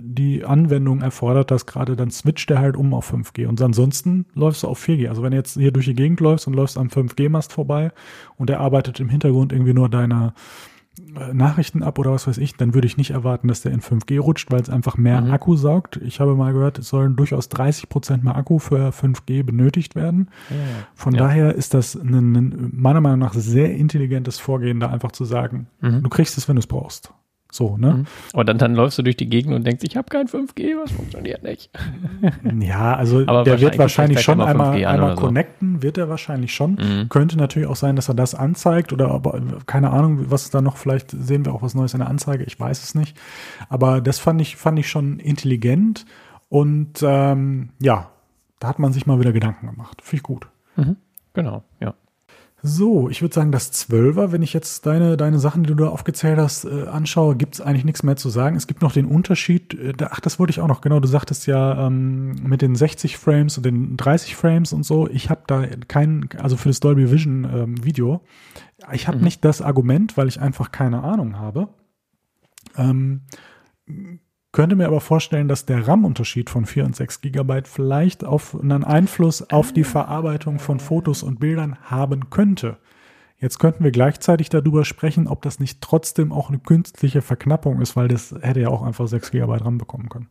die 0.00 0.44
Anwendung 0.44 1.00
erfordert 1.00 1.50
das 1.50 1.66
gerade, 1.66 1.96
dann 1.96 2.10
switcht 2.10 2.50
der 2.50 2.60
halt 2.60 2.76
um 2.76 2.94
auf 2.94 3.12
5G. 3.12 3.46
Und 3.46 3.60
ansonsten 3.60 4.26
läufst 4.34 4.62
du 4.62 4.68
auf 4.68 4.82
4G. 4.82 5.08
Also 5.08 5.22
wenn 5.22 5.32
du 5.32 5.36
jetzt 5.36 5.54
hier 5.54 5.72
durch 5.72 5.86
die 5.86 5.94
Gegend 5.94 6.20
läufst 6.20 6.46
und 6.46 6.54
läufst 6.54 6.78
am 6.78 6.88
5G-Mast 6.88 7.52
vorbei 7.52 7.92
und 8.36 8.50
der 8.50 8.60
arbeitet 8.60 9.00
im 9.00 9.08
Hintergrund 9.08 9.52
irgendwie 9.52 9.74
nur 9.74 9.88
deine 9.88 10.26
äh, 10.26 10.40
Nachrichten 11.32 11.82
ab 11.82 11.98
oder 11.98 12.12
was 12.12 12.26
weiß 12.26 12.38
ich, 12.38 12.54
dann 12.56 12.74
würde 12.74 12.86
ich 12.86 12.96
nicht 12.96 13.10
erwarten, 13.10 13.48
dass 13.48 13.60
der 13.62 13.72
in 13.72 13.80
5G 13.80 14.18
rutscht, 14.20 14.50
weil 14.50 14.60
es 14.60 14.70
einfach 14.70 14.96
mehr 14.96 15.20
Mhm. 15.20 15.30
Akku 15.30 15.56
saugt. 15.56 15.96
Ich 16.02 16.20
habe 16.20 16.34
mal 16.34 16.52
gehört, 16.52 16.78
es 16.78 16.88
sollen 16.88 17.16
durchaus 17.16 17.48
30 17.48 17.88
Prozent 17.88 18.24
mehr 18.24 18.36
Akku 18.36 18.58
für 18.58 18.92
5G 18.92 19.42
benötigt 19.42 19.94
werden. 19.94 20.28
Ja. 20.50 20.56
Von 20.94 21.14
Ja. 21.14 21.20
daher 21.20 21.54
ist 21.54 21.74
das 21.74 21.94
ein, 21.94 22.34
ein 22.36 22.70
meiner 22.74 23.00
Meinung 23.00 23.18
nach 23.20 23.34
sehr 23.34 23.74
intelligentes 23.74 24.38
Vorgehen, 24.38 24.80
da 24.80 24.88
einfach 24.90 25.12
zu 25.12 25.24
sagen, 25.24 25.66
Mhm. 25.80 26.02
du 26.02 26.08
kriegst 26.08 26.36
es, 26.38 26.48
wenn 26.48 26.56
du 26.56 26.60
es 26.60 26.66
brauchst. 26.66 27.12
So, 27.50 27.78
ne? 27.78 27.94
Mhm. 27.94 28.06
Aber 28.34 28.44
dann, 28.44 28.58
dann 28.58 28.74
läufst 28.74 28.98
du 28.98 29.02
durch 29.02 29.16
die 29.16 29.28
Gegend 29.28 29.54
und 29.54 29.66
denkst, 29.66 29.82
ich 29.82 29.96
habe 29.96 30.08
kein 30.08 30.26
5G, 30.28 30.76
was 30.82 30.92
funktioniert 30.92 31.42
nicht. 31.42 31.70
Ja, 32.60 32.94
also 32.94 33.20
Aber 33.26 33.44
der 33.44 33.60
wird 33.60 33.78
wahrscheinlich 33.78 34.20
schon 34.20 34.40
einmal, 34.40 34.76
5G 34.76 34.84
an 34.84 34.94
einmal 34.94 35.12
oder 35.12 35.20
so. 35.20 35.26
connecten, 35.26 35.82
wird 35.82 35.96
er 35.96 36.08
wahrscheinlich 36.08 36.54
schon. 36.54 36.72
Mhm. 36.72 37.08
Könnte 37.08 37.38
natürlich 37.38 37.68
auch 37.68 37.76
sein, 37.76 37.96
dass 37.96 38.08
er 38.08 38.14
das 38.14 38.34
anzeigt 38.34 38.92
oder 38.92 39.10
aber, 39.10 39.40
keine 39.66 39.90
Ahnung, 39.90 40.30
was 40.30 40.50
da 40.50 40.60
noch, 40.60 40.76
vielleicht 40.76 41.10
sehen 41.10 41.46
wir 41.46 41.54
auch 41.54 41.62
was 41.62 41.74
Neues 41.74 41.94
in 41.94 42.00
der 42.00 42.08
Anzeige, 42.08 42.44
ich 42.44 42.58
weiß 42.58 42.82
es 42.82 42.94
nicht. 42.94 43.16
Aber 43.68 44.00
das 44.00 44.18
fand 44.18 44.40
ich, 44.40 44.56
fand 44.56 44.78
ich 44.78 44.88
schon 44.88 45.18
intelligent 45.18 46.04
und 46.48 47.02
ähm, 47.02 47.70
ja, 47.80 48.10
da 48.60 48.68
hat 48.68 48.78
man 48.78 48.92
sich 48.92 49.06
mal 49.06 49.20
wieder 49.20 49.32
Gedanken 49.32 49.68
gemacht. 49.68 50.02
Finde 50.02 50.16
ich 50.16 50.22
gut. 50.22 50.48
Mhm. 50.76 50.96
Genau, 51.32 51.62
ja. 51.80 51.94
So, 52.60 53.08
ich 53.08 53.22
würde 53.22 53.32
sagen, 53.34 53.52
das 53.52 53.70
Zwölfer, 53.70 54.32
wenn 54.32 54.42
ich 54.42 54.52
jetzt 54.52 54.84
deine, 54.84 55.16
deine 55.16 55.38
Sachen, 55.38 55.62
die 55.62 55.68
du 55.68 55.76
da 55.76 55.88
aufgezählt 55.90 56.38
hast, 56.38 56.64
äh, 56.64 56.86
anschaue, 56.88 57.36
gibt 57.36 57.54
es 57.54 57.60
eigentlich 57.60 57.84
nichts 57.84 58.02
mehr 58.02 58.16
zu 58.16 58.30
sagen. 58.30 58.56
Es 58.56 58.66
gibt 58.66 58.82
noch 58.82 58.90
den 58.92 59.06
Unterschied, 59.06 59.74
äh, 59.74 59.92
da- 59.92 60.08
ach, 60.10 60.18
das 60.18 60.40
wollte 60.40 60.50
ich 60.50 60.60
auch 60.60 60.66
noch, 60.66 60.80
genau, 60.80 60.98
du 60.98 61.06
sagtest 61.06 61.46
ja 61.46 61.86
ähm, 61.86 62.32
mit 62.42 62.60
den 62.60 62.74
60 62.74 63.16
Frames 63.16 63.56
und 63.58 63.64
den 63.64 63.96
30 63.96 64.34
Frames 64.34 64.72
und 64.72 64.82
so, 64.84 65.08
ich 65.08 65.30
habe 65.30 65.42
da 65.46 65.66
kein, 65.86 66.28
also 66.38 66.56
für 66.56 66.68
das 66.68 66.80
Dolby 66.80 67.12
Vision 67.12 67.44
ähm, 67.44 67.84
Video, 67.84 68.22
ich 68.92 69.06
habe 69.06 69.18
Mhm. 69.18 69.24
nicht 69.24 69.44
das 69.44 69.62
Argument, 69.62 70.16
weil 70.16 70.26
ich 70.26 70.40
einfach 70.40 70.72
keine 70.72 71.04
Ahnung 71.04 71.38
habe. 71.38 71.68
Ähm, 72.76 73.22
könnte 74.58 74.74
mir 74.74 74.88
aber 74.88 75.00
vorstellen, 75.00 75.46
dass 75.46 75.66
der 75.66 75.86
RAM-Unterschied 75.86 76.50
von 76.50 76.66
4 76.66 76.84
und 76.84 76.96
6 76.96 77.20
Gigabyte 77.20 77.68
vielleicht 77.68 78.24
auf 78.24 78.60
einen 78.60 78.82
Einfluss 78.82 79.48
auf 79.52 79.72
die 79.72 79.84
Verarbeitung 79.84 80.58
von 80.58 80.80
Fotos 80.80 81.22
und 81.22 81.38
Bildern 81.38 81.76
haben 81.84 82.28
könnte. 82.28 82.76
Jetzt 83.38 83.60
könnten 83.60 83.84
wir 83.84 83.92
gleichzeitig 83.92 84.48
darüber 84.48 84.84
sprechen, 84.84 85.28
ob 85.28 85.42
das 85.42 85.60
nicht 85.60 85.80
trotzdem 85.80 86.32
auch 86.32 86.48
eine 86.48 86.58
künstliche 86.58 87.22
Verknappung 87.22 87.80
ist, 87.80 87.94
weil 87.94 88.08
das 88.08 88.34
hätte 88.40 88.58
ja 88.58 88.68
auch 88.68 88.82
einfach 88.82 89.06
6 89.06 89.30
Gigabyte 89.30 89.64
RAM 89.64 89.78
bekommen 89.78 90.08
können. 90.08 90.26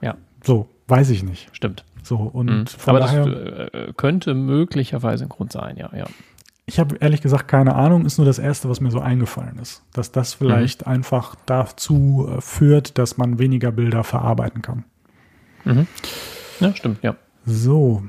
Ja. 0.00 0.16
So, 0.42 0.68
weiß 0.88 1.10
ich 1.10 1.22
nicht. 1.22 1.48
Stimmt. 1.52 1.84
So, 2.02 2.16
und 2.16 2.46
Mhm. 2.46 2.64
Aber 2.86 2.98
das 2.98 3.12
daher, 3.12 3.72
äh, 3.72 3.92
könnte 3.96 4.34
möglicherweise 4.34 5.26
ein 5.26 5.28
Grund 5.28 5.52
sein, 5.52 5.76
ja, 5.76 5.90
ja. 5.96 6.06
Ich 6.70 6.78
habe 6.78 6.96
ehrlich 7.00 7.20
gesagt 7.20 7.48
keine 7.48 7.74
Ahnung, 7.74 8.06
ist 8.06 8.16
nur 8.18 8.26
das 8.26 8.38
Erste, 8.38 8.68
was 8.68 8.80
mir 8.80 8.90
so 8.90 9.00
eingefallen 9.00 9.58
ist. 9.58 9.82
Dass 9.92 10.12
das 10.12 10.34
vielleicht 10.34 10.86
Mhm. 10.86 10.92
einfach 10.92 11.34
dazu 11.46 12.28
äh, 12.30 12.40
führt, 12.40 12.96
dass 12.96 13.16
man 13.18 13.38
weniger 13.38 13.72
Bilder 13.72 14.04
verarbeiten 14.04 14.62
kann. 14.62 14.84
Mhm. 15.64 15.86
Ja, 16.60 16.74
stimmt, 16.74 17.02
ja. 17.02 17.16
So, 17.44 18.02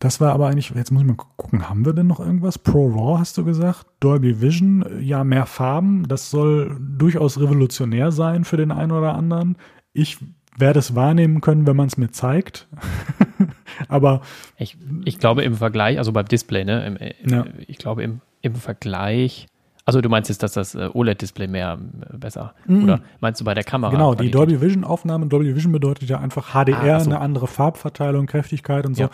das 0.00 0.20
war 0.20 0.32
aber 0.32 0.48
eigentlich, 0.48 0.70
jetzt 0.74 0.90
muss 0.90 1.02
ich 1.02 1.08
mal 1.08 1.14
gu- 1.16 1.24
gucken, 1.36 1.68
haben 1.70 1.84
wir 1.86 1.92
denn 1.94 2.06
noch 2.06 2.20
irgendwas? 2.20 2.58
Pro 2.58 2.88
RAW 2.88 3.18
hast 3.18 3.38
du 3.38 3.44
gesagt, 3.44 3.86
Dolby 4.00 4.40
Vision, 4.40 4.82
äh, 4.82 5.00
ja, 5.00 5.24
mehr 5.24 5.46
Farben, 5.46 6.06
das 6.08 6.30
soll 6.30 6.76
durchaus 6.80 7.40
revolutionär 7.40 8.12
sein 8.12 8.44
für 8.44 8.56
den 8.58 8.70
einen 8.70 8.92
oder 8.92 9.14
anderen. 9.14 9.56
Ich 9.92 10.18
werde 10.56 10.78
es 10.78 10.94
wahrnehmen 10.94 11.40
können, 11.40 11.66
wenn 11.66 11.76
man 11.76 11.86
es 11.88 11.96
mir 11.96 12.10
zeigt. 12.10 12.66
aber 13.88 14.20
Ich, 14.58 14.76
ich 15.04 15.18
glaube 15.18 15.42
im 15.42 15.54
Vergleich, 15.54 15.98
also 15.98 16.12
beim 16.12 16.26
Display, 16.26 16.64
ne? 16.64 16.86
Im, 16.86 16.96
im, 16.96 17.28
Ja. 17.30 17.44
Ich 17.66 17.78
glaube 17.78 18.02
im, 18.02 18.20
im 18.42 18.54
Vergleich. 18.54 19.46
Also 19.86 20.00
du 20.00 20.08
meinst 20.08 20.30
jetzt, 20.30 20.42
dass 20.42 20.52
das 20.52 20.74
äh, 20.74 20.88
OLED-Display 20.92 21.46
mehr 21.46 21.78
äh, 22.12 22.16
besser 22.16 22.54
Mhm. 22.66 22.84
oder 22.84 23.00
meinst 23.20 23.40
du 23.40 23.44
bei 23.44 23.52
der 23.54 23.64
Kamera? 23.64 23.90
genau, 23.90 24.14
die? 24.14 24.30
Dolby 24.30 24.60
Vision 24.60 24.82
Aufnahme, 24.84 25.26
Dolby 25.26 25.54
Vision 25.54 25.72
bedeutet 25.72 26.08
ja 26.08 26.20
einfach 26.20 26.52
HDR, 26.54 26.96
Ah, 26.96 27.00
so. 27.00 27.10
eine 27.10 27.20
andere 27.20 27.46
Farbverteilung, 27.46 28.26
Kräftigkeit 28.26 28.86
und 28.86 28.94
so. 28.94 29.02
Ja. 29.04 29.10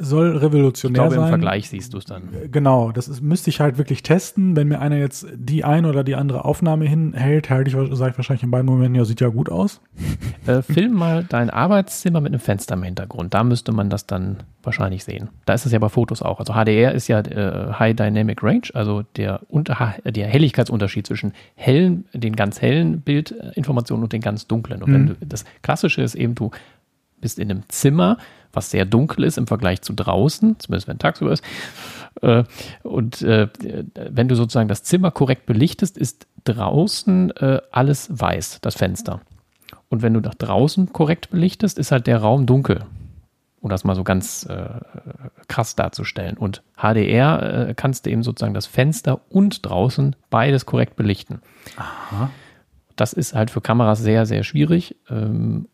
Soll 0.00 0.36
Ich 0.36 0.42
revolutionär 0.42 0.94
glaube, 1.02 1.16
im 1.16 1.20
sein. 1.22 1.28
Vergleich 1.30 1.68
siehst 1.68 1.92
du 1.92 1.98
es 1.98 2.04
dann. 2.04 2.28
Genau, 2.52 2.92
das 2.92 3.08
ist, 3.08 3.20
müsste 3.20 3.50
ich 3.50 3.58
halt 3.60 3.78
wirklich 3.78 4.04
testen. 4.04 4.54
Wenn 4.54 4.68
mir 4.68 4.80
einer 4.80 4.96
jetzt 4.96 5.26
die 5.34 5.64
ein 5.64 5.84
oder 5.84 6.04
die 6.04 6.14
andere 6.14 6.44
Aufnahme 6.44 6.84
hinhält, 6.86 7.50
halte 7.50 7.68
ich, 7.68 7.96
sage 7.96 8.12
ich 8.12 8.16
wahrscheinlich 8.18 8.44
in 8.44 8.52
beiden 8.52 8.66
Momenten, 8.66 8.94
ja, 8.94 9.04
sieht 9.04 9.20
ja 9.20 9.26
gut 9.28 9.50
aus. 9.50 9.80
Äh, 10.46 10.62
film 10.62 10.94
mal 10.94 11.24
dein 11.28 11.50
Arbeitszimmer 11.50 12.20
mit 12.20 12.32
einem 12.32 12.38
Fenster 12.40 12.74
im 12.74 12.84
Hintergrund. 12.84 13.34
Da 13.34 13.42
müsste 13.42 13.72
man 13.72 13.90
das 13.90 14.06
dann 14.06 14.36
wahrscheinlich 14.62 15.02
sehen. 15.02 15.30
Da 15.46 15.54
ist 15.54 15.66
es 15.66 15.72
ja 15.72 15.80
bei 15.80 15.88
Fotos 15.88 16.22
auch. 16.22 16.38
Also 16.38 16.52
HDR 16.52 16.92
ist 16.92 17.08
ja 17.08 17.18
äh, 17.18 17.72
High 17.72 17.96
Dynamic 17.96 18.42
Range, 18.44 18.62
also 18.74 19.02
der, 19.16 19.40
unter, 19.48 19.96
der 20.04 20.28
Helligkeitsunterschied 20.28 21.08
zwischen 21.08 21.32
hellen, 21.56 22.04
den 22.12 22.36
ganz 22.36 22.60
hellen 22.62 23.00
Bildinformationen 23.00 24.04
und 24.04 24.12
den 24.12 24.20
ganz 24.20 24.46
dunklen. 24.46 24.80
Und 24.82 24.92
wenn 24.92 25.02
Mhm. 25.02 25.06
du, 25.20 25.26
das 25.26 25.44
Klassische 25.62 26.02
ist 26.02 26.14
eben, 26.14 26.36
du 26.36 26.50
bist 27.20 27.38
in 27.38 27.50
einem 27.50 27.62
Zimmer, 27.68 28.18
was 28.52 28.70
sehr 28.70 28.84
dunkel 28.84 29.24
ist 29.24 29.38
im 29.38 29.46
Vergleich 29.46 29.82
zu 29.82 29.92
draußen, 29.92 30.58
zumindest 30.58 30.88
wenn 30.88 30.98
tagsüber 30.98 31.32
ist. 31.32 31.44
Äh, 32.22 32.44
und 32.82 33.22
äh, 33.22 33.48
wenn 34.10 34.28
du 34.28 34.34
sozusagen 34.34 34.68
das 34.68 34.82
Zimmer 34.82 35.10
korrekt 35.10 35.46
belichtest, 35.46 35.98
ist 35.98 36.26
draußen 36.44 37.30
äh, 37.36 37.60
alles 37.70 38.08
weiß, 38.10 38.60
das 38.60 38.74
Fenster. 38.74 39.20
Und 39.88 40.02
wenn 40.02 40.14
du 40.14 40.20
nach 40.20 40.34
draußen 40.34 40.92
korrekt 40.92 41.30
belichtest, 41.30 41.78
ist 41.78 41.92
halt 41.92 42.06
der 42.06 42.18
Raum 42.18 42.46
dunkel. 42.46 42.84
Um 43.60 43.70
das 43.70 43.82
mal 43.82 43.96
so 43.96 44.04
ganz 44.04 44.46
äh, 44.46 44.68
krass 45.48 45.74
darzustellen. 45.74 46.36
Und 46.36 46.62
HDR 46.76 47.68
äh, 47.68 47.74
kannst 47.74 48.06
du 48.06 48.10
eben 48.10 48.22
sozusagen 48.22 48.54
das 48.54 48.66
Fenster 48.66 49.20
und 49.30 49.66
draußen 49.66 50.14
beides 50.30 50.64
korrekt 50.64 50.94
belichten. 50.94 51.40
Aha. 51.76 52.30
Das 52.94 53.12
ist 53.12 53.34
halt 53.34 53.50
für 53.50 53.60
Kameras 53.60 53.98
sehr, 53.98 54.26
sehr 54.26 54.44
schwierig. 54.44 54.96
Ähm, 55.10 55.68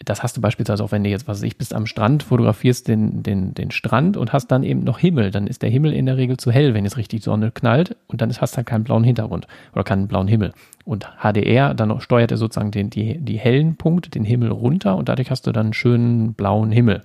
das 0.00 0.22
hast 0.22 0.36
du 0.36 0.40
beispielsweise 0.40 0.82
auch, 0.82 0.92
wenn 0.92 1.04
du 1.04 1.10
jetzt, 1.10 1.28
was 1.28 1.38
weiß 1.38 1.44
ich, 1.44 1.56
bist 1.56 1.72
am 1.72 1.86
Strand, 1.86 2.24
fotografierst 2.24 2.88
den, 2.88 3.22
den, 3.22 3.54
den 3.54 3.70
Strand 3.70 4.16
und 4.16 4.32
hast 4.32 4.48
dann 4.48 4.62
eben 4.62 4.80
noch 4.80 4.98
Himmel. 4.98 5.30
Dann 5.30 5.46
ist 5.46 5.62
der 5.62 5.70
Himmel 5.70 5.92
in 5.92 6.06
der 6.06 6.16
Regel 6.16 6.36
zu 6.36 6.50
hell, 6.50 6.74
wenn 6.74 6.84
jetzt 6.84 6.96
richtig 6.96 7.22
Sonne 7.22 7.50
knallt 7.50 7.96
und 8.08 8.20
dann 8.20 8.30
hast 8.30 8.52
du 8.52 8.56
halt 8.56 8.66
keinen 8.66 8.84
blauen 8.84 9.04
Hintergrund 9.04 9.46
oder 9.72 9.84
keinen 9.84 10.08
blauen 10.08 10.28
Himmel. 10.28 10.52
Und 10.84 11.08
HDR, 11.22 11.74
dann 11.74 12.00
steuert 12.00 12.32
er 12.32 12.36
sozusagen 12.36 12.70
den, 12.70 12.90
die, 12.90 13.18
die 13.18 13.38
hellen 13.38 13.76
Punkte, 13.76 14.10
den 14.10 14.24
Himmel 14.24 14.50
runter 14.50 14.96
und 14.96 15.08
dadurch 15.08 15.30
hast 15.30 15.46
du 15.46 15.52
dann 15.52 15.66
einen 15.66 15.74
schönen 15.74 16.34
blauen 16.34 16.72
Himmel. 16.72 17.02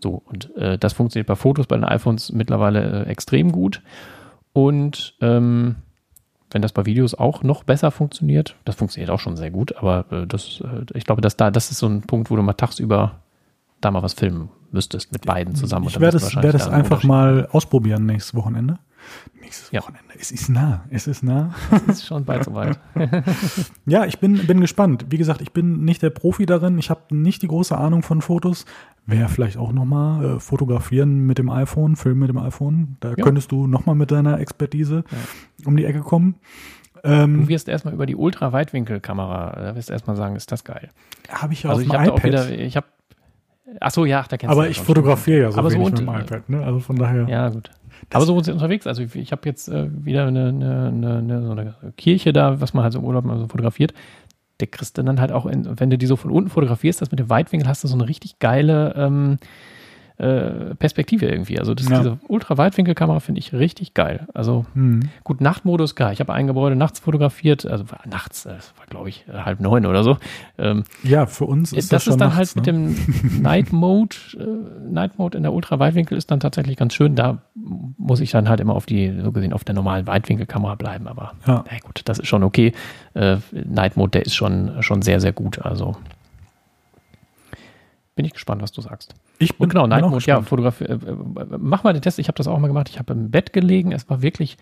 So, 0.00 0.22
und 0.24 0.56
äh, 0.56 0.78
das 0.78 0.94
funktioniert 0.94 1.26
bei 1.26 1.36
Fotos 1.36 1.66
bei 1.66 1.76
den 1.76 1.84
iPhones 1.84 2.32
mittlerweile 2.32 3.04
äh, 3.04 3.10
extrem 3.10 3.52
gut. 3.52 3.82
Und 4.52 5.14
ähm, 5.20 5.76
wenn 6.50 6.62
das 6.62 6.72
bei 6.72 6.86
Videos 6.86 7.14
auch 7.14 7.42
noch 7.42 7.64
besser 7.64 7.90
funktioniert, 7.90 8.56
das 8.64 8.76
funktioniert 8.76 9.10
auch 9.10 9.20
schon 9.20 9.36
sehr 9.36 9.50
gut, 9.50 9.76
aber 9.76 10.06
äh, 10.10 10.26
das, 10.26 10.62
äh, 10.62 10.84
ich 10.94 11.04
glaube, 11.04 11.20
dass 11.20 11.36
da, 11.36 11.50
das 11.50 11.70
ist 11.70 11.78
so 11.78 11.86
ein 11.86 12.02
Punkt, 12.02 12.30
wo 12.30 12.36
du 12.36 12.42
mal 12.42 12.54
tagsüber 12.54 13.16
da 13.80 13.90
mal 13.90 14.02
was 14.02 14.14
filmen 14.14 14.50
müsstest 14.70 15.12
mit 15.12 15.24
beiden 15.24 15.54
zusammen. 15.54 15.86
Ich 15.86 16.00
werde 16.00 16.16
es, 16.16 16.34
es 16.34 16.68
einfach 16.68 17.04
mal 17.04 17.48
ausprobieren 17.52 18.06
nächstes 18.06 18.34
Wochenende. 18.34 18.78
Nächstes 19.40 19.70
Ja. 19.70 19.80
Wochenende. 19.82 20.14
Es 20.18 20.30
ist 20.32 20.48
nah. 20.48 20.84
Es 20.90 21.06
ist 21.06 21.22
nah. 21.22 21.54
Unterschied- 21.70 21.88
ist 21.90 22.06
schon 22.06 22.24
bald 22.24 22.44
soweit. 22.44 22.78
Ja, 23.86 24.04
ich 24.04 24.18
bin, 24.18 24.46
bin 24.46 24.60
gespannt. 24.60 25.06
Wie 25.10 25.18
gesagt, 25.18 25.40
ich 25.40 25.52
bin 25.52 25.84
nicht 25.84 26.02
der 26.02 26.10
Profi 26.10 26.46
darin. 26.46 26.78
Ich 26.78 26.90
habe 26.90 27.00
nicht 27.14 27.42
die 27.42 27.48
große 27.48 27.76
Ahnung 27.76 28.02
von 28.02 28.20
Fotos. 28.20 28.64
Wäre 29.06 29.28
vielleicht 29.28 29.56
auch 29.56 29.72
nochmal 29.72 30.24
äh, 30.36 30.40
fotografieren 30.40 31.24
mit 31.26 31.38
dem 31.38 31.48
iPhone, 31.50 31.96
filmen 31.96 32.20
mit 32.20 32.28
dem 32.28 32.38
iPhone. 32.38 32.96
Da 33.00 33.10
Ja. 33.10 33.14
könntest 33.24 33.50
du 33.52 33.66
nochmal 33.66 33.94
mit 33.94 34.10
deiner 34.10 34.38
Expertise 34.40 35.04
um 35.64 35.76
die 35.76 35.84
Ecke 35.86 36.00
kommen. 36.00 36.34
Du 37.02 37.08
Ähm, 37.10 37.48
wirst 37.48 37.68
erstmal 37.68 37.94
über 37.94 38.06
die 38.06 38.16
Ultraweitwinkelkamera, 38.16 39.52
da 39.56 39.76
wirst 39.76 39.88
du 39.88 39.92
erstmal 39.92 40.16
sagen, 40.16 40.34
ist 40.36 40.50
das 40.52 40.64
geil. 40.64 40.90
habe 41.30 41.52
ich 41.52 41.62
ja 41.62 41.70
Also 41.70 41.80
auf 41.82 41.86
ich 41.86 41.92
dem 41.92 42.02
iPad. 42.04 42.24
wieder, 42.24 42.50
ich 42.50 42.76
habe 42.76 42.86
Ach 43.80 43.90
so, 43.90 44.06
ja, 44.06 44.24
da 44.28 44.36
kennst 44.38 44.50
Aber 44.50 44.64
du 44.64 44.70
ich 44.70 44.80
fotografiere 44.80 45.42
ja 45.42 45.50
so 45.52 45.58
Aber 45.58 45.70
so 45.70 45.78
mit 45.78 45.98
dem 45.98 46.08
iPad, 46.08 46.48
ne? 46.48 46.64
Also 46.64 46.80
von 46.80 46.96
daher. 46.96 47.28
Ja, 47.28 47.50
gut. 47.50 47.70
Aber 48.12 48.24
so 48.24 48.40
sind 48.40 48.54
unterwegs. 48.54 48.86
Also 48.86 49.02
ich, 49.02 49.14
ich 49.14 49.32
habe 49.32 49.48
jetzt 49.48 49.68
äh, 49.68 49.88
wieder 50.04 50.26
eine, 50.26 50.48
eine, 50.48 51.18
eine, 51.18 51.42
so 51.42 51.52
eine 51.52 51.74
Kirche 51.96 52.32
da, 52.32 52.60
was 52.60 52.74
man 52.74 52.84
halt 52.84 52.92
so 52.92 52.98
im 52.98 53.04
Urlaub 53.04 53.24
mal 53.24 53.38
so 53.38 53.48
fotografiert. 53.48 53.92
Der 54.60 54.66
kriegst 54.66 54.98
dann 54.98 55.20
halt 55.20 55.32
auch, 55.32 55.46
in, 55.46 55.78
wenn 55.78 55.90
du 55.90 55.98
die 55.98 56.06
so 56.06 56.16
von 56.16 56.30
unten 56.30 56.50
fotografierst, 56.50 57.00
das 57.00 57.10
mit 57.10 57.20
dem 57.20 57.30
Weitwinkel, 57.30 57.68
hast 57.68 57.84
du 57.84 57.88
so 57.88 57.94
eine 57.94 58.08
richtig 58.08 58.38
geile 58.38 58.94
ähm, 58.96 59.38
äh, 60.18 60.74
Perspektive 60.74 61.26
irgendwie. 61.26 61.58
Also 61.58 61.74
das, 61.74 61.88
Ja. 61.88 61.98
diese 61.98 62.18
Ultra-Weitwinkelkamera 62.26 63.20
finde 63.20 63.38
ich 63.38 63.52
richtig 63.52 63.94
geil. 63.94 64.26
Also 64.34 64.66
Hm. 64.74 65.08
gut, 65.24 65.40
Nachtmodus, 65.40 65.94
klar. 65.94 66.12
Ich 66.12 66.20
habe 66.20 66.32
ein 66.32 66.46
Gebäude 66.48 66.74
nachts 66.76 66.98
fotografiert, 67.00 67.64
also 67.64 67.84
nachts, 68.04 68.44
äh, 68.44 68.54
das 68.54 68.72
war 68.76 68.86
glaube 68.86 69.08
ich 69.08 69.24
äh, 69.28 69.38
halb 69.38 69.60
neun 69.60 69.86
oder 69.86 70.02
so. 70.02 70.16
Ähm, 70.58 70.82
Ja, 71.04 71.26
für 71.26 71.44
uns 71.44 71.72
ist 71.72 71.92
das, 71.92 72.04
das, 72.04 72.14
ist 72.14 72.20
dann 72.20 72.30
nachts, 72.30 72.56
halt 72.56 72.56
mit 72.56 72.66
ne? 72.66 72.72
dem 72.72 73.42
Night 73.42 73.72
Mode, 73.72 74.16
äh, 74.38 74.90
Night 74.92 75.18
Mode 75.18 75.36
in 75.38 75.44
der 75.44 75.52
Ultraweitwinkel 75.52 76.18
ist 76.18 76.30
dann 76.30 76.40
tatsächlich 76.40 76.76
ganz 76.76 76.94
schön. 76.94 77.14
Da 77.14 77.38
muss 77.54 78.20
ich 78.20 78.30
dann 78.32 78.48
halt 78.48 78.60
immer 78.60 78.74
auf 78.74 78.86
die, 78.86 79.12
so 79.22 79.30
gesehen, 79.32 79.52
auf 79.52 79.62
der 79.64 79.74
normalen 79.74 80.06
Weitwinkelkamera 80.06 80.74
bleiben. 80.74 81.06
Aber 81.06 81.32
Ja. 81.46 81.64
na 81.70 81.78
gut, 81.84 82.02
das 82.06 82.18
ist 82.18 82.26
schon 82.28 82.42
okay. 82.42 82.72
Äh, 83.14 83.36
Night 83.52 83.96
Mode, 83.96 84.10
der 84.10 84.26
ist 84.26 84.34
schon, 84.34 84.82
schon 84.82 85.02
sehr, 85.02 85.20
sehr 85.20 85.32
gut. 85.32 85.60
Also 85.64 85.96
bin 88.18 88.24
ich 88.24 88.32
gespannt, 88.32 88.62
was 88.62 88.72
du 88.72 88.80
sagst. 88.80 89.14
Ich 89.38 89.56
bin 89.56 89.66
Und 89.66 89.68
genau, 89.68 89.86
Night 89.86 90.02
Mode, 90.02 90.24
ja. 90.26 90.42
Fotografie. 90.42 90.86
Äh, 90.86 90.94
äh, 90.94 91.16
mach 91.56 91.84
mal 91.84 91.92
den 91.92 92.02
Test. 92.02 92.18
Ich 92.18 92.26
habe 92.26 92.36
das 92.36 92.48
auch 92.48 92.58
mal 92.58 92.66
gemacht. 92.66 92.88
Ich 92.88 92.98
habe 92.98 93.12
im 93.12 93.30
Bett 93.30 93.52
gelegen. 93.52 93.92
Es 93.92 94.10
war 94.10 94.22
wirklich 94.22 94.56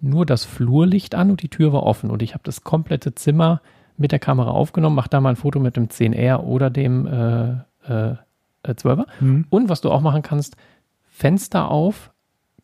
nur 0.00 0.24
das 0.24 0.44
Flurlicht 0.44 1.16
an 1.16 1.32
und 1.32 1.42
die 1.42 1.48
Tür 1.48 1.72
war 1.72 1.82
offen. 1.82 2.08
Und 2.12 2.22
ich 2.22 2.34
habe 2.34 2.44
das 2.44 2.62
komplette 2.62 3.12
Zimmer 3.16 3.62
mit 3.96 4.12
der 4.12 4.20
Kamera 4.20 4.52
aufgenommen. 4.52 4.94
Mach 4.94 5.08
da 5.08 5.20
mal 5.20 5.30
ein 5.30 5.36
Foto 5.36 5.58
mit 5.58 5.76
dem 5.76 5.88
10R 5.88 6.36
oder 6.36 6.70
dem 6.70 7.04
äh, 7.08 7.50
äh, 7.88 8.12
äh, 8.62 8.70
12er. 8.70 9.06
Hm. 9.18 9.46
Und 9.50 9.68
was 9.68 9.80
du 9.80 9.90
auch 9.90 10.00
machen 10.00 10.22
kannst, 10.22 10.56
Fenster 11.02 11.72
auf, 11.72 12.12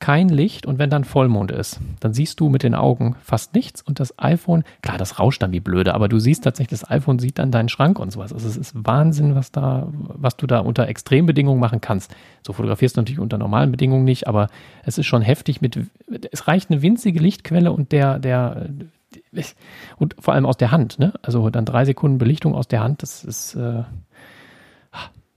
kein 0.00 0.30
Licht 0.30 0.64
und 0.64 0.78
wenn 0.78 0.88
dann 0.88 1.04
Vollmond 1.04 1.52
ist, 1.52 1.78
dann 2.00 2.14
siehst 2.14 2.40
du 2.40 2.48
mit 2.48 2.62
den 2.62 2.74
Augen 2.74 3.16
fast 3.22 3.54
nichts 3.54 3.82
und 3.82 4.00
das 4.00 4.18
iPhone, 4.18 4.64
klar, 4.80 4.96
das 4.96 5.18
rauscht 5.18 5.42
dann 5.42 5.52
wie 5.52 5.60
blöde, 5.60 5.94
aber 5.94 6.08
du 6.08 6.18
siehst 6.18 6.42
tatsächlich, 6.42 6.80
das 6.80 6.90
iPhone 6.90 7.18
sieht 7.18 7.38
dann 7.38 7.50
deinen 7.50 7.68
Schrank 7.68 7.98
und 7.98 8.10
sowas. 8.10 8.32
Also 8.32 8.48
es 8.48 8.56
ist 8.56 8.72
Wahnsinn, 8.74 9.34
was 9.34 9.52
da, 9.52 9.88
was 9.92 10.36
du 10.38 10.46
da 10.46 10.60
unter 10.60 10.88
Extrembedingungen 10.88 11.60
machen 11.60 11.82
kannst. 11.82 12.14
So 12.44 12.54
fotografierst 12.54 12.96
du 12.96 13.02
natürlich 13.02 13.20
unter 13.20 13.36
normalen 13.36 13.70
Bedingungen 13.70 14.04
nicht, 14.04 14.26
aber 14.26 14.48
es 14.84 14.96
ist 14.96 15.06
schon 15.06 15.22
heftig 15.22 15.60
mit, 15.60 15.78
es 16.32 16.48
reicht 16.48 16.70
eine 16.70 16.80
winzige 16.80 17.20
Lichtquelle 17.20 17.70
und 17.70 17.92
der, 17.92 18.18
der, 18.18 18.70
und 19.98 20.16
vor 20.18 20.32
allem 20.32 20.46
aus 20.46 20.56
der 20.56 20.70
Hand, 20.70 20.98
ne? 20.98 21.12
Also 21.20 21.50
dann 21.50 21.66
drei 21.66 21.84
Sekunden 21.84 22.16
Belichtung 22.16 22.54
aus 22.54 22.68
der 22.68 22.82
Hand, 22.82 23.02
das 23.02 23.22
ist, 23.22 23.54
äh. 23.54 23.82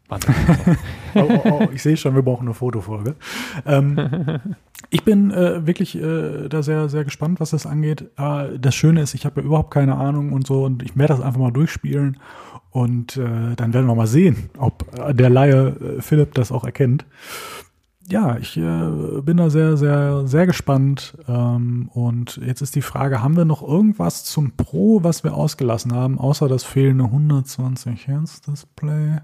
Oh, 1.16 1.28
oh, 1.30 1.42
oh, 1.46 1.68
ich 1.72 1.84
sehe 1.84 1.96
schon, 1.96 2.16
wir 2.16 2.24
brauchen 2.24 2.48
eine 2.48 2.56
Fotofolge. 2.56 3.16
Ähm, 3.68 4.40
ich 4.90 5.04
bin 5.04 5.30
äh, 5.30 5.66
wirklich 5.68 5.96
äh, 5.96 6.50
da 6.50 6.64
sehr, 6.64 6.90
sehr 6.90 7.04
gespannt, 7.04 7.40
was 7.40 7.52
das 7.52 7.68
angeht. 7.68 8.10
Äh, 8.18 8.58
das 8.58 8.74
Schöne 8.74 9.02
ist, 9.02 9.14
ich 9.14 9.26
habe 9.26 9.42
ja 9.42 9.46
überhaupt 9.46 9.72
keine 9.72 9.96
Ahnung 9.96 10.34
und 10.34 10.48
so 10.48 10.64
und 10.64 10.82
ich 10.82 10.98
werde 10.98 11.14
das 11.14 11.22
einfach 11.22 11.40
mal 11.40 11.52
durchspielen 11.52 12.18
und 12.72 13.18
äh, 13.18 13.56
dann 13.56 13.74
werden 13.74 13.86
wir 13.86 13.94
mal 13.94 14.08
sehen, 14.08 14.50
ob 14.58 14.88
äh, 14.98 15.14
der 15.14 15.30
Laie 15.30 15.68
äh, 15.68 16.02
Philipp 16.02 16.34
das 16.34 16.52
auch 16.52 16.64
erkennt. 16.64 17.06
Ja, 18.10 18.38
ich 18.38 18.56
bin 18.56 19.38
da 19.38 19.50
sehr, 19.50 19.78
sehr, 19.78 20.28
sehr 20.28 20.46
gespannt. 20.46 21.18
Ähm, 21.26 21.90
und 21.94 22.36
jetzt 22.46 22.62
ist 22.62 22.76
die 22.76 22.82
Frage, 22.82 23.24
haben 23.24 23.38
wir 23.38 23.46
noch 23.46 23.66
irgendwas 23.66 24.26
zum 24.26 24.52
Pro, 24.58 25.04
was 25.04 25.24
wir 25.24 25.34
ausgelassen 25.34 25.94
haben, 25.94 26.20
außer 26.20 26.50
das 26.50 26.66
fehlende 26.66 27.06
120 27.06 28.08
Hertz 28.08 28.42
Display? 28.42 29.22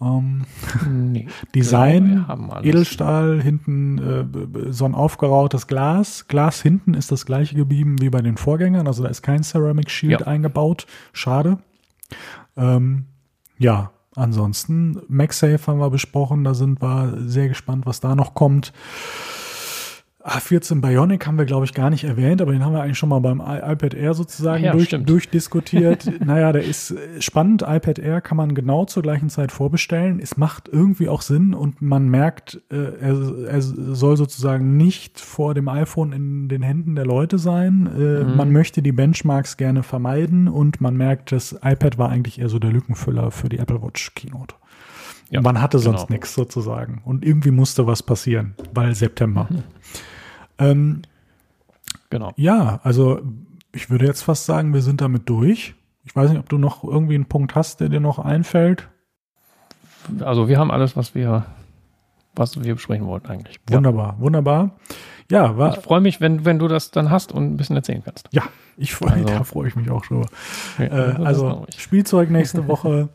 Ähm, 0.00 0.44
Nee. 0.90 1.28
Design. 1.54 2.24
Edelstahl, 2.62 3.40
hinten 3.40 3.98
äh, 3.98 4.24
b- 4.24 4.70
so 4.72 4.84
ein 4.84 4.94
aufgerautes 4.94 5.66
Glas. 5.66 6.26
Glas 6.28 6.60
hinten 6.60 6.94
ist 6.94 7.12
das 7.12 7.24
gleiche 7.26 7.54
geblieben 7.54 8.00
wie 8.00 8.10
bei 8.10 8.20
den 8.20 8.36
Vorgängern, 8.36 8.86
also 8.86 9.02
da 9.02 9.08
ist 9.08 9.22
kein 9.22 9.42
Ceramic 9.42 9.90
Shield 9.90 10.20
Ja. 10.20 10.26
eingebaut. 10.26 10.86
Schade. 11.12 11.58
Ähm, 12.56 13.06
ja, 13.58 13.90
ansonsten 14.16 15.00
MagSafe 15.08 15.66
haben 15.66 15.78
wir 15.78 15.90
besprochen, 15.90 16.44
da 16.44 16.54
sind 16.54 16.82
wir 16.82 17.14
sehr 17.26 17.48
gespannt, 17.48 17.86
was 17.86 18.00
da 18.00 18.14
noch 18.14 18.34
kommt. 18.34 18.72
A14 20.24 20.80
Bionic 20.80 21.26
haben 21.26 21.36
wir, 21.36 21.44
glaube 21.44 21.66
ich, 21.66 21.74
gar 21.74 21.90
nicht 21.90 22.04
erwähnt, 22.04 22.40
aber 22.40 22.52
den 22.52 22.64
haben 22.64 22.72
wir 22.72 22.82
eigentlich 22.82 22.96
schon 22.96 23.10
mal 23.10 23.18
beim 23.18 23.40
iPad 23.40 23.92
Air 23.92 24.14
sozusagen 24.14 24.64
ja, 24.64 24.72
durch, 24.72 24.88
durchdiskutiert. 24.88 26.10
naja, 26.24 26.50
der 26.52 26.64
ist 26.64 26.92
äh, 26.92 27.20
spannend. 27.20 27.60
iPad 27.60 27.98
Air 27.98 28.22
kann 28.22 28.38
man 28.38 28.54
genau 28.54 28.86
zur 28.86 29.02
gleichen 29.02 29.28
Zeit 29.28 29.52
vorbestellen. 29.52 30.20
Es 30.20 30.38
macht 30.38 30.68
irgendwie 30.68 31.10
auch 31.10 31.20
Sinn 31.20 31.52
und 31.52 31.82
man 31.82 32.08
merkt, 32.08 32.62
äh, 32.70 32.76
er, 32.76 33.48
er 33.48 33.60
soll 33.60 34.16
sozusagen 34.16 34.78
nicht 34.78 35.20
vor 35.20 35.52
dem 35.52 35.68
iPhone 35.68 36.12
in 36.12 36.48
den 36.48 36.62
Händen 36.62 36.94
der 36.94 37.04
Leute 37.04 37.38
sein. 37.38 37.86
Äh, 37.94 38.24
Mhm. 38.24 38.36
Man 38.36 38.52
möchte 38.52 38.82
die 38.82 38.92
Benchmarks 38.92 39.56
gerne 39.56 39.82
vermeiden 39.82 40.48
und 40.48 40.80
man 40.80 40.96
merkt, 40.96 41.32
das 41.32 41.52
iPad 41.62 41.98
war 41.98 42.08
eigentlich 42.10 42.40
eher 42.40 42.48
so 42.48 42.58
der 42.58 42.70
Lückenfüller 42.70 43.30
für 43.30 43.48
die 43.48 43.58
Apple 43.58 43.82
Watch 43.82 44.14
Keynote. 44.14 44.54
Ja, 45.30 45.40
man 45.40 45.60
hatte 45.60 45.78
sonst 45.78 46.06
genau. 46.06 46.14
nichts 46.14 46.34
sozusagen. 46.34 47.00
Und 47.04 47.24
irgendwie 47.24 47.50
musste 47.50 47.86
was 47.86 48.02
passieren, 48.02 48.54
weil 48.72 48.94
September. 48.94 49.48
Mhm. 49.50 49.62
Ähm, 50.58 51.02
Genau. 52.10 52.32
ja, 52.36 52.80
also 52.84 53.20
ich 53.72 53.90
würde 53.90 54.06
jetzt 54.06 54.22
fast 54.22 54.46
sagen, 54.46 54.72
wir 54.72 54.82
sind 54.82 55.00
damit 55.00 55.28
durch. 55.28 55.74
Ich 56.04 56.14
weiß 56.14 56.30
nicht, 56.30 56.38
ob 56.38 56.48
du 56.48 56.58
noch 56.58 56.84
irgendwie 56.84 57.14
einen 57.16 57.26
Punkt 57.26 57.54
hast, 57.54 57.80
der 57.80 57.88
dir 57.88 57.98
noch 58.00 58.18
einfällt. 58.18 58.88
Also 60.20 60.48
wir 60.48 60.58
haben 60.58 60.70
alles, 60.70 60.96
was 60.96 61.14
wir, 61.14 61.46
was 62.36 62.62
wir 62.62 62.74
besprechen 62.74 63.06
wollten 63.06 63.28
eigentlich. 63.28 63.58
Wunderbar, 63.68 64.16
wunderbar. 64.20 64.72
Ja, 65.30 65.44
Ja. 65.46 65.56
war, 65.58 65.76
Ich 65.78 65.82
freue 65.82 66.00
mich, 66.02 66.20
wenn, 66.20 66.44
wenn 66.44 66.58
du 66.58 66.68
das 66.68 66.90
dann 66.90 67.10
hast 67.10 67.32
und 67.32 67.44
ein 67.54 67.56
bisschen 67.56 67.74
erzählen 67.76 68.02
kannst. 68.04 68.28
ja, 68.30 68.42
ich 68.76 68.94
freue 68.94 69.12
Also- 69.14 69.24
da 69.28 69.44
freue 69.44 69.68
ich 69.68 69.76
mich 69.76 69.90
auch 69.90 70.04
drüber. 70.06 70.26
Ja, 70.78 70.84
Äh, 70.84 71.24
also. 71.24 71.66
Spielzeug 71.76 72.30
nächste 72.30 72.66
Woche. 72.68 73.08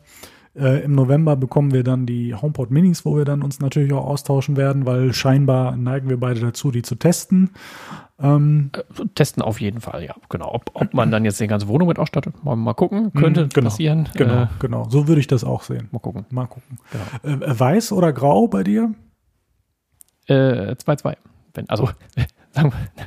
Äh, 0.56 0.82
Im 0.82 0.94
November 0.96 1.36
bekommen 1.36 1.72
wir 1.72 1.84
dann 1.84 2.06
die 2.06 2.34
HomePod 2.34 2.70
Minis, 2.72 3.04
wo 3.04 3.16
wir 3.16 3.24
dann 3.24 3.42
uns 3.42 3.60
natürlich 3.60 3.92
auch 3.92 4.04
austauschen 4.04 4.56
werden, 4.56 4.84
weil 4.84 5.12
scheinbar 5.12 5.76
neigen 5.76 6.08
wir 6.08 6.18
beide 6.18 6.40
dazu, 6.40 6.70
die 6.72 6.82
zu 6.82 6.96
testen. 6.96 7.50
Ähm, 8.18 8.70
Äh, 8.76 9.04
testen 9.14 9.42
auf 9.42 9.60
jeden 9.60 9.80
Fall, 9.80 10.04
ja, 10.04 10.14
genau. 10.28 10.52
Ob, 10.52 10.70
ob 10.74 10.92
man 10.92 11.10
dann 11.12 11.24
jetzt 11.24 11.40
die 11.40 11.46
ganze 11.46 11.68
Wohnung 11.68 11.86
mit 11.88 11.98
ausstattet, 11.98 12.42
mal, 12.44 12.56
mal 12.56 12.74
gucken, 12.74 13.12
könnte 13.12 13.44
Mhm, 13.44 13.48
genau, 13.50 13.68
passieren. 13.70 14.08
genau, 14.14 14.42
Äh, 14.42 14.46
genau. 14.58 14.88
So 14.90 15.06
würde 15.08 15.20
ich 15.20 15.26
das 15.28 15.44
auch 15.44 15.62
sehen. 15.62 15.88
mal 15.92 16.00
gucken. 16.00 16.26
Mal 16.30 16.46
gucken. 16.46 16.78
Genau. 17.22 17.44
Äh, 17.44 17.58
weiß 17.60 17.92
oder 17.92 18.12
grau 18.12 18.48
bei 18.48 18.64
dir? 18.64 18.92
Äh, 20.26 20.74
2-2. 20.74 21.16
Wenn, 21.54 21.68
also, 21.70 21.88
sagen 22.50 22.72
wir, 22.72 23.04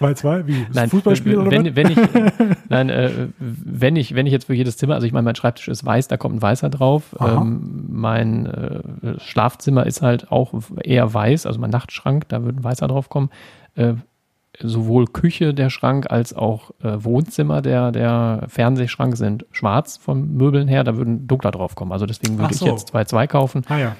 2-2? 0.00 0.46
Wie? 0.46 0.66
Nein, 0.72 0.88
Fußballspiel 0.88 1.36
oder 1.36 1.50
wenn, 1.50 1.76
wenn 1.76 1.90
ich, 1.90 1.98
nein, 2.68 2.88
äh, 2.88 3.28
wenn 3.38 3.96
ich, 3.96 4.14
wenn 4.14 4.26
ich 4.26 4.32
jetzt 4.32 4.46
für 4.46 4.54
jedes 4.54 4.76
Zimmer, 4.76 4.94
also 4.94 5.06
ich 5.06 5.12
meine, 5.12 5.24
mein 5.24 5.36
Schreibtisch 5.36 5.68
ist 5.68 5.84
weiß, 5.84 6.08
da 6.08 6.16
kommt 6.16 6.36
ein 6.36 6.42
weißer 6.42 6.70
drauf. 6.70 7.14
Ähm, 7.20 7.86
mein 7.88 8.46
äh, 8.46 9.20
Schlafzimmer 9.20 9.86
ist 9.86 10.02
halt 10.02 10.32
auch 10.32 10.54
eher 10.82 11.12
weiß, 11.12 11.46
also 11.46 11.60
mein 11.60 11.70
Nachtschrank, 11.70 12.28
da 12.28 12.42
würde 12.42 12.60
ein 12.60 12.64
weißer 12.64 12.88
drauf 12.88 13.08
kommen. 13.08 13.30
Äh, 13.74 13.94
sowohl 14.58 15.06
Küche, 15.06 15.54
der 15.54 15.70
Schrank, 15.70 16.10
als 16.10 16.34
auch 16.34 16.70
äh, 16.82 17.04
Wohnzimmer, 17.04 17.62
der, 17.62 17.92
der 17.92 18.44
Fernsehschrank 18.48 19.16
sind 19.16 19.46
schwarz 19.52 19.96
vom 19.96 20.34
Möbeln 20.34 20.68
her, 20.68 20.84
da 20.84 20.96
würden 20.96 21.26
dunkler 21.26 21.50
drauf 21.50 21.74
kommen. 21.74 21.92
Also 21.92 22.06
deswegen 22.06 22.36
würde 22.36 22.46
Ach 22.46 22.50
ich 22.52 22.58
so. 22.58 22.66
jetzt 22.66 22.94
2-2 22.94 23.26
kaufen 23.26 23.62
Ah 23.68 23.78
ja. 23.78 23.96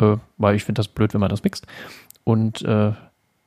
äh, 0.00 0.16
weil 0.36 0.56
ich 0.56 0.64
finde 0.64 0.80
das 0.80 0.88
blöd, 0.88 1.14
wenn 1.14 1.20
man 1.20 1.30
das 1.30 1.42
mixt. 1.42 1.66
Und 2.24 2.62
äh, 2.62 2.92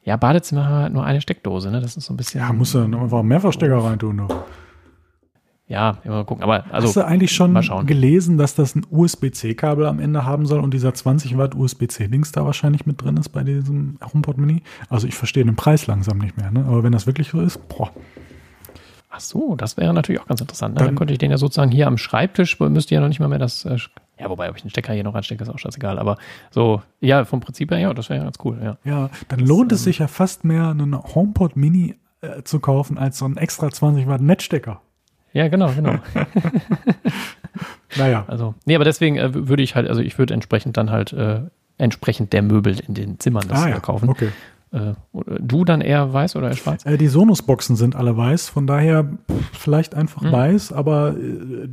ja, 0.08 0.16
Badezimmer 0.16 0.64
haben 0.64 0.82
halt 0.84 0.94
nur 0.94 1.04
eine 1.04 1.20
Steckdose, 1.20 1.70
ne? 1.70 1.82
Das 1.82 1.98
ist 1.98 2.06
so 2.06 2.14
ein 2.14 2.18
bisschen. 2.18 2.40
Ja, 2.40 2.54
musst 2.54 2.74
du 2.74 2.80
dann 2.80 2.96
einfach 2.96 3.24
Mehrfachstecker 3.24 3.78
reintun. 3.84 4.16
Du. 4.20 4.28
Ja, 5.68 5.98
immer 6.06 6.16
mal 6.16 6.24
gucken. 6.24 6.44
Aber 6.46 6.64
also, 6.72 6.88
Hast 6.88 6.96
du 6.96 7.06
eigentlich 7.06 7.34
schon 7.34 7.54
gelesen, 7.86 8.38
dass 8.38 8.56
das 8.56 8.74
ein 8.74 8.86
USB-C-Kabel 8.90 9.86
am 9.86 10.00
Ende 10.00 10.24
haben 10.24 10.46
soll 10.46 10.62
und 10.62 10.74
dieser 10.74 10.94
20 10.94 11.38
Watt 11.38 11.56
USB-C-Dings 11.56 12.32
da 12.32 12.46
wahrscheinlich 12.46 12.86
mit 12.86 13.02
drin 13.02 13.18
ist 13.18 13.30
bei 13.30 13.44
diesem 13.44 13.98
HomePod 14.14 14.38
Mini? 14.38 14.64
Also 14.90 15.08
ich 15.08 15.16
verstehe 15.16 15.44
den 15.44 15.58
Preis 15.58 15.88
langsam 15.88 16.20
nicht 16.20 16.38
mehr, 16.38 16.52
ne? 16.52 16.64
Aber 16.66 16.84
wenn 16.84 16.94
das 16.94 17.06
wirklich 17.06 17.28
so 17.28 17.42
ist, 17.42 17.68
boah. 17.68 17.92
ach 19.10 19.20
so, 19.20 19.56
das 19.58 19.76
wäre 19.76 19.94
natürlich 19.94 20.22
auch 20.22 20.28
ganz 20.28 20.40
interessant. 20.40 20.76
Ne? 20.76 20.80
Dann, 20.80 20.88
Dann- 20.88 20.96
könnte 20.96 21.12
ich 21.12 21.20
den 21.20 21.32
ja 21.32 21.38
sozusagen 21.38 21.72
hier 21.72 21.88
am 21.88 21.98
Schreibtisch, 21.98 22.58
müsste 22.62 22.96
ja 22.96 23.02
noch 23.02 23.10
nicht 23.10 23.20
mal 23.20 23.28
mehr 23.28 23.40
das. 23.40 23.66
Äh, 23.66 23.78
ja, 24.20 24.30
wobei, 24.30 24.50
ob 24.50 24.56
ich 24.56 24.62
den 24.64 24.70
Stecker 24.70 24.94
hier 24.94 25.04
noch 25.04 25.14
reinstecke, 25.14 25.44
ist 25.44 25.50
auch 25.50 25.60
scheißegal. 25.60 26.00
Aber 26.00 26.18
so, 26.50 26.82
ja, 27.00 27.26
vom 27.26 27.40
Prinzip 27.40 27.72
her, 27.72 27.80
ja, 27.80 27.94
das 27.94 28.10
wäre 28.10 28.20
ja 28.20 28.24
ganz 28.24 28.38
cool, 28.44 28.60
ja. 28.64 28.78
Ja, 28.84 29.10
dann 29.28 29.40
lohnt 29.40 29.72
ähm, 29.72 29.76
es 29.76 29.84
sich 29.84 30.00
ja 30.00 30.08
fast 30.08 30.44
mehr, 30.44 30.70
einen 30.70 30.96
HomePod 30.96 31.56
Mini 31.56 31.96
äh, 32.22 32.44
zu 32.44 32.60
kaufen, 32.60 32.98
als 32.98 33.20
so 33.20 33.26
einen 33.26 33.38
extra 33.38 33.70
20 33.70 34.08
Watt 34.08 34.22
Netzstecker. 34.22 34.82
Ja, 35.34 35.48
genau, 35.50 35.72
genau. 35.72 35.96
Naja, 37.96 38.26
Also, 38.28 38.56
nee, 38.66 38.76
aber 38.76 38.86
deswegen 38.86 39.18
äh, 39.18 39.48
würde 39.48 39.64
ich 39.64 39.76
halt, 39.76 39.88
also 39.88 40.02
ich 40.02 40.18
würde 40.18 40.34
entsprechend 40.34 40.78
dann 40.78 40.92
halt 40.92 41.14
äh, 41.14 41.42
entsprechend 41.78 42.34
der 42.34 42.42
Möbel 42.42 42.80
in 42.80 42.94
den 42.94 43.20
Zimmern 43.20 43.48
das 43.48 43.64
ah 43.64 43.70
ja, 43.70 43.80
kaufen. 43.80 44.10
okay. 44.10 44.30
Äh, 44.72 44.94
du 45.14 45.64
dann 45.64 45.82
eher 45.82 46.12
weiß 46.12 46.36
oder 46.36 46.50
eher 46.50 46.56
schwarz? 46.56 46.86
Äh, 46.86 46.98
die 46.98 47.08
Sonos-Boxen 47.08 47.76
sind 47.76 47.96
alle 47.96 48.18
weiß, 48.18 48.50
von 48.50 48.68
daher 48.68 49.06
pff, 49.06 49.58
vielleicht 49.58 49.96
einfach 49.96 50.24
hm. 50.24 50.32
weiß, 50.32 50.74
aber 50.74 51.16
äh, 51.18 51.70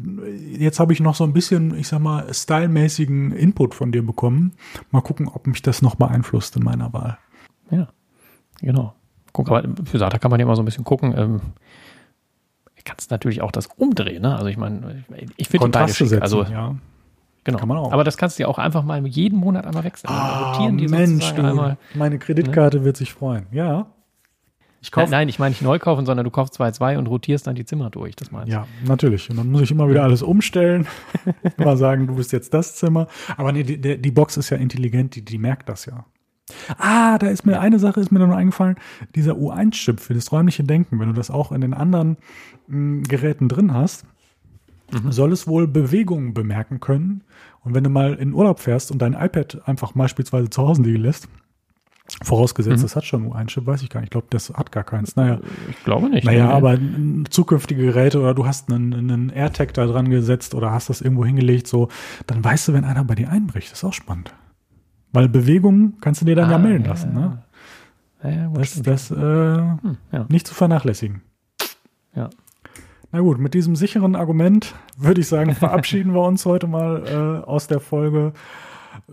jetzt 0.56 0.78
habe 0.78 0.92
ich 0.92 1.00
noch 1.00 1.14
so 1.14 1.24
ein 1.24 1.32
bisschen, 1.32 1.76
ich 1.76 1.88
sag 1.88 2.00
mal, 2.00 2.32
stylmäßigen 2.32 3.32
Input 3.32 3.74
von 3.74 3.90
dir 3.90 4.04
bekommen. 4.04 4.52
Mal 4.90 5.00
gucken, 5.00 5.28
ob 5.28 5.46
mich 5.46 5.62
das 5.62 5.82
noch 5.82 5.96
beeinflusst 5.96 6.56
in 6.56 6.62
meiner 6.62 6.92
Wahl. 6.92 7.18
Ja, 7.70 7.88
genau. 8.60 8.94
Guck, 9.32 9.50
aber 9.50 9.64
für 9.84 9.98
SATA 9.98 10.18
kann 10.18 10.30
man 10.30 10.38
ja 10.38 10.46
immer 10.46 10.54
so 10.54 10.62
ein 10.62 10.66
bisschen 10.66 10.84
gucken. 10.84 11.12
Ähm, 11.16 11.40
kannst 12.84 13.10
natürlich 13.10 13.42
auch 13.42 13.50
das 13.50 13.66
umdrehen, 13.76 14.22
ne? 14.22 14.36
Also 14.36 14.46
ich 14.46 14.56
meine, 14.56 15.04
ich 15.36 15.48
finde 15.48 15.66
die 15.66 15.72
beide 15.72 15.92
schick. 15.92 16.08
Setzen, 16.08 16.22
also 16.22 16.44
ja. 16.44 16.76
Genau. 17.44 17.58
Kann 17.58 17.68
man 17.68 17.78
auch. 17.78 17.92
Aber 17.92 18.04
das 18.04 18.16
kannst 18.16 18.38
du 18.38 18.42
ja 18.42 18.48
auch 18.48 18.58
einfach 18.58 18.82
mal 18.84 19.06
jeden 19.06 19.38
Monat 19.38 19.66
einmal 19.66 19.84
wechseln. 19.84 20.10
Ah, 20.10 20.52
rotieren 20.52 20.78
die 20.78 20.88
Mensch, 20.88 21.32
du, 21.32 21.42
einmal, 21.42 21.76
meine 21.94 22.18
Kreditkarte 22.18 22.78
ne? 22.78 22.84
wird 22.84 22.96
sich 22.96 23.12
freuen. 23.12 23.46
Ja. 23.52 23.86
Ich 24.80 24.90
kauf, 24.90 25.04
nein, 25.04 25.20
nein, 25.20 25.28
ich 25.30 25.38
meine 25.38 25.50
nicht 25.50 25.62
neu 25.62 25.78
kaufen, 25.78 26.04
sondern 26.04 26.24
du 26.24 26.30
kaufst 26.30 26.54
zwei, 26.54 26.70
zwei 26.70 26.98
und 26.98 27.06
rotierst 27.06 27.46
dann 27.46 27.54
die 27.54 27.64
Zimmer 27.64 27.88
durch. 27.88 28.16
Das 28.16 28.30
meinst 28.30 28.52
Ja, 28.52 28.66
natürlich. 28.84 29.30
Und 29.30 29.38
dann 29.38 29.50
muss 29.50 29.62
ich 29.62 29.70
immer 29.70 29.88
wieder 29.88 30.02
alles 30.02 30.22
umstellen. 30.22 30.86
mal 31.56 31.78
sagen, 31.78 32.06
du 32.06 32.16
bist 32.16 32.32
jetzt 32.32 32.52
das 32.52 32.76
Zimmer. 32.76 33.06
Aber 33.38 33.52
nee, 33.52 33.62
die, 33.62 33.98
die 33.98 34.10
Box 34.10 34.36
ist 34.36 34.50
ja 34.50 34.58
intelligent, 34.58 35.14
die, 35.14 35.24
die 35.24 35.38
merkt 35.38 35.70
das 35.70 35.86
ja. 35.86 36.04
Ah, 36.76 37.16
da 37.16 37.28
ist 37.28 37.46
mir 37.46 37.60
eine 37.60 37.78
Sache 37.78 38.00
ist 38.00 38.12
mir 38.12 38.18
noch 38.18 38.36
eingefallen. 38.36 38.76
Dieser 39.14 39.32
U1-Chip 39.32 40.00
für 40.00 40.12
das 40.12 40.30
räumliche 40.32 40.64
Denken, 40.64 41.00
wenn 41.00 41.08
du 41.08 41.14
das 41.14 41.30
auch 41.30 41.52
in 41.52 41.62
den 41.62 41.72
anderen 41.72 42.18
mh, 42.66 42.76
hm, 42.76 43.02
Geräten 43.04 43.48
drin 43.48 43.72
hast, 43.72 44.04
mhm. 44.92 45.12
soll 45.12 45.32
es 45.32 45.46
wohl 45.46 45.66
Bewegungen 45.66 46.34
bemerken 46.34 46.80
können. 46.80 47.24
Und 47.60 47.74
wenn 47.74 47.84
du 47.84 47.90
mal 47.90 48.14
in 48.14 48.34
Urlaub 48.34 48.60
fährst 48.60 48.90
und 48.90 48.98
dein 49.00 49.14
iPad 49.14 49.66
einfach 49.66 49.92
beispielsweise 49.92 50.50
zu 50.50 50.62
Hause 50.62 50.82
liegen 50.82 51.02
lässt, 51.02 51.28
Vorausgesetzt, 52.22 52.78
mhm. 52.78 52.82
das 52.82 52.96
hat 52.96 53.04
schon 53.06 53.32
U1-Chip, 53.32 53.66
weiß 53.66 53.82
ich 53.82 53.88
gar 53.88 54.00
nicht. 54.00 54.08
Ich 54.08 54.10
glaube, 54.10 54.26
das 54.28 54.50
hat 54.50 54.70
gar 54.70 54.84
keins. 54.84 55.16
Naja. 55.16 55.40
Ich 55.70 55.84
glaube 55.84 56.10
nicht. 56.10 56.24
Naja, 56.24 56.50
aber 56.50 56.78
zukünftige 57.30 57.82
Geräte 57.82 58.20
oder 58.20 58.34
du 58.34 58.46
hast 58.46 58.70
einen, 58.70 58.92
einen 58.92 59.30
AirTag 59.30 59.72
da 59.72 59.86
dran 59.86 60.10
gesetzt 60.10 60.54
oder 60.54 60.70
hast 60.70 60.90
das 60.90 61.00
irgendwo 61.00 61.24
hingelegt, 61.24 61.66
so, 61.66 61.88
dann 62.26 62.44
weißt 62.44 62.68
du, 62.68 62.72
wenn 62.74 62.84
einer 62.84 63.04
bei 63.04 63.14
dir 63.14 63.30
einbricht. 63.30 63.72
Das 63.72 63.78
ist 63.78 63.84
auch 63.84 63.94
spannend. 63.94 64.34
Weil 65.12 65.30
Bewegungen 65.30 65.96
kannst 66.02 66.20
du 66.20 66.26
dir 66.26 66.36
dann 66.36 66.50
ah, 66.50 66.52
ja 66.52 66.58
melden 66.58 66.84
lassen. 66.84 67.14
Ne? 67.14 67.42
Ja, 68.22 68.30
ja, 68.30 68.48
das 68.48 68.82
das 68.82 69.10
äh, 69.10 69.14
hm, 69.14 69.96
ja. 70.12 70.26
nicht 70.28 70.46
zu 70.46 70.54
vernachlässigen. 70.54 71.22
Ja. 72.14 72.28
Na 73.14 73.20
gut, 73.20 73.38
mit 73.38 73.54
diesem 73.54 73.76
sicheren 73.76 74.16
Argument 74.16 74.74
würde 74.96 75.20
ich 75.20 75.28
sagen, 75.28 75.54
verabschieden 75.54 76.14
wir 76.14 76.22
uns 76.22 76.44
heute 76.46 76.66
mal 76.66 77.04
äh, 77.06 77.46
aus 77.46 77.68
der 77.68 77.78
Folge. 77.78 78.32
Äh, 79.08 79.12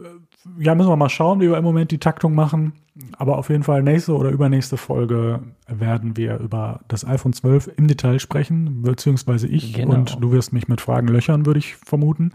ja, 0.63 0.73
müssen 0.73 0.89
wir 0.89 0.95
mal 0.95 1.07
schauen, 1.07 1.39
wie 1.39 1.47
wir 1.47 1.57
im 1.57 1.63
Moment 1.63 1.91
die 1.91 1.99
Taktung 1.99 2.33
machen. 2.33 2.73
Aber 3.19 3.37
auf 3.37 3.51
jeden 3.51 3.61
Fall 3.61 3.83
nächste 3.83 4.15
oder 4.15 4.31
übernächste 4.31 4.77
Folge 4.77 5.41
werden 5.67 6.17
wir 6.17 6.39
über 6.39 6.79
das 6.87 7.05
iPhone 7.05 7.33
12 7.33 7.73
im 7.77 7.87
Detail 7.87 8.17
sprechen, 8.17 8.81
beziehungsweise 8.81 9.47
ich 9.47 9.73
genau. 9.73 9.93
und 9.93 10.17
du 10.19 10.31
wirst 10.31 10.51
mich 10.51 10.67
mit 10.67 10.81
Fragen 10.81 11.07
löchern, 11.07 11.45
würde 11.45 11.59
ich 11.59 11.75
vermuten. 11.75 12.31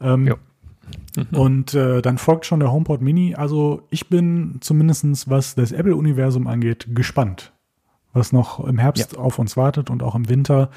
Ähm. 0.00 0.36
Und 1.32 1.72
äh, 1.74 2.02
dann 2.02 2.18
folgt 2.18 2.46
schon 2.46 2.58
der 2.58 2.72
HomePod 2.72 3.00
Mini. 3.00 3.36
Also 3.36 3.82
ich 3.90 4.08
bin 4.08 4.56
zumindestens 4.60 5.30
was 5.30 5.54
das 5.54 5.70
Apple-Universum 5.70 6.48
angeht, 6.48 6.88
gespannt 6.94 7.52
was 8.12 8.32
noch 8.32 8.64
im 8.64 8.78
Herbst 8.78 9.12
ja. 9.12 9.18
auf 9.18 9.38
uns 9.38 9.56
wartet 9.56 9.90
und 9.90 10.02
auch 10.02 10.14
im 10.14 10.28
Winter. 10.28 10.70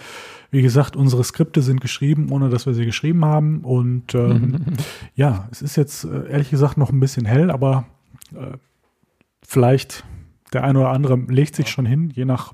Wie 0.51 0.61
gesagt, 0.61 0.95
unsere 0.95 1.23
Skripte 1.23 1.61
sind 1.61 1.81
geschrieben, 1.81 2.31
ohne 2.31 2.49
dass 2.49 2.65
wir 2.65 2.73
sie 2.73 2.85
geschrieben 2.85 3.26
haben. 3.26 3.61
Und 3.61 4.14
ähm, 4.14 4.65
ja, 5.15 5.47
es 5.51 5.61
ist 5.61 5.76
jetzt 5.76 6.03
äh, 6.03 6.30
ehrlich 6.30 6.49
gesagt 6.49 6.77
noch 6.77 6.91
ein 6.91 6.99
bisschen 6.99 7.26
hell, 7.26 7.49
aber 7.49 7.85
äh, 8.34 8.57
vielleicht 9.41 10.03
der 10.53 10.64
eine 10.64 10.80
oder 10.80 10.89
andere 10.89 11.15
legt 11.15 11.55
sich 11.55 11.69
schon 11.69 11.85
hin, 11.85 12.11
je 12.11 12.26
nach 12.26 12.53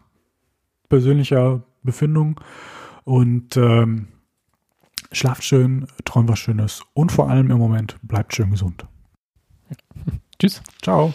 persönlicher 0.87 1.61
Befindung. 1.83 2.39
Und 3.03 3.57
ähm, 3.57 4.07
schlaft 5.11 5.43
schön, 5.43 5.87
träumt 6.05 6.29
was 6.29 6.39
Schönes 6.39 6.83
und 6.93 7.11
vor 7.11 7.29
allem 7.29 7.51
im 7.51 7.57
Moment 7.57 7.97
bleibt 8.03 8.35
schön 8.35 8.51
gesund. 8.51 8.85
Tschüss. 10.39 10.61
Ciao. 10.81 11.13